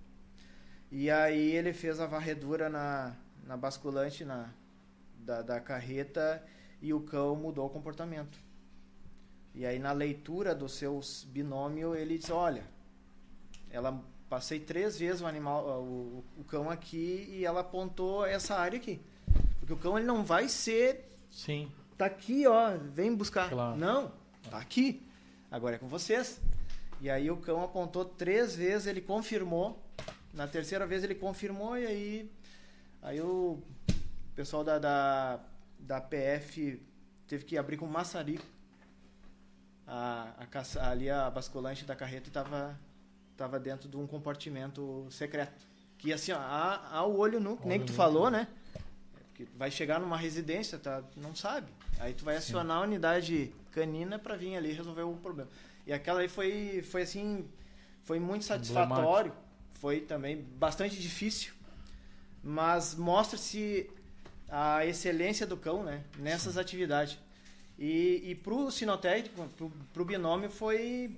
E 0.91 1.11
aí 1.11 1.53
ele 1.53 1.72
fez 1.72 2.01
a 2.01 2.07
varredura 2.07 2.68
na, 2.68 3.14
na 3.47 3.57
basculante 3.57 4.24
na, 4.24 4.51
da, 5.18 5.43
da 5.43 5.61
carreta 5.61 6.45
e 6.82 6.93
o 6.93 7.01
cão 7.01 7.36
mudou 7.36 7.66
o 7.66 7.70
comportamento. 7.70 8.38
E 9.55 9.64
aí 9.64 9.78
na 9.78 9.93
leitura 9.93 10.55
do 10.55 10.68
seu 10.68 11.01
binômio 11.26 11.95
ele 11.95 12.18
diz, 12.18 12.30
olha, 12.30 12.64
ela 13.70 14.03
passei 14.28 14.59
três 14.59 14.99
vezes 14.99 15.20
o 15.20 15.26
animal, 15.26 15.64
o, 15.80 16.24
o 16.38 16.45
cão 16.45 16.70
aqui 16.70 17.28
e 17.30 17.45
ela 17.45 17.61
apontou 17.61 18.26
essa 18.26 18.57
área 18.57 18.78
aqui. 18.78 19.01
Porque 19.61 19.72
o 19.72 19.76
cão 19.76 19.97
ele 19.97 20.07
não 20.07 20.24
vai 20.24 20.49
ser 20.49 21.11
Sim. 21.30 21.70
Tá 21.97 22.07
aqui, 22.07 22.47
ó, 22.47 22.76
vem 22.76 23.14
buscar. 23.14 23.49
Claro. 23.49 23.76
Não, 23.76 24.12
tá 24.51 24.59
aqui. 24.59 25.03
Agora 25.51 25.76
é 25.76 25.78
com 25.78 25.88
vocês. 25.88 26.41
E 27.01 27.09
aí 27.09 27.30
o 27.30 27.36
cão 27.38 27.62
apontou 27.64 28.05
três 28.05 28.55
vezes, 28.55 28.86
ele 28.86 29.01
confirmou. 29.01 29.82
Na 30.34 30.46
terceira 30.46 30.86
vez 30.86 31.03
ele 31.03 31.14
confirmou 31.14 31.76
e 31.76 31.86
aí, 31.86 32.30
aí 33.03 33.20
o 33.20 33.59
pessoal 34.36 34.62
da, 34.62 34.78
da, 34.78 35.40
da 35.78 36.01
PF 36.01 36.80
teve 37.26 37.44
que 37.44 37.57
abrir 37.57 37.76
com 37.76 37.86
maçarico. 37.86 38.44
A, 39.86 40.34
a, 40.38 40.90
ali 40.90 41.11
a 41.11 41.28
basculante 41.30 41.84
da 41.84 41.96
carreta 41.96 42.28
estava 42.28 42.78
tava 43.40 43.59
dentro 43.59 43.88
de 43.88 43.96
um 43.96 44.07
compartimento 44.07 45.07
secreto. 45.11 45.66
Que 45.96 46.12
assim, 46.12 46.32
ó, 46.32 46.38
há, 46.38 47.05
o 47.07 47.16
olho 47.16 47.40
nu, 47.40 47.59
nem 47.64 47.80
que 47.80 47.86
tu 47.86 47.92
falou, 47.94 48.30
né? 48.30 48.46
Que 49.34 49.48
vai 49.57 49.70
chegar 49.70 49.98
numa 49.98 50.16
residência, 50.16 50.78
tá, 50.78 51.03
não 51.16 51.34
sabe. 51.34 51.66
Aí 51.98 52.12
tu 52.12 52.24
vai 52.24 52.36
acionar 52.36 52.76
Sim. 52.76 52.82
a 52.82 52.86
unidade 52.86 53.55
canina 53.70 54.18
para 54.18 54.36
vir 54.36 54.57
ali 54.57 54.72
resolver 54.72 55.03
o 55.03 55.14
problema. 55.14 55.51
E 55.87 55.93
aquela 55.93 56.20
aí 56.20 56.28
foi, 56.28 56.83
foi 56.83 57.03
assim, 57.03 57.49
foi 58.05 58.18
muito 58.18 58.45
satisfatório. 58.45 59.33
Foi 59.74 60.01
também 60.01 60.45
bastante 60.59 61.01
difícil, 61.01 61.55
mas 62.45 62.95
mostra-se 62.95 63.91
a 64.49 64.85
excelência 64.85 65.47
do 65.47 65.57
cão, 65.57 65.83
né? 65.83 66.05
Nessas 66.18 66.55
Sim. 66.55 66.61
atividades. 66.61 67.18
E, 67.78 68.22
e 68.24 68.35
pro 68.35 68.70
sinotécnico, 68.70 69.49
pro, 69.57 69.72
pro 69.93 70.05
binômio 70.05 70.51
foi 70.51 71.16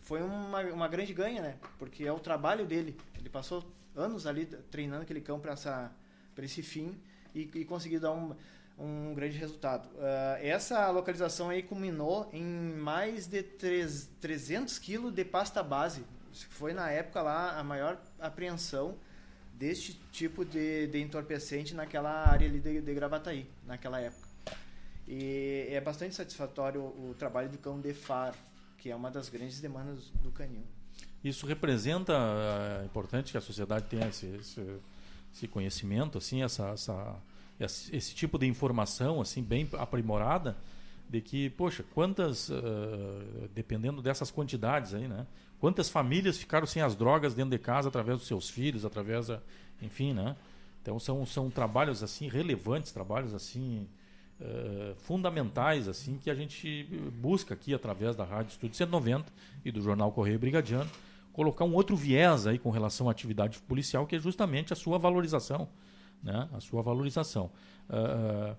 foi 0.00 0.22
uma, 0.22 0.60
uma 0.62 0.88
grande 0.88 1.12
ganha, 1.12 1.42
né? 1.42 1.56
Porque 1.78 2.04
é 2.04 2.12
o 2.12 2.18
trabalho 2.18 2.64
dele. 2.64 2.96
Ele 3.18 3.28
passou 3.28 3.64
anos 3.94 4.26
ali 4.26 4.46
treinando 4.46 5.02
aquele 5.02 5.20
cão 5.20 5.40
para 5.40 5.54
esse 6.44 6.62
fim 6.62 6.94
e, 7.34 7.50
e 7.54 7.64
conseguir 7.64 7.98
dar 7.98 8.12
um, 8.12 8.34
um 8.78 9.14
grande 9.14 9.38
resultado. 9.38 9.86
Uh, 9.94 10.38
essa 10.40 10.90
localização 10.90 11.48
aí 11.48 11.62
culminou 11.62 12.28
em 12.32 12.44
mais 12.44 13.26
de 13.26 13.42
3, 13.42 14.10
300 14.20 14.78
quilos 14.78 15.12
de 15.12 15.24
pasta 15.24 15.62
base. 15.62 16.04
Foi 16.50 16.72
na 16.72 16.90
época 16.90 17.22
lá 17.22 17.58
a 17.58 17.64
maior 17.64 17.98
apreensão 18.20 18.94
deste 19.54 19.94
tipo 20.12 20.44
de, 20.44 20.86
de 20.88 21.00
entorpecente 21.00 21.74
naquela 21.74 22.28
área 22.28 22.46
ali 22.46 22.60
de, 22.60 22.80
de 22.82 22.94
Gravataí, 22.94 23.48
naquela 23.66 24.00
época. 24.00 24.28
E 25.08 25.66
é 25.70 25.80
bastante 25.80 26.14
satisfatório 26.14 26.82
o, 26.82 27.14
trabalho 27.18 27.48
do 27.48 27.56
cão 27.56 27.80
de 27.80 27.94
faro, 27.94 28.36
que 28.76 28.90
é 28.90 28.96
uma 28.96 29.10
das 29.10 29.28
grandes 29.28 29.60
demandas 29.60 30.10
do 30.22 30.30
canil. 30.30 30.64
Isso 31.24 31.46
representa, 31.46 32.12
é 32.82 32.84
importante 32.84 33.32
que 33.32 33.38
a 33.38 33.40
sociedade 33.40 33.86
tenha 33.86 34.08
esse, 34.08 34.26
esse 34.26 34.80
esse 35.36 35.46
conhecimento, 35.46 36.16
assim, 36.16 36.42
essa, 36.42 36.68
essa, 36.70 37.16
esse 37.58 38.14
tipo 38.14 38.38
de 38.38 38.46
informação, 38.46 39.20
assim, 39.20 39.42
bem 39.42 39.68
aprimorada, 39.74 40.56
de 41.08 41.20
que, 41.20 41.50
poxa, 41.50 41.84
quantas, 41.94 42.48
uh, 42.48 43.48
dependendo 43.54 44.02
dessas 44.02 44.30
quantidades 44.30 44.92
aí, 44.92 45.06
né? 45.06 45.26
Quantas 45.58 45.88
famílias 45.88 46.36
ficaram 46.36 46.66
sem 46.66 46.82
as 46.82 46.94
drogas 46.94 47.34
dentro 47.34 47.50
de 47.50 47.58
casa 47.58 47.88
através 47.88 48.18
dos 48.18 48.26
seus 48.26 48.50
filhos, 48.50 48.84
através, 48.84 49.28
da, 49.28 49.40
enfim, 49.80 50.12
né? 50.12 50.36
Então 50.82 50.98
são, 50.98 51.24
são 51.26 51.50
trabalhos 51.50 52.02
assim 52.02 52.28
relevantes, 52.28 52.92
trabalhos 52.92 53.34
assim 53.34 53.88
uh, 54.40 54.94
fundamentais 54.96 55.88
assim 55.88 56.16
que 56.16 56.30
a 56.30 56.34
gente 56.34 56.84
busca 57.14 57.54
aqui 57.54 57.74
através 57.74 58.14
da 58.14 58.24
Rádio 58.24 58.50
Estúdio 58.50 58.76
190 58.76 59.32
e 59.64 59.72
do 59.72 59.80
Jornal 59.80 60.12
Correio 60.12 60.38
Brigadiano 60.38 60.88
colocar 61.36 61.66
um 61.66 61.74
outro 61.74 61.94
viés 61.94 62.46
aí 62.46 62.58
com 62.58 62.70
relação 62.70 63.08
à 63.08 63.10
atividade 63.10 63.58
policial, 63.58 64.06
que 64.06 64.16
é 64.16 64.18
justamente 64.18 64.72
a 64.72 64.76
sua 64.76 64.96
valorização. 64.96 65.68
Né? 66.26 66.48
A 66.52 66.58
sua 66.58 66.82
valorização. 66.82 67.52
Uh, 67.88 68.56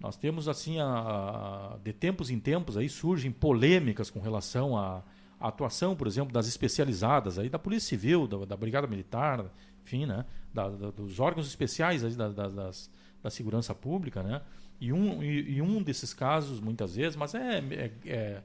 nós 0.00 0.16
temos, 0.16 0.48
assim, 0.48 0.80
a, 0.80 0.86
a, 0.86 1.78
de 1.84 1.92
tempos 1.92 2.30
em 2.30 2.40
tempos, 2.40 2.76
aí 2.76 2.88
surgem 2.88 3.30
polêmicas 3.30 4.10
com 4.10 4.18
relação 4.18 4.76
à, 4.76 5.02
atuação, 5.38 5.94
por 5.94 6.06
exemplo, 6.06 6.32
das 6.32 6.46
especializadas, 6.46 7.38
aí, 7.38 7.48
da 7.48 7.58
Polícia 7.58 7.88
Civil, 7.90 8.26
da, 8.26 8.44
da 8.44 8.56
Brigada 8.56 8.86
Militar, 8.86 9.44
enfim, 9.84 10.06
né? 10.06 10.24
Da, 10.54 10.68
da, 10.68 10.90
dos 10.90 11.20
órgãos 11.20 11.46
especiais 11.46 12.04
aí, 12.04 12.14
da, 12.14 12.28
das, 12.28 12.90
da 13.22 13.28
segurança 13.28 13.74
pública, 13.74 14.22
né? 14.22 14.40
E 14.80 14.92
um, 14.92 15.22
e, 15.22 15.56
e, 15.56 15.62
um 15.62 15.82
desses 15.82 16.14
casos, 16.14 16.60
muitas 16.60 16.94
vezes, 16.96 17.16
mas 17.16 17.34
é, 17.34 17.58
é, 17.58 17.92
é 18.06 18.42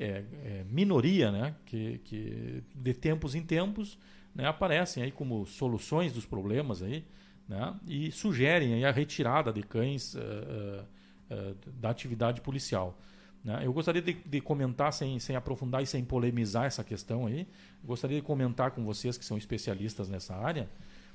é, 0.00 0.24
é, 0.44 0.64
minoria, 0.70 1.30
né, 1.30 1.54
que, 1.66 1.98
que 2.04 2.62
de 2.74 2.94
tempos 2.94 3.34
em 3.34 3.42
tempos 3.42 3.98
né, 4.34 4.46
aparecem 4.46 5.02
aí 5.02 5.12
como 5.12 5.44
soluções 5.44 6.10
dos 6.10 6.24
problemas 6.24 6.82
aí, 6.82 7.04
né, 7.50 7.74
e 7.84 8.12
sugerem 8.12 8.84
a 8.84 8.92
retirada 8.92 9.52
de 9.52 9.60
cães 9.60 10.14
uh, 10.14 10.18
uh, 10.18 11.56
da 11.80 11.90
atividade 11.90 12.40
policial. 12.40 12.96
Né. 13.44 13.62
Eu 13.64 13.72
gostaria 13.72 14.00
de, 14.00 14.12
de, 14.12 14.40
comentar, 14.40 14.92
sem, 14.92 15.18
sem 15.18 15.34
aprofundar 15.34 15.82
e 15.82 15.86
sem 15.86 16.04
polemizar 16.04 16.66
essa 16.66 16.84
questão 16.84 17.26
aí, 17.26 17.48
gostaria 17.84 18.20
de 18.20 18.22
comentar 18.22 18.70
com 18.70 18.84
vocês 18.84 19.18
que 19.18 19.24
são 19.24 19.36
especialistas 19.36 20.08
nessa 20.08 20.36
área, 20.36 20.68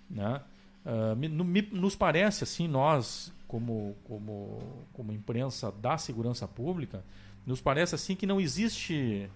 né, 0.09 0.41
Uh, 0.85 1.15
me, 1.15 1.27
me, 1.27 1.67
nos 1.71 1.95
parece 1.95 2.43
assim, 2.43 2.67
nós, 2.67 3.33
como, 3.47 3.97
como, 4.03 4.85
como 4.93 5.11
imprensa 5.11 5.71
da 5.71 5.97
segurança 5.97 6.47
pública, 6.47 7.03
nos 7.43 7.59
parece 7.59 7.95
assim 7.95 8.15
que 8.15 8.27
não 8.27 8.39
existe. 8.39 9.27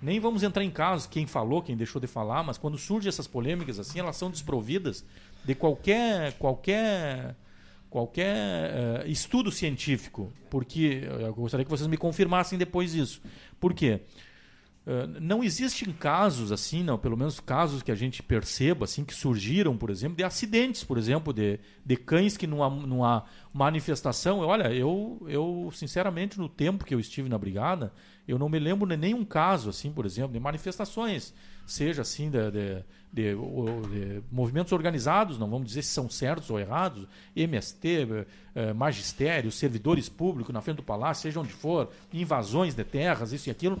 Nem 0.00 0.18
vamos 0.18 0.42
entrar 0.42 0.64
em 0.64 0.70
casos, 0.70 1.06
quem 1.06 1.26
falou, 1.26 1.60
quem 1.60 1.76
deixou 1.76 2.00
de 2.00 2.06
falar, 2.06 2.42
mas 2.42 2.56
quando 2.56 2.78
surgem 2.78 3.10
essas 3.10 3.26
polêmicas 3.26 3.78
assim, 3.78 3.98
elas 3.98 4.16
são 4.16 4.30
desprovidas 4.30 5.04
de 5.44 5.54
qualquer 5.54 6.32
qualquer 6.34 7.36
qualquer 7.90 9.04
uh, 9.04 9.08
estudo 9.08 9.52
científico, 9.52 10.32
porque 10.50 11.06
eu 11.20 11.32
gostaria 11.32 11.64
que 11.64 11.70
vocês 11.70 11.86
me 11.86 11.96
confirmassem 11.96 12.58
depois 12.58 12.92
isso. 12.92 13.22
Por 13.60 13.72
quê? 13.72 14.00
Uh, 14.84 15.06
não 15.20 15.44
existem 15.44 15.92
casos 15.92 16.50
assim, 16.50 16.82
não, 16.82 16.98
pelo 16.98 17.16
menos 17.16 17.38
casos 17.38 17.82
que 17.82 17.92
a 17.92 17.94
gente 17.94 18.22
perceba 18.22 18.84
assim 18.84 19.04
que 19.04 19.14
surgiram, 19.14 19.78
por 19.78 19.90
exemplo, 19.90 20.16
de 20.16 20.24
acidentes, 20.24 20.82
por 20.82 20.98
exemplo, 20.98 21.32
de, 21.32 21.60
de 21.86 21.96
cães 21.96 22.36
que 22.36 22.48
numa, 22.48 22.68
numa 22.68 23.24
manifestação, 23.52 24.40
olha, 24.40 24.74
eu 24.74 25.24
eu 25.28 25.70
sinceramente 25.72 26.38
no 26.38 26.48
tempo 26.48 26.84
que 26.84 26.94
eu 26.94 27.00
estive 27.00 27.28
na 27.28 27.38
brigada, 27.38 27.94
eu 28.26 28.38
não 28.38 28.48
me 28.48 28.58
lembro 28.58 28.88
de 28.88 28.96
nenhum 28.96 29.24
caso 29.24 29.70
assim, 29.70 29.92
por 29.92 30.04
exemplo, 30.04 30.32
de 30.32 30.40
manifestações, 30.40 31.32
seja 31.66 32.02
assim 32.02 32.30
de, 32.30 32.50
de, 32.50 32.84
de, 33.12 33.34
de 33.34 34.22
movimentos 34.30 34.72
organizados, 34.72 35.38
não 35.38 35.48
vamos 35.48 35.68
dizer 35.68 35.82
se 35.82 35.90
são 35.90 36.08
certos 36.10 36.50
ou 36.50 36.58
errados, 36.58 37.06
MST, 37.34 38.26
eh, 38.54 38.72
magistério, 38.72 39.50
servidores 39.50 40.08
públicos 40.08 40.52
na 40.52 40.60
frente 40.60 40.76
do 40.76 40.82
palácio, 40.82 41.22
seja 41.22 41.40
onde 41.40 41.52
for, 41.52 41.90
invasões 42.12 42.74
de 42.74 42.84
terras, 42.84 43.32
isso 43.32 43.48
e 43.48 43.50
aquilo 43.50 43.80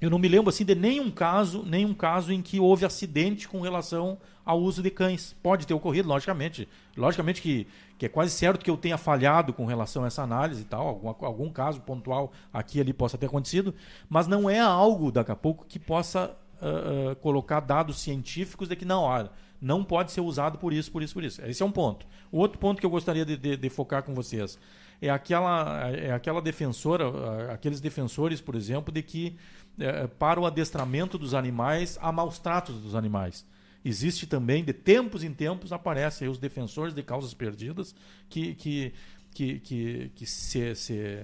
eu 0.00 0.10
não 0.10 0.18
me 0.18 0.28
lembro 0.28 0.50
assim 0.50 0.64
de 0.64 0.74
nenhum 0.74 1.10
caso, 1.10 1.62
nenhum 1.64 1.94
caso 1.94 2.32
em 2.32 2.42
que 2.42 2.60
houve 2.60 2.84
acidente 2.84 3.48
com 3.48 3.60
relação 3.60 4.18
ao 4.44 4.60
uso 4.60 4.82
de 4.82 4.90
cães. 4.90 5.34
Pode 5.42 5.66
ter 5.66 5.72
ocorrido, 5.72 6.08
logicamente. 6.08 6.68
Logicamente 6.96 7.40
que, 7.40 7.66
que 7.98 8.04
é 8.04 8.08
quase 8.08 8.32
certo 8.32 8.62
que 8.62 8.70
eu 8.70 8.76
tenha 8.76 8.98
falhado 8.98 9.54
com 9.54 9.64
relação 9.64 10.04
a 10.04 10.06
essa 10.06 10.22
análise 10.22 10.62
e 10.62 10.64
tal, 10.64 10.86
algum, 10.86 11.08
algum 11.24 11.50
caso 11.50 11.80
pontual 11.80 12.30
aqui 12.52 12.78
ali 12.78 12.92
possa 12.92 13.16
ter 13.16 13.26
acontecido, 13.26 13.74
mas 14.08 14.26
não 14.26 14.50
é 14.50 14.60
algo 14.60 15.10
daqui 15.10 15.32
a 15.32 15.36
pouco 15.36 15.64
que 15.66 15.78
possa 15.78 16.36
uh, 16.60 17.16
colocar 17.16 17.60
dados 17.60 18.00
científicos 18.00 18.68
de 18.68 18.76
que 18.76 18.84
não, 18.84 19.02
olha, 19.02 19.30
não 19.60 19.84
pode 19.84 20.12
ser 20.12 20.20
usado 20.20 20.58
por 20.58 20.72
isso, 20.72 20.90
por 20.90 21.02
isso, 21.02 21.14
por 21.14 21.24
isso. 21.24 21.42
Esse 21.42 21.62
é 21.62 21.66
um 21.66 21.72
ponto. 21.72 22.06
O 22.30 22.38
outro 22.38 22.58
ponto 22.58 22.80
que 22.80 22.86
eu 22.86 22.90
gostaria 22.90 23.24
de, 23.24 23.36
de, 23.36 23.56
de 23.56 23.68
focar 23.70 24.02
com 24.02 24.14
vocês 24.14 24.58
é 25.00 25.10
aquela, 25.10 25.90
é 25.90 26.12
aquela 26.12 26.40
defensora, 26.40 27.52
aqueles 27.52 27.80
defensores, 27.80 28.40
por 28.40 28.54
exemplo, 28.54 28.92
de 28.92 29.02
que 29.02 29.36
é, 29.78 30.06
para 30.06 30.40
o 30.40 30.46
adestramento 30.46 31.18
dos 31.18 31.34
animais 31.34 31.98
há 32.00 32.10
maus 32.10 32.38
tratos 32.38 32.80
dos 32.80 32.94
animais. 32.94 33.44
Existe 33.84 34.26
também, 34.26 34.64
de 34.64 34.72
tempos 34.72 35.22
em 35.22 35.32
tempos, 35.32 35.72
aparecem 35.72 36.28
os 36.28 36.38
defensores 36.38 36.94
de 36.94 37.02
causas 37.02 37.34
perdidas 37.34 37.94
que, 38.28 38.54
que, 38.54 38.92
que, 39.32 39.60
que, 39.60 40.10
que 40.14 40.26
se, 40.26 40.74
se, 40.74 41.22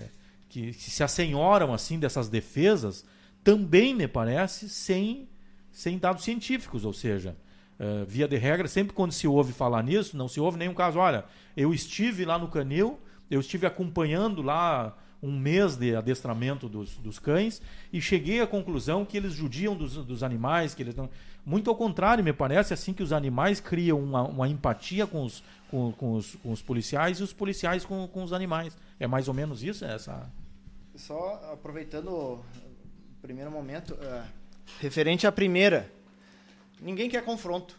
que, 0.49 0.73
que 0.73 0.91
se 0.91 1.03
assenhoram 1.03 1.73
assim 1.73 1.99
dessas 1.99 2.29
defesas, 2.29 3.05
também, 3.43 3.95
me 3.95 4.07
parece, 4.07 4.69
sem, 4.69 5.29
sem 5.71 5.99
dados 5.99 6.25
científicos, 6.25 6.85
ou 6.85 6.93
seja, 6.93 7.37
uh, 7.79 8.05
via 8.07 8.29
de 8.29 8.37
regra, 8.37 8.69
sempre 8.69 8.95
quando 8.95 9.13
se 9.13 9.27
ouve 9.27 9.53
falar 9.53 9.83
nisso, 9.83 10.17
não 10.17 10.29
se 10.29 10.41
ouve 10.41 10.59
nenhum 10.59 10.75
caso. 10.75 10.99
Olha, 10.99 11.25
eu 11.57 11.73
estive 11.75 12.25
lá 12.25 12.39
no 12.39 12.49
canil, 12.49 12.99
eu 13.31 13.41
estive 13.41 13.67
acompanhando 13.67 14.43
lá 14.43 14.97
um 15.23 15.39
mês 15.39 15.77
de 15.77 15.95
adestramento 15.95 16.69
dos, 16.69 16.97
dos 16.97 17.19
cães 17.19 17.63
e 17.93 18.01
cheguei 18.01 18.41
à 18.41 18.47
conclusão 18.47 19.05
que 19.05 19.17
eles 19.17 19.33
judiam 19.33 19.77
dos, 19.77 19.97
dos 20.05 20.23
animais, 20.23 20.75
que 20.75 20.83
eles 20.83 20.97
não... 20.97 21.09
Muito 21.45 21.71
ao 21.71 21.77
contrário, 21.77 22.23
me 22.23 22.33
parece 22.33 22.73
assim 22.73 22.93
que 22.93 23.03
os 23.03 23.13
animais 23.13 23.61
criam 23.61 24.01
uma, 24.01 24.23
uma 24.23 24.49
empatia 24.49 25.07
com 25.07 25.25
os, 25.25 25.43
com, 25.71 25.93
com, 25.93 26.13
os, 26.15 26.37
com 26.37 26.53
os 26.53 26.63
policiais 26.63 27.19
e 27.19 27.23
os 27.23 27.33
policiais 27.33 27.85
com, 27.85 28.07
com 28.07 28.23
os 28.23 28.33
animais. 28.33 28.77
É 28.99 29.07
mais 29.07 29.27
ou 29.27 29.35
menos 29.35 29.63
isso? 29.63 29.85
Essa... 29.85 30.31
Só 30.95 31.41
aproveitando 31.53 32.41
primeiro 33.23 33.51
momento, 33.51 33.95
uh, 33.95 34.27
referente 34.81 35.27
à 35.27 35.33
primeira, 35.33 35.91
ninguém 36.81 37.09
quer 37.09 37.25
confronto. 37.25 37.79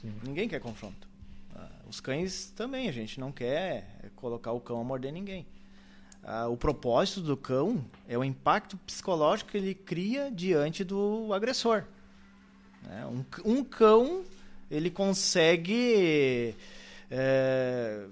Sim. 0.00 0.12
Ninguém 0.24 0.48
quer 0.48 0.60
confronto. 0.60 1.06
Uh, 1.54 1.88
os 1.88 2.00
cães 2.00 2.50
também, 2.56 2.88
a 2.88 2.92
gente 2.92 3.20
não 3.20 3.30
quer 3.30 4.10
colocar 4.16 4.52
o 4.52 4.60
cão 4.60 4.80
a 4.80 4.84
morder 4.84 5.12
ninguém. 5.12 5.46
Ah, 6.26 6.48
o 6.48 6.56
propósito 6.56 7.20
do 7.20 7.36
cão 7.36 7.84
é 8.08 8.16
o 8.16 8.24
impacto 8.24 8.78
psicológico 8.78 9.50
que 9.50 9.58
ele 9.58 9.74
cria 9.74 10.30
diante 10.30 10.82
do 10.82 11.34
agressor. 11.34 11.84
Né? 12.82 13.06
Um, 13.06 13.24
um, 13.44 13.62
cão 13.62 14.24
ele 14.70 14.90
consegue 14.90 16.54
é, 17.10 18.06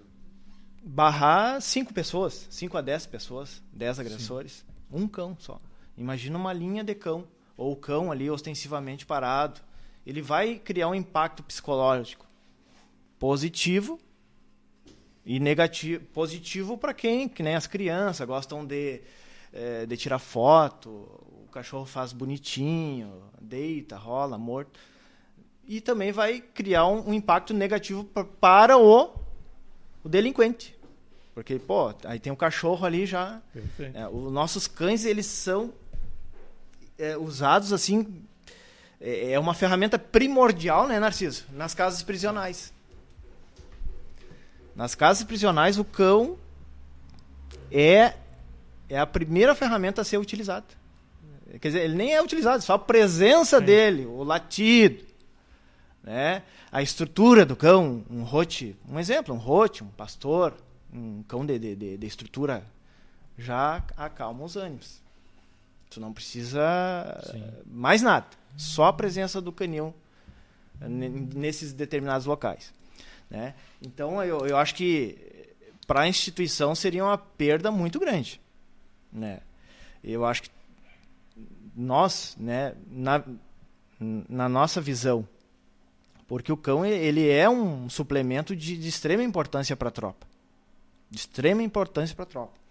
barrar 0.85 1.63
cinco 1.63 1.95
pessoas, 1.95 2.47
cinco 2.51 2.77
a 2.77 2.83
dez 2.83 3.07
pessoas, 3.07 3.63
dez 3.73 3.99
agressores, 3.99 4.63
Sim. 4.91 5.03
um 5.03 5.09
cão 5.09 5.35
só. 5.41 5.59
Imagina 5.97 6.39
uma 6.39 6.53
linha 6.53 6.83
de 6.83 6.95
cão 6.95 7.27
ou 7.57 7.73
o 7.73 7.77
cão 7.77 8.11
ali 8.11 8.31
ostensivamente 8.31 9.07
parado. 9.07 9.61
Ele 10.07 10.21
vai 10.21 10.57
criar 10.57 10.89
um 10.89 10.95
impacto 10.95 11.43
psicológico 11.43 12.27
positivo 13.23 14.01
e 15.25 15.39
negativo, 15.39 16.05
positivo 16.07 16.77
para 16.77 16.93
quem, 16.93 17.29
que 17.29 17.41
nem 17.41 17.55
as 17.55 17.69
crianças, 17.69 18.27
gostam 18.27 18.65
de, 18.65 19.01
é, 19.53 19.87
de 19.87 19.97
tirar 19.97 20.19
foto, 20.19 20.89
o 20.91 21.49
cachorro 21.53 21.87
faz 21.87 22.13
bonitinho, 22.13 23.23
deita, 23.41 23.97
rola, 23.97 24.37
morto. 24.37 24.81
E 25.69 25.81
também 25.81 26.11
vai 26.11 26.41
criar 26.41 26.89
um, 26.89 27.11
um 27.11 27.15
impacto 27.15 27.55
negativo 27.55 28.03
para 28.41 28.77
o, 28.77 29.15
o 30.03 30.09
delinquente. 30.09 30.77
Porque, 31.33 31.61
pô, 31.61 31.95
aí 32.05 32.19
tem 32.19 32.33
um 32.33 32.37
cachorro 32.37 32.85
ali 32.85 33.07
já. 33.07 33.41
É, 33.95 34.09
os 34.09 34.33
nossos 34.33 34.67
cães, 34.67 35.05
eles 35.05 35.27
são 35.27 35.73
é, 37.03 37.17
usados 37.17 37.73
assim. 37.73 38.23
É, 39.01 39.33
é 39.33 39.39
uma 39.39 39.55
ferramenta 39.55 39.99
primordial, 39.99 40.87
né, 40.87 41.01
Narciso? 41.01 41.45
Nas 41.53 41.75
casas 41.75 42.03
prisionais. 42.03 42.73
Nas 44.77 44.95
casas 44.95 45.25
prisionais, 45.25 45.79
o 45.79 45.85
cão 45.85 46.39
é, 47.71 48.15
é 48.89 48.99
a 48.99 49.07
primeira 49.07 49.55
ferramenta 49.55 50.01
a 50.03 50.05
ser 50.05 50.19
utilizada. 50.19 50.67
Quer 51.61 51.69
dizer, 51.69 51.81
ele 51.83 51.95
nem 51.95 52.15
é 52.15 52.23
utilizado, 52.23 52.63
só 52.63 52.75
a 52.75 52.79
presença 52.79 53.59
Sim. 53.59 53.65
dele, 53.67 54.07
o 54.07 54.23
latido, 54.23 55.05
né? 56.03 56.43
a 56.71 56.81
estrutura 56.81 57.45
do 57.45 57.55
cão, 57.55 58.03
um 58.09 58.23
rote, 58.23 58.75
um 58.89 58.99
exemplo, 58.99 59.35
um 59.35 59.39
rote, 59.39 59.85
um 59.85 59.89
pastor, 59.89 60.55
um 60.91 61.23
cão 61.25 61.45
de, 61.45 61.59
de, 61.59 61.99
de 61.99 62.07
estrutura 62.07 62.65
já 63.37 63.85
acalma 63.95 64.45
os 64.45 64.57
ânimos. 64.57 65.03
Tu 65.93 66.01
não 66.01 66.13
precisa 66.13 67.21
Sim. 67.31 67.45
mais 67.67 68.01
nada, 68.01 68.27
só 68.57 68.87
a 68.87 68.93
presença 68.93 69.43
do 69.43 69.53
canil 69.53 69.95
nesses 70.89 71.73
determinados 71.73 72.27
locais. 72.27 72.73
Né? 73.31 73.55
Então, 73.81 74.23
eu, 74.23 74.47
eu 74.47 74.57
acho 74.57 74.75
que 74.75 75.19
para 75.87 76.03
a 76.03 76.09
instituição 76.09 76.75
seria 76.75 77.05
uma 77.05 77.19
perda 77.19 77.71
muito 77.71 78.01
grande. 78.01 78.41
Né? 79.13 79.41
Eu 80.03 80.25
acho 80.25 80.45
que 80.45 80.51
nós, 81.77 82.37
né, 82.41 82.75
na, 82.91 83.23
na 84.01 84.49
nossa 84.49 84.81
visão, 84.81 85.29
porque 86.27 86.51
o 86.51 86.57
cão 86.57 86.87
ele 86.87 87.29
é 87.29 87.49
um 87.51 87.91
suplemento 87.91 88.57
de, 88.57 88.79
de 88.79 88.89
extrema 88.89 89.23
importância 89.23 89.77
para 89.77 89.89
a 89.89 89.93
tropa. 89.93 90.27
De 91.11 91.19
extrema 91.19 91.63
importância 91.63 92.17
para 92.17 92.23
a 92.23 92.27
tropa. 92.27 92.62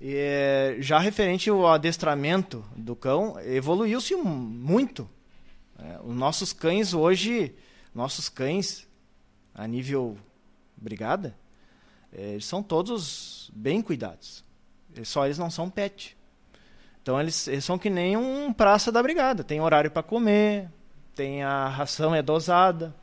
E, 0.00 0.76
já 0.80 0.98
referente 0.98 1.50
ao 1.50 1.66
adestramento 1.66 2.64
do 2.76 2.94
cão, 2.94 3.38
evoluiu-se 3.40 4.14
muito. 4.14 5.08
É, 5.78 5.98
os 6.04 6.14
nossos 6.14 6.52
cães 6.52 6.94
hoje, 6.94 7.54
nossos 7.94 8.28
cães, 8.28 8.86
a 9.54 9.66
nível 9.66 10.16
brigada, 10.76 11.36
é, 12.12 12.32
eles 12.32 12.44
são 12.44 12.62
todos 12.62 13.50
bem 13.54 13.82
cuidados. 13.82 14.44
Só 15.04 15.24
eles 15.24 15.38
não 15.38 15.50
são 15.50 15.68
pet. 15.68 16.16
Então 17.02 17.20
eles, 17.20 17.46
eles 17.48 17.64
são 17.64 17.78
que 17.78 17.88
nem 17.88 18.16
um 18.16 18.52
praça 18.52 18.92
da 18.92 19.02
brigada. 19.02 19.42
Tem 19.44 19.60
horário 19.60 19.90
para 19.90 20.02
comer, 20.02 20.68
tem 21.14 21.42
a 21.42 21.66
ração 21.68 22.14
é 22.14 22.22
dosada, 22.22 22.94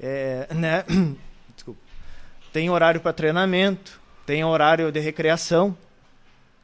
é, 0.00 0.48
né? 0.52 0.84
Desculpa. 1.54 1.80
tem 2.52 2.68
horário 2.68 3.00
para 3.00 3.12
treinamento, 3.12 4.00
tem 4.26 4.44
horário 4.44 4.90
de 4.90 5.00
recreação, 5.00 5.76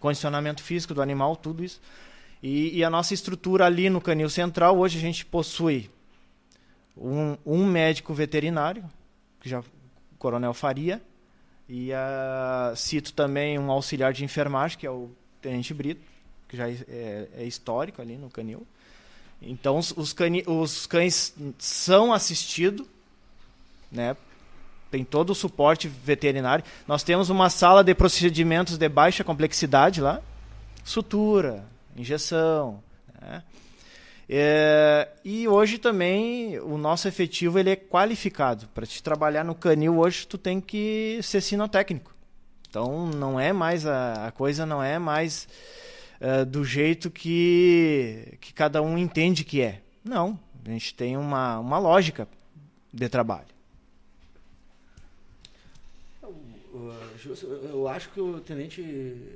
condicionamento 0.01 0.63
físico 0.63 0.93
do 0.93 1.01
animal, 1.01 1.37
tudo 1.37 1.63
isso. 1.63 1.81
E, 2.43 2.79
e 2.79 2.83
a 2.85 2.91
nossa 2.91 3.15
estrutura 3.15 3.67
ali 3.67 3.89
no 3.89 4.01
canil 4.01 4.29
central, 4.29 4.79
hoje 4.79 4.99
a 4.99 5.01
gente 5.01 5.25
possui 5.25 5.91
um, 6.97 7.37
um 7.47 7.65
médico 7.65 8.13
veterinário, 8.13 8.83
que 9.41 9.49
já 9.49 9.61
o 9.61 9.65
Coronel 10.19 10.55
Faria, 10.55 11.01
e 11.69 11.93
a, 11.93 12.73
cito 12.75 13.13
também 13.13 13.59
um 13.59 13.71
auxiliar 13.71 14.13
de 14.13 14.25
enfermagem, 14.25 14.79
que 14.79 14.87
é 14.87 14.91
o 14.91 15.11
Tenente 15.41 15.73
Brito, 15.73 16.03
que 16.49 16.57
já 16.57 16.69
é, 16.69 17.29
é, 17.37 17.45
histórico 17.45 18.03
ali 18.03 18.17
no 18.17 18.29
canil. 18.29 18.67
Então, 19.41 19.79
os, 19.79 19.93
os, 19.97 20.13
cani, 20.13 20.43
os 20.47 20.87
cães 20.87 21.35
são 21.59 22.13
assistidos 22.13 22.87
né? 23.91 24.17
Tem 24.91 25.05
todo 25.05 25.31
o 25.31 25.35
suporte 25.35 25.89
veterinário. 25.89 26.65
Nós 26.87 27.03
temos 27.03 27.31
uma 27.31 27.49
sala 27.49 27.85
de 27.85 27.95
procedimentos 27.95 28.77
de 28.77 28.89
baixa 28.89 29.23
complexidade 29.23 30.01
lá, 30.01 30.21
sutura, 30.85 31.65
injeção, 31.97 32.83
né? 33.21 33.43
É, 34.33 35.09
e 35.25 35.49
hoje 35.49 35.77
também 35.77 36.57
o 36.61 36.79
nosso 36.79 37.09
efetivo 37.09 37.59
ele 37.59 37.71
é 37.71 37.75
qualificado. 37.75 38.69
Para 38.69 38.87
te 38.87 39.03
trabalhar 39.03 39.45
no 39.45 39.57
canil 39.57 39.99
hoje 39.99 40.25
tu 40.25 40.39
tem 40.39 40.61
que 40.61 41.19
ser 41.21 41.41
sinotécnico. 41.41 42.15
Então 42.69 43.09
não 43.09 43.41
é 43.41 43.53
mais 43.53 43.85
a, 43.85 44.29
a 44.29 44.31
coisa 44.31 44.65
não 44.65 44.81
é 44.81 45.01
mais 45.01 45.49
uh, 46.21 46.47
do 46.47 46.65
jeito 46.65 47.11
que, 47.11 48.39
que 48.41 48.55
cada 48.55 48.81
um 48.81 48.97
entende 48.97 49.43
que 49.43 49.63
é. 49.63 49.81
Não, 50.05 50.39
a 50.65 50.71
gente 50.71 50.95
tem 50.95 51.17
uma, 51.17 51.59
uma 51.59 51.79
lógica 51.81 52.29
de 52.95 53.09
trabalho. 53.09 53.49
Eu 56.73 57.89
acho 57.89 58.11
que 58.11 58.21
o 58.21 58.41
tenente 58.41 59.29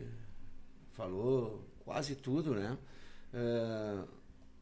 falou 0.93 1.65
quase 1.85 2.15
tudo, 2.15 2.55
né? 2.55 2.77
É, 3.33 3.99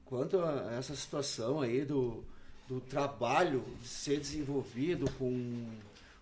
quanto 0.05 0.40
a 0.40 0.74
essa 0.78 0.97
situação 0.97 1.61
aí 1.61 1.85
do, 1.85 2.24
do 2.69 2.81
trabalho 2.81 3.62
ser 3.85 4.19
desenvolvido 4.19 5.11
com, 5.19 5.66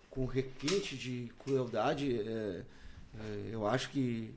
com 0.09 0.25
requinte 0.25 0.97
de 0.97 1.31
crueldade, 1.39 2.19
é, 2.19 2.63
é, 3.19 3.49
eu 3.51 3.65
acho 3.65 3.89
que 3.89 4.33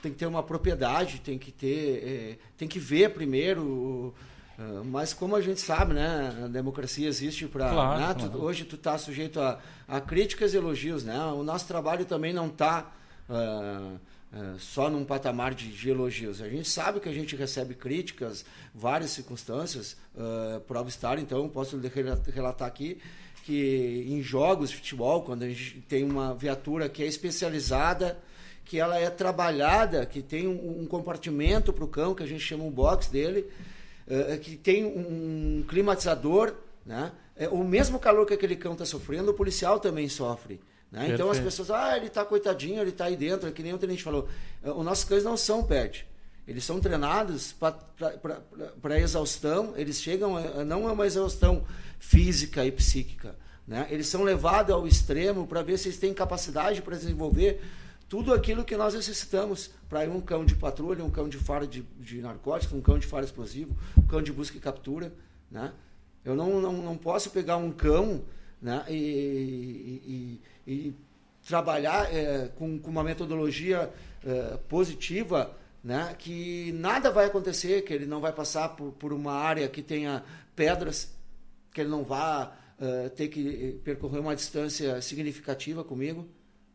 tem 0.00 0.12
que 0.12 0.18
ter 0.18 0.26
uma 0.26 0.42
propriedade, 0.42 1.20
tem 1.20 1.38
que 1.38 1.52
ter, 1.52 2.38
tem 2.56 2.66
que 2.66 2.78
ver 2.78 3.12
primeiro. 3.12 4.14
Uh, 4.60 4.84
mas 4.84 5.14
como 5.14 5.34
a 5.34 5.40
gente 5.40 5.58
sabe, 5.58 5.94
né, 5.94 6.42
a 6.44 6.46
democracia 6.46 7.08
existe 7.08 7.46
para. 7.46 7.70
Claro, 7.70 8.00
né, 8.00 8.14
claro. 8.14 8.42
hoje 8.42 8.64
tu 8.64 8.76
está 8.76 8.98
sujeito 8.98 9.40
a, 9.40 9.58
a, 9.88 10.02
críticas 10.02 10.52
e 10.52 10.58
elogios, 10.58 11.02
né? 11.02 11.18
O 11.28 11.42
nosso 11.42 11.66
trabalho 11.66 12.04
também 12.04 12.34
não 12.34 12.48
está 12.48 12.92
uh, 13.26 13.94
uh, 13.96 14.58
só 14.58 14.90
num 14.90 15.02
patamar 15.02 15.54
de, 15.54 15.68
de, 15.68 15.88
elogios. 15.88 16.42
A 16.42 16.48
gente 16.50 16.68
sabe 16.68 17.00
que 17.00 17.08
a 17.08 17.12
gente 17.12 17.34
recebe 17.34 17.74
críticas, 17.74 18.44
várias 18.74 19.12
circunstâncias. 19.12 19.96
Uh, 20.14 20.60
prova 20.60 20.90
estar, 20.90 21.18
então 21.18 21.48
posso 21.48 21.80
relatar 22.34 22.68
aqui 22.68 23.00
que 23.44 24.04
em 24.10 24.22
jogos 24.22 24.68
de 24.68 24.76
futebol, 24.76 25.22
quando 25.22 25.44
a 25.44 25.48
gente 25.48 25.80
tem 25.88 26.04
uma 26.04 26.34
viatura 26.34 26.86
que 26.86 27.02
é 27.02 27.06
especializada 27.06 28.18
que 28.70 28.78
ela 28.78 28.96
é 28.96 29.10
trabalhada, 29.10 30.06
que 30.06 30.22
tem 30.22 30.46
um, 30.46 30.82
um 30.82 30.86
compartimento 30.86 31.72
para 31.72 31.82
o 31.82 31.88
cão, 31.88 32.14
que 32.14 32.22
a 32.22 32.26
gente 32.26 32.44
chama 32.44 32.62
um 32.62 32.70
box 32.70 33.08
dele, 33.08 33.48
uh, 34.10 34.38
que 34.38 34.56
tem 34.56 34.84
um 34.84 35.64
climatizador, 35.66 36.54
né? 36.84 37.12
É, 37.36 37.48
o 37.48 37.64
mesmo 37.64 37.98
calor 37.98 38.26
que 38.26 38.34
aquele 38.34 38.54
cão 38.54 38.72
está 38.72 38.84
sofrendo, 38.84 39.30
o 39.30 39.34
policial 39.34 39.80
também 39.80 40.08
sofre. 40.10 40.60
Né? 40.92 41.12
Então 41.14 41.30
as 41.30 41.38
pessoas, 41.38 41.70
ah, 41.70 41.96
ele 41.96 42.08
está 42.08 42.22
coitadinho, 42.22 42.80
ele 42.80 42.90
está 42.90 43.06
aí 43.06 43.16
dentro, 43.16 43.48
é 43.48 43.52
que 43.52 43.62
nem 43.62 43.72
o 43.72 43.78
tenente 43.78 44.02
falou. 44.02 44.28
Uh, 44.62 44.72
os 44.72 44.84
nossos 44.84 45.04
cães 45.04 45.24
não 45.24 45.36
são 45.36 45.64
pet. 45.64 46.06
Eles 46.46 46.64
são 46.64 46.80
treinados 46.80 47.54
para 47.54 49.00
exaustão, 49.00 49.72
eles 49.76 50.02
chegam, 50.02 50.36
a, 50.36 50.64
não 50.64 50.88
é 50.88 50.92
uma 50.92 51.06
exaustão 51.06 51.64
física 51.98 52.64
e 52.64 52.72
psíquica. 52.72 53.36
Né? 53.66 53.86
Eles 53.88 54.08
são 54.08 54.22
levados 54.24 54.74
ao 54.74 54.86
extremo 54.86 55.46
para 55.46 55.62
ver 55.62 55.78
se 55.78 55.88
eles 55.88 55.98
têm 55.98 56.12
capacidade 56.12 56.82
para 56.82 56.96
desenvolver 56.96 57.62
tudo 58.10 58.34
aquilo 58.34 58.64
que 58.64 58.76
nós 58.76 58.92
necessitamos 58.92 59.70
para 59.88 60.00
um 60.10 60.20
cão 60.20 60.44
de 60.44 60.56
patrulha, 60.56 61.04
um 61.04 61.10
cão 61.10 61.28
de 61.28 61.38
faro 61.38 61.64
de, 61.64 61.82
de 62.00 62.20
narcóticos, 62.20 62.76
um 62.76 62.80
cão 62.80 62.98
de 62.98 63.06
faro 63.06 63.24
explosivo, 63.24 63.76
um 63.96 64.02
cão 64.02 64.20
de 64.20 64.32
busca 64.32 64.56
e 64.56 64.60
captura. 64.60 65.12
Né? 65.48 65.72
Eu 66.24 66.34
não, 66.34 66.60
não, 66.60 66.72
não 66.72 66.96
posso 66.96 67.30
pegar 67.30 67.56
um 67.56 67.70
cão 67.70 68.24
né, 68.60 68.84
e, 68.88 70.40
e, 70.66 70.70
e 70.72 70.94
trabalhar 71.46 72.12
é, 72.12 72.48
com, 72.48 72.80
com, 72.80 72.90
uma 72.90 73.04
metodologia 73.04 73.88
é, 74.26 74.56
positiva 74.68 75.56
né, 75.82 76.12
que 76.18 76.72
nada 76.72 77.12
vai 77.12 77.26
acontecer, 77.26 77.82
que 77.82 77.94
ele 77.94 78.06
não 78.06 78.20
vai 78.20 78.32
passar 78.32 78.70
por, 78.70 78.90
por 78.90 79.12
uma 79.12 79.34
área 79.34 79.68
que 79.68 79.82
tenha 79.82 80.24
pedras, 80.56 81.14
que 81.72 81.80
ele 81.80 81.90
não 81.90 82.02
vá 82.02 82.52
uh, 82.80 83.08
ter 83.10 83.28
que 83.28 83.80
percorrer 83.84 84.18
uma 84.18 84.34
distância 84.34 85.00
significativa 85.00 85.84
comigo. 85.84 86.26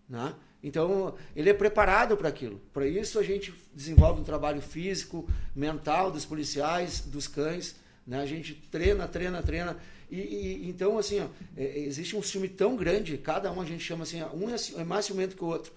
Né? 0.08 0.34
Então, 0.64 1.16
ele 1.36 1.50
é 1.50 1.54
preparado 1.54 2.18
para 2.18 2.30
aquilo. 2.30 2.60
Para 2.74 2.88
isso, 2.88 3.20
a 3.20 3.24
gente 3.24 3.54
desenvolve 3.74 4.22
um 4.22 4.24
trabalho 4.24 4.62
físico, 4.62 5.28
mental 5.56 6.12
dos 6.12 6.26
policiais, 6.26 7.02
dos 7.02 7.28
cães. 7.28 7.76
Né? 8.06 8.20
A 8.20 8.26
gente 8.26 8.54
treina, 8.72 9.08
treina, 9.08 9.44
treina. 9.44 9.78
E, 10.10 10.20
e 10.20 10.70
então, 10.70 10.98
assim, 10.98 11.20
ó, 11.20 11.28
é, 11.56 11.80
existe 11.80 12.16
um 12.16 12.22
ciúme 12.22 12.50
tão 12.50 12.76
grande, 12.76 13.18
cada 13.18 13.52
um 13.52 13.62
a 13.62 13.66
gente 13.66 13.84
chama 13.84 14.04
assim, 14.04 14.22
um 14.34 14.50
é, 14.50 14.56
é 14.82 14.84
mais 14.84 15.06
ciumento 15.06 15.36
que 15.36 15.44
o 15.44 15.48
outro. 15.48 15.72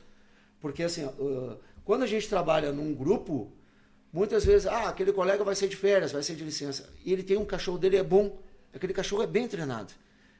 Porque, 0.60 0.82
assim, 0.82 1.04
ó, 1.04 1.56
quando 1.84 2.02
a 2.02 2.06
gente 2.06 2.28
trabalha 2.28 2.72
num 2.72 2.94
grupo, 2.94 3.52
muitas 4.12 4.44
vezes, 4.44 4.66
ah, 4.66 4.88
aquele 4.88 5.12
colega 5.12 5.44
vai 5.44 5.54
ser 5.54 5.68
de 5.68 5.76
férias, 5.76 6.12
vai 6.12 6.22
ser 6.22 6.34
de 6.34 6.44
licença. 6.44 6.88
E 7.04 7.12
ele 7.12 7.22
tem 7.22 7.36
um 7.36 7.44
cachorro 7.44 7.78
dele, 7.78 7.96
é 7.96 8.02
bom. 8.02 8.38
Aquele 8.74 8.92
cachorro 8.92 9.22
é 9.22 9.26
bem 9.26 9.48
treinado. 9.48 9.92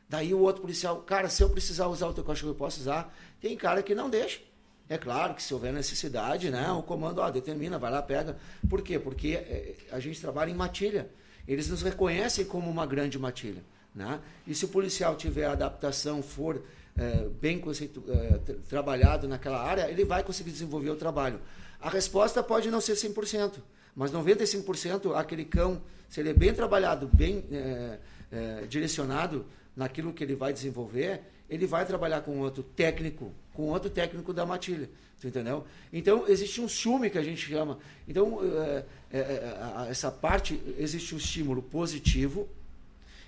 Daí 0.08 0.32
o 0.32 0.38
outro 0.38 0.62
policial, 0.62 0.96
cara, 1.02 1.28
se 1.28 1.42
eu 1.42 1.50
precisar 1.50 1.86
usar 1.86 2.08
o 2.08 2.14
teu 2.14 2.24
cachorro, 2.24 2.52
eu 2.52 2.56
posso 2.56 2.80
usar. 2.80 3.14
Tem 3.40 3.56
cara 3.56 3.82
que 3.82 3.94
não 3.94 4.08
deixa. 4.08 4.40
É 4.88 4.96
claro 4.96 5.34
que 5.34 5.42
se 5.42 5.52
houver 5.52 5.70
necessidade, 5.70 6.50
né, 6.50 6.70
o 6.72 6.82
comando 6.82 7.20
ó, 7.20 7.30
determina, 7.30 7.78
vai 7.78 7.90
lá, 7.90 8.00
pega. 8.00 8.38
Por 8.70 8.80
quê? 8.80 8.98
Porque 8.98 9.34
é, 9.34 9.74
a 9.92 10.00
gente 10.00 10.18
trabalha 10.18 10.50
em 10.50 10.54
matilha. 10.54 11.10
Eles 11.46 11.68
nos 11.68 11.82
reconhecem 11.82 12.46
como 12.46 12.70
uma 12.70 12.86
grande 12.86 13.18
matilha. 13.18 13.62
Né? 13.94 14.18
E 14.46 14.54
se 14.54 14.64
o 14.64 14.68
policial 14.68 15.14
tiver 15.14 15.44
adaptação, 15.44 16.22
for 16.22 16.62
é, 16.96 17.28
bem 17.40 17.58
conceitu, 17.58 18.02
é, 18.08 18.54
trabalhado 18.66 19.28
naquela 19.28 19.62
área, 19.62 19.90
ele 19.90 20.04
vai 20.06 20.22
conseguir 20.22 20.50
desenvolver 20.50 20.90
o 20.90 20.96
trabalho. 20.96 21.38
A 21.80 21.90
resposta 21.90 22.42
pode 22.42 22.70
não 22.70 22.80
ser 22.80 22.94
100%, 22.94 23.58
mas 23.94 24.10
95% 24.10 25.14
aquele 25.14 25.44
cão, 25.44 25.82
se 26.08 26.20
ele 26.20 26.30
é 26.30 26.34
bem 26.34 26.54
trabalhado, 26.54 27.08
bem 27.12 27.44
é, 27.52 28.66
direcionado 28.68 29.44
naquilo 29.78 30.12
que 30.12 30.24
ele 30.24 30.34
vai 30.34 30.52
desenvolver, 30.52 31.20
ele 31.48 31.66
vai 31.66 31.86
trabalhar 31.86 32.20
com 32.22 32.40
outro 32.40 32.64
técnico, 32.64 33.32
com 33.54 33.68
outro 33.68 33.88
técnico 33.88 34.32
da 34.34 34.44
matilha. 34.44 34.90
entendeu? 35.24 35.64
Então, 35.92 36.26
existe 36.26 36.60
um 36.60 36.68
ciúme 36.68 37.08
que 37.08 37.16
a 37.16 37.22
gente 37.22 37.48
chama. 37.48 37.78
Então, 38.06 38.40
é, 38.42 38.84
é, 39.12 39.86
essa 39.88 40.10
parte, 40.10 40.60
existe 40.76 41.14
um 41.14 41.18
estímulo 41.18 41.62
positivo 41.62 42.48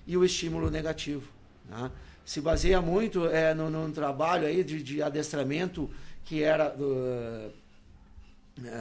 e 0.05 0.17
o 0.17 0.25
estímulo 0.25 0.71
negativo. 0.71 1.31
Né? 1.69 1.91
Se 2.25 2.41
baseia 2.41 2.83
muito 2.83 3.27
é, 3.27 3.55
no, 3.55 3.71
no 3.71 3.93
trabalho 3.93 4.47
aí 4.47 4.65
de, 4.65 4.83
de 4.83 5.01
adestramento 5.01 5.89
que 6.25 6.43
era 6.43 6.75
uh, 6.77 7.53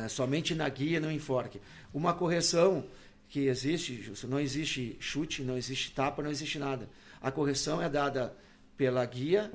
somente 0.09 0.55
na 0.55 0.67
guia, 0.69 0.99
no 0.99 1.11
enforque. 1.11 1.61
Uma 1.93 2.13
correção 2.13 2.83
que 3.29 3.47
existe, 3.47 4.11
não 4.27 4.39
existe 4.39 4.97
chute, 4.99 5.43
não 5.43 5.55
existe 5.55 5.91
tapa, 5.91 6.21
não 6.21 6.31
existe 6.31 6.57
nada. 6.59 6.89
A 7.21 7.31
correção 7.31 7.81
é 7.81 7.89
dada 7.89 8.35
pela 8.77 9.05
guia 9.05 9.51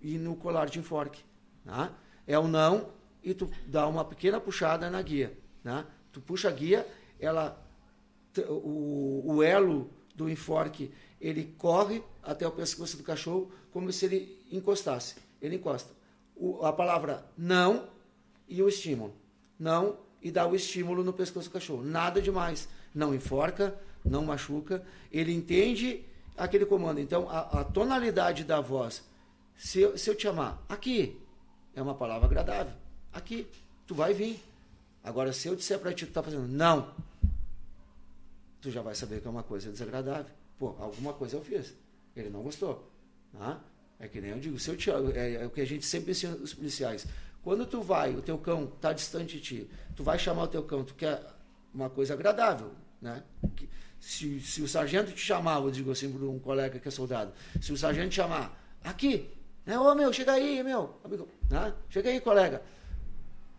e 0.00 0.18
no 0.18 0.36
colar 0.36 0.68
de 0.68 0.78
enforque. 0.78 1.22
Né? 1.64 1.90
É 2.26 2.38
o 2.38 2.46
não 2.46 2.90
e 3.22 3.32
tu 3.32 3.50
dá 3.66 3.86
uma 3.86 4.04
pequena 4.04 4.40
puxada 4.40 4.90
na 4.90 5.00
guia. 5.00 5.36
Né? 5.64 5.86
Tu 6.12 6.20
puxa 6.20 6.48
a 6.48 6.52
guia, 6.52 6.86
ela, 7.18 7.58
o, 8.48 9.22
o 9.24 9.42
elo 9.42 9.90
do 10.14 10.28
enforque 10.28 10.92
ele 11.20 11.54
corre 11.56 12.02
até 12.22 12.46
o 12.46 12.50
pescoço 12.50 12.96
do 12.96 13.04
cachorro 13.04 13.50
como 13.70 13.90
se 13.92 14.04
ele 14.04 14.44
encostasse. 14.50 15.14
Ele 15.40 15.56
encosta. 15.56 15.90
O, 16.34 16.64
a 16.66 16.72
palavra 16.72 17.24
não 17.38 17.88
e 18.48 18.60
o 18.60 18.68
estímulo. 18.68 19.14
Não 19.58 19.96
e 20.20 20.30
dá 20.30 20.46
o 20.46 20.54
estímulo 20.54 21.04
no 21.04 21.12
pescoço 21.12 21.48
do 21.48 21.52
cachorro. 21.52 21.82
Nada 21.82 22.20
demais. 22.20 22.68
Não 22.92 23.14
enforca, 23.14 23.78
não 24.04 24.24
machuca. 24.24 24.84
Ele 25.10 25.32
entende 25.32 26.04
aquele 26.36 26.66
comando. 26.66 27.00
Então, 27.00 27.28
a, 27.28 27.60
a 27.60 27.64
tonalidade 27.64 28.44
da 28.44 28.60
voz, 28.60 29.02
se 29.56 29.80
eu, 29.80 29.96
se 29.96 30.10
eu 30.10 30.14
te 30.14 30.22
chamar 30.22 30.62
aqui, 30.68 31.20
é 31.74 31.82
uma 31.82 31.94
palavra 31.94 32.26
agradável. 32.26 32.74
Aqui, 33.12 33.46
tu 33.86 33.94
vai 33.94 34.14
vir. 34.14 34.42
Agora, 35.04 35.32
se 35.32 35.48
eu 35.48 35.56
disser 35.56 35.78
para 35.78 35.92
ti, 35.92 36.06
tu 36.06 36.12
tá 36.12 36.22
fazendo 36.22 36.46
não, 36.46 36.94
tu 38.60 38.70
já 38.70 38.82
vai 38.82 38.94
saber 38.94 39.20
que 39.20 39.26
é 39.26 39.30
uma 39.30 39.42
coisa 39.42 39.70
desagradável. 39.70 40.32
Pô, 40.58 40.76
alguma 40.78 41.12
coisa 41.12 41.36
eu 41.36 41.42
fiz. 41.42 41.74
Ele 42.14 42.30
não 42.30 42.42
gostou. 42.42 42.90
Tá? 43.32 43.60
É 43.98 44.08
que 44.08 44.20
nem 44.20 44.30
eu 44.30 44.38
digo, 44.38 44.58
se 44.58 44.70
eu 44.70 44.76
te, 44.76 44.90
é, 44.90 45.42
é 45.42 45.46
o 45.46 45.50
que 45.50 45.60
a 45.60 45.66
gente 45.66 45.84
sempre 45.84 46.12
ensina 46.12 46.34
os 46.36 46.54
policiais. 46.54 47.06
Quando 47.42 47.66
tu 47.66 47.82
vai, 47.82 48.14
o 48.14 48.22
teu 48.22 48.38
cão 48.38 48.64
está 48.64 48.92
distante 48.92 49.36
de 49.36 49.40
ti, 49.40 49.70
tu 49.96 50.04
vai 50.04 50.18
chamar 50.18 50.44
o 50.44 50.48
teu 50.48 50.62
cão, 50.62 50.84
tu 50.84 50.94
quer 50.94 51.24
uma 51.74 51.90
coisa 51.90 52.14
agradável, 52.14 52.70
né? 53.00 53.22
Se, 54.02 54.40
se 54.40 54.60
o 54.60 54.68
sargento 54.68 55.12
te 55.12 55.20
chamar, 55.20 55.62
eu 55.62 55.70
digo 55.70 55.92
assim 55.92 56.10
para 56.10 56.26
um 56.26 56.40
colega 56.40 56.80
que 56.80 56.88
é 56.88 56.90
soldado, 56.90 57.32
se 57.60 57.72
o 57.72 57.76
sargento 57.76 58.08
te 58.08 58.16
chamar, 58.16 58.60
aqui, 58.82 59.30
né, 59.64 59.78
ô 59.78 59.94
meu, 59.94 60.12
chega 60.12 60.32
aí, 60.32 60.60
meu, 60.62 60.98
amigo, 61.04 61.28
né? 61.48 61.72
chega 61.88 62.10
aí, 62.10 62.20
colega. 62.20 62.60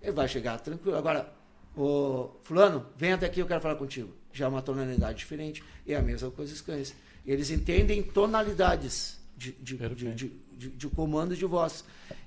Ele 0.02 0.12
vai 0.12 0.28
chegar 0.28 0.60
tranquilo. 0.60 0.98
Agora, 0.98 1.34
o 1.78 2.32
fulano, 2.44 2.86
vem 2.98 3.14
até 3.14 3.26
aqui, 3.26 3.40
eu 3.40 3.48
quero 3.48 3.62
falar 3.62 3.76
contigo. 3.76 4.14
Já 4.34 4.46
é 4.46 4.48
uma 4.50 4.62
tonalidade 4.62 5.18
diferente. 5.18 5.64
É 5.88 5.96
a 5.96 6.02
mesma 6.02 6.30
coisa 6.30 6.54
os 6.54 6.60
cães. 6.60 6.94
Eles 7.26 7.50
entendem 7.50 8.04
tonalidades 8.04 9.18
de, 9.38 9.54
de, 9.54 9.78
de, 9.78 10.14
de, 10.14 10.32
de, 10.52 10.70
de 10.72 10.88
comando 10.90 11.38
de 11.38 11.46
voz. 11.46 11.86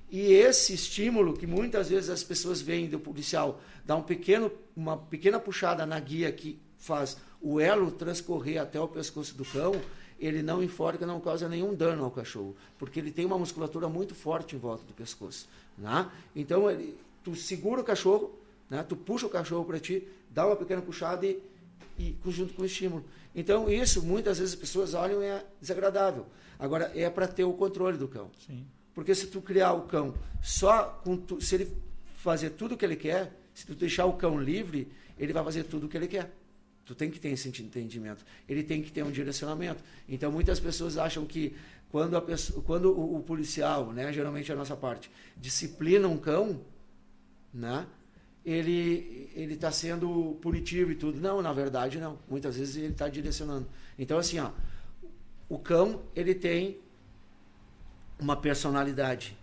E 0.09 0.33
esse 0.33 0.73
estímulo 0.73 1.37
que 1.37 1.45
muitas 1.45 1.89
vezes 1.89 2.09
as 2.09 2.23
pessoas 2.23 2.61
veem 2.61 2.89
do 2.89 2.99
policial 2.99 3.61
dar 3.85 3.95
um 3.95 4.01
pequeno, 4.01 4.51
uma 4.75 4.97
pequena 4.97 5.39
puxada 5.39 5.85
na 5.85 5.99
guia 5.99 6.31
que 6.31 6.59
faz 6.77 7.17
o 7.41 7.59
elo 7.59 7.91
transcorrer 7.91 8.61
até 8.61 8.79
o 8.79 8.87
pescoço 8.87 9.35
do 9.35 9.45
cão, 9.45 9.73
ele 10.19 10.41
não 10.41 10.63
enforca, 10.63 11.05
não 11.05 11.19
causa 11.19 11.47
nenhum 11.47 11.73
dano 11.73 12.03
ao 12.03 12.11
cachorro, 12.11 12.55
porque 12.77 12.99
ele 12.99 13.11
tem 13.11 13.25
uma 13.25 13.37
musculatura 13.37 13.87
muito 13.87 14.15
forte 14.15 14.55
em 14.55 14.59
volta 14.59 14.83
do 14.83 14.93
pescoço. 14.93 15.47
Né? 15.77 16.09
Então, 16.35 16.69
ele, 16.69 16.97
tu 17.23 17.35
segura 17.35 17.81
o 17.81 17.83
cachorro, 17.83 18.31
né? 18.69 18.83
tu 18.83 18.95
puxa 18.95 19.27
o 19.27 19.29
cachorro 19.29 19.63
para 19.65 19.79
ti, 19.79 20.07
dá 20.29 20.47
uma 20.47 20.55
pequena 20.55 20.81
puxada 20.81 21.25
e, 21.25 21.41
e 21.99 22.17
junto 22.27 22.53
com 22.53 22.63
o 22.63 22.65
estímulo. 22.65 23.05
Então, 23.35 23.69
isso, 23.69 24.01
muitas 24.01 24.39
vezes 24.39 24.55
as 24.55 24.59
pessoas 24.59 24.93
olham 24.95 25.21
e 25.21 25.25
é 25.25 25.45
desagradável. 25.61 26.25
Agora, 26.57 26.91
é 26.95 27.07
para 27.09 27.27
ter 27.27 27.43
o 27.43 27.53
controle 27.53 27.97
do 27.97 28.07
cão. 28.07 28.31
Sim. 28.45 28.65
Porque 28.95 29.13
se 29.13 29.27
tu 29.27 29.41
criar 29.41 29.73
o 29.73 29.83
cão 29.83 30.15
só 30.41 30.99
com 31.03 31.15
tu, 31.15 31.39
se 31.39 31.53
ele 31.53 31.71
fazer 32.15 32.49
tudo 32.51 32.73
o 32.73 32.77
que 32.77 32.83
ele 32.83 32.95
quer, 32.95 33.31
se 33.53 33.63
tu 33.63 33.75
deixar 33.75 34.05
o 34.05 34.13
cão 34.13 34.41
livre, 34.41 34.91
ele 35.19 35.31
vai 35.31 35.43
fazer 35.43 35.65
tudo 35.65 35.85
o 35.85 35.89
que 35.89 35.95
ele 35.95 36.07
quer. 36.07 36.33
Tu 36.87 36.95
tem 36.95 37.11
que 37.11 37.19
ter 37.19 37.29
esse 37.29 37.49
entendimento. 37.49 38.25
Ele 38.47 38.63
tem 38.63 38.81
que 38.81 38.89
ter 38.89 39.03
um 39.03 39.11
direcionamento. 39.11 39.83
Então, 40.07 40.31
muitas 40.31 40.57
pessoas 40.57 40.97
acham 40.97 41.25
que 41.25 41.53
quando, 41.89 42.15
a 42.15 42.21
pessoa, 42.21 42.63
quando 42.63 42.97
o, 42.97 43.17
o 43.17 43.23
policial, 43.23 43.91
né, 43.91 44.11
geralmente 44.13 44.49
é 44.49 44.55
a 44.55 44.57
nossa 44.57 44.75
parte, 44.75 45.11
disciplina 45.35 46.07
um 46.07 46.17
cão, 46.17 46.61
né, 47.53 47.85
ele 48.45 49.29
ele 49.35 49.55
está 49.55 49.69
sendo 49.69 50.37
punitivo 50.41 50.91
e 50.91 50.95
tudo. 50.95 51.19
Não, 51.19 51.41
na 51.41 51.51
verdade 51.51 51.99
não. 51.99 52.17
Muitas 52.29 52.55
vezes 52.55 52.77
ele 52.77 52.93
está 52.93 53.09
direcionando. 53.09 53.67
Então, 53.99 54.17
assim, 54.17 54.39
ó, 54.39 54.51
o 55.49 55.59
cão 55.59 56.01
ele 56.15 56.33
tem 56.33 56.77
uma 58.17 58.37
personalidade. 58.37 59.37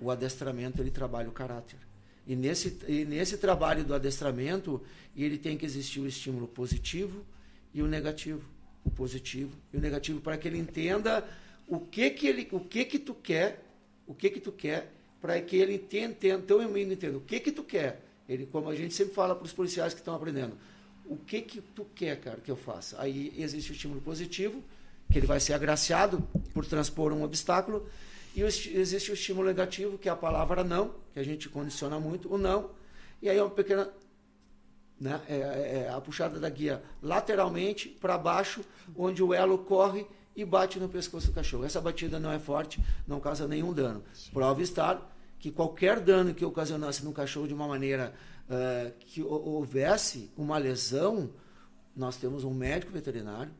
O 0.00 0.10
adestramento 0.10 0.80
ele 0.80 0.92
trabalha 0.92 1.28
o 1.28 1.32
caráter. 1.32 1.85
E 2.26 2.34
nesse, 2.34 2.76
e 2.88 3.04
nesse 3.04 3.36
trabalho 3.36 3.84
do 3.84 3.94
adestramento, 3.94 4.82
ele 5.16 5.38
tem 5.38 5.56
que 5.56 5.64
existir 5.64 6.00
o 6.00 6.06
estímulo 6.06 6.48
positivo 6.48 7.24
e 7.72 7.82
o 7.82 7.86
negativo. 7.86 8.42
O 8.84 8.90
positivo 8.90 9.52
e 9.72 9.76
o 9.76 9.80
negativo, 9.80 10.20
para 10.20 10.36
que 10.36 10.46
ele 10.46 10.58
entenda 10.58 11.26
o 11.66 11.80
que 11.80 12.10
que, 12.10 12.26
ele, 12.26 12.48
o 12.52 12.60
que, 12.60 12.84
que 12.84 12.98
tu 12.98 13.14
quer, 13.14 13.64
o 14.06 14.14
que 14.14 14.30
que 14.30 14.40
tu 14.40 14.52
quer, 14.52 14.92
para 15.20 15.40
que 15.40 15.56
ele 15.56 15.74
entenda, 15.74 16.16
então 16.44 16.62
eu 16.62 16.78
entendo 16.78 17.18
o 17.18 17.20
que 17.20 17.40
que 17.40 17.50
tu 17.50 17.64
quer. 17.64 18.00
Ele, 18.28 18.46
como 18.46 18.68
a 18.68 18.74
gente 18.74 18.94
sempre 18.94 19.14
fala 19.14 19.34
para 19.34 19.44
os 19.44 19.52
policiais 19.52 19.92
que 19.92 20.00
estão 20.00 20.14
aprendendo, 20.14 20.56
o 21.04 21.16
que 21.16 21.40
que 21.40 21.60
tu 21.60 21.84
quer, 21.94 22.20
cara, 22.20 22.38
que 22.38 22.50
eu 22.50 22.56
faça? 22.56 23.00
Aí 23.00 23.32
existe 23.36 23.70
o 23.70 23.74
estímulo 23.74 24.00
positivo, 24.00 24.62
que 25.10 25.18
ele 25.18 25.26
vai 25.26 25.40
ser 25.40 25.52
agraciado 25.52 26.20
por 26.52 26.66
transpor 26.66 27.12
um 27.12 27.22
obstáculo, 27.22 27.88
e 28.36 28.42
existe 28.42 29.10
o 29.10 29.14
estímulo 29.14 29.46
negativo, 29.46 29.96
que 29.96 30.10
é 30.10 30.12
a 30.12 30.16
palavra 30.16 30.62
não, 30.62 30.94
que 31.14 31.18
a 31.18 31.22
gente 31.22 31.48
condiciona 31.48 31.98
muito, 31.98 32.32
o 32.32 32.36
não. 32.36 32.70
E 33.22 33.30
aí 33.30 33.38
é 33.38 33.42
uma 33.42 33.50
pequena. 33.50 33.88
Né, 34.98 35.20
é, 35.28 35.34
é, 35.34 35.84
é 35.86 35.90
a 35.90 36.00
puxada 36.00 36.38
da 36.40 36.48
guia 36.48 36.82
lateralmente 37.02 37.88
para 37.88 38.16
baixo, 38.16 38.62
onde 38.96 39.22
o 39.22 39.32
elo 39.32 39.58
corre 39.58 40.06
e 40.34 40.44
bate 40.44 40.78
no 40.78 40.88
pescoço 40.88 41.28
do 41.28 41.32
cachorro. 41.32 41.64
Essa 41.64 41.80
batida 41.80 42.20
não 42.20 42.30
é 42.30 42.38
forte, 42.38 42.78
não 43.06 43.20
causa 43.20 43.48
nenhum 43.48 43.72
dano. 43.72 44.04
Prova 44.32 44.62
estar 44.62 45.14
que 45.38 45.50
qualquer 45.50 46.00
dano 46.00 46.34
que 46.34 46.44
ocasionasse 46.44 47.04
no 47.04 47.12
cachorro 47.12 47.46
de 47.46 47.54
uma 47.54 47.66
maneira 47.66 48.14
uh, 48.48 48.92
que 49.00 49.22
houvesse 49.22 50.30
uma 50.36 50.58
lesão, 50.58 51.30
nós 51.94 52.16
temos 52.16 52.44
um 52.44 52.52
médico 52.52 52.92
veterinário 52.92 53.52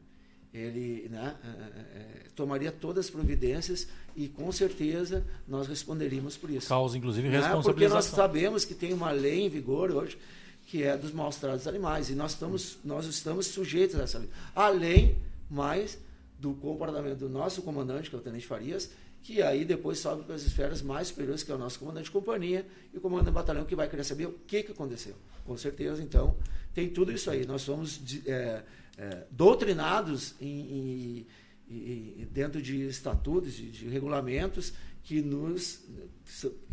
ele 0.57 1.09
né, 1.09 1.37
é, 1.45 1.49
é, 1.49 2.01
é, 2.01 2.28
tomaria 2.35 2.73
todas 2.73 3.07
as 3.07 3.11
providências 3.11 3.89
e 4.15 4.28
com 4.28 4.51
certeza 4.51 5.24
nós 5.47 5.66
responderíamos 5.66 6.37
por 6.37 6.51
isso. 6.51 6.69
Causa, 6.69 6.97
inclusive, 6.97 7.28
responsabilização. 7.28 7.73
Porque 7.73 7.89
nós 7.89 8.05
sabemos 8.07 8.65
que 8.65 8.74
tem 8.74 8.93
uma 8.93 9.11
lei 9.11 9.41
em 9.41 9.49
vigor 9.49 9.91
hoje 9.91 10.19
que 10.66 10.83
é 10.83 10.97
dos 10.97 11.12
maus 11.12 11.37
tratos 11.37 11.66
animais 11.66 12.11
e 12.11 12.15
nós 12.15 12.33
estamos, 12.33 12.78
nós 12.85 13.07
estamos 13.07 13.47
sujeitos 13.47 13.99
a 13.99 14.03
essa 14.03 14.19
lei. 14.19 14.28
Além 14.55 15.16
mais 15.49 15.99
do 16.41 16.55
comportamento 16.55 17.19
do 17.19 17.28
nosso 17.28 17.62
comandante, 17.62 18.11
que 18.11 18.16
é 18.16 18.19
o 18.19 18.23
Tenente 18.23 18.47
Farias, 18.47 18.91
que 19.23 19.43
aí 19.43 19.65
depois 19.65 19.99
sobe 19.99 20.24
para 20.24 20.35
as 20.35 20.43
esferas 20.43 20.83
mais 20.83 21.09
superiores, 21.09 21.43
que 21.43 21.53
é 21.53 21.55
o 21.55 21.59
nosso 21.59 21.78
comandante 21.78 22.05
de 22.05 22.11
companhia 22.11 22.66
e 22.93 22.99
o 22.99 23.01
comandante 23.01 23.27
de 23.27 23.35
batalhão, 23.35 23.65
que 23.65 23.77
vai 23.77 23.89
querer 23.89 24.05
saber 24.05 24.27
o 24.27 24.33
que, 24.47 24.62
que 24.62 24.73
aconteceu. 24.73 25.15
Com 25.45 25.57
certeza, 25.57 26.03
então, 26.03 26.37
tem 26.74 26.89
tudo 26.89 27.12
isso 27.12 27.31
aí. 27.31 27.47
Nós 27.47 27.62
somos... 27.62 28.01
É, 28.27 28.62
é, 28.98 29.27
doutrinados 29.31 30.35
em, 30.40 30.47
em, 30.48 31.27
em, 31.68 32.28
dentro 32.32 32.60
de 32.62 32.86
estatutos, 32.86 33.55
de, 33.55 33.70
de, 33.70 33.89
regulamentos 33.89 34.73
que 35.02 35.23
nos, 35.23 35.85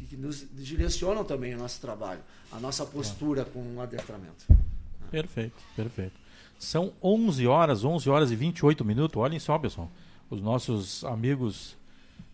que 0.10 0.18
nos 0.18 0.45
direcionam 0.54 1.24
também 1.24 1.54
o 1.54 1.58
nosso 1.58 1.80
trabalho, 1.80 2.22
a 2.52 2.60
nossa 2.60 2.86
postura 2.86 3.45
com 3.45 3.76
o 3.76 3.82
adestramento. 3.82 4.45
Perfeito, 5.12 5.62
perfeito. 5.76 6.24
São 6.58 6.94
11 7.04 7.45
horas, 7.45 7.84
11 7.84 8.10
horas 8.10 8.32
e 8.32 8.36
28 8.36 8.86
minutos. 8.86 9.18
Olhem 9.18 9.40
só, 9.40 9.60
pessoal. 9.60 9.91
Os 10.30 10.41
nossos 10.41 11.04
amigos 11.04 11.78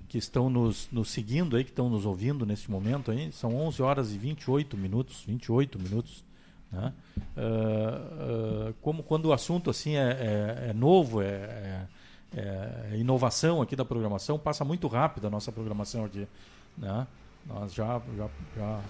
que 0.07 0.17
estão 0.17 0.49
nos, 0.49 0.87
nos 0.91 1.09
seguindo 1.09 1.55
aí, 1.55 1.63
que 1.63 1.71
estão 1.71 1.89
nos 1.89 2.05
ouvindo 2.05 2.45
neste 2.45 2.69
momento 2.69 3.11
aí, 3.11 3.31
são 3.31 3.55
11 3.55 3.81
horas 3.81 4.13
e 4.13 4.17
28 4.17 4.77
minutos, 4.77 5.23
28 5.27 5.79
minutos. 5.79 6.23
Né? 6.71 6.93
Uh, 7.35 8.69
uh, 8.69 8.73
como 8.81 9.03
quando 9.03 9.25
o 9.25 9.33
assunto 9.33 9.69
assim 9.69 9.95
é, 9.95 10.09
é, 10.09 10.69
é 10.69 10.73
novo, 10.73 11.21
é, 11.21 11.25
é, 11.25 12.91
é, 12.91 12.97
inovação 12.97 13.61
aqui 13.61 13.75
da 13.75 13.83
programação, 13.83 14.37
passa 14.37 14.63
muito 14.63 14.87
rápido 14.87 15.27
a 15.27 15.29
nossa 15.29 15.51
programação 15.51 16.05
aqui. 16.05 16.27
Né? 16.77 17.07
Nós 17.45 17.73
já, 17.73 18.01
já, 18.15 18.29
já 18.55 18.81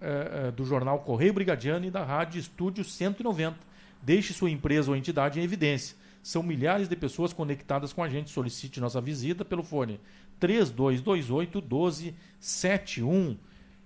eh, 0.00 0.48
eh, 0.48 0.50
do 0.50 0.64
jornal 0.64 0.98
Correio 0.98 1.32
Brigadiano 1.32 1.86
e 1.86 1.92
da 1.92 2.02
Rádio 2.02 2.40
Estúdio 2.40 2.82
190. 2.82 3.56
Deixe 4.02 4.34
sua 4.34 4.50
empresa 4.50 4.90
ou 4.90 4.96
entidade 4.96 5.38
em 5.38 5.44
evidência. 5.44 5.96
São 6.24 6.42
milhares 6.42 6.88
de 6.88 6.96
pessoas 6.96 7.32
conectadas 7.32 7.92
com 7.92 8.02
a 8.02 8.08
gente. 8.08 8.30
Solicite 8.30 8.80
nossa 8.80 9.00
visita 9.00 9.44
pelo 9.44 9.62
fone 9.62 10.00
3228 10.38 11.60
1271. 11.60 13.36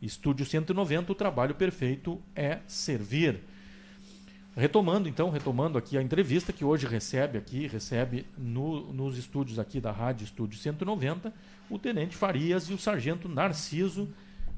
Estúdio 0.02 0.46
190, 0.46 1.12
o 1.12 1.14
trabalho 1.14 1.54
perfeito 1.54 2.20
é 2.34 2.60
servir. 2.66 3.40
retomando 4.56 5.08
então, 5.08 5.30
retomando 5.30 5.76
aqui 5.76 5.96
a 5.98 6.02
entrevista 6.02 6.52
que 6.52 6.64
hoje 6.64 6.86
recebe 6.86 7.36
aqui, 7.38 7.66
recebe 7.66 8.26
no, 8.36 8.92
nos 8.92 9.18
estúdios 9.18 9.58
aqui 9.58 9.80
da 9.80 9.92
Rádio 9.92 10.24
Estúdio 10.24 10.58
190, 10.58 11.32
o 11.68 11.78
Tenente 11.78 12.16
Farias 12.16 12.64
e 12.64 12.72
o 12.72 12.78
Sargento 12.78 13.28
Narciso, 13.28 14.08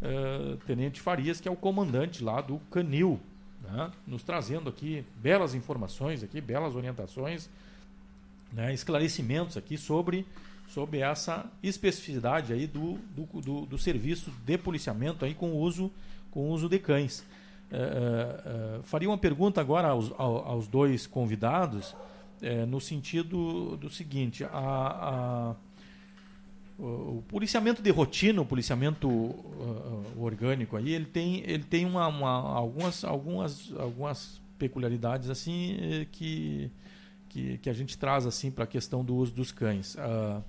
uh, 0.01 0.57
Tenente 0.67 1.01
Farias, 1.01 1.41
que 1.41 1.49
é 1.49 1.51
o 1.51 1.57
comandante 1.57 2.23
lá 2.23 2.41
do 2.41 2.59
Canil, 2.71 3.21
né? 3.63 3.91
nos 4.07 4.23
trazendo 4.23 4.69
aqui 4.69 5.05
belas 5.17 5.55
informações, 5.55 6.23
aqui 6.23 6.41
belas 6.41 6.75
orientações, 6.75 7.51
né? 8.53 8.73
esclarecimentos 8.73 9.57
aqui 9.57 9.77
sobre, 9.77 10.27
sobre 10.73 11.01
essa 11.01 11.51
especificidade 11.63 12.53
aí 12.53 12.67
do, 12.67 12.99
do, 13.15 13.41
do, 13.41 13.67
do 13.67 13.79
serviço 13.79 14.31
de 14.45 14.59
policiamento 14.59 15.25
aí 15.25 15.35
com 15.35 15.53
uso, 15.53 15.91
com 16.31 16.51
uso 16.51 16.69
de 16.69 16.79
cães. 16.79 17.21
Uh, 17.71 18.79
uh, 18.79 18.83
faria 18.83 19.09
uma 19.09 19.19
pergunta 19.19 19.61
agora 19.61 19.89
aos, 19.89 20.13
aos 20.19 20.69
dois 20.69 21.07
convidados, 21.07 21.95
no 22.67 22.81
sentido 22.81 23.77
do 23.77 23.89
seguinte: 23.89 24.43
a, 24.43 24.51
a 24.53 25.55
o 26.83 27.23
policiamento 27.29 27.81
de 27.81 27.91
rotina, 27.91 28.41
o 28.41 28.45
policiamento 28.47 29.09
uh, 29.09 30.05
orgânico 30.19 30.77
aí, 30.77 30.93
ele 30.93 31.05
tem, 31.05 31.43
ele 31.47 31.63
tem 31.63 31.85
uma, 31.85 32.09
uma, 32.09 32.29
algumas, 32.29 33.05
algumas, 33.05 33.73
algumas 33.79 34.41
peculiaridades 34.59 35.31
assim 35.31 35.77
eh, 35.81 36.07
que, 36.11 36.71
que, 37.29 37.59
que 37.59 37.71
a 37.71 37.73
gente 37.73 37.97
traz 37.99 38.27
assim 38.27 38.51
para 38.51 38.65
a 38.65 38.67
questão 38.67 39.05
do 39.05 39.15
uso 39.15 39.33
dos 39.33 39.53
cães. 39.53 39.95
Uh, 39.95 40.43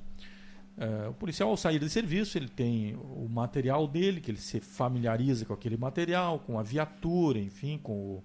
uh, 0.77 1.09
o 1.09 1.13
policial 1.13 1.49
ao 1.49 1.57
sair 1.57 1.79
de 1.79 1.89
serviço 1.89 2.37
ele 2.37 2.49
tem 2.49 2.95
o 2.95 3.27
material 3.29 3.87
dele, 3.87 4.21
que 4.21 4.31
ele 4.31 4.39
se 4.39 4.59
familiariza 4.59 5.45
com 5.45 5.53
aquele 5.53 5.77
material, 5.77 6.39
com 6.39 6.59
a 6.59 6.63
viatura, 6.63 7.39
enfim, 7.39 7.77
com 7.77 7.93
o, 7.93 8.23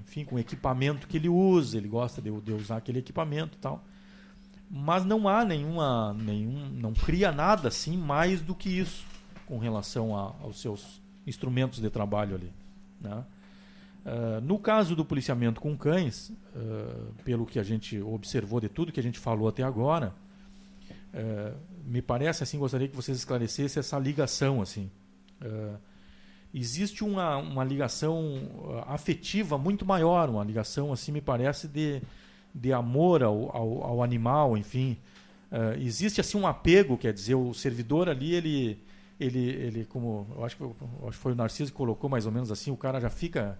enfim, 0.00 0.24
com 0.24 0.36
o 0.36 0.38
equipamento 0.38 1.08
que 1.08 1.16
ele 1.16 1.28
usa, 1.28 1.76
ele 1.76 1.88
gosta 1.88 2.22
de, 2.22 2.30
de 2.40 2.52
usar 2.52 2.76
aquele 2.76 3.00
equipamento 3.00 3.56
e 3.56 3.60
tal 3.60 3.84
mas 4.70 5.04
não 5.04 5.28
há 5.28 5.44
nenhuma, 5.44 6.12
nenhum, 6.14 6.68
não 6.68 6.92
cria 6.92 7.32
nada 7.32 7.68
assim 7.68 7.96
mais 7.96 8.42
do 8.42 8.54
que 8.54 8.68
isso 8.68 9.04
com 9.46 9.58
relação 9.58 10.14
a, 10.14 10.34
aos 10.42 10.60
seus 10.60 11.00
instrumentos 11.26 11.80
de 11.80 11.88
trabalho 11.88 12.34
ali. 12.34 12.52
Né? 13.00 13.24
Uh, 14.04 14.40
no 14.42 14.58
caso 14.58 14.94
do 14.94 15.04
policiamento 15.04 15.60
com 15.60 15.76
cães, 15.76 16.30
uh, 16.30 17.14
pelo 17.24 17.46
que 17.46 17.58
a 17.58 17.62
gente 17.62 17.98
observou 18.00 18.60
de 18.60 18.68
tudo 18.68 18.92
que 18.92 19.00
a 19.00 19.02
gente 19.02 19.18
falou 19.18 19.48
até 19.48 19.62
agora, 19.62 20.14
uh, 21.18 21.56
me 21.84 22.00
parece 22.00 22.42
assim, 22.42 22.58
gostaria 22.58 22.88
que 22.88 22.96
vocês 22.96 23.18
esclarecessem 23.18 23.80
essa 23.80 23.98
ligação 23.98 24.62
assim. 24.62 24.90
existe 26.54 27.04
uma, 27.04 27.36
uma 27.36 27.64
ligação 27.64 28.34
afetiva 28.86 29.58
muito 29.58 29.84
maior, 29.84 30.30
uma 30.30 30.44
ligação 30.44 30.92
assim 30.92 31.12
me 31.12 31.20
parece 31.20 31.68
de 31.68 32.00
de 32.54 32.72
amor 32.72 33.22
ao, 33.22 33.56
ao, 33.56 33.84
ao 33.84 34.02
animal, 34.02 34.56
enfim. 34.56 34.96
Uh, 35.50 35.80
existe 35.80 36.20
assim 36.20 36.38
um 36.38 36.46
apego, 36.46 36.98
quer 36.98 37.12
dizer, 37.12 37.34
o 37.34 37.54
servidor 37.54 38.08
ali, 38.08 38.34
ele, 38.34 38.82
ele, 39.18 39.48
ele 39.50 39.84
como 39.84 40.26
eu 40.36 40.44
acho, 40.44 40.56
que, 40.56 40.62
eu 40.62 40.76
acho 41.02 41.16
que 41.16 41.22
foi 41.22 41.32
o 41.32 41.36
Narciso 41.36 41.70
que 41.70 41.76
colocou 41.76 42.10
mais 42.10 42.26
ou 42.26 42.32
menos 42.32 42.50
assim, 42.50 42.70
o 42.70 42.76
cara 42.76 43.00
já 43.00 43.08
fica 43.08 43.58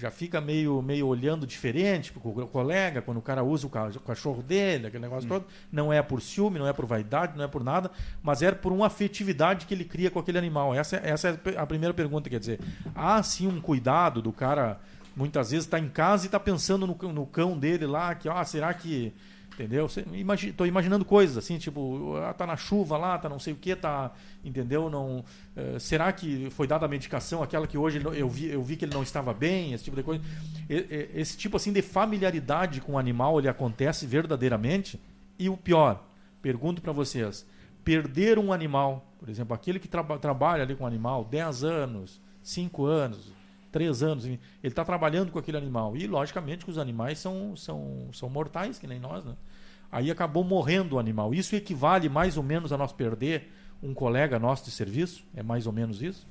já 0.00 0.10
fica 0.10 0.40
meio, 0.40 0.80
meio 0.80 1.06
olhando 1.06 1.46
diferente 1.46 2.12
para 2.12 2.26
o 2.26 2.48
colega, 2.48 3.02
quando 3.02 3.18
o 3.18 3.22
cara 3.22 3.44
usa 3.44 3.66
o 3.66 3.70
cachorro 4.00 4.42
dele, 4.42 4.86
aquele 4.86 5.02
negócio 5.02 5.26
hum. 5.26 5.40
todo. 5.40 5.44
Não 5.70 5.92
é 5.92 6.00
por 6.02 6.22
ciúme, 6.22 6.58
não 6.58 6.66
é 6.66 6.72
por 6.72 6.86
vaidade, 6.86 7.36
não 7.36 7.44
é 7.44 7.48
por 7.48 7.62
nada, 7.62 7.90
mas 8.22 8.42
é 8.42 8.50
por 8.52 8.72
uma 8.72 8.86
afetividade 8.86 9.66
que 9.66 9.74
ele 9.74 9.84
cria 9.84 10.10
com 10.10 10.18
aquele 10.18 10.38
animal. 10.38 10.74
Essa, 10.74 10.96
essa 10.96 11.28
é 11.28 11.58
a 11.58 11.66
primeira 11.66 11.92
pergunta, 11.92 12.30
quer 12.30 12.40
dizer, 12.40 12.60
há 12.94 13.22
sim 13.22 13.46
um 13.46 13.60
cuidado 13.60 14.22
do 14.22 14.32
cara 14.32 14.80
muitas 15.14 15.50
vezes 15.50 15.66
está 15.66 15.78
em 15.78 15.88
casa 15.88 16.24
e 16.24 16.28
está 16.28 16.40
pensando 16.40 16.86
no, 16.86 17.12
no, 17.12 17.26
cão 17.26 17.58
dele 17.58 17.86
lá, 17.86 18.14
que, 18.14 18.28
ah, 18.28 18.44
será 18.44 18.72
que. 18.72 19.12
Entendeu? 19.52 19.86
Estou 19.86 20.66
imaginando 20.66 21.04
coisas 21.04 21.36
assim, 21.36 21.58
tipo, 21.58 22.16
ah, 22.16 22.32
tá 22.32 22.46
na 22.46 22.56
chuva 22.56 22.96
lá, 22.96 23.18
tá 23.18 23.28
não 23.28 23.38
sei 23.38 23.52
o 23.52 23.56
que, 23.56 23.76
tá. 23.76 24.12
Entendeu? 24.44 24.88
Não, 24.88 25.18
uh, 25.18 25.78
será 25.78 26.10
que 26.12 26.48
foi 26.50 26.66
dada 26.66 26.86
a 26.86 26.88
medicação, 26.88 27.42
aquela 27.42 27.66
que 27.66 27.76
hoje 27.76 28.00
eu 28.14 28.28
vi, 28.28 28.46
eu 28.46 28.62
vi 28.62 28.76
que 28.76 28.84
ele 28.84 28.94
não 28.94 29.02
estava 29.02 29.34
bem, 29.34 29.74
esse 29.74 29.84
tipo 29.84 29.96
de 29.96 30.02
coisa. 30.02 30.24
Esse 30.68 31.36
tipo 31.36 31.56
assim 31.56 31.72
de 31.72 31.82
familiaridade 31.82 32.80
com 32.80 32.92
o 32.92 32.98
animal 32.98 33.38
ele 33.38 33.48
acontece 33.48 34.06
verdadeiramente. 34.06 34.98
E 35.38 35.48
o 35.48 35.56
pior, 35.56 36.04
pergunto 36.40 36.80
para 36.80 36.92
vocês: 36.92 37.46
perder 37.84 38.38
um 38.38 38.52
animal, 38.52 39.12
por 39.18 39.28
exemplo, 39.28 39.54
aquele 39.54 39.78
que 39.78 39.88
tra 39.88 40.02
trabalha 40.18 40.62
ali 40.62 40.74
com 40.74 40.84
o 40.84 40.86
animal 40.86 41.24
10 41.24 41.64
anos, 41.64 42.20
5 42.42 42.84
anos, 42.84 43.32
três 43.70 44.02
anos. 44.02 44.24
Ele 44.24 44.38
está 44.62 44.84
trabalhando 44.84 45.30
com 45.32 45.38
aquele 45.38 45.56
animal. 45.56 45.96
E, 45.96 46.06
logicamente, 46.06 46.64
que 46.64 46.70
os 46.70 46.78
animais 46.78 47.18
são, 47.18 47.56
são, 47.56 48.08
são 48.12 48.28
mortais, 48.28 48.78
que 48.78 48.86
nem 48.86 48.98
nós. 48.98 49.24
Né? 49.24 49.34
Aí 49.90 50.10
acabou 50.10 50.44
morrendo 50.44 50.96
o 50.96 50.98
animal. 50.98 51.34
Isso 51.34 51.56
equivale 51.56 52.08
mais 52.08 52.36
ou 52.36 52.42
menos 52.42 52.72
a 52.72 52.78
nós 52.78 52.92
perder 52.92 53.50
um 53.82 53.94
colega 53.94 54.38
nosso 54.38 54.64
de 54.64 54.70
serviço? 54.70 55.24
É 55.34 55.42
mais 55.42 55.66
ou 55.66 55.72
menos 55.72 56.02
isso? 56.02 56.26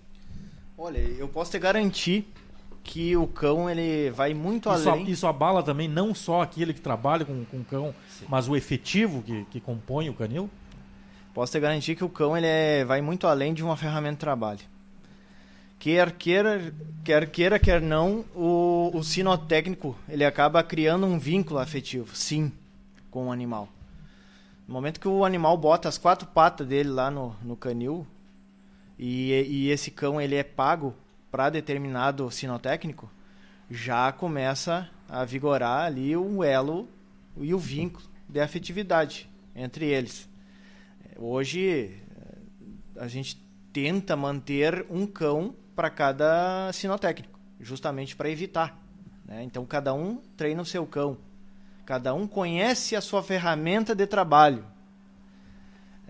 Olha, 0.77 0.99
eu 0.99 1.27
posso 1.27 1.51
te 1.51 1.59
garantir 1.59 2.27
que 2.83 3.15
o 3.17 3.27
cão 3.27 3.69
ele 3.69 4.09
vai 4.11 4.33
muito 4.33 4.73
isso, 4.73 4.89
além. 4.89 5.09
Isso 5.09 5.27
abala 5.27 5.61
também 5.61 5.87
não 5.87 6.15
só 6.15 6.41
aquele 6.41 6.73
que 6.73 6.79
trabalha 6.79 7.25
com, 7.25 7.43
com 7.45 7.57
o 7.57 7.65
cão, 7.65 7.93
Sim. 8.09 8.25
mas 8.29 8.47
o 8.47 8.55
efetivo 8.55 9.21
que, 9.21 9.45
que 9.51 9.59
compõe 9.59 10.09
o 10.09 10.13
canil? 10.13 10.49
Posso 11.33 11.51
te 11.51 11.59
garantir 11.59 11.95
que 11.95 12.03
o 12.03 12.09
cão 12.09 12.35
ele 12.37 12.47
é, 12.47 12.85
vai 12.85 13.01
muito 13.01 13.27
além 13.27 13.53
de 13.53 13.63
uma 13.63 13.75
ferramenta 13.75 14.13
de 14.13 14.19
trabalho 14.19 14.61
quer 15.79 16.11
queira, 16.11 16.73
quer 17.03 17.31
queira, 17.31 17.57
quer 17.57 17.81
não, 17.81 18.25
o, 18.35 18.91
o 18.93 19.01
sinotécnico 19.01 19.97
ele 20.09 20.25
acaba 20.25 20.61
criando 20.61 21.05
um 21.05 21.17
vínculo 21.17 21.59
afetivo, 21.59 22.13
sim, 22.15 22.51
com 23.09 23.27
o 23.27 23.31
animal. 23.31 23.69
No 24.67 24.73
momento 24.73 24.99
que 24.99 25.07
o 25.07 25.23
animal 25.25 25.57
bota 25.57 25.87
as 25.87 25.97
quatro 25.97 26.27
patas 26.27 26.67
dele 26.67 26.89
lá 26.89 27.09
no, 27.09 27.33
no 27.41 27.55
canil 27.55 28.05
e, 28.99 29.31
e 29.31 29.69
esse 29.69 29.89
cão 29.89 30.21
ele 30.21 30.35
é 30.35 30.43
pago 30.43 30.93
para 31.31 31.49
determinado 31.49 32.29
sinotécnico, 32.29 33.09
já 33.71 34.11
começa 34.11 34.89
a 35.07 35.23
vigorar 35.23 35.85
ali 35.85 36.15
o 36.15 36.43
elo 36.43 36.87
e 37.37 37.53
o 37.53 37.57
vínculo 37.57 38.05
de 38.27 38.39
afetividade 38.39 39.29
entre 39.55 39.85
eles. 39.85 40.27
Hoje 41.17 41.97
a 42.97 43.07
gente 43.07 43.41
tenta 43.71 44.15
manter 44.15 44.85
um 44.89 45.07
cão 45.07 45.55
para 45.79 45.89
cada 45.89 46.73
sinotécnico, 46.73 47.39
justamente 47.57 48.13
para 48.13 48.29
evitar. 48.29 48.77
Né? 49.23 49.43
Então, 49.43 49.65
cada 49.65 49.93
um 49.93 50.17
treina 50.35 50.61
o 50.61 50.65
seu 50.65 50.85
cão. 50.85 51.17
Cada 51.85 52.13
um 52.13 52.27
conhece 52.27 52.97
a 52.97 53.01
sua 53.01 53.23
ferramenta 53.23 53.95
de 53.95 54.05
trabalho. 54.05 54.65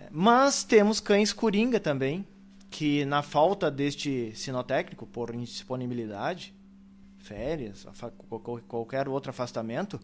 Mas 0.10 0.64
temos 0.64 1.00
cães 1.00 1.32
coringa 1.32 1.80
também, 1.80 2.26
que 2.72 3.06
na 3.06 3.22
falta 3.22 3.70
deste 3.70 4.32
sinotécnico, 4.36 5.06
por 5.06 5.36
indisponibilidade, 5.36 6.52
férias, 7.20 7.86
qualquer 8.68 9.08
outro 9.08 9.30
afastamento, 9.30 10.00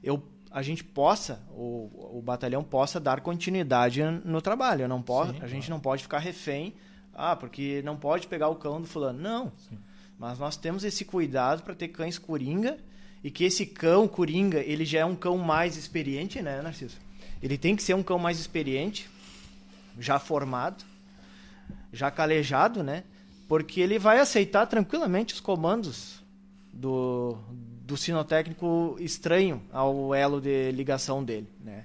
eu, 0.00 0.22
a 0.48 0.62
gente 0.62 0.84
possa, 0.84 1.42
o, 1.50 2.18
o 2.18 2.22
batalhão 2.22 2.62
possa 2.62 3.00
dar 3.00 3.20
continuidade 3.20 4.00
no 4.24 4.40
trabalho. 4.40 4.82
Eu 4.82 4.88
não 4.88 5.02
posso, 5.02 5.32
Sim, 5.32 5.40
a 5.42 5.48
gente 5.48 5.68
não 5.68 5.80
pode 5.80 6.04
ficar 6.04 6.20
refém 6.20 6.72
ah, 7.18 7.34
porque 7.34 7.82
não 7.82 7.96
pode 7.96 8.28
pegar 8.28 8.48
o 8.48 8.54
cão 8.54 8.80
do 8.80 8.86
fulano. 8.86 9.18
Não. 9.18 9.52
Sim. 9.68 9.76
Mas 10.16 10.38
nós 10.38 10.56
temos 10.56 10.84
esse 10.84 11.04
cuidado 11.04 11.64
para 11.64 11.74
ter 11.74 11.88
cães 11.88 12.16
coringa 12.16 12.78
e 13.24 13.30
que 13.30 13.42
esse 13.42 13.66
cão 13.66 14.06
coringa, 14.06 14.60
ele 14.60 14.84
já 14.84 15.00
é 15.00 15.04
um 15.04 15.16
cão 15.16 15.36
mais 15.36 15.76
experiente, 15.76 16.40
né, 16.40 16.62
Narciso? 16.62 16.96
Ele 17.42 17.58
tem 17.58 17.74
que 17.74 17.82
ser 17.82 17.94
um 17.94 18.04
cão 18.04 18.20
mais 18.20 18.38
experiente, 18.38 19.10
já 19.98 20.20
formado, 20.20 20.84
já 21.92 22.08
calejado, 22.08 22.84
né? 22.84 23.02
Porque 23.48 23.80
ele 23.80 23.98
vai 23.98 24.20
aceitar 24.20 24.66
tranquilamente 24.66 25.34
os 25.34 25.40
comandos 25.40 26.22
do, 26.72 27.36
do 27.84 27.96
sinotécnico 27.96 28.96
estranho 29.00 29.60
ao 29.72 30.14
elo 30.14 30.40
de 30.40 30.70
ligação 30.70 31.24
dele, 31.24 31.48
né? 31.60 31.84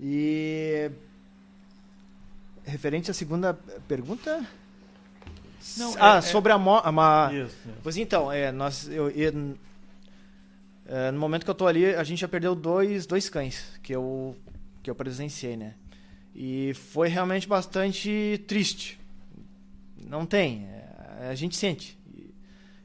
E 0.00 0.90
referente 2.68 3.10
à 3.10 3.14
segunda 3.14 3.54
pergunta. 3.86 4.46
Não, 5.76 5.94
ah, 5.98 6.16
é, 6.16 6.18
é 6.18 6.20
sobre 6.20 6.52
é... 6.52 6.54
a, 6.54 6.58
mo. 6.58 6.78
Isso, 7.32 7.44
isso. 7.44 7.56
Pois 7.82 7.96
então, 7.96 8.30
é, 8.30 8.52
nós, 8.52 8.88
eu, 8.88 9.10
eu 9.10 9.56
é, 10.86 11.10
no 11.10 11.20
momento 11.20 11.44
que 11.44 11.50
eu 11.50 11.52
estou 11.52 11.68
ali, 11.68 11.84
a 11.94 12.02
gente 12.02 12.20
já 12.20 12.28
perdeu 12.28 12.54
dois, 12.54 13.06
dois 13.06 13.28
cães 13.28 13.78
que 13.82 13.94
eu, 13.94 14.34
que 14.82 14.90
eu 14.90 14.94
presenciei, 14.94 15.54
né? 15.54 15.74
E 16.34 16.72
foi 16.74 17.08
realmente 17.08 17.46
bastante 17.46 18.42
triste. 18.46 18.98
Não 20.06 20.24
tem, 20.24 20.66
é, 20.66 21.28
a 21.30 21.34
gente 21.34 21.56
sente. 21.56 21.98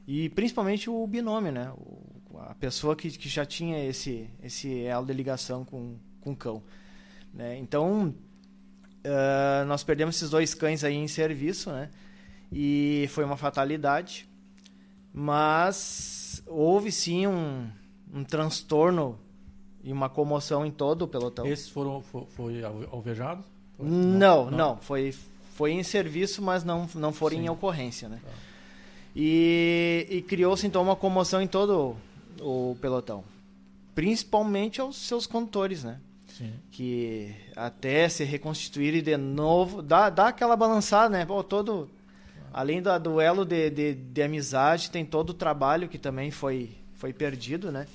E, 0.06 0.24
e, 0.24 0.28
principalmente 0.28 0.90
o 0.90 1.06
binômio, 1.06 1.50
né? 1.50 1.72
O, 1.78 2.38
a 2.40 2.54
pessoa 2.54 2.94
que, 2.94 3.10
que 3.10 3.28
já 3.28 3.46
tinha 3.46 3.82
esse, 3.88 4.28
esse 4.42 4.82
elo 4.82 5.06
de 5.06 5.12
ligação 5.14 5.64
com, 5.64 5.96
com 6.20 6.32
o 6.32 6.36
cão. 6.36 6.62
Né? 7.32 7.56
Então, 7.58 8.14
Uh, 9.04 9.66
nós 9.66 9.84
perdemos 9.84 10.16
esses 10.16 10.30
dois 10.30 10.54
cães 10.54 10.82
aí 10.82 10.94
em 10.94 11.08
serviço, 11.08 11.70
né? 11.70 11.90
E 12.50 13.06
foi 13.10 13.24
uma 13.24 13.36
fatalidade. 13.36 14.28
Mas 15.12 16.42
houve 16.46 16.90
sim 16.90 17.26
um, 17.26 17.68
um 18.12 18.24
transtorno 18.24 19.18
e 19.82 19.92
uma 19.92 20.08
comoção 20.08 20.64
em 20.64 20.70
todo 20.70 21.02
o 21.02 21.08
pelotão. 21.08 21.46
Esses 21.46 21.68
foram 21.68 22.00
foi, 22.00 22.24
foi 22.30 22.64
alvejados? 22.90 23.44
Foi? 23.76 23.86
Não, 23.86 24.46
não, 24.46 24.50
não, 24.50 24.76
Foi, 24.78 25.14
foi 25.54 25.72
em 25.72 25.82
serviço, 25.82 26.40
mas 26.40 26.64
não, 26.64 26.88
não 26.94 27.12
foram 27.12 27.36
sim. 27.36 27.44
em 27.44 27.48
ocorrência, 27.48 28.08
né? 28.08 28.20
Tá. 28.24 28.30
E, 29.14 30.06
e 30.10 30.22
criou-se 30.22 30.66
então 30.66 30.82
uma 30.82 30.96
comoção 30.96 31.40
em 31.40 31.46
todo 31.46 31.96
o 32.40 32.76
pelotão. 32.80 33.22
Principalmente 33.94 34.80
aos 34.80 34.96
seus 34.96 35.26
condutores, 35.26 35.84
né? 35.84 36.00
Que 36.70 37.34
até 37.54 38.08
se 38.08 38.24
reconstituírem 38.24 39.02
de 39.02 39.16
novo, 39.16 39.82
dá, 39.82 40.10
dá 40.10 40.28
aquela 40.28 40.56
balançada, 40.56 41.10
né? 41.10 41.24
Pô, 41.24 41.42
todo, 41.44 41.90
além 42.52 42.82
do 42.82 42.98
duelo 42.98 43.44
de, 43.44 43.70
de, 43.70 43.94
de, 43.94 44.22
amizade, 44.22 44.90
tem 44.90 45.04
todo 45.04 45.30
o 45.30 45.34
trabalho 45.34 45.88
que 45.88 45.98
também 45.98 46.30
foi, 46.30 46.70
foi 46.94 47.12
perdido, 47.12 47.70
né? 47.70 47.86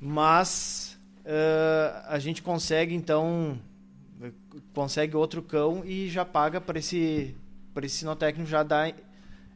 Mas 0.00 0.98
uh, 1.24 2.04
a 2.06 2.18
gente 2.18 2.42
consegue, 2.42 2.94
então, 2.94 3.58
consegue 4.74 5.16
outro 5.16 5.42
cão 5.42 5.82
e 5.84 6.08
já 6.08 6.24
paga 6.24 6.60
para 6.60 6.78
esse, 6.78 7.34
esse 7.82 7.96
sinotécnico 7.96 8.48
já 8.48 8.62
dar 8.62 8.92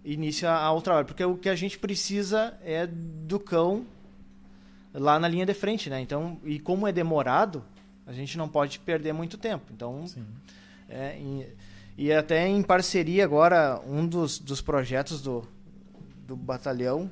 início 0.04 0.48
ao 0.48 0.80
trabalho. 0.80 1.06
Porque 1.06 1.24
o 1.24 1.36
que 1.36 1.48
a 1.48 1.54
gente 1.54 1.78
precisa 1.78 2.58
é 2.64 2.86
do 2.86 3.38
cão 3.38 3.86
lá 4.92 5.18
na 5.18 5.28
linha 5.28 5.46
de 5.46 5.54
frente, 5.54 5.88
né? 5.88 6.00
Então, 6.00 6.38
e 6.44 6.58
como 6.58 6.86
é 6.86 6.92
demorado, 6.92 7.64
a 8.06 8.12
gente 8.12 8.36
não 8.36 8.48
pode 8.48 8.78
perder 8.78 9.12
muito 9.12 9.38
tempo. 9.38 9.72
Então, 9.72 10.04
é, 10.88 11.16
em, 11.18 11.46
e 11.96 12.12
até 12.12 12.46
em 12.46 12.62
parceria 12.62 13.24
agora, 13.24 13.80
um 13.86 14.06
dos, 14.06 14.38
dos 14.38 14.60
projetos 14.60 15.20
do, 15.20 15.46
do 16.26 16.34
batalhão 16.34 17.10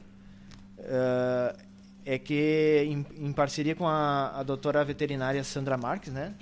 uh, 0.78 1.58
é 2.04 2.18
que, 2.18 2.84
em, 2.86 3.06
em, 3.26 3.32
parceria 3.32 3.74
com 3.74 3.86
a, 3.86 4.40
a 4.40 4.42
doutora 4.42 4.84
veterinária 4.84 5.44
Sandra 5.44 5.76
Marques, 5.76 6.12
né? 6.12 6.34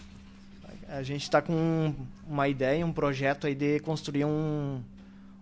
A 0.88 1.02
gente 1.02 1.24
está 1.24 1.42
com 1.42 1.94
uma 2.26 2.48
ideia, 2.48 2.86
um 2.86 2.92
projeto 2.92 3.46
aí 3.46 3.54
de 3.54 3.78
construir 3.80 4.24
um, 4.24 4.80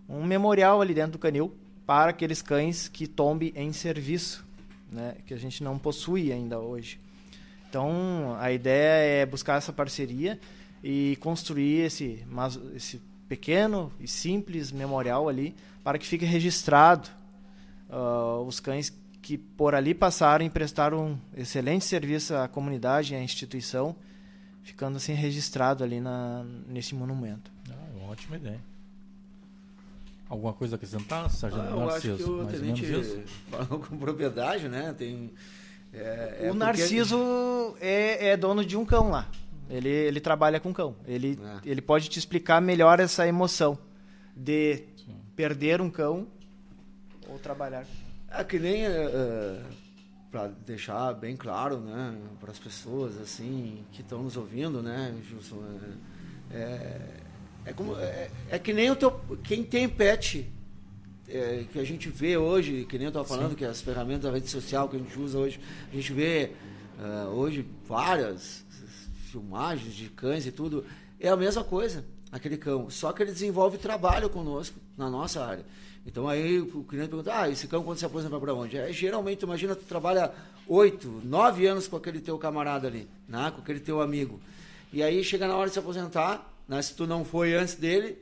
um 0.09 0.25
memorial 0.25 0.81
ali 0.81 0.93
dentro 0.93 1.13
do 1.13 1.19
canil 1.19 1.55
para 1.85 2.09
aqueles 2.09 2.41
cães 2.41 2.89
que 2.89 3.07
tombem 3.07 3.53
em 3.55 3.71
serviço, 3.71 4.45
né? 4.91 5.15
Que 5.25 5.33
a 5.33 5.37
gente 5.37 5.63
não 5.63 5.77
possui 5.77 6.33
ainda 6.33 6.59
hoje. 6.59 6.99
Então, 7.77 8.35
a 8.39 8.51
ideia 8.51 9.21
é 9.21 9.25
buscar 9.27 9.59
essa 9.59 9.71
parceria 9.71 10.39
e 10.83 11.15
construir 11.17 11.81
esse, 11.81 12.25
esse 12.73 12.99
pequeno 13.29 13.93
e 13.99 14.07
simples 14.07 14.71
memorial 14.71 15.29
ali 15.29 15.55
para 15.83 15.99
que 15.99 16.07
fique 16.07 16.25
registrado 16.25 17.07
uh, 17.87 18.41
os 18.47 18.59
cães 18.59 18.91
que 19.21 19.37
por 19.37 19.75
ali 19.75 19.93
passaram 19.93 20.43
e 20.43 20.49
prestaram 20.49 21.11
um 21.11 21.19
excelente 21.39 21.85
serviço 21.85 22.33
à 22.35 22.47
comunidade 22.47 23.13
e 23.13 23.15
à 23.15 23.21
instituição, 23.21 23.95
ficando 24.63 24.97
assim 24.97 25.13
registrado 25.13 25.83
ali 25.83 26.01
na, 26.01 26.43
nesse 26.67 26.95
monumento. 26.95 27.51
Ah, 27.69 27.75
uma 27.95 28.09
ótima 28.09 28.37
ideia. 28.37 28.59
Alguma 30.27 30.53
coisa 30.53 30.73
a 30.73 30.77
acrescentar, 30.77 31.29
Sargento 31.29 31.61
ah, 31.61 31.69
eu 31.69 31.85
Narciso? 31.85 32.13
acho 32.15 32.23
que 32.23 32.29
o 32.31 32.45
tenente 32.47 33.23
falou 33.51 33.79
com 33.81 33.99
propriedade, 33.99 34.67
né? 34.67 34.95
Tem 34.97 35.31
é, 35.93 36.39
é 36.43 36.51
o 36.51 36.53
Narciso 36.53 37.75
é, 37.79 38.29
é, 38.29 38.37
dono 38.37 38.65
de 38.65 38.77
um 38.77 38.85
cão 38.85 39.09
lá. 39.09 39.27
Ele, 39.69 39.89
ele 39.89 40.19
trabalha 40.19 40.59
com 40.59 40.73
cão. 40.73 40.95
Ele, 41.05 41.37
é. 41.41 41.69
ele 41.69 41.81
pode 41.81 42.09
te 42.09 42.17
explicar 42.17 42.61
melhor 42.61 42.99
essa 42.99 43.27
emoção 43.27 43.77
de 44.35 44.83
Sim. 44.95 45.15
perder 45.35 45.81
um 45.81 45.89
cão 45.89 46.27
ou 47.27 47.37
trabalhar. 47.39 47.85
É 48.29 48.43
que 48.43 48.59
nem 48.59 48.87
uh, 48.87 48.89
é, 48.89 49.05
é, 49.05 49.61
para 50.31 50.47
deixar 50.65 51.13
bem 51.13 51.35
claro, 51.35 51.79
né, 51.79 52.15
para 52.39 52.51
as 52.51 52.59
pessoas 52.59 53.19
assim 53.19 53.83
que 53.91 54.01
estão 54.01 54.23
nos 54.23 54.37
ouvindo, 54.37 54.81
né, 54.81 55.15
Gilson, 55.27 55.63
é, 56.51 56.99
é, 57.65 57.73
como 57.73 57.97
é, 57.97 58.29
é 58.49 58.59
que 58.59 58.73
nem 58.73 58.89
o 58.91 58.95
teu 58.95 59.11
quem 59.43 59.63
tem 59.63 59.87
pet 59.89 60.49
é, 61.29 61.65
que 61.71 61.79
a 61.79 61.83
gente 61.83 62.09
vê 62.09 62.37
hoje, 62.37 62.85
que 62.85 62.97
nem 62.97 63.05
eu 63.05 63.09
estava 63.09 63.25
falando, 63.25 63.51
Sim. 63.51 63.55
que 63.55 63.65
as 63.65 63.81
ferramentas 63.81 64.23
da 64.23 64.31
rede 64.31 64.49
social 64.49 64.87
que 64.87 64.95
a 64.95 64.99
gente 64.99 65.19
usa 65.19 65.37
hoje, 65.37 65.59
a 65.91 65.95
gente 65.95 66.13
vê 66.13 66.51
uh, 66.99 67.27
hoje 67.29 67.65
várias 67.85 68.65
filmagens 69.29 69.93
de 69.93 70.09
cães 70.09 70.45
e 70.45 70.51
tudo, 70.51 70.85
é 71.19 71.27
a 71.27 71.35
mesma 71.35 71.63
coisa, 71.63 72.05
aquele 72.31 72.57
cão. 72.57 72.89
Só 72.89 73.11
que 73.11 73.23
ele 73.23 73.31
desenvolve 73.31 73.77
trabalho 73.77 74.29
conosco, 74.29 74.79
na 74.97 75.09
nossa 75.09 75.43
área. 75.45 75.65
Então 76.05 76.29
aí 76.29 76.61
o 76.61 76.83
cliente 76.83 77.09
pergunta, 77.09 77.37
ah, 77.37 77.49
esse 77.49 77.67
cão 77.67 77.83
quando 77.83 77.97
se 77.97 78.05
aposenta 78.05 78.31
vai 78.31 78.39
para 78.39 78.53
onde? 78.53 78.77
É, 78.77 78.91
geralmente, 78.93 79.41
imagina, 79.41 79.75
tu 79.75 79.83
trabalha 79.83 80.31
oito, 80.65 81.21
nove 81.25 81.67
anos 81.67 81.87
com 81.87 81.97
aquele 81.97 82.21
teu 82.21 82.37
camarada 82.37 82.87
ali, 82.87 83.07
né? 83.27 83.51
com 83.53 83.61
aquele 83.61 83.81
teu 83.81 84.01
amigo. 84.01 84.39
E 84.93 85.03
aí 85.03 85.21
chega 85.21 85.45
na 85.45 85.57
hora 85.57 85.67
de 85.67 85.73
se 85.73 85.79
aposentar, 85.79 86.49
né? 86.65 86.81
se 86.81 86.95
tu 86.95 87.05
não 87.05 87.25
foi 87.25 87.53
antes 87.53 87.75
dele, 87.75 88.17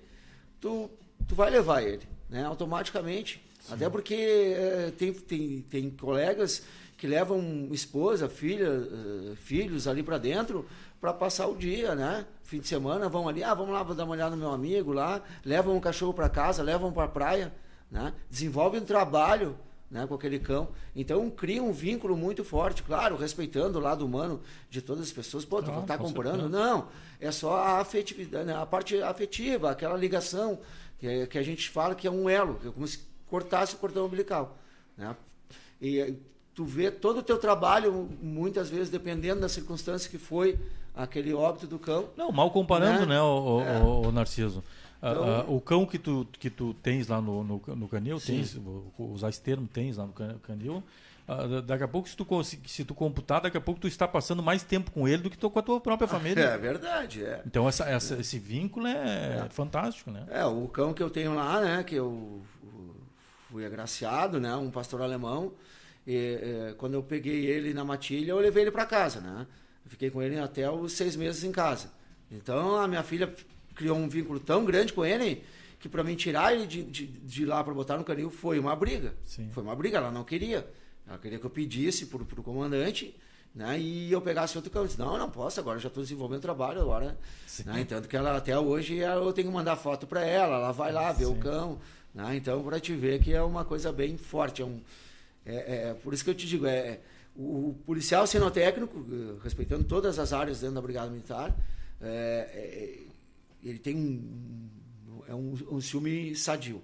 tu, 0.60 0.90
tu 1.28 1.36
vai 1.36 1.52
levar 1.52 1.84
ele 1.84 2.15
né, 2.30 2.46
automaticamente. 2.46 3.44
Sim. 3.62 3.74
Até 3.74 3.90
porque 3.90 4.14
é, 4.14 4.94
tem, 4.98 5.14
tem, 5.14 5.62
tem 5.62 5.90
colegas 5.90 6.64
que 6.98 7.08
levam 7.08 7.68
esposa, 7.72 8.30
filha, 8.30 8.72
uh, 8.72 9.36
filhos 9.36 9.88
ali 9.88 10.02
para 10.02 10.18
dentro 10.18 10.66
para 11.00 11.14
passar 11.14 11.48
o 11.48 11.56
dia, 11.56 11.94
né? 11.94 12.26
Fim 12.44 12.60
de 12.60 12.68
semana 12.68 13.10
vão 13.10 13.28
ali, 13.28 13.44
ah, 13.44 13.54
vamos 13.54 13.74
lá, 13.74 13.84
vou 13.84 13.96
dar 13.96 14.06
uma 14.06 14.14
olhada 14.14 14.36
no 14.36 14.42
meu 14.42 14.52
amigo 14.52 14.94
lá, 14.94 15.22
levam 15.44 15.76
um 15.76 15.80
cachorro 15.80 16.14
para 16.14 16.30
casa, 16.30 16.64
levam 16.64 16.92
para 16.92 17.04
a 17.04 17.08
praia, 17.08 17.54
né? 17.92 18.14
Desenvolvem 18.30 18.82
um 18.82 18.86
trabalho, 18.86 19.58
né, 19.90 20.06
com 20.08 20.16
aquele 20.16 20.40
cão. 20.40 20.70
Então 20.96 21.30
cria 21.30 21.62
um 21.62 21.72
vínculo 21.72 22.18
muito 22.18 22.44
forte, 22.44 22.82
claro, 22.82 23.16
respeitando 23.16 23.78
o 23.78 23.82
lado 23.82 24.06
humano 24.06 24.42
de 24.70 24.82
todas 24.82 25.04
as 25.04 25.12
pessoas. 25.12 25.46
Pô, 25.46 25.62
tu 25.62 25.72
ah, 25.72 25.84
tá 25.86 25.98
comprando? 25.98 26.42
Certeza. 26.42 26.50
Não, 26.50 26.88
é 27.20 27.32
só 27.32 27.56
a 27.56 27.80
afetividade, 27.80 28.46
né? 28.46 28.56
a 28.56 28.66
parte 28.66 29.00
afetiva, 29.02 29.70
aquela 29.70 29.98
ligação 29.98 30.60
que, 30.98 31.08
é, 31.08 31.26
que 31.28 31.38
a 31.38 31.44
gente 31.44 31.70
fala 31.70 31.96
que 31.96 32.08
é 32.08 32.12
um 32.12 32.30
elo, 32.30 32.56
que 32.56 32.68
é 32.68 32.72
como 32.72 32.88
se 32.88 33.00
cortasse 33.28 33.76
o 33.76 33.78
cordão 33.78 34.06
umbilical. 34.06 34.58
Né? 34.98 35.16
E 35.82 36.16
tu 36.54 36.64
vê 36.64 36.90
todo 36.90 37.20
o 37.20 37.24
teu 37.24 37.38
trabalho, 37.38 38.10
muitas 38.22 38.70
vezes, 38.70 38.90
dependendo 38.90 39.42
da 39.42 39.50
circunstância 39.50 40.10
que 40.10 40.18
foi 40.18 40.58
aquele 40.96 41.34
óbito 41.34 41.68
do 41.68 41.78
cão. 41.78 42.10
Não, 42.16 42.32
mal 42.32 42.50
comparando, 42.52 43.02
né, 43.02 43.16
né 43.16 43.22
o, 43.22 43.62
é. 43.62 43.80
o, 43.82 44.08
o, 44.08 44.12
Narciso. 44.12 44.64
Então, 44.98 45.42
uh, 45.42 45.56
o 45.56 45.62
cão 45.62 45.86
que 45.86 46.00
tu, 46.00 46.26
que 46.40 46.50
tu 46.50 46.74
tens 46.82 47.08
lá 47.08 47.22
no, 47.22 47.44
no, 47.44 47.62
no 47.76 47.88
canil, 47.88 48.20
tens, 48.20 48.60
usar 48.98 49.30
esse 49.30 49.42
termo, 49.42 49.68
tens 49.68 49.98
lá 49.98 50.06
no 50.06 50.14
canil, 50.40 50.82
Uh, 51.28 51.62
daqui 51.64 51.84
a 51.84 51.88
pouco, 51.88 52.08
se 52.08 52.16
tu, 52.16 52.44
se 52.44 52.86
tu 52.86 52.94
computar, 52.94 53.42
daqui 53.42 53.58
a 53.58 53.62
pouco 53.62 53.82
tu 53.82 53.88
está 53.88 54.08
passando 54.08 54.44
mais 54.44 54.62
tempo 54.62 54.92
com 54.92 55.08
ele 55.08 55.24
do 55.24 55.30
que 55.30 55.38
tu, 55.38 55.50
com 55.50 55.58
a 55.58 55.64
tua 55.64 55.82
própria 55.82 56.08
família. 56.08 56.42
É 56.44 56.58
verdade, 56.58 57.26
é. 57.26 57.42
Então 57.48 57.68
essa, 57.68 57.86
essa, 57.86 58.16
esse 58.20 58.38
vínculo 58.38 58.86
é, 58.86 59.46
é, 59.46 59.50
fantástico, 59.50 60.12
né? 60.12 60.24
É, 60.30 60.46
o 60.46 60.68
cão 60.68 60.94
que 60.94 61.02
eu 61.02 61.10
tenho 61.10 61.34
lá, 61.34 61.60
né, 61.62 61.84
que 61.84 61.96
eu 61.96 62.44
fui 63.50 63.66
agraciado, 63.66 64.40
né, 64.40 64.56
um 64.56 64.70
pastor 64.70 65.02
alemão, 65.02 65.54
e, 66.06 66.14
e 66.14 66.74
quando 66.76 66.94
eu 66.94 67.02
peguei 67.02 67.48
ele 67.48 67.74
na 67.74 67.84
matilha, 67.84 68.32
eu 68.32 68.40
levei 68.40 68.64
ele 68.64 68.72
para 68.72 68.86
casa, 68.86 69.20
né? 69.20 69.48
Eu 69.84 69.90
fiquei 69.90 70.12
com 70.12 70.22
ele 70.22 70.40
até 70.40 70.70
os 70.70 70.92
seis 70.94 71.16
meses 71.16 71.44
em 71.44 71.52
casa. 71.52 71.92
Então 72.30 72.76
a 72.76 72.88
minha 72.88 73.02
filha 73.02 73.34
criou 73.74 73.98
um 73.98 74.08
vínculo 74.08 74.40
tão 74.40 74.64
grande 74.64 74.94
com 74.94 75.04
ele 75.04 75.44
que 75.80 75.90
para 75.90 76.04
mim 76.04 76.16
tirar 76.16 76.54
ele 76.54 76.68
de, 76.68 76.84
de, 76.84 77.08
de 77.08 77.46
lá 77.46 77.64
para 77.64 77.74
botar 77.74 77.98
no 77.98 78.04
canil 78.04 78.30
foi 78.30 78.60
uma 78.60 78.76
briga. 78.76 79.16
Sim. 79.24 79.50
Foi 79.52 79.64
uma 79.64 79.76
briga, 79.76 79.98
ela 79.98 80.12
não 80.12 80.24
queria. 80.24 80.68
Ela 81.08 81.18
queria 81.18 81.40
que 81.40 81.46
eu 81.46 81.50
pedisse 81.50 82.08
para 82.08 82.22
o 82.22 82.44
comandante 82.44 83.16
né, 83.54 83.80
e 83.80 84.12
eu 84.12 84.22
pegasse 84.22 84.58
outro 84.58 84.72
cão. 84.72 84.82
Eu 84.82 84.88
disse, 84.88 85.00
não, 85.00 85.18
não 85.18 85.30
posso, 85.30 85.60
agora 85.60 85.80
já 85.80 85.88
estou 85.88 86.04
desenvolvendo 86.04 86.42
trabalho 86.42 86.82
agora. 86.82 87.18
Né, 87.66 87.86
tanto 87.88 88.08
que 88.08 88.18
ela 88.18 88.36
até 88.36 88.58
hoje 88.58 88.98
eu 88.98 89.32
tenho 89.34 89.48
que 89.48 89.54
mandar 89.54 89.76
foto 89.76 90.06
para 90.06 90.26
ela, 90.26 90.56
ela 90.56 90.72
vai 90.72 90.92
lá 90.92 91.12
ver 91.12 91.26
Sim. 91.26 91.32
o 91.32 91.36
cão. 91.36 91.80
Né, 92.14 92.36
então, 92.36 92.64
para 92.64 92.80
te 92.80 92.94
ver 92.94 93.22
que 93.22 93.34
é 93.34 93.42
uma 93.42 93.64
coisa 93.64 93.92
bem 93.92 94.18
forte. 94.18 94.62
É, 94.62 94.66
um, 94.66 94.82
é, 95.46 95.90
é 95.90 95.94
por 95.94 96.14
isso 96.14 96.24
que 96.24 96.30
eu 96.30 96.36
te 96.36 96.48
digo, 96.48 96.66
é, 96.66 97.00
o, 97.36 97.76
policial 97.86 98.26
sinotécnico, 98.26 99.06
eh, 99.12 99.44
respeitando 99.44 99.84
todas 99.84 100.18
as 100.20 100.32
áreas 100.32 100.62
dentro 100.62 100.76
da 100.76 100.82
Brigada 100.82 101.10
Militar, 101.10 101.54
é, 102.02 102.50
é, 102.54 103.00
ele 103.62 103.78
tem 103.80 103.96
um, 103.96 104.70
é 105.28 105.36
um, 105.36 105.54
um 105.72 105.82
ciúme 105.82 106.36
sadio. 106.36 106.82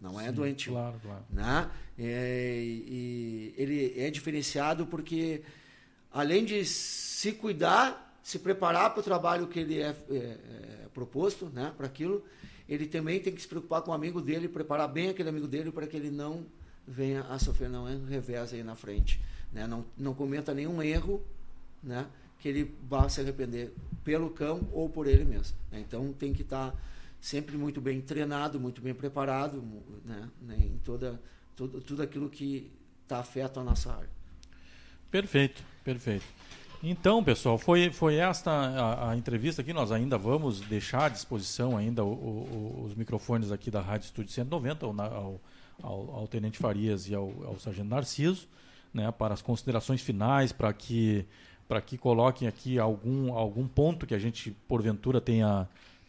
Não 0.00 0.20
é 0.20 0.26
Sim, 0.26 0.32
doentio. 0.32 0.72
Claro, 0.72 1.00
claro. 1.02 1.24
Né? 1.30 1.70
É, 1.98 2.60
e 2.62 3.54
ele 3.56 3.94
é 3.96 4.10
diferenciado 4.10 4.86
porque, 4.86 5.42
além 6.12 6.44
de 6.44 6.64
se 6.64 7.32
cuidar, 7.32 8.18
se 8.22 8.38
preparar 8.38 8.90
para 8.90 9.00
o 9.00 9.02
trabalho 9.02 9.48
que 9.48 9.58
ele 9.58 9.80
é, 9.80 9.96
é, 10.10 10.14
é 10.14 10.86
proposto, 10.94 11.46
né, 11.46 11.72
para 11.76 11.86
aquilo, 11.86 12.24
ele 12.68 12.86
também 12.86 13.18
tem 13.20 13.34
que 13.34 13.40
se 13.40 13.48
preocupar 13.48 13.82
com 13.82 13.90
o 13.90 13.94
amigo 13.94 14.20
dele, 14.20 14.46
preparar 14.46 14.88
bem 14.88 15.08
aquele 15.08 15.30
amigo 15.30 15.48
dele 15.48 15.72
para 15.72 15.86
que 15.86 15.96
ele 15.96 16.10
não 16.10 16.44
venha 16.86 17.22
a 17.22 17.38
sofrer 17.38 17.68
não 17.68 17.88
é 17.88 17.96
revés 18.08 18.52
aí 18.52 18.62
na 18.62 18.74
frente, 18.74 19.20
né? 19.52 19.66
Não 19.66 19.84
não 19.96 20.14
cometa 20.14 20.54
nenhum 20.54 20.82
erro, 20.82 21.22
né? 21.82 22.06
Que 22.38 22.48
ele 22.48 22.74
vá 22.88 23.08
se 23.08 23.20
arrepender 23.20 23.72
pelo 24.04 24.30
cão 24.30 24.66
ou 24.72 24.88
por 24.88 25.06
ele 25.06 25.24
mesmo. 25.24 25.56
Né? 25.70 25.80
Então 25.80 26.12
tem 26.12 26.32
que 26.32 26.42
estar 26.42 26.70
tá 26.70 26.78
sempre 27.20 27.56
muito 27.56 27.80
bem 27.80 28.00
treinado, 28.00 28.60
muito 28.60 28.80
bem 28.80 28.94
preparado, 28.94 29.62
né? 30.04 30.28
né? 30.40 30.56
Em 30.58 30.78
toda 30.84 31.20
tudo, 31.56 31.80
tudo 31.80 32.02
aquilo 32.02 32.28
que 32.30 32.70
está 33.02 33.18
afeto 33.18 33.58
à 33.58 33.64
nossa 33.64 33.92
área. 33.92 34.10
Perfeito, 35.10 35.62
perfeito. 35.82 36.24
Então, 36.82 37.24
pessoal, 37.24 37.58
foi, 37.58 37.90
foi 37.90 38.16
esta 38.16 38.52
a, 38.52 39.10
a, 39.10 39.16
entrevista 39.16 39.62
aqui. 39.62 39.72
Nós 39.72 39.90
ainda 39.90 40.16
vamos 40.16 40.60
deixar 40.60 41.06
à 41.06 41.08
disposição 41.08 41.76
ainda 41.76 42.04
o, 42.04 42.12
o, 42.12 42.84
os 42.86 42.94
microfones 42.94 43.50
aqui 43.50 43.70
da 43.70 43.80
Rádio 43.80 44.06
Estúdio 44.06 44.30
190 44.30 44.86
ao, 44.86 45.00
ao, 45.00 45.40
ao, 45.82 46.14
ao 46.14 46.28
Tenente 46.28 46.58
Farias 46.58 47.08
e 47.08 47.14
ao, 47.14 47.32
ao 47.44 47.58
Sargento 47.58 47.88
Narciso, 47.88 48.46
né, 48.94 49.10
para 49.10 49.34
as 49.34 49.42
considerações 49.42 50.00
finais, 50.00 50.52
para 50.52 50.72
que 50.72 51.26
para 51.66 51.82
que 51.82 51.98
coloquem 51.98 52.48
aqui 52.48 52.78
algum, 52.78 53.34
algum 53.34 53.68
ponto 53.68 54.06
que 54.06 54.14
a 54.14 54.18
gente 54.18 54.52
porventura 54.66 55.20
tenha 55.20 55.68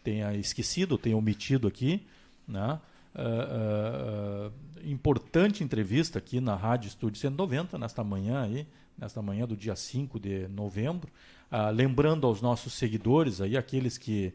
tenha 0.09 0.33
esquecido, 0.33 0.97
tenha 0.97 1.15
omitido 1.15 1.67
aqui, 1.67 2.01
né? 2.47 2.79
Uh, 3.13 4.49
uh, 4.49 4.89
importante 4.89 5.63
entrevista 5.63 6.17
aqui 6.17 6.41
na 6.41 6.55
Rádio 6.55 6.87
Estúdio 6.87 7.19
190, 7.19 7.77
nesta 7.77 8.03
manhã 8.03 8.41
aí, 8.41 8.67
nesta 8.97 9.21
manhã 9.21 9.45
do 9.45 9.55
dia 9.55 9.75
5 9.75 10.19
de 10.19 10.47
novembro. 10.47 11.11
Uh, 11.51 11.71
lembrando 11.71 12.25
aos 12.25 12.41
nossos 12.41 12.73
seguidores 12.73 13.39
aí, 13.39 13.55
aqueles 13.55 13.99
que, 13.99 14.33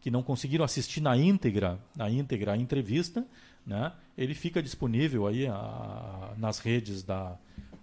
que 0.00 0.12
não 0.12 0.22
conseguiram 0.22 0.64
assistir 0.64 1.00
na 1.00 1.16
íntegra, 1.16 1.80
na 1.96 2.08
íntegra 2.08 2.52
a 2.52 2.56
entrevista, 2.56 3.26
né? 3.66 3.92
Ele 4.16 4.34
fica 4.34 4.62
disponível 4.62 5.26
aí 5.26 5.48
a, 5.48 6.34
nas 6.36 6.60
redes 6.60 7.02
da, 7.02 7.36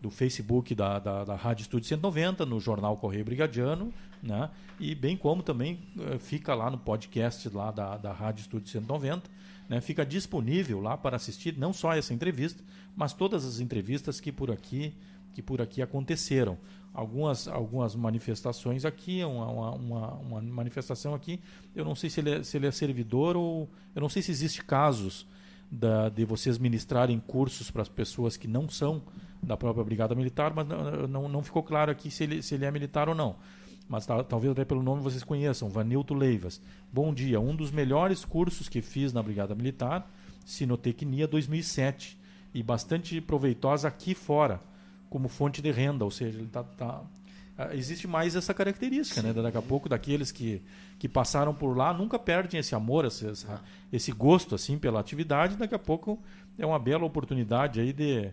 do 0.03 0.09
Facebook 0.09 0.75
da, 0.75 0.99
da, 0.99 1.23
da 1.23 1.33
Rádio 1.33 1.61
Estúdio 1.61 1.87
190, 1.87 2.45
no 2.45 2.59
Jornal 2.59 2.97
Correio 2.97 3.23
Brigadiano, 3.23 3.93
né? 4.21 4.49
E 4.77 4.93
bem 4.93 5.15
como 5.15 5.41
também 5.41 5.79
uh, 5.95 6.19
fica 6.19 6.53
lá 6.53 6.69
no 6.69 6.77
podcast 6.77 7.47
lá 7.47 7.71
da, 7.71 7.95
da 7.95 8.11
Rádio 8.11 8.41
Estúdio 8.41 8.67
190, 8.67 9.31
né? 9.69 9.79
Fica 9.79 10.05
disponível 10.05 10.81
lá 10.81 10.97
para 10.97 11.15
assistir 11.15 11.57
não 11.57 11.71
só 11.71 11.93
essa 11.93 12.13
entrevista, 12.13 12.61
mas 12.93 13.13
todas 13.13 13.45
as 13.45 13.61
entrevistas 13.61 14.19
que 14.19 14.29
por 14.29 14.51
aqui 14.51 14.93
que 15.33 15.41
por 15.41 15.61
aqui 15.61 15.81
aconteceram. 15.81 16.57
Algumas, 16.93 17.47
algumas 17.47 17.95
manifestações 17.95 18.85
aqui, 18.85 19.23
uma, 19.23 19.71
uma, 19.71 20.11
uma 20.15 20.41
manifestação 20.41 21.15
aqui, 21.15 21.39
eu 21.73 21.83
não 21.83 21.95
sei 21.95 22.07
se 22.09 22.19
ele, 22.19 22.29
é, 22.29 22.43
se 22.43 22.57
ele 22.57 22.67
é 22.67 22.71
servidor 22.71 23.37
ou. 23.37 23.69
Eu 23.95 24.01
não 24.01 24.09
sei 24.09 24.21
se 24.21 24.29
existe 24.31 24.63
casos 24.63 25.25
da, 25.71 26.09
de 26.09 26.25
vocês 26.25 26.59
ministrarem 26.59 27.19
cursos 27.19 27.71
para 27.71 27.81
as 27.81 27.89
pessoas 27.89 28.37
que 28.37 28.47
não 28.47 28.69
são 28.69 29.01
da 29.43 29.57
própria 29.57 29.83
Brigada 29.83 30.15
Militar, 30.15 30.53
mas 30.55 30.67
não, 30.67 31.07
não, 31.07 31.29
não 31.29 31.43
ficou 31.43 31.61
claro 31.61 31.91
aqui 31.91 32.09
se 32.09 32.23
ele, 32.23 32.41
se 32.41 32.55
ele 32.55 32.65
é 32.65 32.71
militar 32.71 33.09
ou 33.09 33.15
não. 33.15 33.35
Mas 33.87 34.05
tá, 34.05 34.23
talvez 34.23 34.51
até 34.51 34.63
pelo 34.63 34.81
nome 34.81 35.01
vocês 35.01 35.23
conheçam, 35.23 35.69
Vanilto 35.69 36.13
Leivas. 36.13 36.61
Bom 36.91 37.13
dia, 37.13 37.39
um 37.39 37.55
dos 37.55 37.71
melhores 37.71 38.23
cursos 38.23 38.69
que 38.69 38.81
fiz 38.81 39.11
na 39.11 39.21
Brigada 39.21 39.53
Militar, 39.53 40.09
Sinotecnia 40.45 41.27
2007, 41.27 42.17
e 42.53 42.63
bastante 42.63 43.19
proveitosa 43.19 43.87
aqui 43.87 44.15
fora, 44.15 44.61
como 45.09 45.27
fonte 45.27 45.61
de 45.61 45.71
renda, 45.71 46.05
ou 46.05 46.11
seja, 46.11 46.39
ele 46.39 46.47
tá, 46.47 46.63
tá 46.63 47.03
ah, 47.57 47.75
existe 47.75 48.07
mais 48.07 48.35
essa 48.35 48.53
característica, 48.53 49.21
né? 49.21 49.31
Daqui 49.31 49.57
a 49.57 49.61
pouco, 49.61 49.87
daqueles 49.87 50.31
que, 50.31 50.61
que 50.97 51.07
passaram 51.07 51.53
por 51.53 51.77
lá, 51.77 51.93
nunca 51.93 52.17
perdem 52.17 52.59
esse 52.59 52.73
amor, 52.73 53.05
esse, 53.05 53.25
esse 53.91 54.11
gosto 54.11 54.55
assim 54.55 54.77
pela 54.77 54.99
atividade. 54.99 55.55
Daqui 55.55 55.75
a 55.75 55.79
pouco 55.79 56.19
é 56.57 56.65
uma 56.65 56.79
bela 56.79 57.05
oportunidade 57.05 57.79
aí 57.79 57.93
de, 57.93 58.31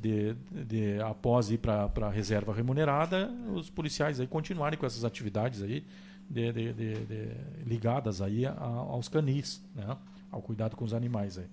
de, 0.00 0.34
de 0.50 1.00
após 1.00 1.50
ir 1.50 1.58
para 1.58 1.90
a 2.02 2.10
reserva 2.10 2.52
remunerada, 2.52 3.30
os 3.54 3.68
policiais 3.68 4.20
aí 4.20 4.26
continuarem 4.26 4.78
com 4.78 4.86
essas 4.86 5.04
atividades 5.04 5.62
aí 5.62 5.84
de, 6.28 6.52
de, 6.52 6.94
ligadas 7.66 8.20
aí 8.20 8.46
a, 8.46 8.54
aos 8.54 9.08
canis, 9.08 9.62
né? 9.74 9.96
ao 10.30 10.42
cuidado 10.42 10.76
com 10.76 10.84
os 10.84 10.94
animais 10.94 11.38
aí. 11.38 11.46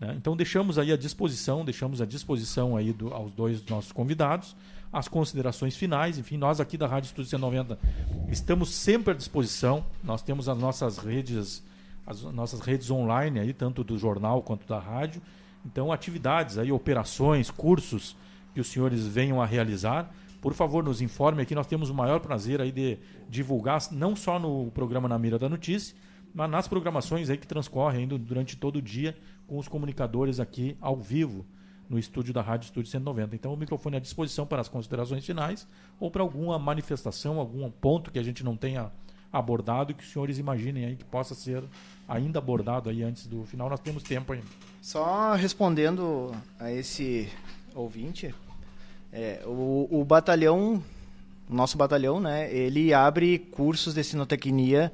Né? 0.00 0.14
Então 0.16 0.36
deixamos 0.36 0.78
aí 0.78 0.92
à 0.92 0.96
disposição, 0.96 1.64
deixamos 1.64 2.00
à 2.00 2.06
disposição 2.06 2.76
aí 2.76 2.92
do, 2.92 3.12
aos 3.12 3.32
dois 3.32 3.64
nossos 3.66 3.92
convidados 3.92 4.56
as 4.92 5.08
considerações 5.08 5.76
finais. 5.76 6.18
Enfim, 6.18 6.36
nós 6.36 6.60
aqui 6.60 6.78
da 6.78 6.86
Rádio 6.86 7.08
Estúdio 7.08 7.30
190 7.30 7.78
estamos 8.30 8.74
sempre 8.74 9.12
à 9.12 9.14
disposição. 9.14 9.84
Nós 10.02 10.22
temos 10.22 10.48
as 10.48 10.56
nossas 10.56 10.98
redes, 10.98 11.62
as 12.06 12.22
nossas 12.22 12.60
redes 12.60 12.90
online 12.90 13.40
aí, 13.40 13.52
tanto 13.52 13.84
do 13.84 13.98
jornal 13.98 14.42
quanto 14.42 14.66
da 14.66 14.78
rádio. 14.78 15.20
Então, 15.66 15.92
atividades 15.92 16.58
aí, 16.58 16.70
operações, 16.70 17.50
cursos 17.50 18.16
que 18.54 18.60
os 18.60 18.68
senhores 18.68 19.06
venham 19.06 19.42
a 19.42 19.46
realizar, 19.46 20.10
por 20.40 20.54
favor, 20.54 20.84
nos 20.84 21.02
informe 21.02 21.42
aqui. 21.42 21.54
Nós 21.54 21.66
temos 21.66 21.90
o 21.90 21.94
maior 21.94 22.20
prazer 22.20 22.60
aí 22.60 22.70
de 22.70 22.98
divulgar, 23.28 23.80
não 23.90 24.14
só 24.14 24.38
no 24.38 24.70
programa 24.70 25.08
Na 25.08 25.18
Mira 25.18 25.38
da 25.38 25.48
Notícia, 25.48 25.96
mas 26.32 26.48
nas 26.48 26.68
programações 26.68 27.28
aí 27.28 27.36
que 27.36 27.46
transcorrem 27.46 28.02
ainda 28.02 28.16
durante 28.16 28.56
todo 28.56 28.76
o 28.76 28.82
dia 28.82 29.16
com 29.46 29.58
os 29.58 29.66
comunicadores 29.66 30.38
aqui 30.38 30.76
ao 30.80 30.96
vivo 30.96 31.44
no 31.88 31.98
estúdio 31.98 32.32
da 32.32 32.42
Rádio 32.42 32.66
Estúdio 32.66 32.90
190. 32.90 33.34
Então 33.34 33.52
o 33.52 33.56
microfone 33.56 33.96
é 33.96 33.98
à 33.98 34.00
disposição 34.00 34.46
para 34.46 34.60
as 34.60 34.68
considerações 34.68 35.24
finais 35.24 35.66
ou 35.98 36.10
para 36.10 36.22
alguma 36.22 36.58
manifestação, 36.58 37.38
algum 37.38 37.70
ponto 37.70 38.10
que 38.10 38.18
a 38.18 38.22
gente 38.22 38.44
não 38.44 38.56
tenha 38.56 38.90
abordado 39.32 39.92
e 39.92 39.94
que 39.94 40.02
os 40.02 40.10
senhores 40.10 40.38
imaginem 40.38 40.84
aí 40.86 40.96
que 40.96 41.04
possa 41.04 41.34
ser 41.34 41.62
ainda 42.08 42.38
abordado 42.38 42.88
aí 42.88 43.02
antes 43.02 43.26
do 43.26 43.44
final. 43.44 43.68
Nós 43.68 43.80
temos 43.80 44.02
tempo 44.02 44.32
ainda. 44.32 44.46
Só 44.80 45.34
respondendo 45.34 46.34
a 46.58 46.70
esse 46.70 47.28
ouvinte, 47.74 48.34
é, 49.12 49.42
o, 49.44 49.88
o 49.90 50.04
batalhão, 50.04 50.82
nosso 51.48 51.76
batalhão, 51.76 52.20
né, 52.20 52.52
ele 52.52 52.92
abre 52.94 53.38
cursos 53.38 53.94
de 53.94 54.02
sinotecnia 54.04 54.92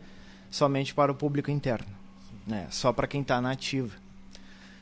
somente 0.50 0.94
para 0.94 1.12
o 1.12 1.14
público 1.14 1.50
interno, 1.50 1.88
né, 2.46 2.66
só 2.70 2.92
para 2.92 3.06
quem 3.06 3.22
está 3.22 3.40
na 3.40 3.52
ativa. 3.52 3.94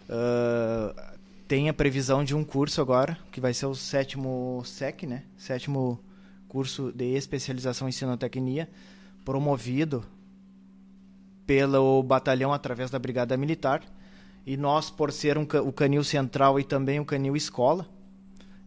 Uh, 0.09 1.11
tem 1.47 1.69
a 1.69 1.75
previsão 1.75 2.25
de 2.25 2.35
um 2.35 2.45
curso 2.45 2.81
agora, 2.81 3.17
que 3.31 3.41
vai 3.41 3.55
ser 3.55 3.67
o 3.67 3.75
sétimo 3.75 4.63
SEC, 4.65 5.05
né, 5.07 5.23
sétimo 5.37 5.99
curso 6.49 6.93
de 6.93 7.15
especialização 7.15 7.89
em 7.89 7.93
sinotecnia, 7.93 8.69
promovido 9.25 10.05
pelo 11.47 12.03
batalhão 12.03 12.53
através 12.53 12.91
da 12.91 12.99
Brigada 12.99 13.37
Militar 13.37 13.83
e 14.47 14.57
nós, 14.57 14.91
por 14.91 15.13
ser 15.13 15.37
um, 15.37 15.43
o 15.43 15.73
canil 15.73 16.03
central 16.03 16.59
e 16.59 16.65
também 16.65 16.99
o 17.01 17.05
canil 17.05 17.37
escola, 17.37 17.87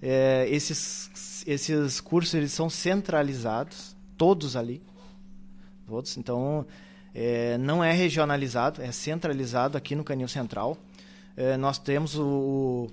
é, 0.02 0.48
esses, 0.50 1.44
esses 1.48 2.02
cursos 2.02 2.34
eles 2.34 2.52
são 2.52 2.70
centralizados, 2.70 3.96
todos 4.18 4.56
ali, 4.56 4.82
todos. 5.88 6.18
Então, 6.18 6.66
é, 7.14 7.58
não 7.58 7.84
é 7.84 7.92
regionalizado, 7.92 8.82
é 8.82 8.92
centralizado 8.92 9.78
aqui 9.78 9.96
no 9.96 10.04
canil 10.04 10.28
central. 10.28 10.78
É, 11.36 11.58
nós 11.58 11.80
temos 11.80 12.16
o, 12.18 12.88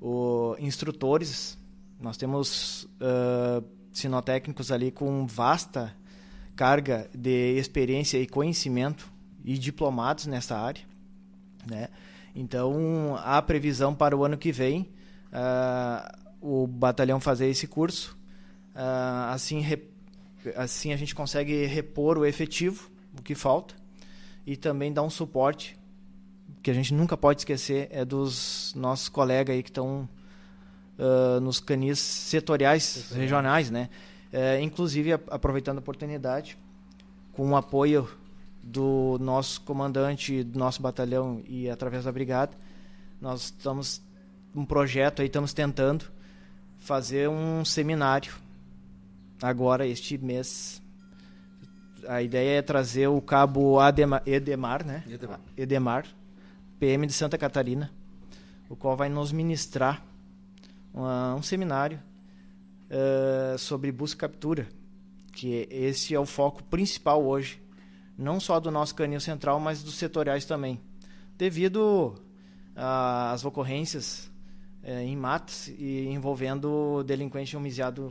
o, 0.00 0.56
instrutores, 0.58 1.58
nós 2.00 2.16
temos 2.16 2.84
uh, 3.00 3.64
sinotécnicos 3.92 4.70
ali 4.70 4.90
com 4.90 5.26
vasta 5.26 5.94
carga 6.56 7.08
de 7.14 7.56
experiência 7.58 8.18
e 8.18 8.26
conhecimento 8.26 9.12
e 9.44 9.58
diplomados 9.58 10.26
nessa 10.26 10.56
área, 10.56 10.82
né? 11.66 11.88
Então, 12.34 13.16
há 13.22 13.40
previsão 13.40 13.94
para 13.94 14.16
o 14.16 14.24
ano 14.24 14.36
que 14.36 14.50
vem 14.50 14.90
uh, 15.32 16.26
o 16.40 16.66
batalhão 16.66 17.20
fazer 17.20 17.46
esse 17.46 17.66
curso. 17.66 18.16
Uh, 18.74 19.32
assim, 19.32 19.64
assim 20.54 20.92
a 20.92 20.96
gente 20.96 21.14
consegue 21.14 21.64
repor 21.64 22.18
o 22.18 22.26
efetivo, 22.26 22.90
o 23.18 23.22
que 23.22 23.34
falta, 23.34 23.74
e 24.46 24.56
também 24.56 24.92
dar 24.92 25.02
um 25.02 25.10
suporte, 25.10 25.78
que 26.62 26.70
a 26.70 26.74
gente 26.74 26.92
nunca 26.92 27.16
pode 27.16 27.40
esquecer, 27.40 27.88
é 27.90 28.04
dos 28.04 28.74
nossos 28.74 29.08
colegas 29.08 29.54
aí 29.54 29.62
que 29.62 29.70
estão 29.70 30.08
uh, 30.98 31.40
nos 31.40 31.60
canis 31.60 31.98
setoriais, 31.98 33.12
regionais, 33.12 33.70
né? 33.70 33.88
Uh, 34.36 34.60
inclusive, 34.60 35.14
aproveitando 35.14 35.78
a 35.78 35.80
oportunidade, 35.80 36.58
com 37.32 37.52
o 37.52 37.56
apoio 37.56 38.06
do 38.62 39.16
nosso 39.18 39.62
comandante, 39.62 40.44
do 40.44 40.58
nosso 40.58 40.82
batalhão 40.82 41.42
e 41.48 41.70
através 41.70 42.04
da 42.04 42.12
brigada, 42.12 42.52
nós 43.18 43.44
estamos 43.44 44.02
um 44.54 44.62
projeto 44.62 45.22
aí, 45.22 45.26
estamos 45.26 45.54
tentando 45.54 46.04
fazer 46.78 47.30
um 47.30 47.64
seminário 47.64 48.34
agora 49.40 49.86
este 49.86 50.18
mês. 50.18 50.82
A 52.06 52.20
ideia 52.20 52.58
é 52.58 52.62
trazer 52.62 53.06
o 53.06 53.22
cabo 53.22 53.80
Ademar, 53.80 54.22
Edemar, 54.26 54.84
né? 54.84 55.02
Edemar. 55.08 55.40
Edemar, 55.56 56.06
PM 56.78 57.06
de 57.06 57.14
Santa 57.14 57.38
Catarina, 57.38 57.90
o 58.68 58.76
qual 58.76 58.98
vai 58.98 59.08
nos 59.08 59.32
ministrar 59.32 60.04
um 60.94 61.42
seminário 61.42 61.98
uh, 62.90 63.58
sobre 63.58 63.90
busca 63.92 64.16
e 64.16 64.20
captura, 64.28 64.68
que 65.32 65.68
esse 65.70 66.14
é 66.14 66.20
o 66.20 66.26
foco 66.26 66.62
principal 66.64 67.24
hoje 67.24 67.60
não 68.16 68.40
só 68.40 68.58
do 68.58 68.70
nosso 68.70 68.94
canil 68.94 69.20
central, 69.20 69.60
mas 69.60 69.82
dos 69.82 69.94
setoriais 69.94 70.44
também, 70.44 70.80
devido 71.36 72.14
às 72.74 73.44
ocorrências 73.44 74.30
é, 74.82 75.02
em 75.02 75.16
matos 75.16 75.68
e 75.68 76.06
envolvendo 76.08 77.02
delinquente 77.04 77.56
homicida 77.56 78.10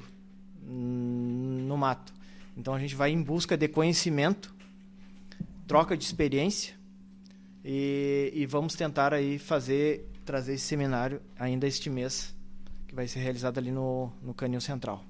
no 0.62 1.78
mato. 1.78 2.14
Então 2.56 2.74
a 2.74 2.80
gente 2.80 2.96
vai 2.96 3.12
em 3.12 3.22
busca 3.22 3.58
de 3.58 3.68
conhecimento, 3.68 4.54
troca 5.68 5.98
de 5.98 6.04
experiência 6.04 6.76
e, 7.64 8.32
e 8.34 8.46
vamos 8.46 8.76
tentar 8.76 9.14
aí 9.14 9.38
fazer 9.40 10.10
trazer 10.24 10.56
esse 10.56 10.66
seminário 10.66 11.22
ainda 11.38 11.68
este 11.68 11.88
mês, 11.88 12.35
que 12.96 13.02
vai 13.02 13.08
ser 13.08 13.20
realizado 13.20 13.58
ali 13.58 13.72
no, 13.72 14.10
no 14.24 14.34
Canil 14.34 14.62
Central. 14.62 15.04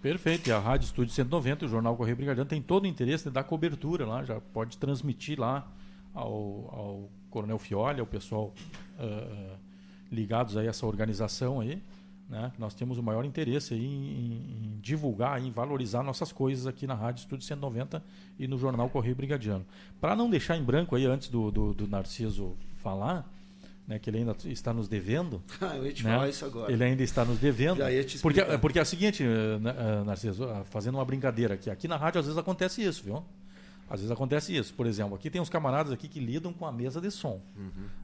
Perfeito. 0.00 0.48
E 0.48 0.52
a 0.52 0.58
Rádio 0.58 0.86
Estúdio 0.86 1.12
190, 1.12 1.66
o 1.66 1.68
Jornal 1.68 1.96
Correio 1.96 2.16
Brigadiano, 2.16 2.48
tem 2.48 2.62
todo 2.62 2.84
o 2.84 2.86
interesse 2.86 3.24
de 3.24 3.30
dar 3.30 3.44
cobertura 3.44 4.06
lá, 4.06 4.24
já 4.24 4.40
pode 4.40 4.78
transmitir 4.78 5.38
lá 5.38 5.66
ao, 6.14 6.24
ao 6.24 7.10
Coronel 7.28 7.58
Fioli, 7.58 8.00
ao 8.00 8.06
pessoal 8.06 8.54
uh, 8.98 9.56
ligados 10.10 10.56
a 10.56 10.64
essa 10.64 10.86
organização 10.86 11.60
aí. 11.60 11.82
Né? 12.28 12.52
Nós 12.58 12.72
temos 12.72 12.98
o 12.98 13.02
maior 13.02 13.24
interesse 13.24 13.74
aí 13.74 13.84
em, 13.84 14.74
em, 14.74 14.78
divulgar, 14.80 15.42
em 15.42 15.50
valorizar 15.50 16.02
nossas 16.02 16.32
coisas 16.32 16.66
aqui 16.66 16.86
na 16.86 16.94
Rádio 16.94 17.22
Estúdio 17.22 17.44
190 17.44 18.02
e 18.38 18.46
no 18.46 18.56
Jornal 18.56 18.88
Correio 18.88 19.14
Brigadiano. 19.14 19.66
Para 20.00 20.16
não 20.16 20.30
deixar 20.30 20.56
em 20.56 20.62
branco 20.62 20.96
aí, 20.96 21.04
antes 21.04 21.28
do, 21.28 21.50
do, 21.50 21.74
do 21.74 21.86
Narciso 21.86 22.56
falar, 22.76 23.28
né, 23.86 23.98
que 23.98 24.08
ele 24.08 24.18
ainda 24.18 24.36
está 24.44 24.72
nos 24.72 24.88
devendo. 24.88 25.42
Ah, 25.60 25.76
eu 25.76 25.86
ia 25.86 25.92
te 25.92 26.04
né? 26.04 26.12
falar 26.14 26.28
isso 26.28 26.44
agora. 26.44 26.72
Ele 26.72 26.82
ainda 26.84 27.02
está 27.02 27.24
nos 27.24 27.38
devendo. 27.38 27.78
Já 27.78 27.90
ia 27.90 28.04
te 28.04 28.18
porque, 28.18 28.40
explicar. 28.40 28.60
porque 28.60 28.78
é 28.78 28.82
o 28.82 28.86
seguinte, 28.86 29.22
eh, 29.22 29.26
eh, 29.26 30.04
Narciso, 30.04 30.44
ah, 30.44 30.64
fazendo 30.64 30.94
uma 30.96 31.04
brincadeira 31.04 31.54
aqui. 31.54 31.70
Aqui 31.70 31.86
na 31.88 31.96
rádio 31.96 32.20
às 32.20 32.26
vezes 32.26 32.38
acontece 32.38 32.82
isso, 32.82 33.02
viu? 33.04 33.22
Às 33.88 34.00
vezes 34.00 34.10
acontece 34.10 34.56
isso. 34.56 34.72
Por 34.74 34.86
exemplo, 34.86 35.14
aqui 35.14 35.28
tem 35.30 35.40
uns 35.40 35.48
camaradas 35.48 35.92
aqui 35.92 36.08
que 36.08 36.18
lidam 36.20 36.52
com 36.52 36.66
a 36.66 36.72
mesa 36.72 37.00
de 37.00 37.10
som. 37.10 37.40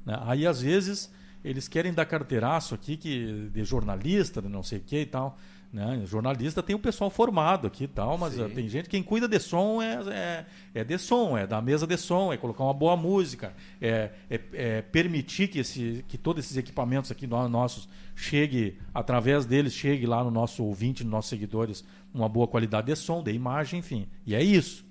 né? 0.05 0.19
Aí 0.27 0.47
às 0.47 0.61
vezes 0.61 1.11
eles 1.45 1.69
querem 1.69 1.93
dar 1.95 2.05
carteiraço 2.05 2.75
aqui 2.75 2.97
que, 2.97 3.49
de 3.53 3.65
jornalista, 3.65 4.43
de 4.43 4.49
não 4.49 4.63
sei 4.63 4.79
o 4.79 4.83
que 4.83 5.01
e 5.01 5.07
tal. 5.07 5.39
Né? 5.71 6.01
Jornalista 6.07 6.63
tem 6.63 6.75
o 6.75 6.79
pessoal 6.79 7.11
formado 7.11 7.67
aqui 7.67 7.85
e 7.85 7.89
tal, 7.89 8.17
mas 8.17 8.33
Sim. 8.33 8.43
eh, 8.45 8.49
tem 8.49 8.67
gente 8.71 8.89
quem 8.89 9.03
cuida 9.03 9.29
de 9.29 9.39
som 9.39 9.83
é, 9.83 10.01
é, 10.11 10.47
é 10.81 10.83
de 10.85 10.97
som, 10.97 11.37
é 11.37 11.47
da 11.47 11.61
mesa 11.61 11.87
de 11.87 11.97
som, 11.99 12.33
é 12.33 12.39
colocar 12.39 12.65
uma 12.65 12.73
boa 12.73 12.97
música, 12.97 13.53
é, 13.79 14.11
é- 14.31 14.41
é 14.55 14.83
permitir 14.83 15.49
que, 15.49 15.59
esse, 15.59 16.03
que 16.09 16.17
todos 16.17 16.43
esses 16.43 16.57
equipamentos 16.57 17.11
aqui 17.11 17.27
no- 17.27 17.49
nossos 17.51 17.87
chegue, 18.17 18.79
através 18.95 19.45
deles, 19.45 19.75
chegue 19.75 20.07
lá 20.07 20.25
no 20.25 20.31
nosso 20.31 20.65
ouvinte, 20.65 21.05
nos 21.05 21.13
nossos 21.13 21.29
seguidores, 21.29 21.85
uma 22.15 22.31
boa 22.31 22.49
qualidade 22.49 22.87
de 22.87 22.97
som, 22.97 23.23
de 23.23 23.31
imagem, 23.33 23.81
enfim. 23.81 24.09
E 24.27 24.35
é 24.35 24.43
isso. 24.43 24.87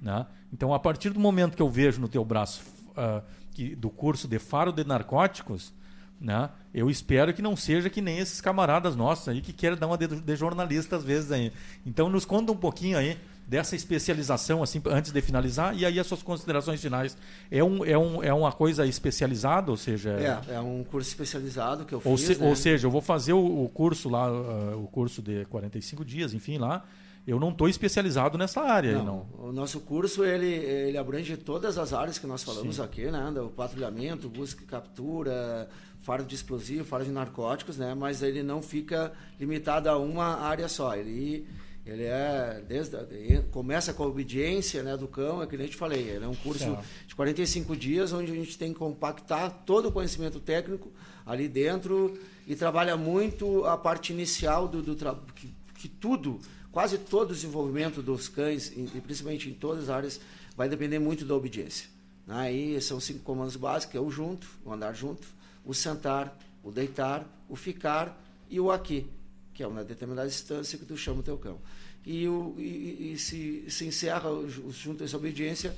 Né? 0.00 0.24
Então, 0.52 0.72
a 0.72 0.78
partir 0.78 1.10
do 1.10 1.18
momento 1.18 1.56
que 1.56 1.62
eu 1.62 1.68
vejo 1.68 2.00
no 2.00 2.08
teu 2.08 2.24
braço 2.24 2.62
ah, 2.96 3.22
que, 3.52 3.74
do 3.74 3.90
curso 3.90 4.28
de 4.28 4.38
faro 4.38 4.72
de 4.72 4.84
narcóticos, 4.84 5.74
né? 6.20 6.50
eu 6.72 6.90
espero 6.90 7.32
que 7.32 7.42
não 7.42 7.56
seja 7.56 7.88
que 7.88 8.00
nem 8.00 8.18
esses 8.18 8.40
camaradas 8.40 8.94
nossos 8.94 9.28
aí 9.28 9.40
que 9.40 9.52
querem 9.52 9.78
dar 9.78 9.86
uma 9.86 9.96
de, 9.98 10.06
de 10.06 10.36
jornalista 10.36 10.96
às 10.96 11.02
vezes 11.04 11.32
aí. 11.32 11.52
Então, 11.86 12.08
nos 12.08 12.24
conta 12.24 12.52
um 12.52 12.56
pouquinho 12.56 12.98
aí 12.98 13.16
dessa 13.48 13.74
especialização, 13.74 14.62
assim, 14.62 14.80
antes 14.86 15.10
de 15.10 15.20
finalizar, 15.20 15.76
e 15.76 15.84
aí 15.84 15.98
as 15.98 16.06
suas 16.06 16.22
considerações 16.22 16.80
finais. 16.80 17.16
É, 17.50 17.64
um, 17.64 17.84
é, 17.84 17.98
um, 17.98 18.22
é 18.22 18.32
uma 18.32 18.52
coisa 18.52 18.86
especializada, 18.86 19.72
ou 19.72 19.76
seja... 19.76 20.10
É, 20.48 20.54
é 20.54 20.60
um 20.60 20.84
curso 20.84 21.08
especializado 21.08 21.84
que 21.84 21.92
eu 21.92 22.00
Ou, 22.04 22.16
fiz. 22.16 22.26
se- 22.28 22.40
né? 22.40 22.48
ou 22.48 22.54
seja, 22.54 22.86
eu 22.86 22.90
vou 22.92 23.00
fazer 23.00 23.32
o, 23.32 23.64
o 23.64 23.68
curso 23.68 24.08
lá, 24.08 24.26
ah, 24.26 24.76
o 24.76 24.86
curso 24.86 25.20
de 25.20 25.44
45 25.46 26.04
dias, 26.04 26.32
enfim, 26.32 26.58
lá. 26.58 26.84
Eu 27.26 27.38
não 27.38 27.50
estou 27.50 27.68
especializado 27.68 28.38
nessa 28.38 28.60
área. 28.62 28.98
Não, 28.98 29.04
não. 29.04 29.48
O 29.48 29.52
nosso 29.52 29.80
curso 29.80 30.24
ele, 30.24 30.46
ele 30.46 30.96
abrange 30.96 31.36
todas 31.36 31.76
as 31.76 31.92
áreas 31.92 32.18
que 32.18 32.26
nós 32.26 32.42
falamos 32.42 32.76
Sim. 32.76 32.82
aqui, 32.82 33.10
né? 33.10 33.30
O 33.40 33.48
patrulhamento, 33.48 34.28
busca 34.28 34.62
e 34.62 34.66
captura, 34.66 35.68
faro 36.02 36.24
de 36.24 36.34
explosivo, 36.34 36.84
faro 36.84 37.04
de 37.04 37.10
narcóticos, 37.10 37.76
né? 37.76 37.94
Mas 37.94 38.22
ele 38.22 38.42
não 38.42 38.62
fica 38.62 39.12
limitado 39.38 39.88
a 39.88 39.98
uma 39.98 40.40
área 40.40 40.68
só. 40.68 40.94
Ele, 40.96 41.46
ele 41.84 42.04
é 42.04 42.62
desde 42.66 42.96
ele 43.10 43.42
começa 43.50 43.92
com 43.92 44.04
a 44.04 44.06
obediência, 44.06 44.82
né, 44.82 44.96
do 44.96 45.06
cão, 45.06 45.42
é 45.42 45.46
que 45.46 45.56
nem 45.56 45.66
eu 45.66 45.70
te 45.70 45.76
falei. 45.76 46.08
Ele 46.08 46.24
é 46.24 46.28
um 46.28 46.34
curso 46.34 46.78
de 47.06 47.14
45 47.14 47.76
dias 47.76 48.12
onde 48.12 48.32
a 48.32 48.34
gente 48.34 48.56
tem 48.56 48.72
que 48.72 48.78
compactar 48.78 49.62
todo 49.66 49.88
o 49.88 49.92
conhecimento 49.92 50.40
técnico 50.40 50.90
ali 51.26 51.48
dentro 51.48 52.18
e 52.46 52.56
trabalha 52.56 52.96
muito 52.96 53.64
a 53.64 53.76
parte 53.76 54.12
inicial 54.12 54.66
do, 54.66 54.82
do 54.82 54.96
que, 55.34 55.54
que 55.74 55.88
tudo, 55.88 56.40
quase 56.72 56.98
todo 56.98 57.30
o 57.30 57.34
desenvolvimento 57.34 58.02
dos 58.02 58.28
cães, 58.28 58.72
e 58.74 59.00
principalmente 59.00 59.48
em 59.48 59.54
todas 59.54 59.84
as 59.84 59.90
áreas, 59.90 60.20
vai 60.56 60.68
depender 60.68 60.98
muito 60.98 61.24
da 61.24 61.34
obediência. 61.34 61.88
Aí 62.26 62.80
são 62.80 63.00
cinco 63.00 63.20
comandos 63.20 63.56
básicos, 63.56 63.94
é 63.94 64.00
o 64.00 64.10
junto, 64.10 64.48
o 64.64 64.72
andar 64.72 64.94
junto, 64.94 65.26
o 65.64 65.74
sentar, 65.74 66.36
o 66.62 66.70
deitar, 66.70 67.26
o 67.48 67.56
ficar 67.56 68.20
e 68.48 68.58
o 68.60 68.70
aqui, 68.70 69.06
que 69.54 69.62
é 69.62 69.66
uma 69.66 69.84
determinada 69.84 70.28
distância 70.28 70.78
que 70.78 70.84
tu 70.84 70.96
chama 70.96 71.20
o 71.20 71.22
teu 71.22 71.36
cão. 71.38 71.58
E, 72.04 72.26
o, 72.26 72.54
e, 72.58 73.12
e- 73.12 73.18
se, 73.18 73.64
se 73.68 73.84
encerra 73.84 74.30
junto 74.48 75.04
essa 75.04 75.16
obediência 75.16 75.74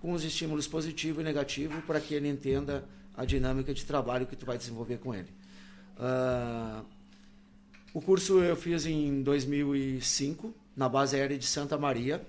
com 0.00 0.12
os 0.12 0.22
estímulos 0.22 0.68
positivo 0.68 1.20
e 1.20 1.24
negativo 1.24 1.82
para 1.82 2.00
que 2.00 2.14
ele 2.14 2.28
entenda 2.28 2.84
a 3.16 3.24
dinâmica 3.24 3.72
de 3.72 3.84
trabalho 3.84 4.26
que 4.26 4.36
tu 4.36 4.46
vai 4.46 4.58
desenvolver 4.58 4.98
com 4.98 5.14
ele. 5.14 5.28
Ah, 5.98 6.82
o 7.92 8.00
curso 8.00 8.40
eu 8.40 8.56
fiz 8.56 8.86
em 8.86 9.22
2005 9.22 10.52
na 10.76 10.88
base 10.88 11.16
aérea 11.16 11.38
de 11.38 11.46
Santa 11.46 11.78
Maria, 11.78 12.24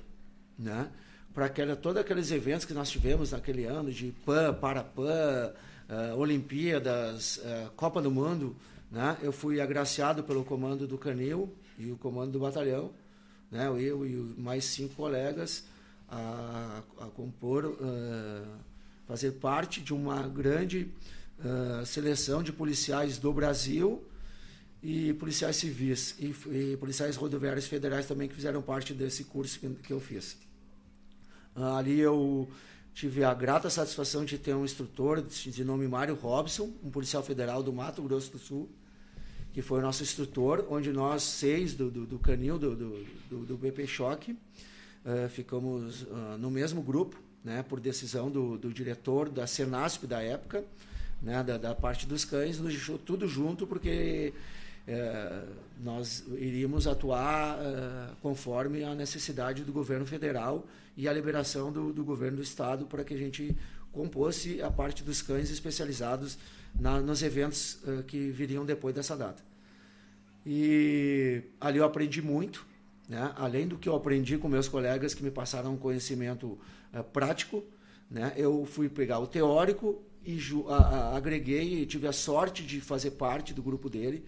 né? 0.57 0.90
Para 1.34 1.48
aquela 1.48 1.76
todos 1.76 1.99
aqueles 1.99 2.32
eventos 2.32 2.65
que 2.65 2.73
nós 2.73 2.90
tivemos 2.90 3.32
naquele 3.32 3.65
ano 3.65 3.91
de 3.91 4.14
PAN, 4.26 4.53
Parapan, 4.53 5.52
ah, 5.90 6.16
Olimpíadas, 6.16 7.40
ah, 7.44 7.70
Copa 7.76 8.02
do 8.02 8.12
Mundo, 8.12 8.56
né? 8.91 9.18
Eu 9.22 9.32
fui 9.32 9.60
agraciado 9.62 10.24
pelo 10.24 10.44
comando 10.44 10.88
do 10.88 10.98
Canil 10.98 11.53
e 11.78 11.91
o 11.91 11.98
comando 11.98 12.32
do 12.32 12.40
batalhão, 12.40 12.91
né? 13.52 13.68
Eu 13.68 14.06
e 14.06 14.16
mais 14.38 14.66
cinco 14.66 14.95
colegas 14.95 15.66
a, 16.07 16.82
a 16.99 17.06
compor, 17.07 17.78
ah, 17.82 18.57
fazer 19.07 19.32
parte 19.34 19.82
de 19.82 19.94
uma 19.94 20.28
grande 20.28 20.91
seleção 21.86 22.41
de 22.41 22.53
policiais 22.53 23.18
do 23.18 23.34
Brasil 23.34 24.02
e 24.82 25.14
policiais 25.14 25.56
civis 25.56 26.16
e, 26.20 26.34
e 26.52 26.78
policiais 26.78 27.16
rodoviários 27.16 27.66
federais 27.66 28.06
também 28.06 28.30
que 28.30 28.36
fizeram 28.36 28.62
parte 28.62 28.94
desse 28.94 29.24
curso 29.24 29.60
que, 29.60 29.68
que 29.68 29.91
eu 29.91 29.99
fiz. 29.99 30.38
Ah, 31.56 31.78
ali 31.78 31.99
eu 31.99 32.48
tive 32.96 33.26
a 33.26 33.34
grata 33.34 33.70
satisfação 33.70 34.24
de 34.24 34.38
ter 34.38 34.56
um 34.56 34.64
instrutor 34.64 35.22
de, 35.22 35.64
nome 35.66 35.86
Mário 35.86 36.16
Robson, 36.16 36.72
um 36.82 36.90
policial 36.90 37.22
federal 37.22 37.62
do 37.62 37.74
Mato 37.74 38.02
Grosso 38.02 38.32
do 38.32 38.40
Sul, 38.40 38.70
que 39.54 39.62
foi 39.62 39.80
o 39.80 39.82
nosso 39.82 40.02
instrutor, 40.02 40.66
onde 40.70 40.94
nós 40.94 41.22
seis 41.22 41.74
do, 41.74 41.92
do, 41.92 42.06
do 42.06 42.18
canil 42.18 42.58
do, 42.58 42.74
do, 42.74 43.46
do, 43.46 43.58
BP 43.58 43.86
Choque 43.86 44.38
eh, 45.06 45.28
ficamos 45.28 46.08
ah, 46.10 46.38
no 46.40 46.50
mesmo 46.50 46.82
grupo, 46.82 47.18
né, 47.44 47.64
por 47.64 47.82
decisão 47.82 48.32
do, 48.32 48.58
do 48.58 48.72
diretor 48.74 49.30
da 49.30 49.46
Senasp 49.46 50.08
da 50.08 50.22
época, 50.22 50.64
né, 51.22 51.44
da, 51.44 51.58
da 51.58 51.76
parte 51.76 52.08
dos 52.08 52.24
cães, 52.24 52.60
nos 52.60 52.72
deixou 52.72 52.98
tudo 52.98 53.28
junto 53.28 53.68
porque 53.68 54.34
eh, 54.88 55.44
nós 55.84 56.24
iríamos 56.38 56.88
atuar 56.88 57.57
eh, 57.60 58.14
conforme 58.22 58.84
a 58.84 58.94
necessidade 58.94 59.64
do 59.64 59.74
governo 59.74 60.06
federal 60.06 60.66
e 60.95 61.07
a 61.07 61.14
liberação 61.14 61.72
do, 61.72 61.91
do 61.91 62.03
governo 62.03 62.38
do 62.38 62.44
estado 62.44 62.86
para 62.86 63.03
que 63.03 63.14
a 63.14 63.18
gente 63.18 63.56
compôsse 63.91 64.62
a 64.62 64.70
parte 64.70 65.03
dos 65.03 65.22
cães 65.22 65.49
especializados 65.49 66.38
na, 66.78 66.99
nos 66.99 67.24
eventos 67.24 67.80
eh, 67.88 68.03
que 68.06 68.30
viriam 68.30 68.66
depois 68.66 68.94
dessa 68.94 69.16
data. 69.16 69.41
E 70.45 71.41
ali 71.60 71.80
eu 71.80 71.86
aprendi 71.86 72.22
muito, 72.22 72.66
né? 73.10 73.34
além 73.36 73.68
do 73.68 73.78
que 73.78 73.90
eu 73.90 73.95
aprendi 73.95 74.38
com 74.38 74.48
meus 74.48 74.68
colegas 74.68 75.14
que 75.14 75.24
me 75.24 75.32
passaram 75.32 75.74
um 75.74 75.78
conhecimento 75.78 76.60
eh, 76.94 77.02
prático, 77.02 77.64
né? 78.12 78.34
eu 78.36 78.66
fui 78.66 78.90
pegar 78.90 79.20
o 79.20 79.28
teórico 79.28 80.02
e 80.24 80.40
agreguei 81.14 81.82
e 81.82 81.86
tive 81.86 82.07
a 82.07 82.12
sorte 82.12 82.64
de 82.64 82.82
fazer 82.82 83.12
parte 83.12 83.53
do 83.53 83.62
grupo 83.62 83.90
dele, 83.90 84.26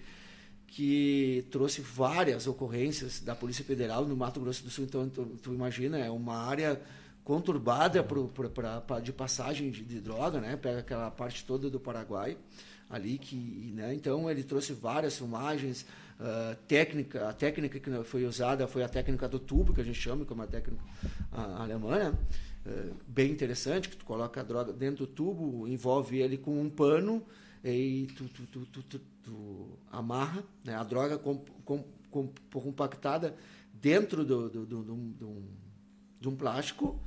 que 0.77 1.43
trouxe 1.49 1.81
várias 1.81 2.45
ocorrências 2.45 3.19
da 3.19 3.33
Polícia 3.33 3.65
Federal 3.65 4.05
no 4.05 4.15
Mato 4.15 4.39
Grosso 4.39 4.63
do 4.63 4.69
Sul. 4.69 4.85
Então, 4.85 5.09
tu, 5.09 5.25
tu 5.41 5.51
imagina, 5.51 5.97
é 5.97 6.11
uma 6.11 6.37
área 6.37 6.79
conturbada 7.23 8.03
pro, 8.03 8.27
pra, 8.27 8.79
pra- 8.81 8.99
de 8.99 9.11
passagem 9.11 9.71
de, 9.71 9.83
de 9.83 9.99
droga, 9.99 10.39
né? 10.39 10.55
Pega 10.55 10.81
aquela 10.81 11.09
parte 11.09 11.43
toda 11.45 11.67
do 11.67 11.79
Paraguai 11.79 12.37
ali 12.91 13.17
que, 13.17 13.71
né? 13.73 13.91
Então 13.95 14.29
ele 14.29 14.43
trouxe 14.43 14.71
várias 14.71 15.17
filmagens, 15.17 15.83
ah, 16.19 16.55
técnica, 16.67 17.27
a 17.27 17.33
técnica 17.33 17.79
que 17.79 18.03
foi 18.03 18.25
usada 18.25 18.67
foi 18.67 18.83
a 18.83 18.87
técnica 18.87 19.27
do 19.27 19.39
tubo 19.39 19.73
que 19.73 19.81
a 19.81 19.83
gente 19.83 19.99
chama, 19.99 20.25
que 20.25 20.31
é 20.31 20.35
uma 20.35 20.45
técnica 20.45 20.83
ah, 21.31 21.63
alemã, 21.63 21.97
né? 21.97 22.17
Eh, 22.67 22.91
bem 23.07 23.31
interessante, 23.31 23.89
que 23.89 23.95
tu 23.97 24.05
coloca 24.05 24.41
a 24.41 24.43
droga 24.43 24.71
dentro 24.71 25.07
do 25.07 25.11
tubo, 25.11 25.67
envolve 25.67 26.19
ele 26.19 26.37
com 26.37 26.61
um 26.61 26.69
pano 26.69 27.25
e 27.63 28.07
tu, 28.15 28.25
tu, 28.25 28.45
tu, 28.45 28.83
tu, 28.83 29.01
tu 29.27 29.77
amarra 29.91 30.41
né, 30.63 30.73
a 30.73 30.83
droga 30.83 31.17
com, 31.17 31.37
com, 31.65 31.83
com- 32.09 32.29
compactada 32.51 33.35
dentro 33.73 34.23
do, 34.25 34.49
do, 34.49 34.65
do, 34.65 34.83
do- 34.83 34.95
do- 34.95 35.43
de 36.19 36.29
um 36.29 36.35
plástico, 36.35 36.99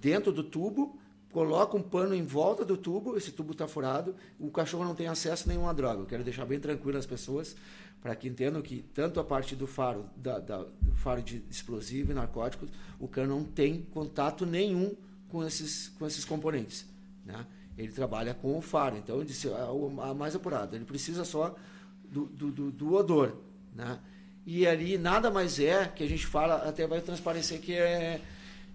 dentro 0.00 0.32
do 0.32 0.42
tubo, 0.42 0.98
coloca 1.30 1.76
um 1.76 1.82
pano 1.82 2.14
em 2.14 2.24
volta 2.24 2.64
do 2.64 2.76
tubo, 2.76 3.16
esse 3.16 3.30
tubo 3.30 3.52
está 3.52 3.68
furado, 3.68 4.14
o 4.40 4.50
cachorro 4.50 4.84
não 4.84 4.94
tem 4.94 5.06
acesso 5.06 5.44
a 5.44 5.52
nenhuma 5.52 5.72
droga. 5.74 6.00
Eu 6.00 6.06
quero 6.06 6.24
deixar 6.24 6.46
bem 6.46 6.58
tranquilo 6.58 6.96
as 6.98 7.06
pessoas 7.06 7.54
para 8.00 8.16
que 8.16 8.26
entendam 8.28 8.62
que 8.62 8.82
tanto 8.94 9.20
a 9.20 9.24
parte 9.24 9.54
do 9.54 9.66
faro, 9.66 10.06
da, 10.16 10.38
da- 10.38 10.64
do 10.64 10.94
faro 10.96 11.22
de 11.22 11.44
explosivo 11.50 12.10
e 12.10 12.14
narcóticos, 12.14 12.70
o 12.98 13.06
cão 13.06 13.26
não 13.26 13.44
tem 13.44 13.82
contato 13.82 14.46
nenhum 14.46 14.94
com 15.28 15.44
esses, 15.44 15.88
com 15.98 16.06
esses 16.06 16.24
componentes. 16.24 16.86
Né? 17.24 17.46
Ele 17.76 17.92
trabalha 17.92 18.34
com 18.34 18.56
o 18.56 18.62
faro. 18.62 18.96
Então, 18.96 19.16
ele 19.16 19.26
disse, 19.26 19.48
a, 19.48 19.68
a 20.08 20.14
mais 20.14 20.34
apurado. 20.34 20.74
Ele 20.76 20.84
precisa 20.84 21.24
só 21.24 21.54
do, 22.04 22.26
do, 22.26 22.50
do, 22.50 22.70
do 22.70 22.94
odor. 22.94 23.36
Né? 23.74 23.98
E 24.46 24.66
ali 24.66 24.96
nada 24.96 25.30
mais 25.30 25.58
é 25.58 25.86
que 25.86 26.04
a 26.04 26.08
gente 26.08 26.26
fala, 26.26 26.68
até 26.68 26.86
vai 26.86 27.00
transparecer 27.00 27.60
que 27.60 27.74
é 27.74 28.20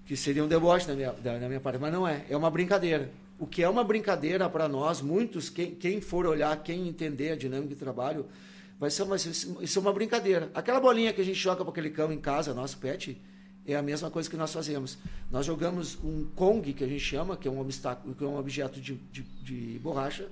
que 0.05 0.17
seria 0.17 0.43
um 0.43 0.47
deboche 0.47 0.85
da 0.85 0.93
minha, 0.93 1.13
da, 1.13 1.37
da 1.37 1.47
minha 1.47 1.59
parte, 1.59 1.79
mas 1.79 1.93
não 1.93 2.07
é. 2.07 2.25
É 2.29 2.35
uma 2.35 2.51
brincadeira. 2.51 3.09
O 3.39 3.47
que 3.47 3.63
é 3.63 3.69
uma 3.69 3.83
brincadeira 3.83 4.49
para 4.49 4.67
nós, 4.67 5.01
muitos, 5.01 5.49
quem, 5.49 5.73
quem 5.73 6.01
for 6.01 6.25
olhar, 6.25 6.61
quem 6.61 6.87
entender 6.87 7.31
a 7.31 7.35
dinâmica 7.35 7.69
de 7.69 7.75
trabalho, 7.75 8.25
vai 8.77 8.89
ser 8.89 9.03
uma, 9.03 9.15
isso 9.15 9.79
é 9.79 9.81
uma 9.81 9.93
brincadeira. 9.93 10.51
Aquela 10.53 10.79
bolinha 10.79 11.13
que 11.13 11.21
a 11.21 11.23
gente 11.23 11.39
joga 11.39 11.63
para 11.63 11.71
aquele 11.71 11.89
cão 11.91 12.11
em 12.11 12.19
casa, 12.19 12.53
nosso 12.53 12.77
pet, 12.77 13.19
é 13.65 13.75
a 13.75 13.81
mesma 13.81 14.09
coisa 14.09 14.29
que 14.29 14.37
nós 14.37 14.51
fazemos. 14.51 14.97
Nós 15.29 15.45
jogamos 15.45 15.97
um 16.03 16.25
Kong, 16.35 16.73
que 16.73 16.83
a 16.83 16.87
gente 16.87 17.03
chama, 17.03 17.37
que 17.37 17.47
é 17.47 17.51
um, 17.51 17.59
obstáculo, 17.59 18.15
que 18.15 18.23
é 18.23 18.27
um 18.27 18.37
objeto 18.37 18.79
de, 18.79 18.95
de, 19.11 19.21
de 19.21 19.79
borracha, 19.79 20.27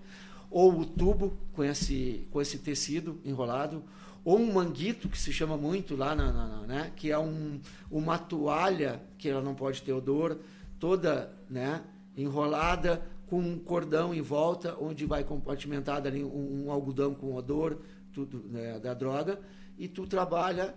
ou 0.50 0.80
o 0.80 0.86
tubo 0.86 1.38
com 1.54 1.64
esse, 1.64 2.28
com 2.32 2.42
esse 2.42 2.58
tecido 2.58 3.20
enrolado, 3.24 3.84
ou 4.26 4.38
um 4.38 4.52
manguito, 4.52 5.08
que 5.08 5.18
se 5.18 5.32
chama 5.32 5.56
muito 5.56 5.96
lá, 5.96 6.16
na, 6.16 6.32
na, 6.32 6.48
na, 6.48 6.68
né? 6.68 6.92
que 6.96 7.12
é 7.12 7.18
um, 7.18 7.60
uma 7.90 8.18
toalha 8.18 9.02
que 9.18 9.30
ela 9.30 9.42
não 9.42 9.56
pode 9.56 9.82
ter 9.82 9.94
odor, 9.94 10.38
toda 10.80 11.32
né? 11.50 11.82
enrolada, 12.18 13.02
com 13.28 13.40
um 13.40 13.60
cordão 13.60 14.14
em 14.14 14.22
volta, 14.22 14.76
onde 14.80 15.06
vai 15.06 15.24
compartimentado 15.24 16.08
ali 16.08 16.24
um, 16.24 16.66
um 16.66 16.72
algodão 16.72 17.14
com 17.14 17.36
odor 17.36 17.78
tudo, 18.12 18.44
né? 18.50 18.80
da 18.80 18.94
droga, 18.94 19.40
e 19.78 19.88
tu 19.88 20.08
trabalha 20.08 20.74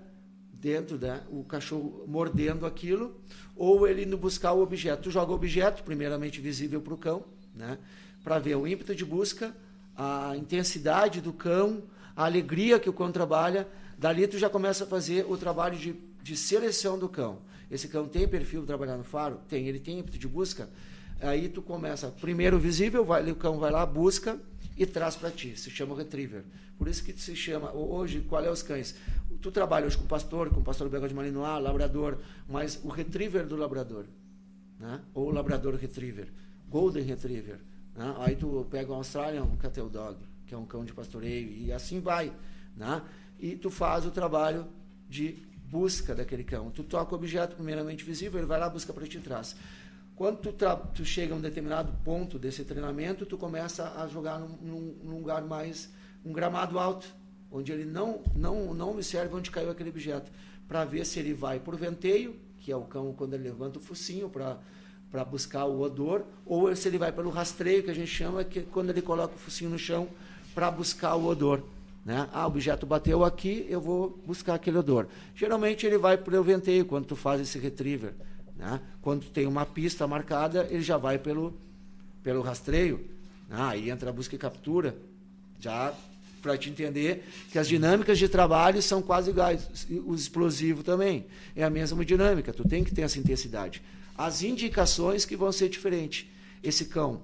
dentro, 0.63 0.97
né? 0.97 1.21
o 1.29 1.43
cachorro 1.43 2.05
mordendo 2.07 2.65
aquilo, 2.65 3.21
ou 3.57 3.87
ele 3.89 4.05
indo 4.05 4.17
buscar 4.17 4.53
o 4.53 4.63
objeto. 4.63 5.03
Tu 5.03 5.11
joga 5.11 5.33
o 5.33 5.35
objeto, 5.35 5.83
primeiramente 5.83 6.41
visível 6.41 6.81
para 6.81 6.95
o 6.95 6.97
cão, 6.97 7.25
né? 7.53 7.79
para 8.23 8.39
ver 8.39 8.55
o 8.55 8.65
ímpeto 8.65 8.95
de 8.95 9.05
busca, 9.05 9.55
a 9.97 10.37
intensidade 10.37 11.21
do 11.21 11.33
cão, 11.33 11.83
a 12.15 12.25
alegria 12.25 12.79
que 12.79 12.89
o 12.89 12.93
cão 12.93 13.11
trabalha, 13.11 13.67
dali 13.99 14.29
tu 14.29 14.39
já 14.39 14.49
começa 14.49 14.85
a 14.85 14.87
fazer 14.87 15.27
o 15.29 15.37
trabalho 15.37 15.77
de, 15.77 15.97
de 16.23 16.37
seleção 16.37 16.97
do 16.97 17.09
cão. 17.09 17.41
Esse 17.69 17.89
cão 17.89 18.07
tem 18.07 18.29
perfil 18.29 18.61
de 18.61 18.69
trabalhar 18.69 18.97
no 18.97 19.05
faro? 19.05 19.41
Tem. 19.49 19.67
Ele 19.67 19.81
tem 19.81 19.99
ímpeto 19.99 20.17
de 20.17 20.29
busca? 20.29 20.71
Aí 21.21 21.49
tu 21.49 21.61
começa, 21.61 22.09
primeiro 22.09 22.59
visível, 22.59 23.05
vai, 23.05 23.29
o 23.29 23.35
cão 23.35 23.59
vai 23.59 23.71
lá, 23.71 23.85
busca 23.85 24.39
e 24.77 24.87
traz 24.87 25.17
para 25.17 25.31
ti. 25.31 25.59
Se 25.59 25.71
chama 25.71 25.97
retriever. 25.97 26.45
Por 26.79 26.89
isso 26.89 27.05
que 27.05 27.13
se 27.13 27.37
chama, 27.37 27.73
hoje, 27.73 28.21
qual 28.29 28.45
é 28.45 28.51
os 28.51 28.63
cães? 28.63 28.95
Tu 29.43 29.51
trabalha 29.51 29.87
hoje 29.87 29.99
com 29.99 30.07
pastor, 30.07 30.51
com 30.51 30.63
pastor 30.63 30.89
belga 30.89 31.09
de 31.09 31.15
Malinois, 31.15 31.63
labrador, 31.63 32.19
mas 32.49 32.81
o 32.85 32.89
retriever 32.89 33.45
do 33.45 33.57
labrador, 33.57 34.07
né? 34.79 35.01
ou 35.13 35.31
labrador 35.31 35.75
retriever, 35.75 36.29
golden 36.69 37.03
retriever. 37.03 37.59
Né? 37.97 38.15
Aí 38.21 38.37
tu 38.37 38.65
pega 38.71 38.93
um 38.93 38.97
Australian 38.97 39.45
Cattle 39.57 39.91
Dog, 39.91 40.17
que 40.47 40.55
é 40.55 40.57
um 40.59 40.65
cão 40.65 40.85
de 40.85 40.93
pastoreio, 40.93 41.51
e 41.51 41.73
assim 41.73 42.01
vai. 42.01 42.33
Né? 42.77 43.03
E 43.41 43.57
tu 43.57 43.69
faz 43.69 44.07
o 44.07 44.13
trabalho 44.13 44.67
de 45.09 45.43
busca 45.67 46.15
daquele 46.15 46.45
cão. 46.45 46.71
Tu 46.71 46.85
toca 46.85 47.13
o 47.13 47.19
objeto 47.19 47.57
primeiramente 47.57 48.05
visível, 48.05 48.39
ele 48.39 48.47
vai 48.47 48.61
lá 48.61 48.69
busca 48.69 48.93
para 48.93 49.07
ti 49.09 49.19
traz. 49.19 49.57
Quando 50.15 50.39
tu, 50.39 50.55
tu, 50.95 51.05
chega 51.05 51.35
a 51.35 51.37
um 51.37 51.41
determinado 51.41 51.93
ponto 52.05 52.39
desse 52.39 52.65
treinamento, 52.65 53.27
tu 53.27 53.37
começa 53.37 54.01
a 54.01 54.07
jogar 54.07 54.39
num, 54.39 54.95
num, 55.03 55.19
lugar 55.19 55.43
mais, 55.43 55.91
um 56.25 56.33
gramado 56.33 56.79
alto, 56.79 57.07
onde 57.53 57.71
ele 57.73 57.85
não, 57.85 58.21
não, 58.35 58.75
não 58.75 58.91
observa 58.91 59.37
onde 59.37 59.51
caiu 59.51 59.71
aquele 59.71 59.91
objeto, 59.91 60.31
para 60.67 60.85
ver 60.85 61.05
se 61.05 61.19
ele 61.19 61.35
vai 61.35 61.61
por 61.61 61.77
venteio, 61.77 62.37
que 62.59 62.73
é 62.73 62.77
o 62.77 62.83
cão 62.83 63.13
quando 63.13 63.35
ele 63.35 63.45
levanta 63.45 63.79
o 63.79 63.83
focinho 63.83 64.29
para 64.29 64.59
para 65.13 65.27
buscar 65.27 65.67
o 65.67 65.83
odor, 65.83 66.25
ou 66.47 66.75
se 66.75 66.89
ele 66.89 66.97
vai 66.97 67.13
pelo 67.13 67.29
rastreio, 67.29 67.83
que 67.83 67.91
a 67.91 67.95
gente 67.95 68.11
chama, 68.11 68.43
que 68.43 68.61
é 68.61 68.63
quando 68.73 68.89
ele 68.89 69.03
coloca 69.03 69.35
o 69.35 69.39
focinho 69.39 69.69
no 69.69 69.79
chão 69.79 70.09
para 70.55 70.71
buscar 70.71 71.15
o 71.17 71.27
odor. 71.27 71.63
Né? 72.03 72.27
Ah, 72.33 72.47
o 72.47 72.49
objeto 72.49 72.87
bateu 72.87 73.23
aqui, 73.23 73.67
eu 73.69 73.79
vou 73.79 74.19
buscar 74.27 74.55
aquele 74.55 74.79
odor. 74.79 75.07
Geralmente 75.35 75.87
ele 75.87 75.99
vai 75.99 76.17
pelo 76.17 76.43
venteio 76.43 76.87
quando 76.87 77.05
tu 77.05 77.15
faz 77.15 77.43
esse 77.43 77.59
retriever. 77.59 78.15
Né? 78.57 78.81
Quando 79.03 79.27
tem 79.27 79.47
uma 79.47 79.67
pista 79.67 80.07
marcada, 80.07 80.67
ele 80.71 80.81
já 80.81 80.97
vai 80.97 81.19
pelo, 81.19 81.53
pelo 82.23 82.41
rastreio. 82.41 83.07
Ah, 83.51 83.69
aí 83.69 83.91
entra 83.91 84.09
a 84.09 84.13
busca 84.15 84.35
e 84.35 84.39
captura. 84.39 84.97
Já 85.61 85.93
para 86.43 86.59
te 86.59 86.69
entender 86.69 87.25
que 87.51 87.59
as 87.59 87.69
dinâmicas 87.69 88.19
de 88.19 88.29
trabalho 88.29 88.83
são 88.83 89.01
quase 89.01 89.31
iguais. 89.31 89.87
O 90.05 90.15
explosivo 90.15 90.83
também. 90.83 91.25
É 91.55 91.63
a 91.63 91.71
mesma 91.71 92.05
dinâmica, 92.05 92.53
tu 92.53 92.69
tem 92.69 92.83
que 92.83 92.93
ter 92.93 93.03
essa 93.03 93.19
intensidade. 93.19 93.81
As 94.19 94.43
indicações 94.43 95.25
que 95.25 95.37
vão 95.37 95.53
ser 95.53 95.69
diferentes. 95.69 96.27
Esse 96.63 96.87
cão 96.87 97.23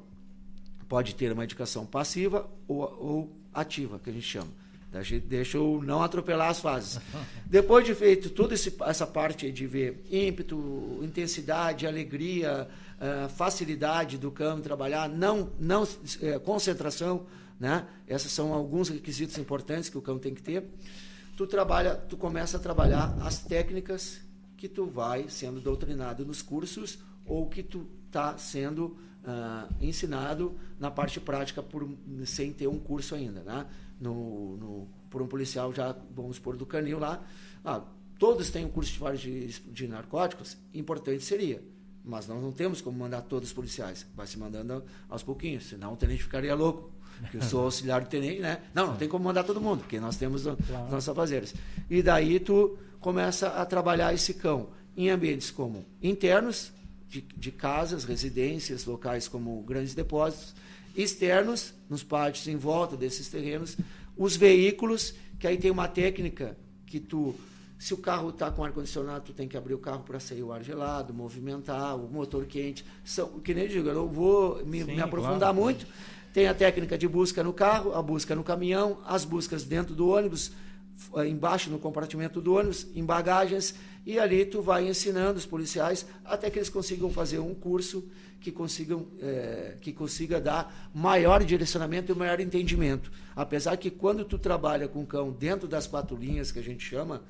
pode 0.88 1.14
ter 1.14 1.32
uma 1.32 1.44
indicação 1.44 1.84
passiva 1.84 2.48
ou, 2.66 2.78
ou 2.78 3.36
ativa, 3.52 3.98
que 3.98 4.08
a 4.08 4.12
gente 4.12 4.26
chama. 4.26 4.48
Deixa 5.26 5.58
eu 5.58 5.82
não 5.84 6.02
atropelar 6.02 6.48
as 6.48 6.60
fases. 6.60 6.98
Depois 7.44 7.84
de 7.84 7.94
feito 7.94 8.30
toda 8.30 8.54
essa 8.54 9.06
parte 9.06 9.52
de 9.52 9.66
ver 9.66 10.02
ímpeto, 10.10 11.00
intensidade, 11.02 11.86
alegria, 11.86 12.66
uh, 12.98 13.28
facilidade 13.28 14.16
do 14.16 14.30
cão 14.30 14.60
trabalhar, 14.60 15.08
não, 15.08 15.50
não 15.60 15.82
uh, 15.82 16.40
concentração, 16.42 17.26
né? 17.58 17.86
Esses 18.06 18.30
são 18.30 18.52
alguns 18.52 18.88
requisitos 18.88 19.36
importantes 19.38 19.88
que 19.88 19.98
o 19.98 20.02
cão 20.02 20.18
tem 20.18 20.34
que 20.34 20.42
ter. 20.42 20.64
Tu 21.36 21.46
trabalha, 21.46 21.94
tu 21.94 22.16
começa 22.16 22.56
a 22.56 22.60
trabalhar 22.60 23.16
as 23.22 23.38
técnicas 23.38 24.20
que 24.56 24.68
tu 24.68 24.86
vai 24.86 25.28
sendo 25.28 25.60
doutrinado 25.60 26.24
nos 26.24 26.42
cursos 26.42 26.98
ou 27.24 27.48
que 27.48 27.62
tu 27.62 27.86
está 28.06 28.36
sendo 28.38 28.96
uh, 29.24 29.72
ensinado 29.80 30.58
na 30.78 30.90
parte 30.90 31.20
prática 31.20 31.62
por, 31.62 31.88
sem 32.24 32.52
ter 32.52 32.66
um 32.66 32.78
curso 32.78 33.14
ainda, 33.14 33.42
né? 33.42 33.66
No, 34.00 34.56
no, 34.56 34.88
por 35.10 35.22
um 35.22 35.26
policial 35.26 35.72
já, 35.72 35.94
vamos 36.14 36.36
supor, 36.36 36.56
do 36.56 36.66
canil 36.66 36.98
lá. 36.98 37.24
Ah, 37.64 37.82
todos 38.18 38.50
têm 38.50 38.64
um 38.64 38.70
curso 38.70 38.92
de, 39.16 39.46
de, 39.46 39.60
de 39.60 39.88
narcóticos, 39.88 40.56
importante 40.72 41.22
seria. 41.24 41.62
Mas 42.04 42.26
nós 42.26 42.40
não 42.42 42.52
temos 42.52 42.80
como 42.80 42.98
mandar 42.98 43.22
todos 43.22 43.50
os 43.50 43.54
policiais. 43.54 44.06
Vai 44.14 44.26
se 44.26 44.38
mandando 44.38 44.82
aos 45.08 45.22
pouquinhos, 45.22 45.64
senão 45.66 45.92
o 45.92 45.96
tenente 45.96 46.22
ficaria 46.22 46.54
louco. 46.54 46.90
Porque 47.20 47.36
eu 47.38 47.42
sou 47.42 47.64
auxiliar 47.64 48.00
do 48.00 48.08
tenente, 48.08 48.40
né? 48.40 48.60
Não, 48.74 48.88
não 48.88 48.96
tem 48.96 49.08
como 49.08 49.24
mandar 49.24 49.44
todo 49.44 49.60
mundo, 49.60 49.80
porque 49.80 49.98
nós 49.98 50.16
temos 50.16 50.42
claro. 50.42 50.58
os 50.84 50.90
nossos 50.90 51.08
afazeres. 51.08 51.54
E 51.90 52.02
daí 52.02 52.38
tu 52.40 52.78
começa 53.00 53.48
a 53.48 53.64
trabalhar 53.64 54.12
esse 54.14 54.34
cão 54.34 54.68
em 54.96 55.10
ambientes 55.10 55.50
como 55.50 55.84
internos, 56.02 56.72
de, 57.08 57.22
de 57.22 57.50
casas, 57.50 58.04
residências, 58.04 58.84
locais 58.84 59.28
como 59.28 59.62
grandes 59.62 59.94
depósitos, 59.94 60.54
externos, 60.94 61.72
nos 61.88 62.02
pátios 62.02 62.46
em 62.48 62.56
volta 62.56 62.96
desses 62.96 63.28
terrenos, 63.28 63.76
os 64.16 64.36
veículos, 64.36 65.14
que 65.38 65.46
aí 65.46 65.56
tem 65.56 65.70
uma 65.70 65.86
técnica 65.86 66.56
que 66.84 66.98
tu, 66.98 67.34
se 67.78 67.94
o 67.94 67.96
carro 67.96 68.30
está 68.30 68.50
com 68.50 68.64
ar-condicionado, 68.64 69.26
tu 69.26 69.32
tem 69.32 69.46
que 69.46 69.56
abrir 69.56 69.74
o 69.74 69.78
carro 69.78 70.02
para 70.02 70.18
sair 70.18 70.42
o 70.42 70.52
ar 70.52 70.62
gelado, 70.62 71.14
movimentar, 71.14 71.96
o 71.96 72.10
motor 72.10 72.44
quente. 72.46 72.84
São, 73.04 73.40
que 73.40 73.54
nem 73.54 73.64
eu 73.64 73.70
digo, 73.70 73.88
eu 73.88 73.94
não 73.94 74.08
vou 74.08 74.64
me, 74.66 74.84
Sim, 74.84 74.96
me 74.96 75.00
aprofundar 75.00 75.38
claro. 75.38 75.54
muito. 75.54 75.86
Tem 76.38 76.46
a 76.46 76.54
técnica 76.54 76.96
de 76.96 77.08
busca 77.08 77.42
no 77.42 77.52
carro, 77.52 77.92
a 77.96 78.00
busca 78.00 78.32
no 78.32 78.44
caminhão, 78.44 78.98
as 79.04 79.24
buscas 79.24 79.64
dentro 79.64 79.92
do 79.92 80.06
ônibus, 80.06 80.52
eh, 81.16 81.26
embaixo 81.26 81.68
no 81.68 81.80
compartimento 81.80 82.40
do 82.40 82.54
ônibus, 82.54 82.86
em 82.94 83.04
bagagens, 83.04 83.74
e 84.06 84.20
ali 84.20 84.44
tu 84.44 84.62
vai 84.62 84.86
ensinando 84.86 85.36
os 85.36 85.44
policiais 85.44 86.06
até 86.24 86.48
que 86.48 86.56
eles 86.56 86.68
consigam 86.68 87.10
fazer 87.10 87.40
um 87.40 87.52
curso 87.56 88.08
que 88.40 88.52
consigam 88.52 89.08
é, 89.20 89.78
que 89.80 89.92
consiga 89.92 90.40
dar 90.40 90.88
maior 90.94 91.42
direcionamento 91.42 92.12
e 92.12 92.14
maior 92.14 92.38
entendimento. 92.38 93.10
Apesar 93.34 93.76
que 93.76 93.90
quando 93.90 94.24
tu 94.24 94.38
trabalha 94.38 94.86
com 94.86 95.04
cão 95.04 95.32
dentro 95.32 95.66
das 95.66 95.88
quatro 95.88 96.16
linhas 96.16 96.52
que 96.52 96.60
a 96.60 96.62
gente 96.62 96.84
chama, 96.84 97.24